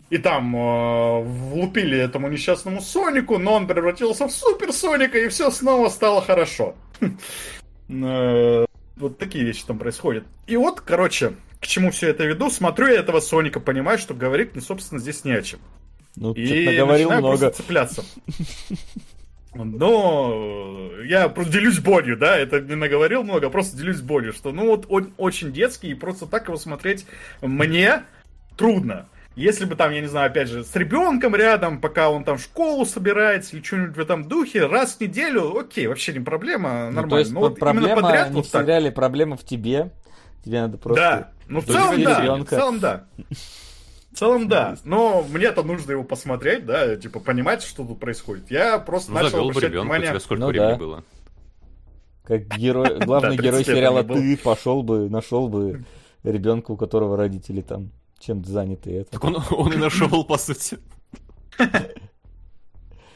[0.09, 5.49] И там э, влупили этому несчастному Сонику, но он превратился в Супер Соника, и все
[5.51, 6.75] снова стало хорошо.
[7.89, 8.65] Э,
[8.97, 10.23] Вот такие вещи там происходят.
[10.47, 14.53] И вот, короче, к чему все это веду, смотрю я этого Соника, понимаю, что говорить
[14.55, 15.59] мне, собственно, здесь не о чем.
[16.15, 17.37] Ну, И наговорил начинаю много.
[17.37, 18.03] просто цепляться.
[19.53, 24.51] Но я просто делюсь болью, да, это не наговорил много, а просто делюсь болью, что
[24.51, 27.05] ну вот он очень детский, и просто так его смотреть
[27.41, 28.03] мне
[28.57, 29.07] трудно.
[29.35, 32.41] Если бы там, я не знаю, опять же, с ребенком рядом, пока он там в
[32.41, 36.91] школу собирается или что-нибудь в этом духе, раз в неделю, окей, вообще не проблема, Ну,
[36.91, 37.09] нормально.
[37.09, 38.63] то есть Но вот именно проблема подряд не вот в так.
[38.63, 39.91] сериале, проблема в тебе.
[40.45, 41.01] Тебе надо просто...
[41.03, 42.55] Да, ну в целом да, ребенка.
[42.55, 43.07] в целом да.
[44.11, 48.49] В целом да, но мне-то нужно его посмотреть, да, типа понимать, что тут происходит.
[48.49, 50.07] Я просто Ну, начал обращать ребенка, внимание...
[50.11, 50.75] тебя сколько Ну времени да.
[50.77, 51.03] было?
[52.23, 55.83] Как герой, главный герой 30 лет сериала ты пошел бы, нашел бы
[56.23, 57.91] ребенка, у которого родители там
[58.25, 58.91] чем-то заняты.
[58.99, 59.11] Это.
[59.11, 60.77] Так он, он и нашел, по сути.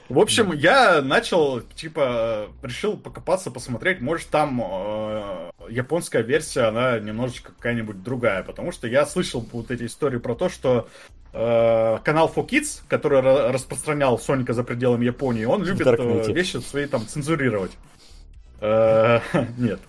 [0.10, 7.52] В общем, я начал, типа, решил покопаться, посмотреть, может там э, японская версия, она немножечко
[7.52, 10.90] какая-нибудь другая, потому что я слышал вот эти истории про то, что
[11.32, 16.88] э, канал 4Kids, который ра- распространял Соника за пределами Японии, он любит э, вещи свои
[16.88, 17.74] там цензурировать.
[18.62, 19.20] Э,
[19.60, 19.80] Нет.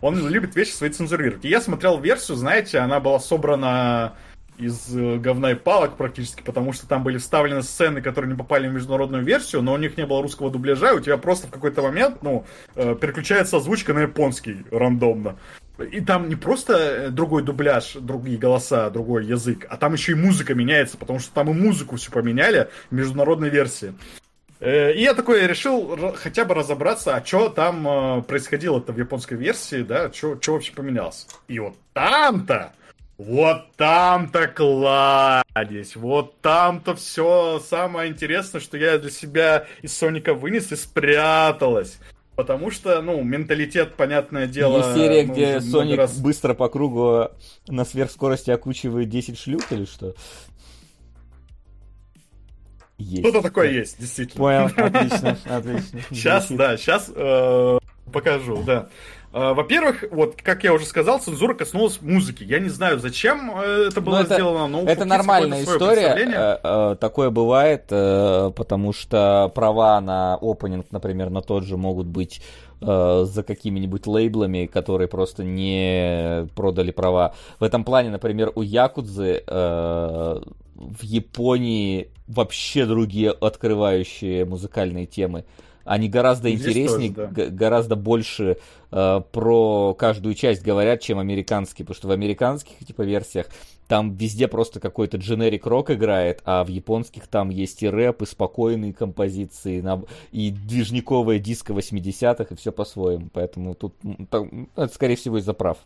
[0.00, 1.44] Он любит вещи свои цензурировать.
[1.44, 4.14] И я смотрел версию, знаете, она была собрана
[4.58, 8.68] из э, говна и палок практически, потому что там были вставлены сцены, которые не попали
[8.68, 11.50] в международную версию, но у них не было русского дубляжа, и у тебя просто в
[11.50, 12.44] какой-то момент, ну,
[12.76, 15.36] э, переключается озвучка на японский рандомно.
[15.90, 20.16] И там не просто э, другой дубляж, другие голоса, другой язык, а там еще и
[20.16, 23.94] музыка меняется, потому что там и музыку все поменяли в международной версии.
[24.60, 30.10] И я такой решил хотя бы разобраться, а что там происходило-то в японской версии, да,
[30.10, 31.26] что вообще поменялось.
[31.48, 32.72] И вот там-то,
[33.26, 40.72] вот там-то кладезь, вот там-то все самое интересное, что я для себя из Соника вынес
[40.72, 41.98] и спряталось.
[42.36, 44.78] Потому что, ну, менталитет, понятное дело...
[44.78, 47.28] Есть серия, мы где Соник раз- быстро по кругу
[47.68, 50.14] на сверхскорости окучивает 10 шлюх или что?
[52.98, 53.22] Есть.
[53.22, 54.38] Что-то такое есть, действительно.
[54.38, 56.00] Понял, отлично, отлично.
[56.10, 57.08] Сейчас, да, сейчас
[58.14, 58.88] покажу, да.
[59.36, 62.44] А, Во-первых, вот, как я уже сказал, цензура коснулась музыки.
[62.44, 66.14] Я не знаю, зачем э, это было Ну, это- сделано, но Это нормальная история.
[66.16, 72.40] э, э, Такое бывает, потому что права на опенинг, например, на тот же могут быть
[72.80, 77.32] за какими-нибудь лейблами, которые просто не продали права.
[77.58, 85.44] В этом плане, например, у Якудзы в Японии вообще другие открывающие музыкальные темы.
[85.84, 87.46] Они гораздо Здесь интереснее, тоже, да.
[87.46, 88.56] гораздо больше
[88.90, 93.46] э, про каждую часть говорят, чем американские, потому что в американских типа версиях
[93.86, 98.26] там везде просто какой-то дженерик рок играет, а в японских там есть и рэп, и
[98.26, 99.84] спокойные композиции,
[100.32, 103.28] и движниковая диско 80-х, и все по-своему.
[103.32, 103.94] Поэтому тут
[104.30, 105.78] там, это, скорее всего, из-за прав.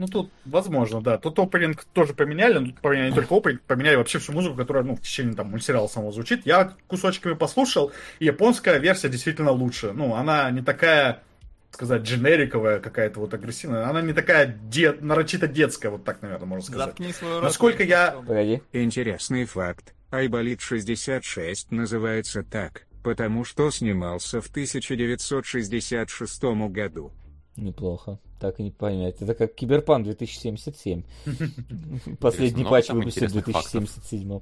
[0.00, 1.18] Ну, тут, возможно, да.
[1.18, 4.82] Тут опенинг тоже поменяли, но тут поменяли не только опенинг, поменяли вообще всю музыку, которая,
[4.82, 6.46] ну, в течение там мультсериала самого звучит.
[6.46, 9.92] Я кусочками послушал, и японская версия действительно лучше.
[9.92, 11.22] Ну, она не такая,
[11.70, 16.64] сказать, дженериковая какая-то вот агрессивная, она не такая дет, нарочито детская, вот так, наверное, можно
[16.66, 16.86] сказать.
[16.86, 17.42] Заткни рот.
[17.42, 18.62] Насколько я- Погоди.
[18.72, 19.92] Интересный факт.
[20.10, 27.12] Айболит 66 называется так, потому что снимался в 1966 году.
[27.56, 28.18] Неплохо.
[28.40, 29.20] Так и не понять.
[29.20, 31.02] Это как Киберпан 2077.
[32.20, 33.82] Последний патч выпустили в интересных фактов.
[33.82, 34.40] 2077.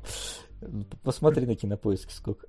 [1.02, 2.46] Посмотри на кинопоиске сколько.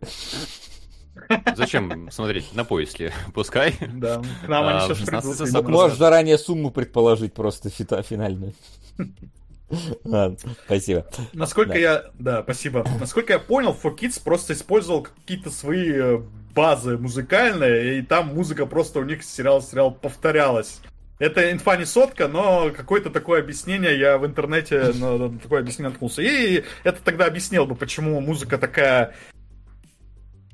[1.56, 3.12] Зачем смотреть на поиске?
[3.34, 3.74] Пускай.
[3.96, 5.54] Да, к нам А, они в сейчас 16 придут.
[5.54, 8.54] Так можешь заранее сумму предположить просто финальную.
[10.04, 11.06] Ладно, спасибо.
[11.34, 11.80] Насколько Да.
[11.80, 12.86] я, да, спасибо.
[13.00, 16.22] Насколько я понял, 4Kids просто использовал какие-то свои э,
[16.56, 20.82] базы музыкальные, и там музыка просто у них сериал сериал повторялась.
[21.20, 26.22] Это инфа не сотка, но какое-то такое объяснение я в интернете на, такое объяснение наткнулся.
[26.22, 29.14] И это тогда объяснил бы, почему музыка такая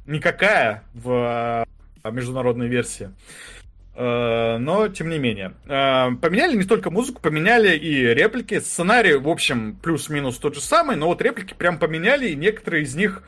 [0.07, 1.65] никакая в
[2.03, 3.11] э, международной версии.
[3.95, 5.53] Э, Но, тем не менее.
[5.65, 8.59] Э, Поменяли не только музыку, поменяли и реплики.
[8.59, 12.95] Сценарий, в общем, плюс-минус тот же самый, но вот реплики прям поменяли, и некоторые из
[12.95, 13.23] них...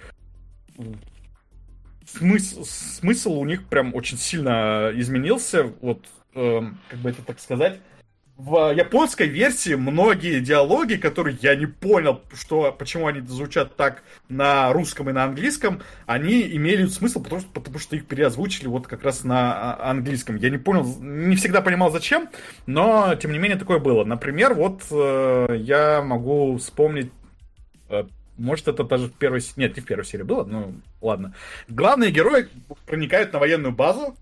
[2.06, 5.64] Смысл, смысл у них прям очень сильно изменился.
[5.82, 6.06] Вот,
[6.38, 7.80] э, как бы это так сказать.
[8.38, 14.72] В японской версии многие диалоги, которые я не понял, что, почему они звучат так на
[14.74, 19.02] русском и на английском, они имели смысл, потому что, потому что их переозвучили вот как
[19.02, 20.36] раз на а, английском.
[20.36, 22.30] Я не понял, не всегда понимал зачем,
[22.68, 24.04] но тем не менее такое было.
[24.04, 27.12] Например, вот э, я могу вспомнить,
[27.90, 28.04] э,
[28.38, 31.34] может это даже в первой нет, не в первой серии было, ну ладно.
[31.70, 32.50] Главные герои
[32.86, 34.16] проникают на военную базу,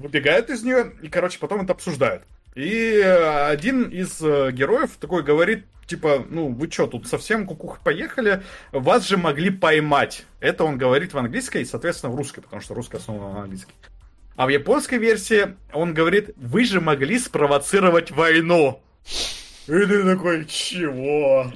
[0.00, 2.24] выбегают из нее и, короче, потом это обсуждают.
[2.54, 7.80] И э, один из э, героев такой говорит, типа, ну, вы что, тут совсем кукуха
[7.84, 8.42] поехали?
[8.72, 10.24] Вас же могли поймать.
[10.40, 13.74] Это он говорит в английской и, соответственно, в русской, потому что русская основана на английской.
[14.36, 18.80] А в японской версии он говорит, вы же могли спровоцировать войну.
[19.66, 21.52] И ты такой, чего?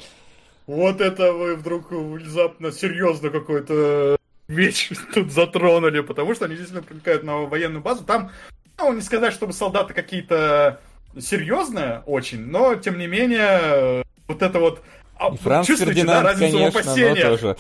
[0.66, 4.16] Вот это вы вдруг внезапно серьезно какой-то
[4.48, 8.04] вещь тут затронули, потому что они действительно проникают на военную базу.
[8.04, 8.30] Там,
[8.78, 10.80] ну, не сказать, чтобы солдаты какие-то
[11.18, 14.82] серьезные очень, но, тем не менее, вот это вот...
[15.16, 17.40] а, И Франц чувствуете, да, Фердинанд, разницу в конечно, но опасениях?
[17.40, 17.56] тоже.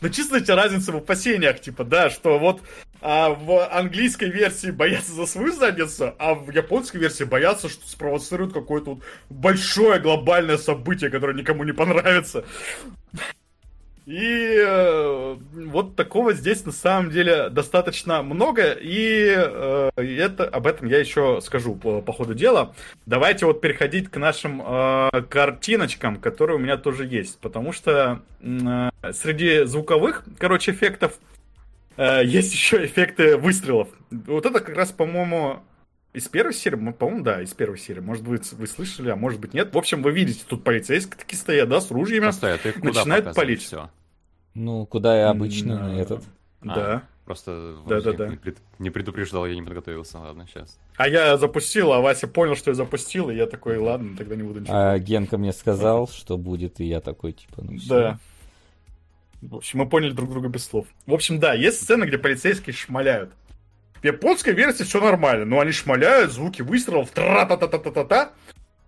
[0.00, 2.60] Ну, чувствуете разницу в опасениях, типа, да, что вот
[3.00, 8.52] а, в английской версии боятся за свою задницу, а в японской версии боятся, что спровоцируют
[8.52, 12.44] какое-то вот большое глобальное событие, которое никому не понравится.
[14.04, 20.88] И э, вот такого здесь на самом деле достаточно много, и э, это, об этом
[20.88, 22.74] я еще скажу по, по ходу дела.
[23.06, 28.90] Давайте вот переходить к нашим э, картиночкам, которые у меня тоже есть, потому что э,
[29.12, 31.18] среди звуковых, короче, эффектов
[31.96, 33.88] э, есть еще эффекты выстрелов.
[34.10, 35.62] Вот это как раз, по-моему,
[36.12, 38.00] из первой серии, по-моему, да, из первой серии.
[38.00, 39.72] Может быть, вы слышали, а может быть, нет.
[39.74, 42.30] В общем, вы видите, тут полицейские такие стоят, да, с ружьями.
[42.30, 43.62] Куда Начинает показываешь палить.
[43.62, 43.90] всё?
[44.54, 46.22] Ну, куда я обычно на этот.
[46.62, 47.02] Да.
[47.24, 48.28] Просто Да-да-да.
[48.28, 50.18] не, пред- не предупреждал, я не подготовился.
[50.18, 50.76] Ладно, сейчас.
[50.96, 54.42] А я запустил, а Вася понял, что я запустил, и я такой, ладно, тогда не
[54.42, 54.74] буду ничего.
[54.76, 57.88] А Генка мне сказал, что будет, и я такой, типа, ну всё.
[57.88, 58.18] Да.
[59.40, 60.86] В общем, мы поняли друг друга без слов.
[61.06, 63.30] В общем, да, есть сцены, где полицейские шмаляют.
[64.02, 68.32] В японской версии все нормально, но они шмаляют, звуки выстрелов, тра-та-та-та-та-та.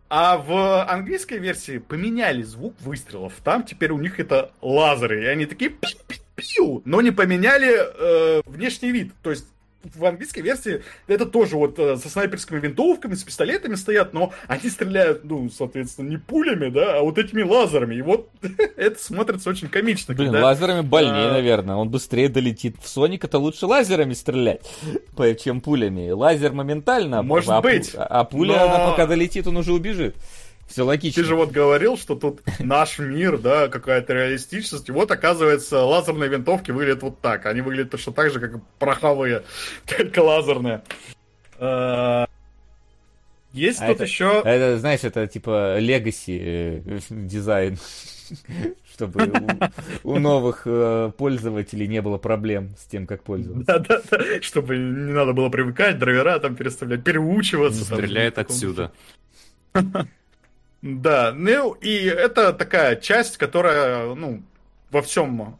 [0.09, 3.33] А в английской версии поменяли звук выстрелов.
[3.45, 5.23] Там теперь у них это лазеры.
[5.23, 9.13] И они такие пиу-пиу-пиу, но не поменяли э, внешний вид.
[9.23, 9.47] То есть
[9.95, 14.71] в английской версии это тоже вот э, со снайперскими винтовками, с пистолетами стоят, но они
[14.71, 17.97] стреляют, ну, соответственно, не пулями, да, а вот этими лазерами.
[17.97, 18.31] И вот
[18.77, 20.15] это смотрится очень комично.
[20.15, 21.77] Блин, когда- лазерами больнее, а, наверное.
[21.77, 22.77] Он быстрее долетит.
[22.83, 24.63] В Соника-то лучше лазерами стрелять,
[25.43, 26.11] чем пулями.
[26.11, 27.23] Лазер моментально.
[27.23, 30.17] Может а, быть, А пуля, но- она пока долетит, он уже убежит.
[30.67, 31.23] Все логично.
[31.23, 34.89] Ты же вот говорил, что тут наш мир, да, какая-то реалистичность.
[34.89, 37.47] И вот, оказывается, лазерные винтовки выглядят вот так.
[37.47, 39.45] Они выглядят точно так же, как и пороховые,
[39.87, 40.83] только лазерные.
[41.59, 42.25] Э,
[43.53, 44.43] Есть А тут это- еще...
[44.45, 47.79] Это, знаешь, это типа легаси дизайн.
[48.95, 49.71] Чтобы
[50.05, 53.67] у, у новых э, пользователей не было проблем с тем, как пользоваться.
[53.67, 57.85] Да-да-да, чтобы не надо было привыкать, драйвера там переставлять, переучиваться.
[57.85, 58.93] Стреляет отсюда.
[60.85, 64.43] Да, ну и это такая часть, которая, ну,
[64.91, 65.59] во всем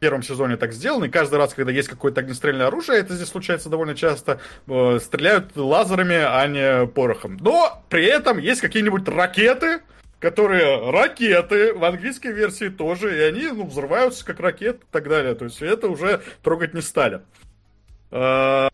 [0.00, 3.68] первом сезоне так сделано, и каждый раз, когда есть какое-то огнестрельное оружие, это здесь случается
[3.68, 7.36] довольно часто, э, стреляют лазерами, а не порохом.
[7.40, 9.78] Но при этом есть какие-нибудь ракеты,
[10.18, 15.36] которые ракеты в английской версии тоже, и они ну, взрываются как ракеты и так далее.
[15.36, 17.20] То есть это уже трогать не стали.
[18.10, 18.70] Э,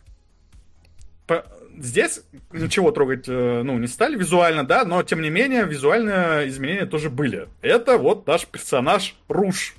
[1.27, 1.45] по-
[1.77, 2.23] Здесь
[2.53, 7.11] ничего трогать, э, ну, не стали визуально, да, но, тем не менее, визуальные изменения тоже
[7.11, 7.49] были.
[7.63, 9.75] Это вот наш персонаж Руш.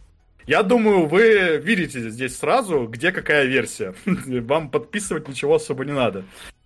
[0.46, 3.96] Я думаю, вы видите здесь сразу, где какая версия.
[4.06, 6.24] Вам подписывать ничего особо не надо.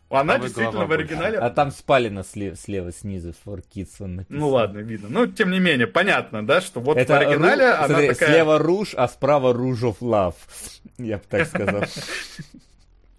[0.09, 1.37] Она Правая действительно в оригинале...
[1.37, 4.39] А там спалено слева, слева снизу, for kids он написан.
[4.39, 5.07] Ну ладно, видно.
[5.09, 8.29] Ну, тем не менее, понятно, да, что вот Это в оригинале ру- она смотри, такая...
[8.29, 10.33] слева руж, а справа руж of love.
[10.97, 11.83] Я бы так сказал.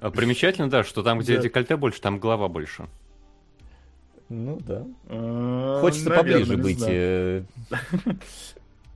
[0.01, 1.43] А Примечательно, да, что там, где Да.
[1.43, 2.87] декольте больше, там голова больше.
[4.29, 4.85] Ну да.
[5.09, 6.85] э, Хочется наверное, поближе быть.
[6.87, 7.43] э,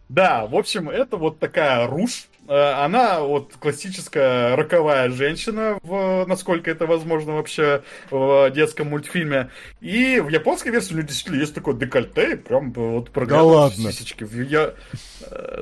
[0.08, 2.26] Да, в общем, это вот такая руж.
[2.47, 9.50] Э, Она вот классическая роковая женщина, в, насколько это возможно вообще в детском мультфильме.
[9.81, 13.92] И в японской версии у нее действительно есть такое декольте, и прям вот проглядываются ладно?
[13.92, 14.24] сисечки.
[14.24, 14.74] В- Я,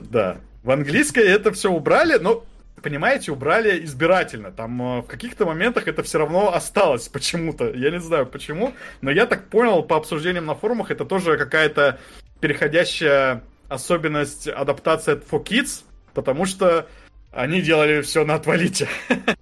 [0.02, 0.38] да.
[0.64, 2.44] В английской это все убрали, но
[2.80, 4.50] понимаете, убрали избирательно.
[4.50, 7.70] Там э, в каких-то моментах это все равно осталось почему-то.
[7.70, 11.98] Я не знаю почему, но я так понял по обсуждениям на форумах, это тоже какая-то
[12.40, 15.84] переходящая особенность адаптации от 4Kids,
[16.14, 16.86] потому что
[17.30, 18.88] они делали все на отвалите.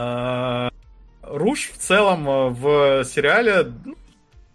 [0.00, 0.70] А,
[1.22, 3.96] Руш в целом э, в сериале ну,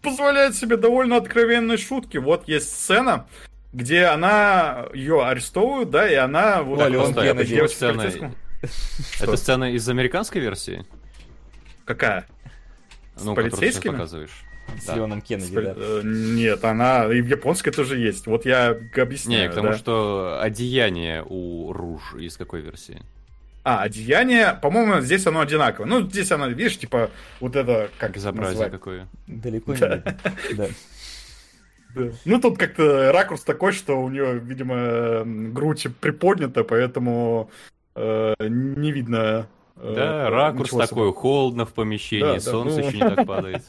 [0.02, 2.16] позволяет себе довольно откровенные шутки.
[2.16, 3.28] Вот есть сцена,
[3.74, 7.56] где она ее арестовывают, да, и она вот О, Леон Кеннеди.
[7.56, 8.32] девочке Сцена-
[9.20, 10.86] Это сцена из американской версии?
[11.86, 12.26] Какая?
[13.16, 13.92] С Ну, полицейскими?
[13.92, 14.32] показываешь.
[14.82, 14.96] С Да.
[14.96, 15.74] Леоном Кеннеди, Спо- да.
[15.76, 18.26] э, Нет, она и в японской тоже есть.
[18.28, 19.44] Вот я объясняю.
[19.48, 19.78] Не, к тому, да.
[19.78, 23.02] что одеяние у Руж из какой версии?
[23.66, 25.88] А, одеяние, по-моему, здесь оно одинаковое.
[25.88, 28.72] Ну, здесь оно, видишь, типа, вот это, как Безобразие назвать?
[28.72, 29.08] какое.
[29.28, 29.80] Далеко не.
[29.80, 30.04] Да.
[31.96, 32.10] Да.
[32.26, 37.50] Ну, тут как-то ракурс такой, что у нее, видимо, грудь приподнята, поэтому
[37.96, 39.48] э, не видно.
[39.78, 42.88] э, Да, ракурс такой, холодно в помещении, Да, да, солнце ну.
[42.88, 43.64] еще не так падает.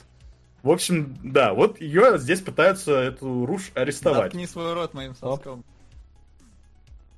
[0.63, 4.23] В общем, да, вот ее здесь пытаются, эту Руш, арестовать.
[4.33, 5.63] Заткни свой рот моим соском.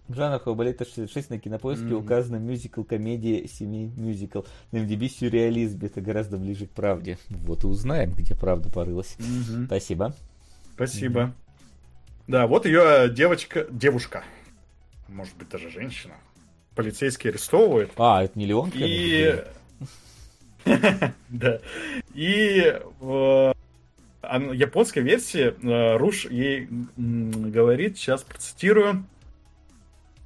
[0.09, 1.97] В жанрах Хобалета 66 на кинопоиске Мгм.
[2.05, 4.43] указано мюзикл, комедия, семей, мюзикл.
[4.71, 7.19] На MDB сюрреализм, это гораздо ближе к правде.
[7.29, 9.17] Вот и узнаем, где правда порылась.
[9.19, 9.67] Мгм.
[9.67, 10.15] Спасибо.
[10.77, 11.35] Спасибо.
[12.29, 14.23] Да, вот ее девочка, девушка,
[15.09, 16.15] может быть, даже женщина,
[16.75, 17.91] полицейский арестовывает.
[17.97, 19.43] А, это не Леон И...
[21.29, 21.61] Да.
[22.15, 23.55] И в
[24.23, 29.07] ан- японской версии э, Руш ей говорит, сейчас процитирую.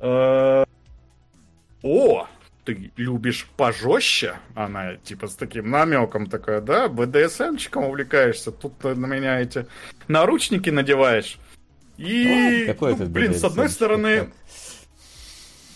[0.01, 0.65] э,
[1.83, 2.27] О,
[2.65, 4.35] ты любишь пожестче?
[4.55, 9.67] Она типа с таким намеком такая, да, БДСМчиком увлекаешься, тут на меня эти
[10.09, 11.39] наручники надеваешь.
[11.97, 14.31] И, ну, это блин, с одной стороны,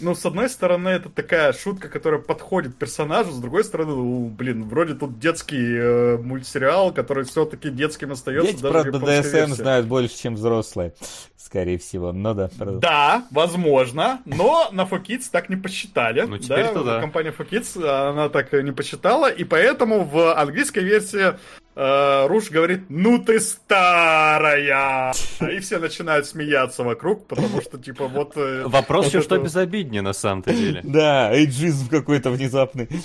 [0.01, 4.65] ну, с одной стороны, это такая шутка, которая подходит персонажу, с другой стороны, ну, блин,
[4.69, 8.53] вроде тут детский э, мультсериал, который все-таки детским остается.
[8.53, 9.53] Дети даже про версии.
[9.53, 10.95] знают больше, чем взрослые.
[11.37, 12.13] Скорее всего.
[12.13, 12.79] Ну да, правда.
[12.79, 16.23] Да, возможно, но на 4Kids так не посчитали.
[16.23, 17.01] Ну, теперь-то да.
[17.01, 21.35] Компания 4Kids, она так не посчитала, и поэтому в английской версии
[21.75, 25.13] э, Руш говорит, ну ты старая!
[25.41, 28.33] И все начинают смеяться вокруг, потому что, типа, вот...
[28.37, 30.81] э, Вопрос еще, что безобиднее на самом-то деле.
[30.95, 32.89] Да, эйджизм какой-то внезапный.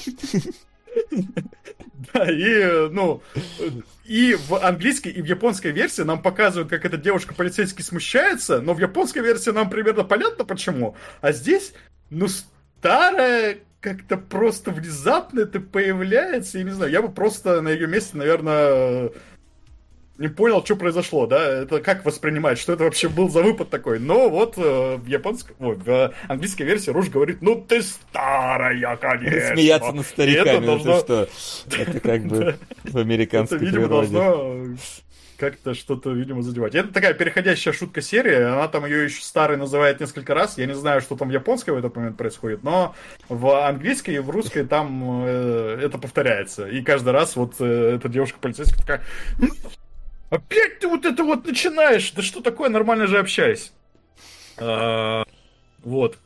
[2.13, 3.21] Да, и, э, ну,
[4.05, 8.73] и в английской, и в японской версии нам показывают, как эта девушка полицейский смущается, но
[8.73, 10.95] в японской версии нам примерно понятно почему.
[11.21, 11.73] А здесь,
[12.09, 12.27] ну,
[12.79, 18.17] старая как-то просто внезапно это появляется, я не знаю, я бы просто на ее месте,
[18.17, 19.11] наверное,
[20.17, 23.99] не понял, что произошло, да, это как воспринимать, что это вообще был за выпад такой.
[23.99, 28.97] Но вот э, в японской, ой, в э, английской версии Руж говорит, ну ты старая,
[28.97, 29.39] конечно.
[29.55, 30.97] Смеяться над стариками, это должно...
[30.97, 31.81] это что?
[31.81, 34.11] Это как бы в американской Это, видимо, природе.
[34.11, 34.77] должно
[35.39, 36.75] как-то что-то, видимо, задевать.
[36.75, 40.75] Это такая переходящая шутка серии, она там ее еще старой называет несколько раз, я не
[40.75, 42.93] знаю, что там в японской в этот момент происходит, но
[43.29, 46.67] в английской и в русской там э, это повторяется.
[46.67, 49.01] И каждый раз вот э, эта девушка-полицейская такая,
[49.37, 49.47] «Ну,
[50.29, 53.71] опять ты вот это вот начинаешь, да что такое, нормально же общаюсь.
[54.57, 55.23] А,
[55.83, 56.17] Вот.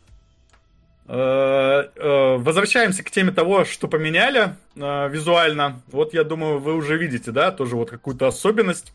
[1.08, 5.82] Э, э, Возвращаемся к теме того, что поменяли визуально.
[5.92, 8.92] Вот я думаю, вы уже видите, да, тоже вот какую-то особенность.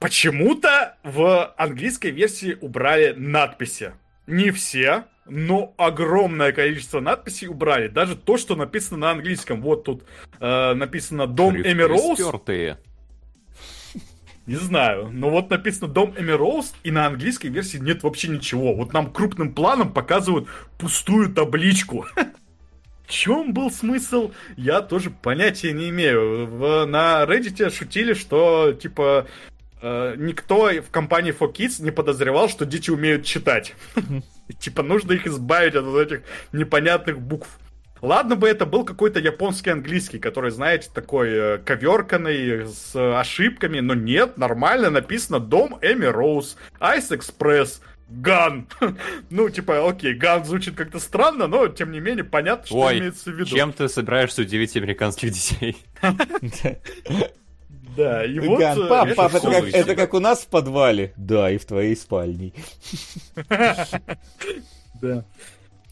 [0.00, 3.92] Почему-то в английской версии убрали надписи.
[4.26, 7.88] Не все, но огромное количество надписей убрали.
[7.88, 9.60] Даже то, что написано на английском.
[9.60, 10.04] Вот тут
[10.40, 12.18] э, написано «Дом Шрифты Эми Роуз».
[12.18, 12.78] стертые.
[14.46, 18.74] Не знаю, но вот написано Дом Эми Роуз, и на английской версии нет вообще ничего.
[18.74, 20.48] Вот нам крупным планом показывают
[20.78, 22.06] пустую табличку.
[23.06, 26.46] В чем был смысл, я тоже понятия не имею.
[26.46, 29.26] В- на Reddit шутили, что, типа,
[29.82, 33.74] никто в компании 4Kids не подозревал, что дети умеют читать.
[34.58, 37.48] Типа, нужно их избавить от этих непонятных букв.
[38.02, 43.94] Ладно бы это был какой-то японский английский, который, знаете, такой э, коверканный, с ошибками, но
[43.94, 48.68] нет, нормально написано Дом Эми Роуз, Айс Экспресс, Ган.
[49.30, 53.30] ну, типа, окей, Ган звучит как-то странно, но, тем не менее, понятно, что Ой, имеется
[53.30, 53.50] в виду.
[53.54, 55.76] чем ты собираешься удивить американских детей?
[57.96, 58.58] Да, и вот...
[58.58, 59.76] Ган, э, пап, это пап, это всё как, звучит.
[59.76, 61.12] это как у нас в подвале.
[61.16, 62.52] Да, и в твоей спальне.
[65.00, 65.24] Да.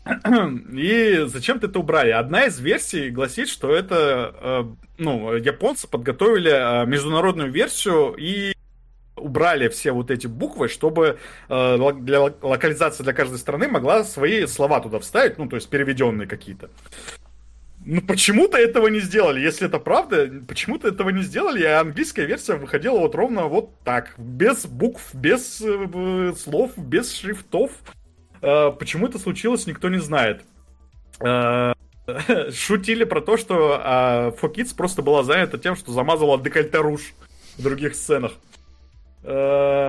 [0.73, 2.11] И зачем-то это убрали.
[2.11, 4.65] Одна из версий гласит, что это, э,
[4.99, 8.55] ну, японцы подготовили э, международную версию и
[9.17, 11.19] убрали все вот эти буквы, чтобы
[11.49, 15.69] э, для ло- локализации для каждой страны могла свои слова туда вставить, ну, то есть
[15.69, 16.71] переведенные какие-то.
[17.91, 19.41] Ну, почему-то этого не сделали.
[19.41, 24.13] Если это правда, почему-то этого не сделали, и английская версия выходила вот ровно вот так.
[24.19, 27.71] Без букв, без э, слов, без шрифтов.
[28.43, 30.43] Э, Почему это случилось, никто не знает.
[31.21, 31.73] Э,
[32.53, 37.15] Шутили про то, что э, 4Kids просто была занята тем, что замазывала декольте руж
[37.57, 38.33] в других сценах.
[39.23, 39.89] Э,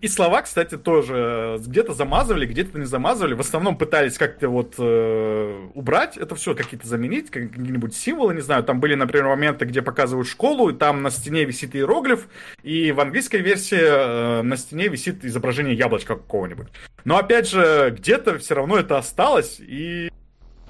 [0.00, 3.34] И слова, кстати, тоже где-то замазывали, где-то не замазывали.
[3.34, 8.42] В основном пытались как-то вот э, убрать это все, какие-то заменить, как- какие-нибудь символы, не
[8.42, 8.62] знаю.
[8.62, 12.28] Там были, например, моменты, где показывают школу, и там на стене висит иероглиф,
[12.62, 16.68] и в английской версии э, на стене висит изображение яблочка какого-нибудь.
[17.04, 20.12] Но опять же, где-то все равно это осталось, и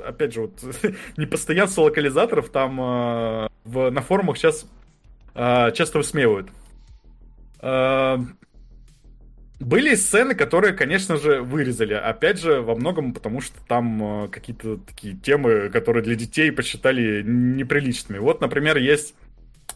[0.03, 0.59] опять же, вот
[1.19, 4.67] непостоянство локализаторов там э, в, на форумах сейчас
[5.35, 6.49] часто высмеивают.
[7.61, 8.19] Э,
[9.63, 11.95] были сцены, которые, конечно же, вырезали.
[11.95, 17.23] Опять же, во многом потому, что там э, какие-то такие темы, которые для детей посчитали
[17.23, 18.19] неприличными.
[18.19, 19.15] Вот, например, есть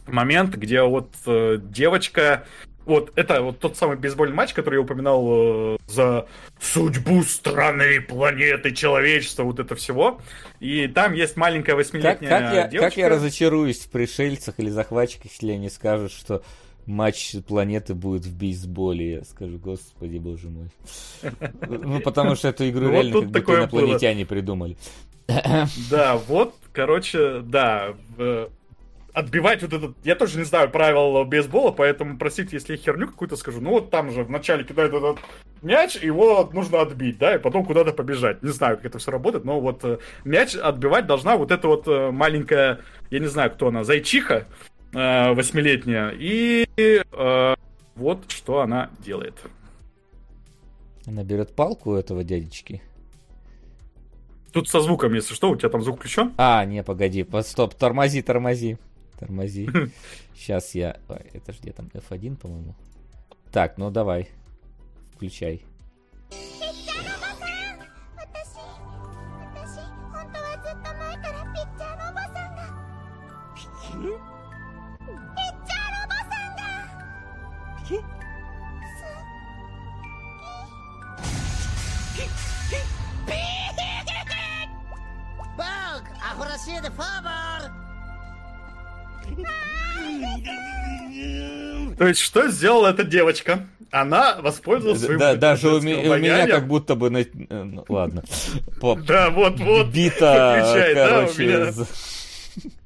[0.05, 2.45] момент, где вот э, девочка...
[2.85, 6.27] Вот, это вот тот самый бейсбольный матч, который я упоминал э, за
[6.61, 10.21] судьбу страны, планеты, человечества, вот это всего.
[10.61, 12.89] И там есть маленькая Как, восьмилетняя как я, девочка.
[12.89, 16.43] как я разочаруюсь в пришельцах или захватчиках, если они скажут, что
[16.87, 19.11] матч планеты будет в бейсболе.
[19.11, 20.69] Я скажу, господи, боже мой.
[21.67, 24.77] Ну, потому что эту игру Ну, реально как будто инопланетяне придумали.
[25.91, 27.93] Да, вот, короче, да.
[29.13, 29.95] Отбивать вот этот...
[30.03, 33.59] Я тоже не знаю правил бейсбола, поэтому простите, если я херню какую-то скажу.
[33.59, 35.17] Ну вот там же вначале кидают этот
[35.63, 38.43] мяч, его нужно отбить, да, и потом куда-то побежать.
[38.43, 41.87] Не знаю, как это все работает, но вот э, мяч отбивать должна вот эта вот
[41.87, 44.45] э, маленькая, я не знаю, кто она, зайчиха
[45.33, 46.09] восьмилетняя.
[46.17, 47.55] И э,
[47.95, 49.35] вот что она делает.
[51.05, 52.81] Она берет палку у этого дядечки.
[54.51, 56.33] Тут со звуком, если что, у тебя там звук включен?
[56.37, 58.77] А, не, погоди, по- стоп, тормози, тормози.
[59.19, 59.69] Тормози.
[60.35, 60.97] Сейчас я...
[61.09, 62.75] Ой, Это ж где там F1, по-моему.
[63.51, 64.29] Так, ну давай.
[65.15, 65.63] Включай.
[73.97, 74.26] 私
[91.97, 93.67] То есть, что сделала эта девочка?
[93.91, 97.09] она воспользовалась своим Да, даже у, женским ме- у меня как будто бы...
[97.09, 98.23] на- э, ну, Ладно.
[99.07, 99.87] Да, вот-вот.
[99.87, 101.45] Бита, Включай, да, у короче...
[101.45, 101.73] меня.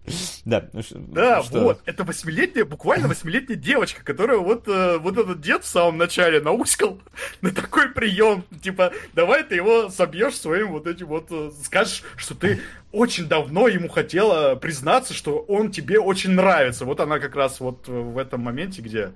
[0.45, 1.59] Да, ну Да, что?
[1.61, 6.41] вот, это восьмилетняя, буквально восьмилетняя девочка, которая вот, э, вот этот дед в самом начале
[6.41, 6.99] науськал
[7.41, 12.35] на такой прием, типа, давай ты его собьешь своим вот этим вот, э, скажешь, что
[12.35, 12.59] ты
[12.91, 16.85] очень давно ему хотела признаться, что он тебе очень нравится.
[16.85, 19.11] Вот она как раз вот в этом моменте, где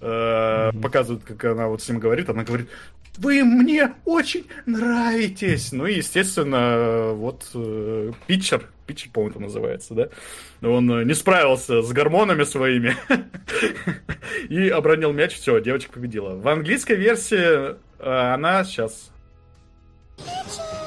[0.00, 2.68] э, показывают, как она вот с ним говорит, она говорит,
[3.18, 5.72] вы мне очень нравитесь.
[5.72, 10.08] Ну и, естественно, э, вот э, питчер, питчер, по-моему, называется, да?
[10.66, 12.96] Он э, не справился с гормонами своими
[14.48, 16.34] и обронил мяч, все, девочка победила.
[16.34, 19.10] В английской версии э, она сейчас...
[20.18, 20.81] Pitcher,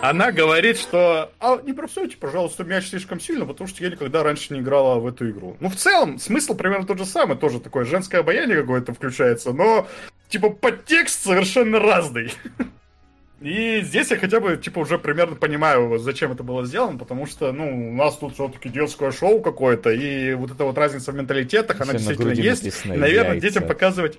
[0.00, 4.54] Она говорит, что а, не бросайте, пожалуйста, мяч слишком сильно, потому что я никогда раньше
[4.54, 5.56] не играла в эту игру.
[5.58, 9.88] Ну, в целом, смысл примерно тот же самый, тоже такое женское обаяние какое-то включается, но,
[10.28, 12.32] типа, подтекст совершенно разный.
[13.40, 17.52] И здесь я хотя бы, типа, уже примерно понимаю, зачем это было сделано, потому что,
[17.52, 21.80] ну, у нас тут все-таки детское шоу какое-то, и вот эта вот разница в менталитетах,
[21.80, 22.64] она действительно есть.
[22.64, 23.48] написано наверное, «яйца».
[23.48, 24.18] детям показывать...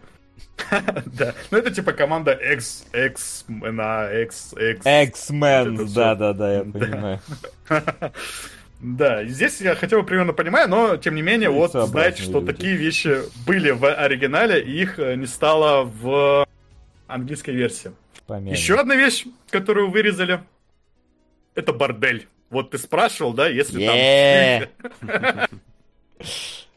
[1.06, 4.86] Да, ну это типа команда X, X, на X, X.
[4.86, 6.80] X-Men, да-да-да, я Да.
[6.80, 7.20] понимаю.
[8.82, 12.40] Да, здесь я хотя бы примерно понимаю, но тем не менее, вот Яйцеобразные знаете, что
[12.40, 16.48] такие вещи были в оригинале, и их э, не стало в
[17.08, 17.92] английской версии.
[18.26, 18.54] Помянем.
[18.54, 20.40] Еще одна вещь, которую вырезали,
[21.56, 22.30] это бордель.
[22.50, 24.70] Вот ты спрашивал, да, если
[25.02, 25.50] там...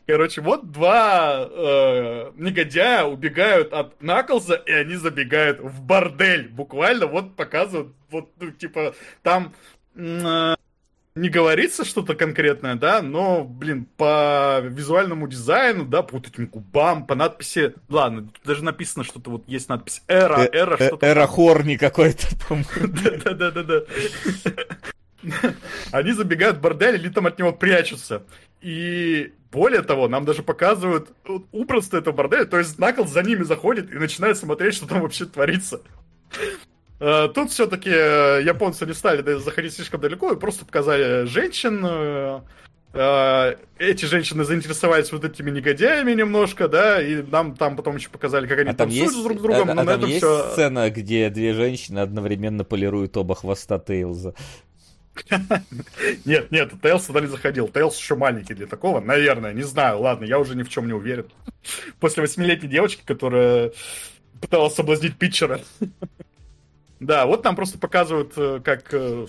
[0.07, 6.49] Короче, вот два э, негодяя убегают от Наклза, и они забегают в бордель.
[6.49, 9.55] Буквально вот показывают, вот, ну, типа, там
[9.95, 10.55] э,
[11.15, 17.07] не говорится что-то конкретное, да, но, блин, по визуальному дизайну, да, по вот этим губам,
[17.07, 21.07] по надписи, ладно, тут даже написано что-то, вот есть надпись эра, Э- эра, э- что-то.
[21.07, 23.21] Эра Хорни какой-то, по-моему.
[23.25, 23.83] Да-да-да-да.
[25.93, 28.25] Они забегают в бордель или там от него прячутся.
[28.63, 31.11] И более того, нам даже показывают
[31.51, 35.27] убранство этого борделя, то есть Наклз за ними заходит и начинает смотреть, что там вообще
[35.27, 35.83] творится.
[37.01, 41.85] Э, Тут все-таки японцы не стали заходить слишком далеко и просто показали женщин.
[41.85, 42.41] э,
[42.95, 48.47] э, Эти женщины заинтересовались вот этими негодяями немножко, да, и нам там потом еще показали,
[48.47, 50.19] как они А там есть, друг с другом, а- но а на там этом есть
[50.25, 50.51] все...
[50.53, 54.35] сцена, где две женщины одновременно полируют оба хвоста Тейлза?
[56.25, 57.69] Нет, нет, Тейлс туда не заходил.
[57.69, 60.01] Тейлс еще маленький для такого, наверное, не знаю.
[60.01, 61.27] Ладно, я уже ни в чем не уверен.
[62.01, 63.73] После восьмилетней девочки, которая
[64.41, 65.61] пыталась соблазнить питчера.
[67.01, 69.27] Да, вот нам просто показывают, э, как э,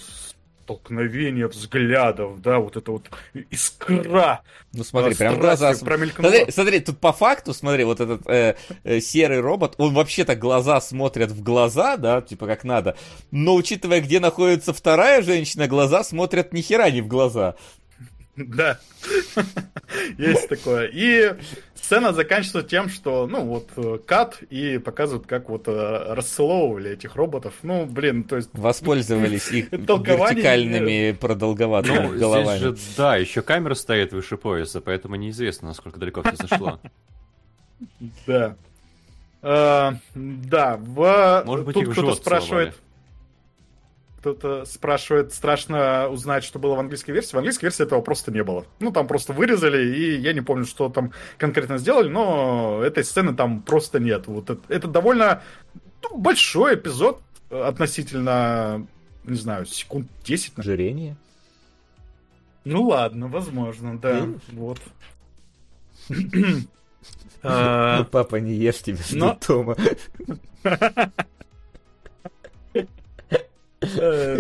[0.64, 3.10] столкновение взглядов, да, вот это вот
[3.50, 4.42] искра.
[4.72, 5.74] Ну смотри, прям глаза...
[5.84, 6.32] промелькнула.
[6.32, 10.80] Смотри, смотри, тут по факту, смотри, вот этот э, э, серый робот, он вообще-то глаза
[10.80, 12.96] смотрят в глаза, да, типа как надо,
[13.32, 17.56] но учитывая, где находится вторая женщина, глаза смотрят ни хера не в глаза.
[18.36, 18.80] Да,
[20.18, 20.90] есть такое.
[20.92, 21.36] И
[21.84, 27.16] сцена заканчивается тем, что, ну, вот, э, кат, и показывают, как вот э, расцеловывали этих
[27.16, 27.54] роботов.
[27.62, 28.50] Ну, блин, то есть...
[28.54, 32.58] Воспользовались их вертикальными продолговатыми Ну, головами.
[32.58, 36.80] здесь же, да, еще камера стоит выше пояса, поэтому неизвестно, насколько далеко все зашло.
[38.26, 38.56] Да.
[39.42, 41.44] Э, да, в...
[41.46, 42.70] Может быть, тут кто-то спрашивает...
[42.70, 42.93] целовали.
[44.24, 47.36] Кто-то спрашивает, страшно узнать, что было в английской версии.
[47.36, 48.66] В английской версии этого просто не было.
[48.80, 53.36] Ну, там просто вырезали, и я не помню, что там конкретно сделали, но этой сцены
[53.36, 54.28] там просто нет.
[54.28, 55.44] Вот это, это довольно
[56.02, 57.20] ну, большой эпизод
[57.50, 58.88] относительно,
[59.26, 60.58] не знаю, секунд 10.
[60.58, 60.74] наверное.
[60.74, 61.16] Ожирение?
[62.64, 64.22] Ну ладно, возможно, да.
[64.22, 64.42] Видишь?
[64.54, 64.80] Вот.
[67.44, 69.76] Ну, папа, не ешь тебе но- Тома.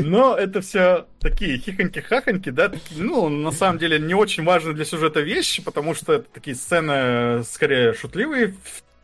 [0.03, 5.21] Но это все такие хихоньки-хахоньки, да, ну, на самом деле, не очень важные для сюжета
[5.21, 8.55] вещи, потому что это такие сцены, э, скорее, шутливые.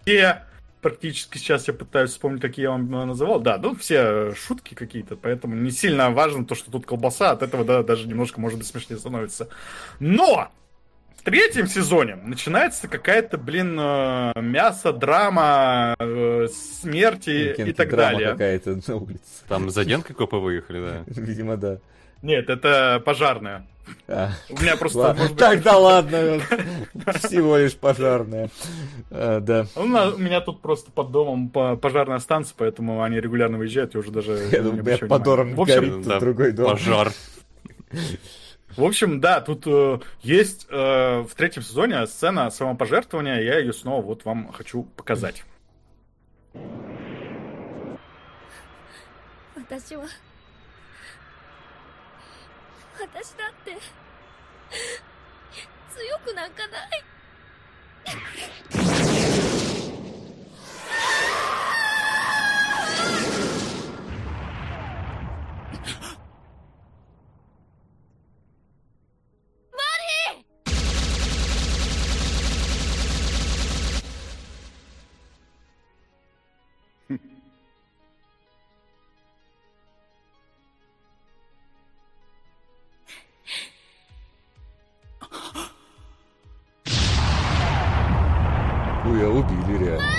[0.03, 0.43] Все
[0.81, 3.39] практически сейчас я пытаюсь вспомнить, какие я вам э, называл.
[3.39, 7.63] Да, ну, все шутки какие-то, поэтому не сильно важно то, что тут колбаса, от этого,
[7.63, 9.49] да, даже немножко, может быть, смешнее становится.
[9.99, 10.49] Но!
[11.19, 16.47] В третьем сезоне начинается какая-то, блин, э, мясо, драма, э,
[16.81, 18.31] смерти и так Драма далее.
[18.31, 19.21] какая-то на улице.
[19.49, 21.03] Там за Денкой копы выехали, да.
[21.21, 21.79] Видимо, да.
[22.21, 23.67] Нет, это пожарная.
[24.07, 25.23] А, У меня просто, ладно.
[25.27, 26.39] быть, Тогда ладно,
[27.23, 28.49] всего лишь пожарная.
[29.11, 29.65] А, Да.
[29.75, 34.11] у меня тут просто под домом по- пожарная станция, поэтому они регулярно выезжают, и уже
[34.11, 34.37] даже...
[34.53, 36.19] Я не думаю, под общем, горит.
[36.19, 36.71] Другой дом.
[36.71, 37.11] Пожар.
[38.76, 44.02] В общем, да, тут э, есть э, в третьем сезоне сцена самопожертвования, я ее снова
[44.02, 45.44] вот вам хочу показать.
[49.66, 50.04] 私は
[53.00, 53.78] 私だって
[55.90, 57.02] 強くなんかない
[89.31, 90.09] Убили реально.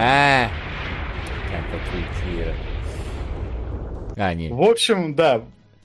[0.00, 0.48] А,
[1.50, 2.54] как отлетело.
[4.16, 4.48] А, не.
[4.50, 5.42] В общем, да,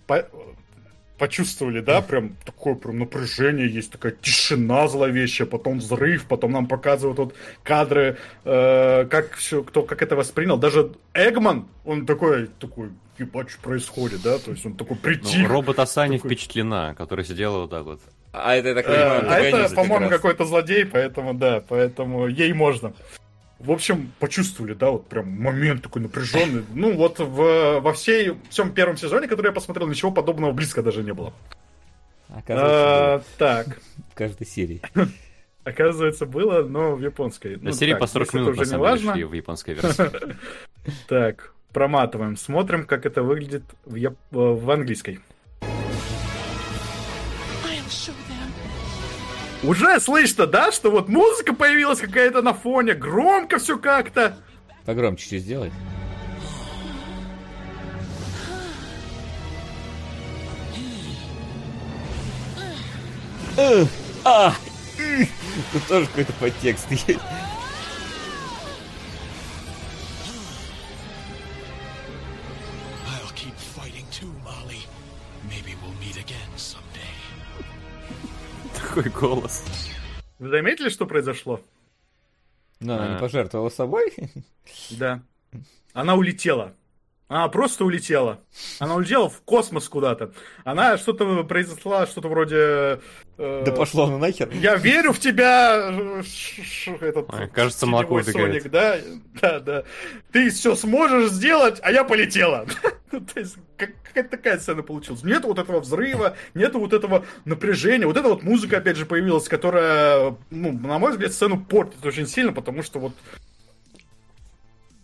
[0.08, 0.28] по-
[1.28, 7.18] почувствовали, да, прям такое прям напряжение есть, такая тишина зловещая, потом взрыв, потом нам показывают
[7.18, 10.58] вот кадры, э, как все, кто как это воспринял.
[10.58, 15.50] Даже Эгман, он такой, такой, ебать, что происходит, да, то есть он такой Ну, притих.
[15.50, 18.02] робот Асани Такой- впечатлена, которая сидела вот так вот.
[18.34, 22.52] А это, я так Э, понимаю, а это, по-моему, какой-то злодей, поэтому, да, поэтому ей
[22.52, 22.94] можно.
[23.64, 26.66] В общем, почувствовали, да, вот прям момент такой напряженный.
[26.74, 31.02] Ну, вот в, во всей, всем первом сезоне, который я посмотрел, ничего подобного близко даже
[31.02, 31.34] не было.
[32.28, 33.80] Оказывается, А, так,
[34.12, 34.82] в каждой серии.
[35.64, 37.56] оказывается, было, но в японской.
[37.56, 39.24] На Ну, серии так, по 40 если это минут, на уже не самом деле, шли
[39.24, 40.12] в японской версии.
[41.08, 45.22] Так, проматываем, смотрим, как это выглядит в, в английской.
[49.64, 54.38] Уже слышно, да, что вот музыка появилась какая-то на фоне, громко все как-то.
[54.86, 55.72] Погромче чуть сделай.
[63.56, 63.88] Эх,
[64.26, 64.54] А!
[65.72, 67.20] Тут тоже какой-то подтекст есть.
[78.94, 79.64] Такой голос.
[80.38, 81.60] Вы заметили, что произошло?
[82.80, 83.14] Но она А.
[83.16, 84.14] не пожертвовала собой.
[84.92, 85.24] Да.
[85.94, 86.76] Она улетела.
[87.30, 88.42] Она просто улетела.
[88.80, 90.34] Она улетела в космос куда-то.
[90.66, 93.00] Она что-то произнесла, что-то вроде...
[93.38, 94.50] э, Да пошло ну нахер.
[94.54, 95.92] Я верю в тебя,
[97.02, 98.22] этот Ой, кажется, молоко.
[98.24, 98.98] Соник, да,
[99.42, 99.84] да, да.
[100.32, 102.66] Ты все сможешь сделать, а я полетела.
[103.14, 105.22] Ну, То есть как- какая-то такая сцена получилась.
[105.24, 108.08] Нету вот этого взрыва, нету вот этого напряжения.
[108.08, 112.26] Вот эта вот музыка опять же появилась, которая, ну, на мой взгляд, сцену портит очень
[112.26, 113.14] сильно, потому что вот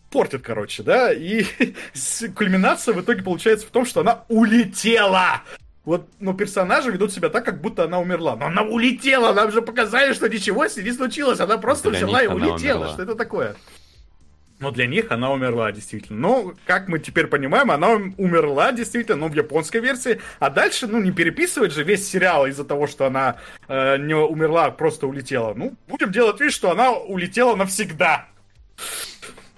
[0.09, 1.43] портит, короче, да, и
[2.35, 5.41] кульминация в итоге получается в том, что она улетела.
[5.85, 8.35] Вот, ну, персонажи ведут себя так, как будто она умерла.
[8.35, 11.39] Но она улетела, нам же показали, что ничего с ней не случилось.
[11.39, 12.79] Она просто Для взяла и улетела.
[12.79, 12.93] умерла.
[12.93, 13.55] Что это такое?
[14.59, 16.19] Но для них она умерла, действительно.
[16.19, 20.19] Но, как мы теперь понимаем, она ум- умерла, действительно, но в японской версии.
[20.39, 23.38] А дальше, ну, не переписывать же весь сериал из-за того, что она
[23.69, 25.53] э, не умерла, а просто улетела.
[25.53, 28.27] Ну, будем делать вид, что она улетела навсегда.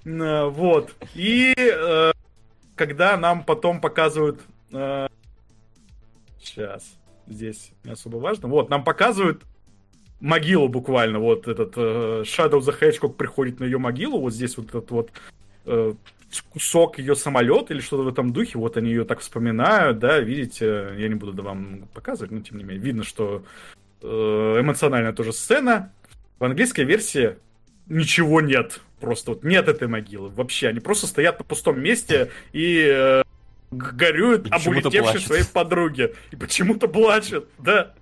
[0.05, 0.95] Э, Вот.
[1.15, 2.11] И э,
[2.75, 4.41] когда нам потом показывают...
[6.39, 6.97] сейчас.
[7.27, 8.47] Здесь не особо важно.
[8.47, 9.43] Вот, нам показывают
[10.21, 11.19] могилу буквально.
[11.19, 14.19] Вот этот э, Shadow the Hedgehog приходит на ее могилу.
[14.19, 15.11] Вот здесь вот этот вот
[15.65, 15.93] э,
[16.53, 18.57] кусок ее самолет или что-то в этом духе.
[18.57, 20.93] Вот они ее так вспоминают, да, видите.
[20.97, 22.83] Я не буду да, вам показывать, но тем не менее.
[22.83, 23.43] Видно, что
[24.01, 25.91] э, эмоциональная тоже сцена.
[26.39, 27.37] В английской версии
[27.87, 28.81] ничего нет.
[29.01, 30.29] Просто вот нет этой могилы.
[30.29, 33.23] Вообще, они просто стоят на пустом месте и э,
[33.71, 35.23] горюют И об улетевшей плачут.
[35.23, 36.13] своей подруге.
[36.29, 37.93] И почему-то плачут, да.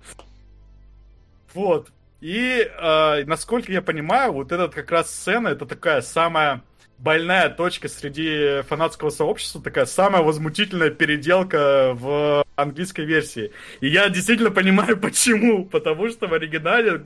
[1.54, 1.90] Вот.
[2.20, 6.62] И, э, насколько я понимаю, вот этот как раз сцена, это такая самая
[7.00, 13.52] больная точка среди фанатского сообщества, такая самая возмутительная переделка в английской версии.
[13.80, 15.64] И я действительно понимаю, почему.
[15.64, 17.02] Потому что в оригинале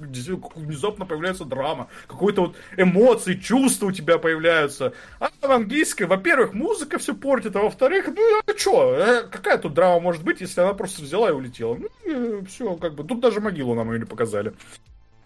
[0.57, 4.93] внезапно появляется драма, какой-то вот эмоции, чувства у тебя появляются.
[5.21, 10.01] А в английской, во-первых, музыка все портит, а во-вторых, ну а что, какая тут драма
[10.01, 11.79] может быть, если она просто взяла и улетела?
[12.05, 14.53] Ну, все, как бы, тут даже могилу нам ее не показали.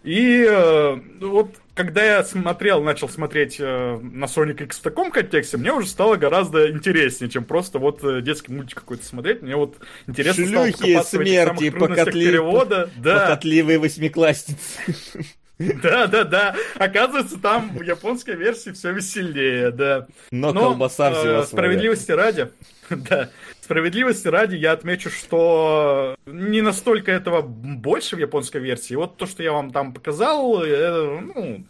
[0.09, 5.57] И э, вот когда я смотрел, начал смотреть э, на Sonic X в таком контексте,
[5.57, 9.43] мне уже стало гораздо интереснее, чем просто вот э, детский мультик какой-то смотреть.
[9.43, 12.89] Мне вот интересно стало Шлюхи покопаться в этих смерти, покатли- перевода.
[12.97, 13.19] Да.
[13.19, 14.79] Похотливые восьмиклассницы.
[15.83, 16.55] Да, да, да.
[16.75, 20.07] Оказывается, там в японской версии все веселее, да.
[20.31, 21.45] Но колбаса взяла э.
[21.45, 22.49] Справедливости ради,
[22.89, 23.29] да,
[23.59, 28.95] справедливости ради я отмечу, что не настолько этого больше в японской версии.
[28.95, 31.65] Вот то, что я вам там показал, э, ну,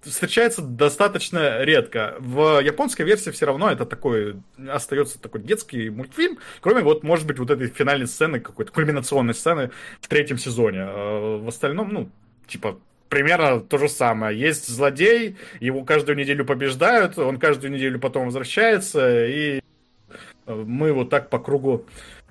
[0.00, 2.16] встречается достаточно редко.
[2.20, 4.36] В японской версии все равно это такой,
[4.68, 9.70] остается такой детский мультфильм, кроме вот, может быть, вот этой финальной сцены, какой-то кульминационной сцены
[10.00, 10.80] в третьем сезоне.
[10.82, 12.10] А В остальном, ну,
[12.46, 12.78] типа,
[13.08, 14.38] примерно то же самое.
[14.38, 19.60] Есть злодей, его каждую неделю побеждают, он каждую неделю потом возвращается, и
[20.46, 21.84] э, мы вот так по кругу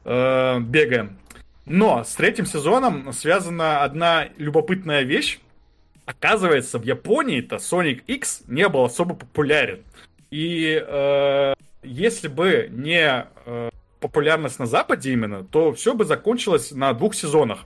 [0.06, 1.18] э, бегаем.
[1.66, 5.40] Но с третьим сезоном связана одна любопытная вещь.
[6.06, 9.82] Оказывается, в Японии-то Sonic X не был особо популярен.
[10.32, 16.94] И э, если бы не э, популярность на Западе именно, то все бы закончилось на
[16.94, 17.66] двух сезонах.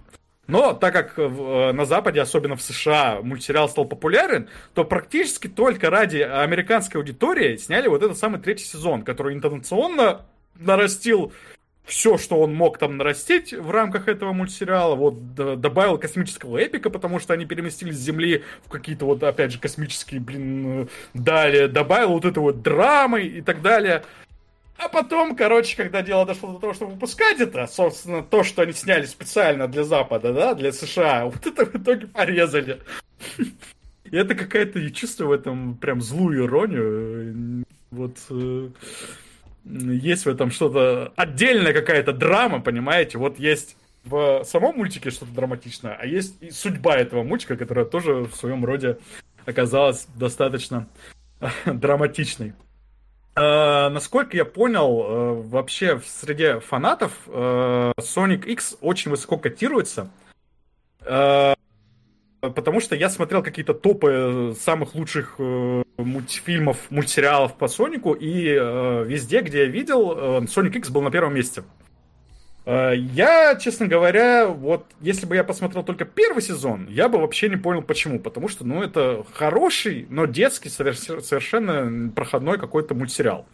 [0.52, 5.48] Но так как в- э, на Западе, особенно в США, мультсериал стал популярен, то практически
[5.48, 10.26] только ради американской аудитории сняли вот этот самый третий сезон, который интонационно
[10.60, 11.32] нарастил
[11.86, 14.96] все, что он мог там нарастить в рамках этого мультсериала.
[14.96, 19.60] Вот добавил космического эпика, потому что они переместились с Земли в какие-то вот, опять же,
[19.60, 21.68] космические, блин, э, дали.
[21.68, 24.04] Добавил вот это вот драмы и так далее.
[24.84, 28.74] А потом, короче, когда дело дошло до того, чтобы выпускать это, собственно, то, что они
[28.74, 32.80] сняли специально для Запада, да, для США, вот это в итоге порезали.
[33.38, 37.64] И это какая-то, я чувствую в этом прям злую иронию.
[37.92, 38.69] Вот э,
[39.66, 43.19] есть в этом что-то, отдельная какая-то драма, понимаете?
[43.19, 48.24] Вот есть в самом мультике что-то драматичное, а есть и судьба этого мультика, которая тоже
[48.24, 48.98] в своем роде
[49.45, 50.88] оказалась достаточно
[51.66, 52.53] драматичной.
[53.42, 60.11] Э, насколько я понял, э, вообще в среде фанатов э, Sonic X очень высоко котируется.
[61.02, 61.56] Э,
[62.42, 69.03] Потому что я смотрел какие-то топы самых лучших э, мультфильмов, мультсериалов по Сонику, и э,
[69.06, 71.64] везде, где я видел, э, Sonic X был на первом месте.
[72.66, 77.50] Э, Я, честно говоря, вот если бы я посмотрел только первый сезон, я бы вообще
[77.50, 78.20] не понял почему.
[78.20, 83.46] Потому что, ну, это хороший, но детский, соверш- совершенно проходной какой-то мультсериал.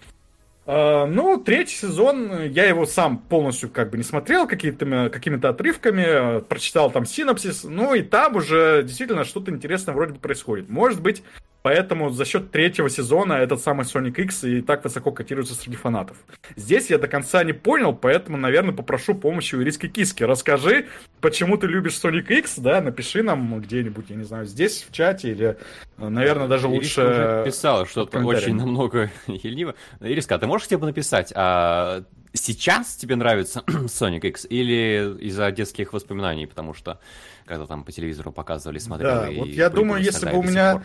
[0.66, 6.38] Э, Ну, третий сезон, я его сам полностью как бы не смотрел какими-то, какими-то отрывками,
[6.38, 10.70] э, прочитал там синопсис, ну и там уже действительно что-то интересное вроде бы происходит.
[10.70, 11.24] Может быть,
[11.68, 16.16] поэтому за счет третьего сезона этот самый Sonic X и так высоко котируется среди фанатов.
[16.56, 20.24] Здесь я до конца не понял, поэтому, наверное, попрошу помощи у Ириски Киски.
[20.24, 20.86] Расскажи,
[21.20, 25.32] почему ты любишь Sonic X, да, напиши нам где-нибудь, я не знаю, здесь, в чате,
[25.32, 25.58] или,
[25.98, 27.02] наверное, даже Ириска лучше...
[27.02, 29.76] уже писала что-то очень намного ельниво.
[30.00, 35.92] Ириска, а ты можешь бы написать, а сейчас тебе нравится Sonic X или из-за детских
[35.92, 37.02] воспоминаний, потому что
[37.46, 39.12] когда там по телевизору показывали, смотрели...
[39.12, 40.84] Да, вот я думаю, если бы у меня пор.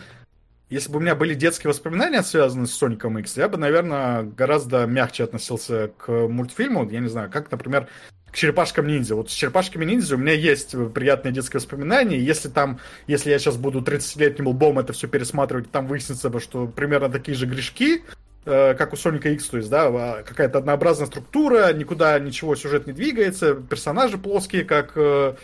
[0.73, 4.87] Если бы у меня были детские воспоминания, связанные с Соником X, я бы, наверное, гораздо
[4.87, 6.89] мягче относился к мультфильму.
[6.89, 7.89] Я не знаю, как, например,
[8.31, 9.13] к черепашкам ниндзя.
[9.13, 12.17] Вот с черепашками ниндзя у меня есть приятные детские воспоминания.
[12.17, 17.09] Если там, если я сейчас буду 30-летним лбом это все пересматривать, там выяснится, что примерно
[17.09, 18.03] такие же грешки,
[18.45, 22.87] э, как у Соника X, то есть, да, а, какая-то однообразная структура, никуда ничего сюжет
[22.87, 25.35] не двигается, персонажи плоские, как э,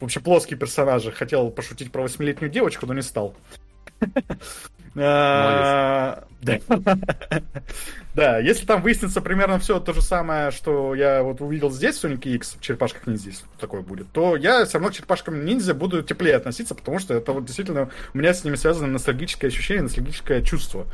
[0.00, 1.12] вообще плоские персонажи.
[1.12, 3.34] Хотел пошутить про восьмилетнюю девочку, но не стал.
[4.94, 6.24] Да.
[8.14, 12.04] Да, если там выяснится примерно все то же самое, что я вот увидел здесь в
[12.04, 15.74] Sonic X, в черепашках ниндзя, если такое будет, то я все равно к черепашкам ниндзя
[15.74, 19.82] буду теплее относиться, потому что это вот действительно у меня с ними связано ностальгическое ощущение,
[19.82, 20.86] ностальгическое чувство.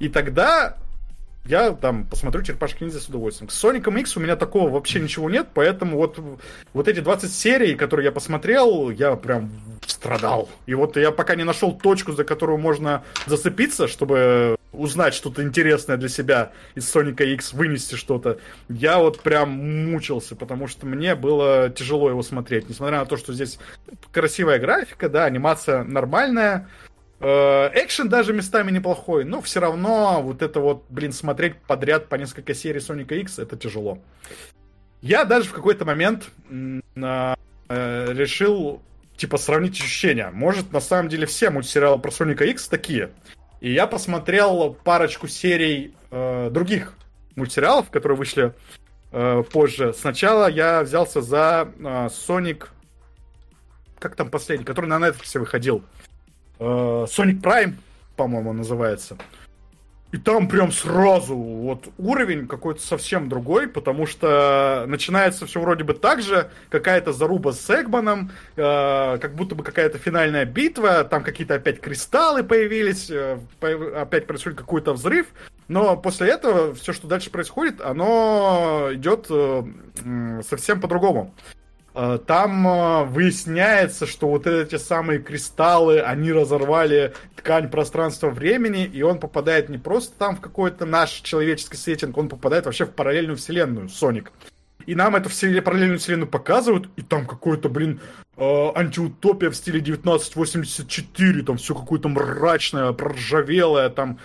[0.00, 0.76] И тогда
[1.46, 3.48] я там посмотрю черепашки ниндзя с удовольствием.
[3.48, 6.18] С Соником X у меня такого вообще ничего нет, поэтому вот,
[6.74, 9.50] вот эти 20 серий, которые я посмотрел, я прям
[9.86, 10.48] страдал.
[10.66, 15.96] И вот я пока не нашел точку, за которую можно зацепиться, чтобы узнать что-то интересное
[15.96, 21.70] для себя из Соника X, вынести что-то, я вот прям мучился, потому что мне было
[21.70, 22.68] тяжело его смотреть.
[22.68, 23.58] Несмотря на то, что здесь
[24.12, 26.68] красивая графика, да, анимация нормальная,
[27.18, 32.16] Э, Экшен даже местами неплохой, но все равно вот это вот, блин, смотреть подряд по
[32.16, 33.98] несколько серий Соника X это тяжело.
[35.00, 37.34] Я даже в какой-то момент э,
[37.68, 38.82] решил,
[39.16, 40.30] типа, сравнить ощущения.
[40.30, 43.10] Может, на самом деле все мультсериалы про Соника X такие.
[43.60, 46.94] И я посмотрел парочку серий э, других
[47.36, 48.54] мультсериалов, которые вышли
[49.12, 49.94] э, позже.
[49.94, 52.08] Сначала я взялся за э,
[53.98, 55.82] как там последний, который на Netflix выходил.
[56.58, 56.64] Э,
[57.08, 57.74] Sonic Prime,
[58.16, 59.16] по-моему, называется.
[60.12, 65.94] И там прям сразу вот уровень какой-то совсем другой, потому что начинается все вроде бы
[65.94, 71.56] так же, какая-то заруба с Эгманом, э, как будто бы какая-то финальная битва, там какие-то
[71.56, 75.26] опять кристаллы появились, э, опять происходит какой-то взрыв,
[75.66, 79.64] но после этого все, что дальше происходит, оно идет э,
[80.48, 81.34] совсем по-другому.
[81.96, 89.18] Э, Там э, выясняется, что вот эти самые кристаллы, они разорвали ткань пространства-времени, и он
[89.18, 93.88] попадает не просто там в какой-то наш человеческий сеттинг, он попадает вообще в параллельную вселенную,
[93.88, 94.30] Соник.
[94.84, 97.98] И нам эту вселен- параллельную вселенную показывают, и там какой-то, блин,
[98.36, 104.18] э, антиутопия в стиле 1984, там все какое-то мрачное, проржавелое, там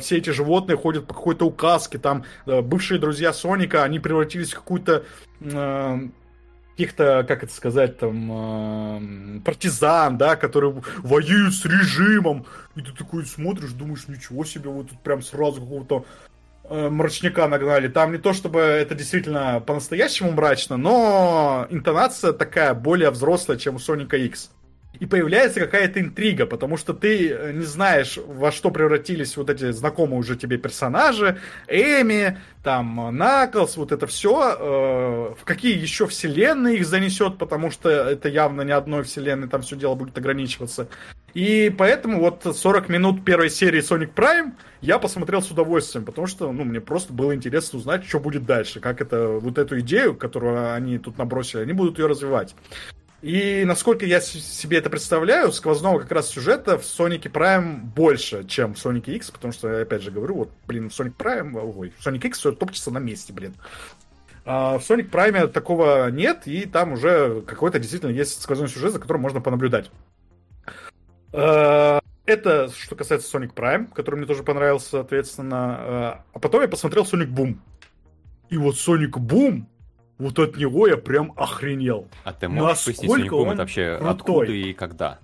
[0.00, 5.04] все эти животные ходят по какой-то указке, там бывшие друзья Соника, они превратились в какую-то
[6.74, 12.46] каких-то, как это сказать, там, э, партизан, да, которые воюют с режимом.
[12.74, 16.04] И ты такой смотришь, думаешь, ничего себе, вот тут прям сразу какого-то
[16.64, 17.86] э, мрачняка нагнали.
[17.86, 23.78] Там не то, чтобы это действительно по-настоящему мрачно, но интонация такая более взрослая, чем у
[23.78, 24.50] Соника X.
[25.00, 29.70] И появляется какая-то интрига, потому что ты э, не знаешь, во что превратились вот эти
[29.72, 36.86] знакомые уже тебе персонажи, Эми, там, Наклс, вот это все, в какие еще вселенные их
[36.86, 40.88] занесет, потому что это явно не одной вселенной, там все дело будет ограничиваться.
[41.34, 46.52] И поэтому вот 40 минут первой серии Sonic Prime я посмотрел с удовольствием, потому что,
[46.52, 50.72] ну, мне просто было интересно узнать, что будет дальше, как это, вот эту идею, которую
[50.72, 52.54] они тут набросили, они будут ее развивать.
[53.24, 58.74] И насколько я себе это представляю, сквозного как раз сюжета в Sonic Prime больше, чем
[58.74, 62.26] в Sonic X, потому что, я опять же говорю, вот, блин, Sonic Prime, ой, Sonic
[62.26, 63.54] X все топчется на месте, блин.
[64.44, 69.00] А в Sonic Prime такого нет, и там уже какой-то действительно есть сквозной сюжет, за
[69.00, 69.90] которым можно понаблюдать.
[71.32, 75.78] Э, Это что касается Sonic Prime, который мне тоже понравился, соответственно.
[75.78, 77.56] Э, А потом я посмотрел Sonic Boom.
[78.50, 79.64] И вот Sonic Boom,
[80.18, 82.08] вот от него я прям охренел.
[82.24, 84.12] А ты можешь пояснить, Насколько Boom он это вообще крутой.
[84.14, 85.18] откуда и когда?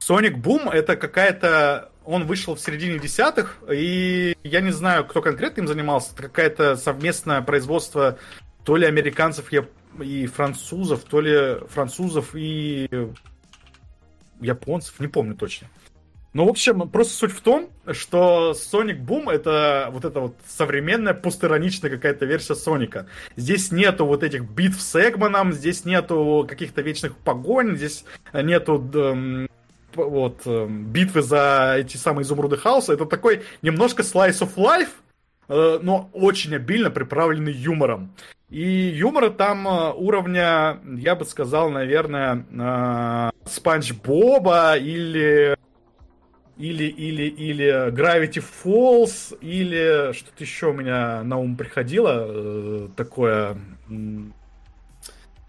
[0.00, 1.90] Sonic Boom это какая-то...
[2.04, 6.12] Он вышел в середине десятых, и я не знаю, кто конкретно им занимался.
[6.12, 8.18] Это какое-то совместное производство
[8.64, 9.50] то ли американцев
[10.00, 12.88] и французов, то ли французов и
[14.40, 15.68] японцев, не помню точно.
[16.34, 21.14] Ну, в общем, просто суть в том, что Sonic Boom это вот эта вот современная
[21.14, 23.06] постироничная какая-то версия Соника.
[23.36, 29.48] Здесь нету вот этих битв с Эгманом, здесь нету каких-то вечных погонь, здесь нету эм,
[29.94, 32.94] вот эм, битвы за эти самые изумруды хаоса.
[32.94, 34.90] Это такой немножко slice of life,
[35.48, 38.12] э, но очень обильно приправленный юмором.
[38.50, 45.56] И юмора там э, уровня, я бы сказал, наверное, э, Спанч Боба или
[46.56, 53.56] или, или, или Gravity Falls, или что-то еще у меня на ум приходило э, такое.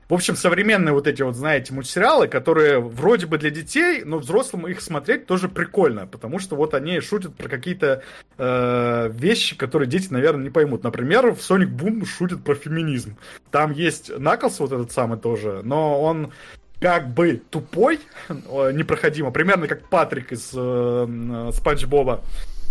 [0.08, 4.68] В общем, современные вот эти вот, знаете, мультсериалы, которые вроде бы для детей, но взрослым
[4.68, 8.04] их смотреть тоже прикольно, потому что вот они шутят про какие-то
[8.38, 10.84] э, вещи, которые дети, наверное, не поймут.
[10.84, 13.18] Например, в Sonic Boom шутят про феминизм.
[13.50, 16.32] Там есть Наклс вот этот самый тоже, но он
[16.80, 22.24] как бы тупой, э, непроходимо, примерно как Патрик из э, Спанч Боба.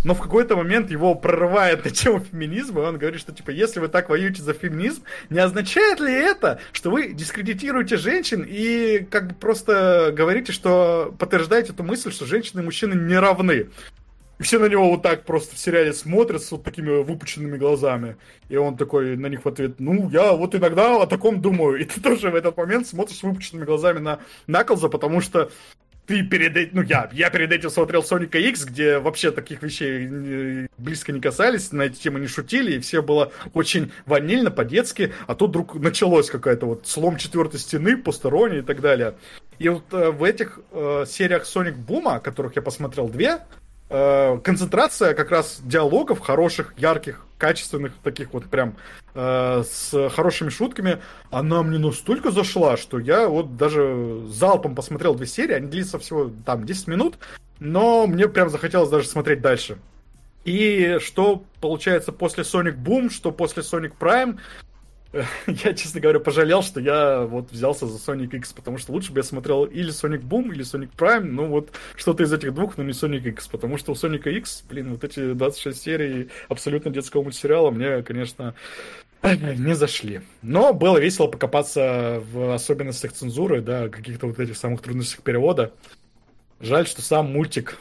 [0.05, 3.79] Но в какой-то момент его прорывает на тему феминизма, и он говорит, что, типа, если
[3.79, 9.27] вы так воюете за феминизм, не означает ли это, что вы дискредитируете женщин и как
[9.27, 13.69] бы просто говорите, что подтверждаете эту мысль, что женщины и мужчины не равны.
[14.39, 18.17] И все на него вот так просто в сериале смотрят с вот такими выпученными глазами.
[18.49, 21.79] И он такой на них в ответ, ну, я вот иногда о таком думаю.
[21.81, 25.49] И ты тоже в этот момент смотришь с выпученными глазами на Наклза, потому что
[26.05, 30.07] ты перед этим, ну я, я перед этим смотрел Соника X, где вообще таких вещей
[30.07, 35.13] э, близко не касались, на эти темы не шутили, и все было очень ванильно, по-детски,
[35.25, 39.15] а тут вдруг началось какая-то вот слом четвертой стены, посторонней и так далее.
[39.57, 43.39] И вот э, в этих э, сериях Соник Бума, которых я посмотрел две,
[43.89, 48.77] э, концентрация как раз диалогов хороших, ярких, качественных, таких вот прям
[49.13, 55.27] э, с хорошими шутками, она мне настолько зашла, что я вот даже залпом посмотрел две
[55.27, 57.17] серии, они длятся всего там 10 минут,
[57.59, 59.77] но мне прям захотелось даже смотреть дальше.
[60.45, 64.39] И что получается после Sonic Boom, что после Sonic Prime,
[65.47, 69.19] я, честно говоря, пожалел, что я вот взялся за Sonic X, потому что лучше бы
[69.19, 72.83] я смотрел или Sonic Boom, или Sonic Prime, ну вот что-то из этих двух, но
[72.83, 77.23] не Sonic X, потому что у Sonic X, блин, вот эти 26 серий абсолютно детского
[77.23, 78.55] мультсериала мне, конечно,
[79.23, 80.21] не зашли.
[80.41, 85.73] Но было весело покопаться в особенностях цензуры, да, каких-то вот этих самых трудностях перевода.
[86.59, 87.77] Жаль, что сам мультик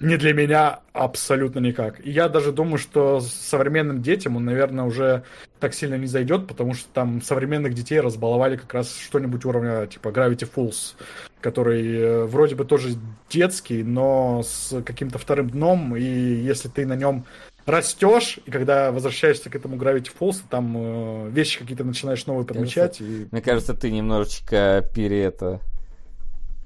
[0.00, 2.04] не для меня абсолютно никак.
[2.04, 5.24] И я даже думаю, что современным детям он, наверное, уже
[5.60, 10.08] так сильно не зайдет, потому что там современных детей разбаловали как раз что-нибудь уровня типа
[10.08, 10.94] Gravity Falls,
[11.40, 12.96] который э, вроде бы тоже
[13.30, 17.24] детский, но с каким-то вторым дном, и если ты на нем
[17.66, 22.98] растешь, и когда возвращаешься к этому Gravity Falls, там э, вещи какие-то начинаешь новые подмечать.
[22.98, 23.26] Кажется, и...
[23.30, 25.60] Мне кажется, ты немножечко пере это...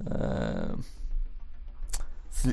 [0.01, 0.75] Э,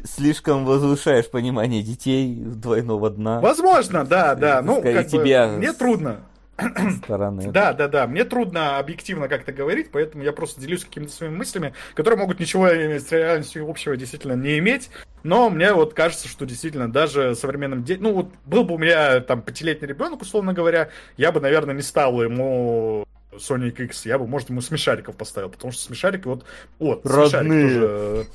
[0.05, 3.39] слишком возвышаешь понимание детей двойного дна.
[3.39, 4.61] Возможно, да, да.
[4.61, 6.21] Ну, как тебя бы, мне трудно.
[7.03, 7.51] Стороны.
[7.51, 8.07] Да, да, да.
[8.07, 12.67] Мне трудно объективно как-то говорить, поэтому я просто делюсь какими-то своими мыслями, которые могут ничего
[12.67, 14.89] с реальностью общего действительно не иметь.
[15.23, 18.03] Но мне вот кажется, что действительно даже современным детям...
[18.03, 21.81] Ну, вот был бы у меня там пятилетний ребенок, условно говоря, я бы, наверное, не
[21.81, 26.45] стал ему Sonic X, я бы, может, ему смешариков поставил, потому что смешарики вот...
[26.79, 27.69] Вот, Родные.
[27.69, 28.27] тоже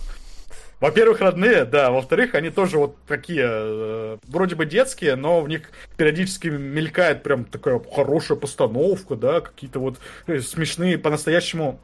[0.80, 1.90] во-первых, родные, да.
[1.90, 7.44] Во-вторых, они тоже вот такие, э, вроде бы детские, но в них периодически мелькает прям
[7.44, 11.78] такая хорошая постановка, да, какие-то вот э, смешные, по-настоящему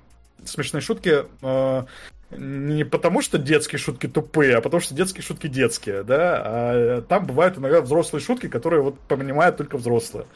[0.44, 1.24] смешные шутки.
[1.42, 1.84] Э,
[2.30, 6.42] не потому, что детские шутки тупые, а потому, что детские шутки детские, да.
[6.44, 10.26] А там бывают иногда взрослые шутки, которые вот понимают только взрослые.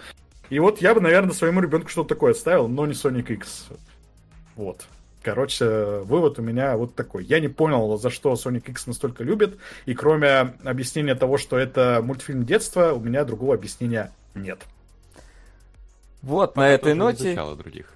[0.50, 3.68] И вот я бы, наверное, своему ребенку что-то такое оставил, но не Sonic X.
[4.56, 4.86] Вот.
[5.22, 7.24] Короче, вывод у меня вот такой.
[7.24, 12.00] Я не понял, за что Sonic X настолько любит, и кроме объяснения того, что это
[12.02, 14.60] мультфильм детства, у меня другого объяснения нет.
[16.22, 17.34] Вот, пока на этой ноте...
[17.56, 17.94] других.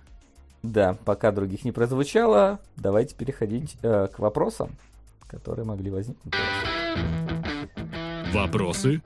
[0.63, 4.71] Да, пока других не прозвучало, давайте переходить э, к вопросам,
[5.27, 6.35] которые могли возникнуть.
[8.33, 9.03] Вопросы?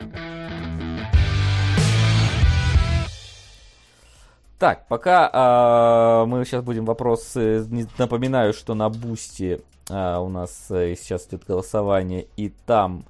[4.59, 7.65] Так, пока а, мы сейчас будем вопросы.
[7.97, 13.05] Напоминаю, что на Boosty а, у нас а, сейчас идет голосование, и там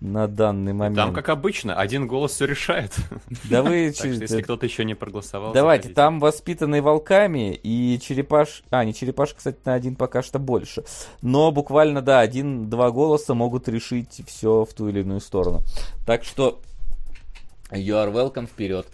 [0.00, 0.96] на данный момент.
[0.96, 2.94] Там, как обычно, один голос все решает.
[3.50, 5.52] Да вы так что, если кто-то еще не проголосовал.
[5.52, 5.96] Давайте, заходите.
[5.96, 8.62] там воспитанные волками и черепаш.
[8.70, 10.84] А, не черепаш, кстати, на один пока что больше.
[11.22, 15.62] Но буквально, да, один-два голоса могут решить все в ту или иную сторону.
[16.06, 16.60] Так что
[17.72, 18.86] you are welcome вперед.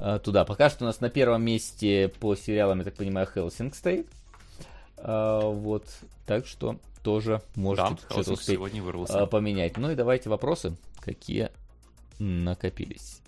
[0.00, 0.44] Э, туда.
[0.44, 4.06] Пока что у нас на первом месте по сериалам, я так понимаю, Хелсинг стоит.
[4.96, 5.84] А, вот,
[6.26, 9.22] так что тоже можете да, что-то успеть сегодня вырвался.
[9.22, 9.76] А, поменять.
[9.76, 11.50] Ну и давайте вопросы, какие
[12.18, 13.20] накопились.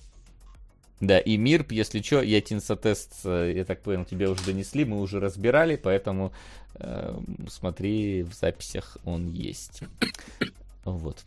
[1.01, 5.01] Да, и Мирп, если что, я Тинсотест, э, я так понял, тебе уже донесли, мы
[5.01, 6.33] уже разбирали, поэтому
[6.77, 7.19] э,
[7.49, 9.83] смотри, в записях он есть.
[10.85, 11.23] Вот.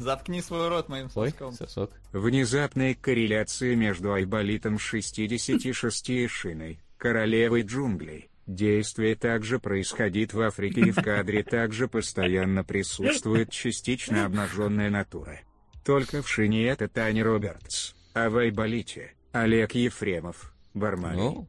[0.00, 1.48] Заткни свой рот моим соском.
[1.50, 1.90] Ой, сосок.
[2.12, 8.30] Внезапная корреляция между Айболитом 66 и Шиной, королевой джунглей.
[8.46, 15.38] Действие также происходит в Африке и в кадре также постоянно присутствует частично обнаженная натура.
[15.84, 21.18] Только в Шине это Таня Робертс, а в Айболите– Олег Ефремов, Бармалей.
[21.18, 21.48] Ну,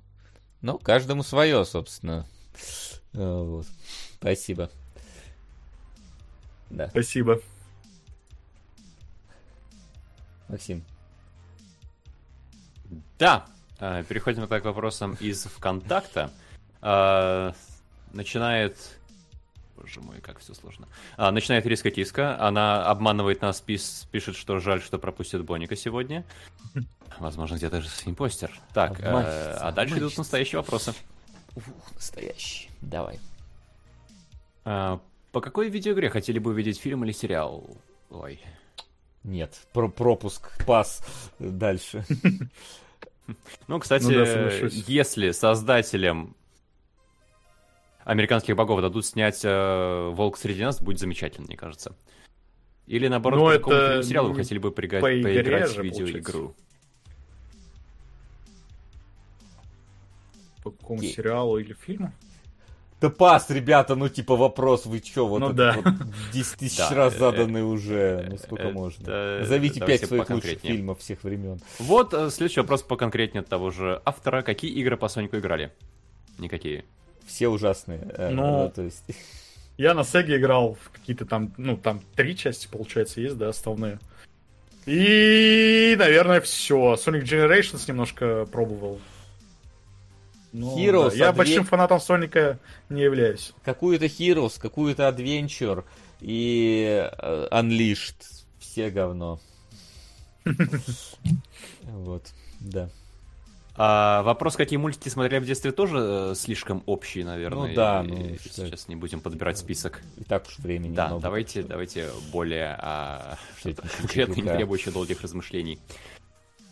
[0.62, 2.28] ну, каждому свое, собственно.
[3.14, 3.66] Вот.
[4.20, 4.70] Спасибо.
[6.70, 6.90] Да.
[6.90, 7.42] Спасибо.
[10.52, 10.84] Максим.
[13.18, 13.46] Да,
[13.80, 16.30] э, переходим к вопросам из ВКонтакта.
[16.82, 17.54] Э,
[18.12, 18.78] начинает...
[19.78, 20.88] Боже мой, как все сложно.
[21.18, 22.40] А, начинает Риска Киска.
[22.40, 26.24] Она обманывает нас, пис, пишет, что жаль, что пропустит Боника сегодня.
[27.18, 28.52] Возможно, где-то же импостер.
[28.74, 30.94] Так, э, а дальше идут настоящие вопросы.
[31.56, 31.64] Ух,
[31.96, 32.70] настоящий.
[32.82, 33.20] Давай.
[34.66, 35.00] А,
[35.32, 37.66] по какой видеоигре хотели бы увидеть фильм или сериал?
[38.10, 38.40] Ой,
[39.24, 41.04] нет, про пропуск, пас
[41.40, 42.06] дальше.
[43.68, 46.36] Ну, кстати, ну, да, если создателям
[48.04, 51.96] американских богов дадут снять э, Волк среди нас, будет замечательно, мне кажется.
[52.88, 56.56] Или наоборот, Но по какому сериалу вы хотели бы пригать, по поиграть в видеоигру?
[60.64, 62.12] По какому сериалу или фильму?
[63.02, 65.76] Да пас, ребята, ну типа вопрос, вы чё, вот, ну, да.
[65.84, 65.96] вот
[66.34, 69.40] 10 тысяч да, раз заданный уже, ну сколько можно?
[69.40, 71.60] Назовите пять своих лучших фильмов всех времен.
[71.80, 74.44] Вот э, следующий вопрос поконкретнее от того же автора.
[74.44, 75.72] Какие игры по Сонику играли?
[76.38, 76.86] Никакие.
[77.26, 78.02] Все ужасные.
[78.16, 79.04] Э, ну, то есть...
[79.78, 83.98] Я на Сеге играл в какие-то там, ну, там три части, получается, есть, да, основные.
[84.86, 86.94] И, наверное, все.
[86.94, 89.00] Sonic Generations немножко пробовал.
[90.54, 91.16] Ну, Heroes, да.
[91.16, 91.36] Я Adve...
[91.38, 93.54] большим фанатом Соника не являюсь.
[93.64, 95.84] Какую-то Heroes, какую-то Adventure
[96.20, 98.16] и uh, Unleashed.
[98.60, 99.40] Все говно.
[101.84, 102.24] Вот,
[102.60, 102.90] да.
[103.76, 105.98] А вопрос, какие мультики смотрели в детстве, тоже
[106.32, 107.70] э, слишком общий, наверное.
[107.70, 110.02] Ну да, ну, и что- сейчас не будем подбирать список.
[110.18, 111.24] И так уж времени Да, много.
[111.24, 115.80] давайте, давайте более а, конкретно, не требующее долгих размышлений.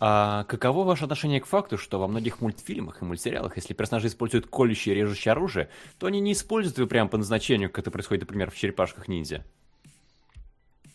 [0.02, 4.46] А каково ваше отношение к факту, что во многих мультфильмах и мультсериалах, если персонажи используют
[4.46, 8.22] колющее и режущее оружие, то они не используют его прямо по назначению, как это происходит,
[8.22, 9.44] например, в черепашках ниндзя?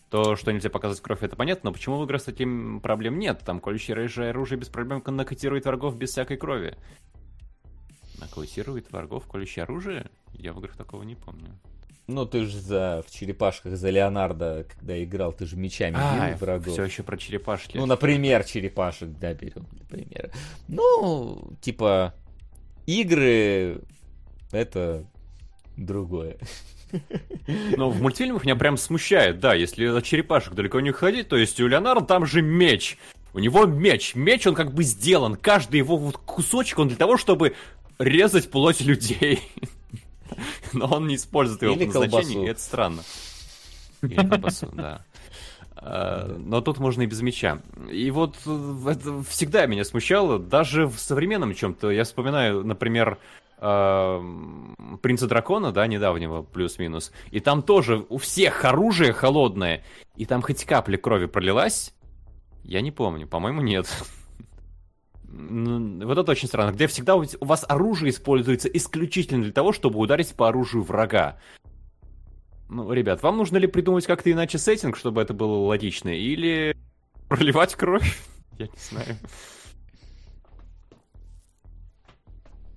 [0.09, 3.42] То, что нельзя показывать кровь, это понятно, но почему в играх с этим проблем нет?
[3.45, 6.75] Там колющее и режущее оружие без проблем нокаутирует врагов без всякой крови.
[8.19, 10.09] Нокаутирует врагов колющее оружие?
[10.34, 11.59] Я в играх такого не помню.
[12.08, 16.74] Ну, ты же за, в черепашках за Леонардо, когда играл, ты же мечами бил врагов.
[16.74, 17.77] все еще про черепашки.
[17.77, 20.30] Ну, например, черепашек, да, берем для примера.
[20.67, 22.14] Ну, типа,
[22.85, 23.82] игры
[24.51, 25.06] это
[25.77, 26.38] другое.
[27.75, 31.59] Но в мультфильмах меня прям смущает, да, если от черепашек далеко не ходить, то есть
[31.59, 32.98] у Леонардо там же меч.
[33.34, 34.16] У него меч.
[34.16, 35.35] Меч, он как бы сделан.
[35.35, 37.56] Каждый его вот кусочек, он для того, чтобы
[38.00, 39.42] резать плоть людей.
[40.80, 42.44] Но он не использует его Или по назначению, колбасу.
[42.45, 43.02] и это странно.
[44.02, 45.02] Или колбасу, да.
[45.78, 47.60] А, Но тут можно и без меча.
[47.92, 51.92] И вот э, это всегда меня смущало, даже в современном чем-то.
[51.92, 53.20] Я вспоминаю, например,
[53.60, 57.12] эм, Принца Дракона, да, недавнего, плюс-минус.
[57.32, 59.84] И там тоже у всех оружие холодное.
[60.16, 61.94] И там хоть капля крови пролилась?
[62.64, 63.86] Я не помню, по-моему, нет.
[65.38, 70.00] Вот это очень странно, где всегда у у вас оружие используется исключительно для того, чтобы
[70.00, 71.38] ударить по оружию врага.
[72.70, 76.76] Ну, ребят, вам нужно ли придумать как-то иначе сеттинг, чтобы это было логично, или
[77.28, 78.18] проливать кровь?
[78.58, 79.18] Я не знаю.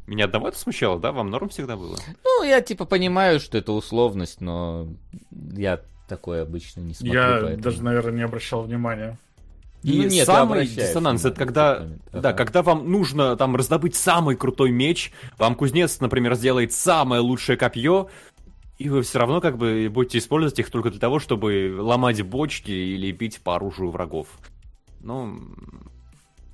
[0.07, 1.13] Меня одного это смущало, да?
[1.13, 1.97] Вам норм всегда было?
[2.25, 4.89] Ну, я типа понимаю, что это условность, но
[5.31, 7.21] я такое обычно не смотрю.
[7.21, 9.19] Я поэтому- даже, наверное, не обращал внимания.
[9.89, 12.03] И Ну, нет, самый диссонанс, это когда, момент.
[12.13, 12.33] да, Ага.
[12.35, 18.09] когда вам нужно там раздобыть самый крутой меч, вам кузнец, например, сделает самое лучшее копье,
[18.79, 22.71] и вы все равно как бы будете использовать их только для того, чтобы ломать бочки
[22.71, 24.27] или бить по оружию врагов.
[25.01, 25.39] Ну,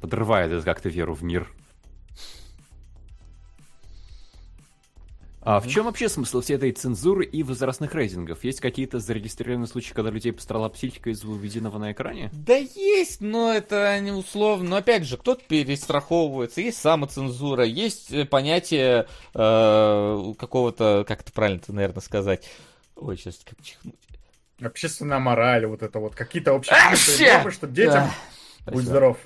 [0.00, 1.50] подрывает это как-то веру в мир.
[5.44, 8.42] А в чем вообще смысл всей этой цензуры и возрастных рейтингов?
[8.44, 12.30] Есть какие-то зарегистрированные случаи, когда людей пострадала психика из-за увиденного на экране?
[12.32, 14.70] Да есть, но это не условно.
[14.70, 21.60] Но опять же, кто-то перестраховывается, есть самоцензура, есть э, понятие э, какого-то, как это правильно
[21.68, 22.48] наверное, сказать.
[22.96, 23.94] Ой, сейчас как чихнуть.
[24.62, 26.14] Общественная мораль, вот это вот.
[26.14, 26.74] Какие-то А, общие
[27.18, 27.34] ща!
[27.36, 27.92] нормы, что детям...
[28.04, 28.14] Да.
[28.64, 28.82] Будь Спасибо.
[28.82, 29.18] здоров.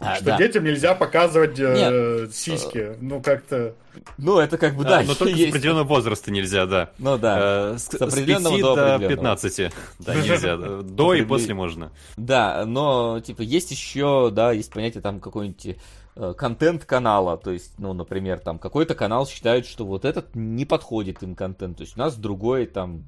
[0.00, 0.38] А, что да.
[0.38, 2.96] детям нельзя показывать э, сиськи.
[3.00, 3.74] Ну, как-то...
[4.16, 5.50] Ну, это как бы, да, А, но только с есть.
[5.50, 6.90] определенного возраста нельзя, да.
[6.98, 7.72] Ну да.
[7.74, 9.36] Э, С, С с определенного 5 до до определенного.
[9.36, 9.72] 15.
[9.98, 10.56] Да, нельзя.
[10.56, 10.82] да.
[10.82, 11.92] До и после можно.
[12.16, 15.76] Да, но, типа, есть еще, да, есть понятие там какой-нибудь
[16.16, 20.64] э, контент канала, то есть, ну, например, там какой-то канал считает, что вот этот не
[20.64, 23.04] подходит им контент, то есть у нас другой там,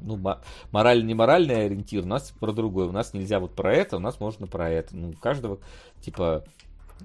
[0.00, 0.40] ну, мо-
[0.72, 4.20] морально-не моральный ориентир, у нас про другое, у нас нельзя вот про это, у нас
[4.20, 5.58] можно про это, ну, у каждого,
[6.00, 6.44] типа,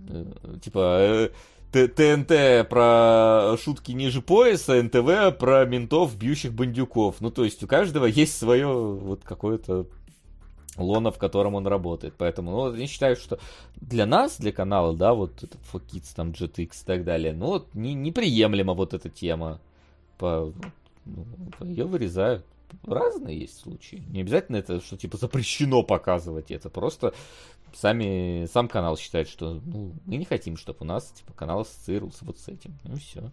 [0.09, 0.25] э,
[0.61, 1.29] типа, э,
[1.73, 7.15] ТНТ про шутки ниже пояса, НТВ про ментов, бьющих бандюков.
[7.19, 9.87] Ну, то есть у каждого есть свое вот какое-то
[10.77, 12.13] лона, в котором он работает.
[12.17, 13.39] Поэтому, ну, я считаю, что
[13.75, 17.73] для нас, для канала, да, вот этот Fokits, там, GTX и так далее, ну, вот
[17.73, 19.59] не, неприемлема вот эта тема.
[20.17, 20.53] По,
[21.05, 21.25] ну,
[21.61, 22.45] ее вырезают.
[22.83, 24.03] Разные есть случаи.
[24.09, 26.69] Не обязательно это, что, типа, запрещено показывать это.
[26.69, 27.13] Просто
[27.73, 32.25] сами, сам канал считает, что, ну, мы не хотим, чтобы у нас, типа, канал ассоциировался
[32.25, 32.77] вот с этим.
[32.83, 33.31] Ну, все.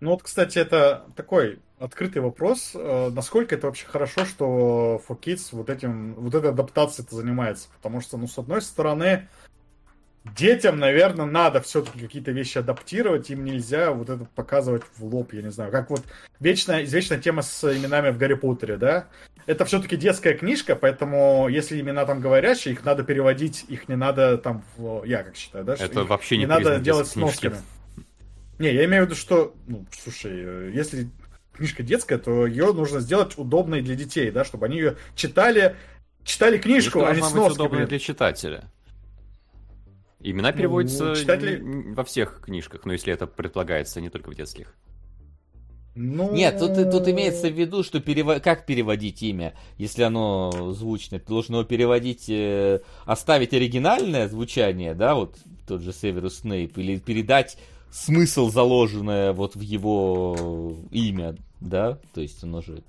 [0.00, 2.72] Ну вот, кстати, это такой открытый вопрос.
[2.74, 7.68] э, Насколько это вообще хорошо, что 4Kids вот этим, вот этой адаптацией это занимается?
[7.76, 9.28] Потому что, ну, с одной стороны,
[10.24, 15.42] детям, наверное, надо все-таки какие-то вещи адаптировать, им нельзя вот это показывать в лоб, я
[15.42, 15.70] не знаю.
[15.70, 16.02] Как вот
[16.40, 19.08] вечная, извечная тема с именами в Гарри Поттере, да?
[19.46, 24.38] Это все-таки детская книжка, поэтому если имена там говорящие, их надо переводить, их не надо
[24.38, 25.04] там, в...
[25.04, 25.74] я как считаю, да?
[25.74, 27.56] Это вообще не не надо делать с носками.
[28.58, 31.08] Не, я имею в виду, что, ну, слушай, э, если
[31.52, 35.74] книжка детская, то ее нужно сделать удобной для детей, да, чтобы они ее читали,
[36.22, 37.66] читали книжку, Книжка а не должна с быть носками.
[37.66, 38.64] удобной для читателя.
[40.22, 44.74] Имена переводятся Ну, читатели- во всех книжках, но если это предполагается, не только в детских.
[45.94, 46.32] Ну...
[46.32, 48.38] Нет, тут, тут имеется в виду, что перево...
[48.38, 51.18] как переводить имя, если оно звучное.
[51.20, 55.36] Ты должен его переводить, э, оставить оригинальное звучание, да, вот
[55.66, 57.58] тот же Северус Снейп, или передать
[57.90, 62.82] смысл, заложенное вот в его имя, да, то есть оно же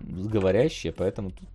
[0.00, 1.48] говорящее, поэтому тут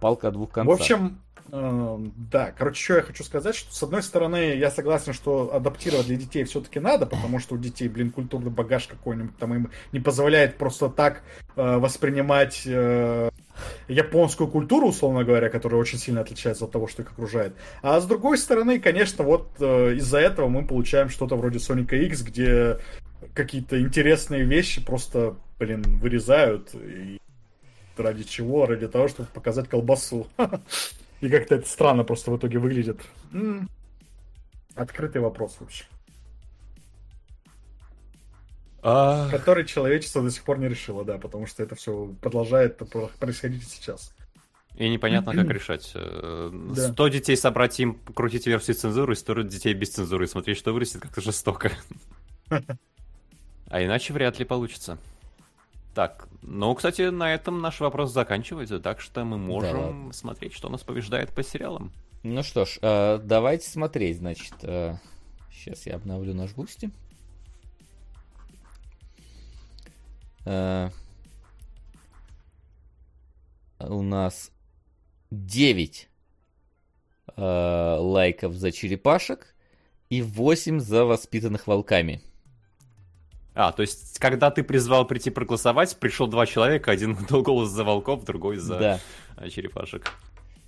[0.00, 0.80] палка о двух В концах.
[0.80, 1.18] общем, Эм,
[1.50, 6.16] Да, короче, что я хочу сказать, что с одной стороны, я согласен, что адаптировать для
[6.16, 10.56] детей все-таки надо, потому что у детей, блин, культурный багаж какой-нибудь там им не позволяет
[10.56, 11.22] просто так
[11.56, 13.30] э, воспринимать э,
[13.88, 17.54] японскую культуру, условно говоря, которая очень сильно отличается от того, что их окружает.
[17.82, 22.22] А с другой стороны, конечно, вот э, из-за этого мы получаем что-то вроде Соника X,
[22.22, 22.78] где
[23.34, 26.74] какие-то интересные вещи просто, блин, вырезают.
[26.74, 27.20] И
[27.96, 28.66] ради чего?
[28.66, 30.26] Ради того, чтобы показать колбасу.
[31.20, 33.00] И как-то это странно просто в итоге выглядит.
[33.32, 33.68] М.
[34.74, 35.84] Открытый вопрос вообще.
[38.82, 43.08] А, Который человечество до сих пор не решило, да, потому что это все продолжает про-
[43.18, 44.12] происходить сейчас.
[44.76, 45.92] И непонятно, как решать.
[45.94, 46.92] Э, Да.
[46.92, 50.72] 100 детей собрать им, крутить версию цензуры, и 100 детей без цензуры, и смотреть, что
[50.72, 51.70] вырастет, как-то жестоко.
[53.68, 54.98] А иначе вряд ли получится.
[55.94, 60.12] Так, ну, кстати, на этом наш вопрос заканчивается, так что мы можем ладно.
[60.12, 61.92] смотреть, что нас побеждает по сериалам.
[62.22, 64.54] Ну что ж, э, давайте смотреть, значит.
[65.52, 66.90] сейчас я обновлю наш густи.
[70.44, 70.90] Э,
[73.80, 74.50] у нас
[75.30, 76.08] 9
[77.36, 79.54] э, лайков за черепашек
[80.10, 82.20] и 8 за воспитанных волками.
[83.54, 87.84] А, то есть, когда ты призвал прийти проголосовать, пришел два человека, один дал голос за
[87.84, 89.00] волков, другой за Да.
[89.36, 90.10] э, черепашек.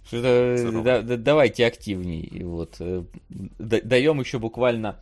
[0.06, 0.84] Что-то, Здорово.
[0.84, 2.42] да- да- давайте активней.
[2.44, 5.00] Вот, э, да- даем еще буквально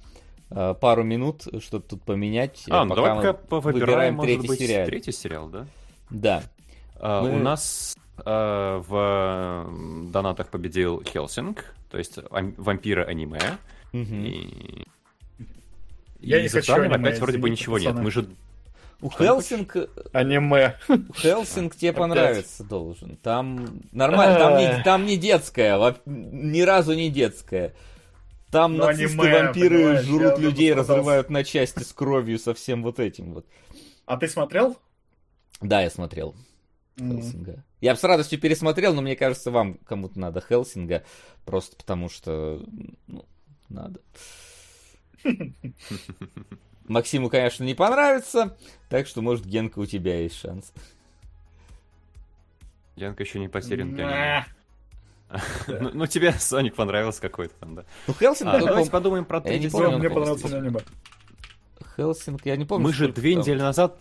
[0.51, 2.65] э, пару минут, чтобы тут поменять.
[2.71, 4.87] А, э, ну давай пока выбираем, выбираем может третий быть, сериал.
[4.87, 5.67] третий сериал, да?
[6.11, 6.43] Да.
[6.97, 13.41] А, Мы- У нас а, в донатах победил Хелсинг, то есть ам- вампиры аниме.
[13.93, 14.25] Мгм.
[14.25, 14.87] И...
[16.25, 17.89] Я и не за хочу аниме, опять вроде бы ничего нет.
[17.89, 18.05] пацаны.
[18.05, 18.29] Мы же...
[19.01, 19.77] У Что Хелсинг,
[20.13, 20.77] Аниме.
[21.17, 22.01] Хелсинг тебе Опять.
[22.01, 23.17] понравится должен.
[23.17, 27.75] Там нормально, там не, там не детская, ни разу не детская.
[28.51, 32.55] Там Ну, нацисты, аниме, вампиры понимаешь, я жрут людей, разрывают на части с кровью, со
[32.55, 33.47] всем вот этим вот.
[34.07, 34.79] А ты смотрел?
[35.61, 36.37] Да, я смотрел.
[36.99, 37.21] М.
[37.21, 37.65] Хелсинга.
[37.81, 41.05] Я бы с радостью пересмотрел, но мне кажется, вам кому-то надо Хелсинга,
[41.45, 42.63] просто потому что,
[43.09, 43.27] ну,
[43.69, 44.01] надо.
[46.87, 48.57] Максиму, конечно, не понравится,
[48.89, 50.73] так что, может, Генка, у тебя есть шанс.
[52.97, 54.47] Янка еще не потерян для аниме.
[55.67, 57.85] Ну, ну, тебе Соник понравился какой-то там, да.
[58.07, 59.99] Ну, Хелсинг, А, ну, давайте подумаем про третий сериал.
[59.99, 60.81] мне он понравился аниме.
[61.97, 62.87] Хелсинг, я не помню.
[62.87, 64.01] Мы же две недели назад...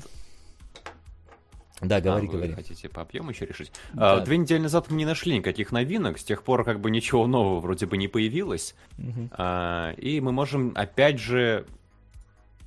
[1.83, 2.53] Да, говори, А, вы говори.
[2.53, 3.71] хотите по объему еще решить?
[3.93, 4.13] Да.
[4.13, 7.27] А, Две недели назад мы не нашли никаких новинок, с тех пор как бы ничего
[7.27, 8.75] нового вроде бы не появилось.
[8.97, 9.29] Мгм.
[9.33, 11.65] А, И мы можем опять же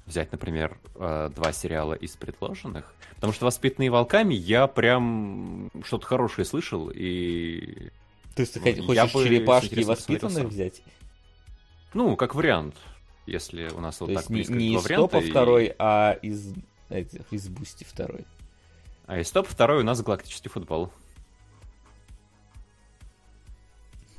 [0.07, 2.95] взять, например, э, два сериала из предложенных.
[3.17, 7.91] Потому что «Воспитанные волками» я прям что-то хорошее слышал, и...
[8.37, 10.83] То есть ты Ну, хочешь бы черепашки и воспитанных взять?
[11.95, 12.77] Ну, как вариант,
[13.27, 15.75] если у нас вот То так есть не, близко не два из топа и- второй,
[15.79, 16.53] а из
[16.91, 18.27] этих, из Boosty второй.
[19.07, 20.93] А из топ второй у нас «Галактический футбол».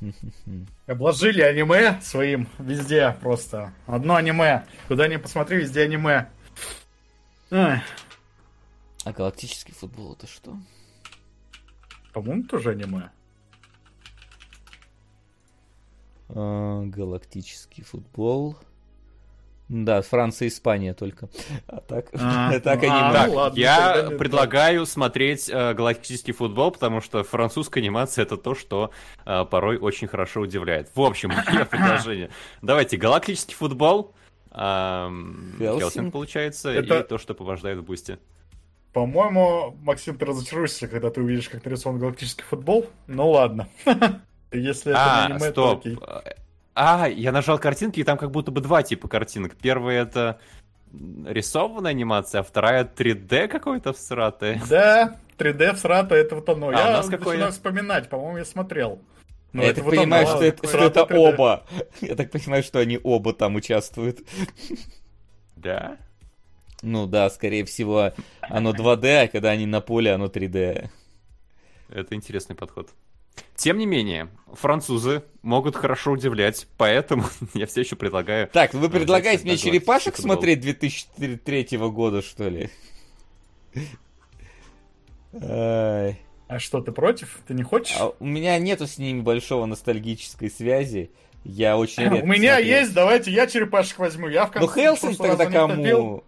[0.86, 3.74] Обложили аниме своим везде просто.
[3.86, 4.64] Одно аниме.
[4.86, 6.30] Куда ни посмотри, везде аниме.
[7.50, 7.82] Эх,
[9.04, 10.56] А галактический футбол это что?
[12.12, 13.10] По-моему, тоже аниме.
[16.28, 18.56] А, галактический футбол.
[19.68, 21.28] Да, Франция и Испания только.
[21.66, 23.08] А так, А, так ну, аниме.
[23.08, 28.22] а, Так, ну ладно, я не- предлагаю смотреть э, галактический футбол, потому что французская анимация
[28.22, 28.90] это то, что
[29.26, 30.88] э, порой очень хорошо удивляет.
[30.94, 32.30] В общем, мое предложение.
[32.62, 34.14] Давайте галактический футбол.
[34.50, 35.58] Хелсинг.
[35.58, 38.18] Хелсинг, получается, Это- и то, что побождает в бусте.
[38.94, 42.86] По-моему, Максим, ты разочаруешься, когда ты увидишь, как нарисован галактический футбол.
[43.06, 43.68] Ну ладно.
[44.50, 45.78] Если это не А, аниме, то стоп.
[45.80, 45.98] окей.
[46.80, 49.56] А, я нажал картинки, и там как будто бы два типа картинок.
[49.56, 50.38] Первая это
[51.26, 54.60] рисованная анимация, а вторая 3D какой-то всратый.
[54.70, 56.68] Да, 3D в срата, это вот оно.
[56.68, 57.34] А, я нас какое?
[57.34, 59.00] начинаю вспоминать, по-моему, я смотрел.
[59.52, 61.16] Ну, я это так вот понимаю, оно, что это, что это 3D.
[61.16, 61.64] оба.
[62.00, 64.20] Я так понимаю, что они оба там участвуют.
[65.56, 65.96] Да?
[66.82, 70.88] Ну да, скорее всего, оно 2D, а когда они на поле, оно 3D.
[71.88, 72.90] Это интересный подход.
[73.56, 78.48] Тем не менее, французы могут хорошо удивлять, поэтому я все еще предлагаю...
[78.48, 82.70] Так, вы предлагаете мне черепашек смотреть 2003 года, что ли?
[85.32, 87.40] А что, ты против?
[87.46, 87.94] Ты не хочешь?
[87.98, 91.10] А у меня нету с ними большого ностальгической связи.
[91.44, 92.78] Я очень редко У меня смотрел.
[92.78, 94.28] есть, давайте я черепашек возьму.
[94.28, 96.24] Я в Ну конце Хелсинг прошлого тогда кому?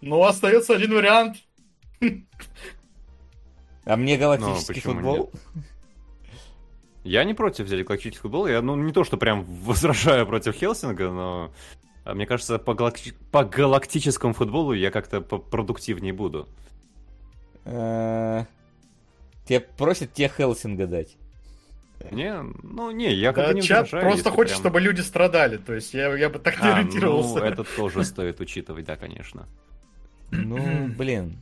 [0.00, 1.36] Ну, остается один вариант.
[3.88, 5.32] А мне галактический Ну, почему футбол?
[7.04, 8.46] Я не против взять галактический футбол.
[8.46, 11.52] Я, ну, не то, что прям возражаю против Хелсинга, но
[12.04, 16.46] а, мне кажется, по, галакти- по галактическому футболу я как-то продуктивнее буду.
[17.64, 18.44] Э,
[19.46, 21.16] Тебе просят тебе Хелсинга дать.
[22.12, 25.00] Не, ну не, я как Да, бы не чат возражаю, просто хочет, прям- чтобы люди
[25.00, 25.56] страдали.
[25.56, 27.38] То есть я, я бы так не А, ориентировался.
[27.38, 29.48] ну, это тоже стоит учитывать, да, конечно.
[30.30, 31.38] Ну, блин.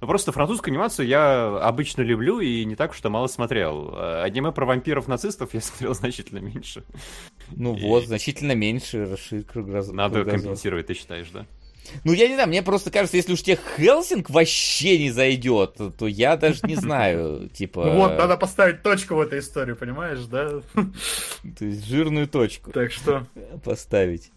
[0.00, 3.90] Ну, просто французскую анимацию я обычно люблю и не так, что мало смотрел.
[3.94, 6.84] А Аниме про вампиров-нацистов я смотрел значительно меньше.
[7.54, 9.94] Ну И- вот, значительно меньше расширить кругозор.
[9.94, 10.40] Надо кругозор.
[10.40, 11.44] компенсировать, ты считаешь, да?
[12.04, 15.90] Ну, я не знаю, мне просто кажется, если уж тебе Хелсинг вообще не зайдет, то,
[15.90, 17.84] то я даже не знаю, типа...
[17.84, 20.60] Ну вот, надо поставить точку в этой истории, понимаешь, да?
[21.58, 23.26] То есть жирную точку Так что...
[23.64, 24.30] поставить.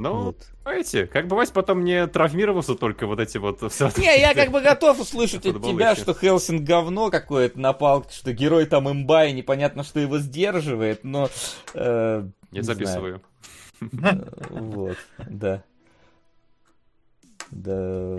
[0.00, 0.46] Ну, Вот.
[0.62, 3.60] знаете, как бывать потом не травмировался только вот эти вот...
[3.96, 8.32] Не, я как бы готов услышать от тебя, что Хелсинг говно какое-то на палке, что
[8.32, 11.28] герой там имба и непонятно, что его сдерживает, но...
[11.74, 13.22] э, Я записываю.
[13.80, 13.86] Э,
[14.50, 14.96] Вот,
[15.28, 15.62] да.
[17.50, 18.16] Да.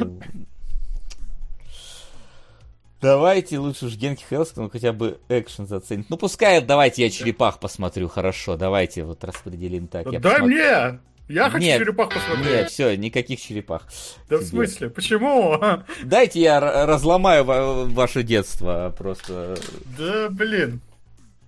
[3.02, 6.10] Давайте лучше уж Генки Хелсинг, ну хотя бы экшен заценит.
[6.10, 10.06] Ну пускай, давайте я черепах посмотрю, хорошо, давайте вот распределим так.
[10.12, 10.56] я Дай посмотрю.
[10.58, 11.00] мне!
[11.30, 12.46] Я хочу Нет, черепах посмотреть.
[12.46, 13.84] Нет, все, никаких черепах.
[14.30, 14.50] Да в тебе.
[14.50, 14.90] смысле?
[14.90, 15.58] Почему?
[16.04, 19.56] Дайте я разломаю ва- ваше детство просто.
[19.98, 20.82] Да блин.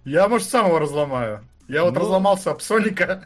[0.06, 1.42] Я, может, сам его разломаю.
[1.68, 2.00] Я вот Ну.
[2.02, 3.26] разломался об Соника.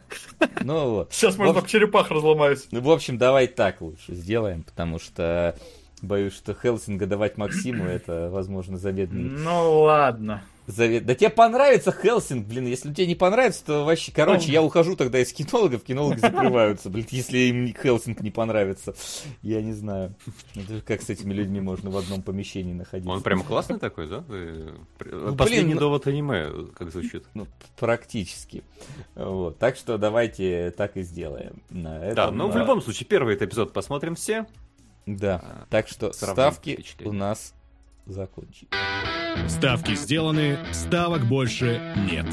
[0.62, 1.08] Ну вот.
[1.12, 2.66] Сейчас, может, В об черепах разломаюсь.
[2.70, 5.56] Ну, в общем, давай так лучше сделаем, потому что
[6.00, 10.42] боюсь, что Хелсинга давать Максиму это, возможно, заветный Ну ладно.
[10.66, 11.06] Завет.
[11.06, 15.18] Да тебе понравится Хелсинг, блин, если тебе не понравится, то вообще, короче, я ухожу тогда
[15.20, 18.94] из кинологов, кинологи закрываются, блин, если им Хелсинг не понравится.
[19.42, 20.14] Я не знаю.
[20.54, 23.10] Это же как с этими людьми можно в одном помещении находиться.
[23.12, 24.20] Он прям классный такой, да?
[24.20, 27.24] Блин, Последний ну- довод аниме, как звучит.
[27.34, 27.46] Ну,
[27.78, 28.62] практически.
[29.14, 29.58] Вот.
[29.58, 31.62] Так что давайте так и сделаем.
[31.70, 34.46] На Да, этом, ну в а, любом случае, первый этот эпизод посмотрим все.
[35.06, 35.40] Да.
[35.42, 37.54] а, Так что ставки у нас
[38.06, 38.70] закончились.
[39.48, 42.26] Ставки сделаны, ставок больше нет.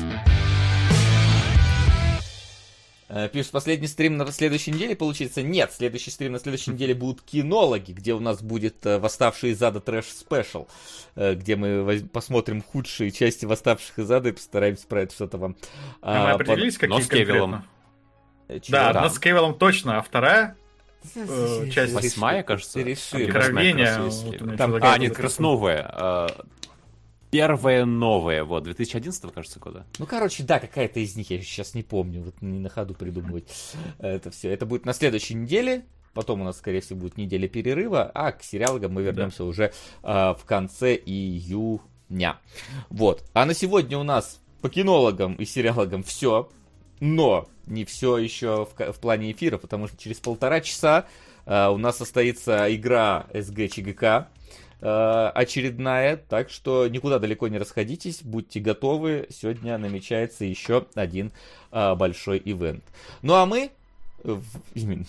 [3.10, 5.44] Э, Пишут, последний стрим на следующей неделе получится?
[5.44, 9.62] Нет, следующий стрим на следующей неделе будут кинологи, где у нас будет э, «Восставшие из
[9.62, 10.68] ада трэш спешл»,
[11.16, 15.56] э, где мы посмотрим худшие части «Восставших из ада» и постараемся про это что-то вам...
[16.02, 17.64] А мы а, определились, но какие с Кевиллом.
[18.48, 18.70] под-?
[18.70, 18.90] Да, Да.
[18.90, 20.58] одна с Кевиллом точно, а вторая
[21.72, 22.80] часть Восьмая, кажется.
[22.80, 23.12] Есть.
[24.24, 26.30] вот Там- А, нет, как раз новая.
[27.32, 29.88] Первая новая, вот, 2011 кажется, года.
[29.98, 33.50] Ну, короче, да, какая-то из них, я сейчас не помню, вот не на ходу придумывать
[33.98, 34.52] это все.
[34.52, 35.84] Это будет на следующей неделе,
[36.14, 39.74] потом у нас, скорее всего, будет неделя перерыва, а к сериалам мы вернемся уже
[40.04, 42.38] а, в конце июня.
[42.92, 43.24] Вот.
[43.34, 46.52] А на сегодня у нас по кинологам и сериалогам все,
[47.04, 51.06] но не все еще в, в плане эфира, потому что через полтора часа
[51.46, 54.30] а, у нас состоится игра СГ ЧГК,
[54.80, 61.34] э, очередная, так что никуда далеко не расходитесь, будьте готовы, сегодня намечается еще один
[61.74, 62.86] э, большой ивент.
[63.22, 63.72] Ну а мы
[64.24, 64.42] в,
[64.74, 65.06] именно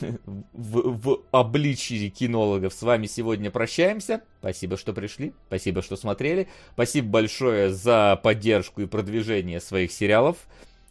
[0.53, 4.23] в, в обличии кинологов с вами сегодня прощаемся.
[4.41, 10.39] Спасибо, что пришли, спасибо, что смотрели, спасибо большое за поддержку и продвижение своих сериалов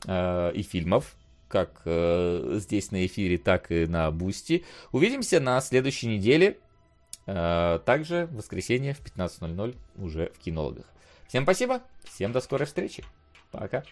[0.06, 1.16] э, и фильмов
[1.54, 4.66] как э, здесь на эфире, так и на Boosty.
[4.92, 6.58] Увидимся на следующей неделе.
[7.28, 10.86] Э, также в воскресенье в 15.00 уже в кинологах.
[11.28, 13.06] Всем спасибо, всем до скорой встречи.
[13.52, 13.84] Пока.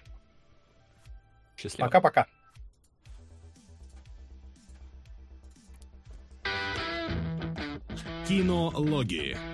[1.55, 1.85] Счастливо.
[1.85, 2.25] Пока-пока.
[8.27, 9.50] Кинологии.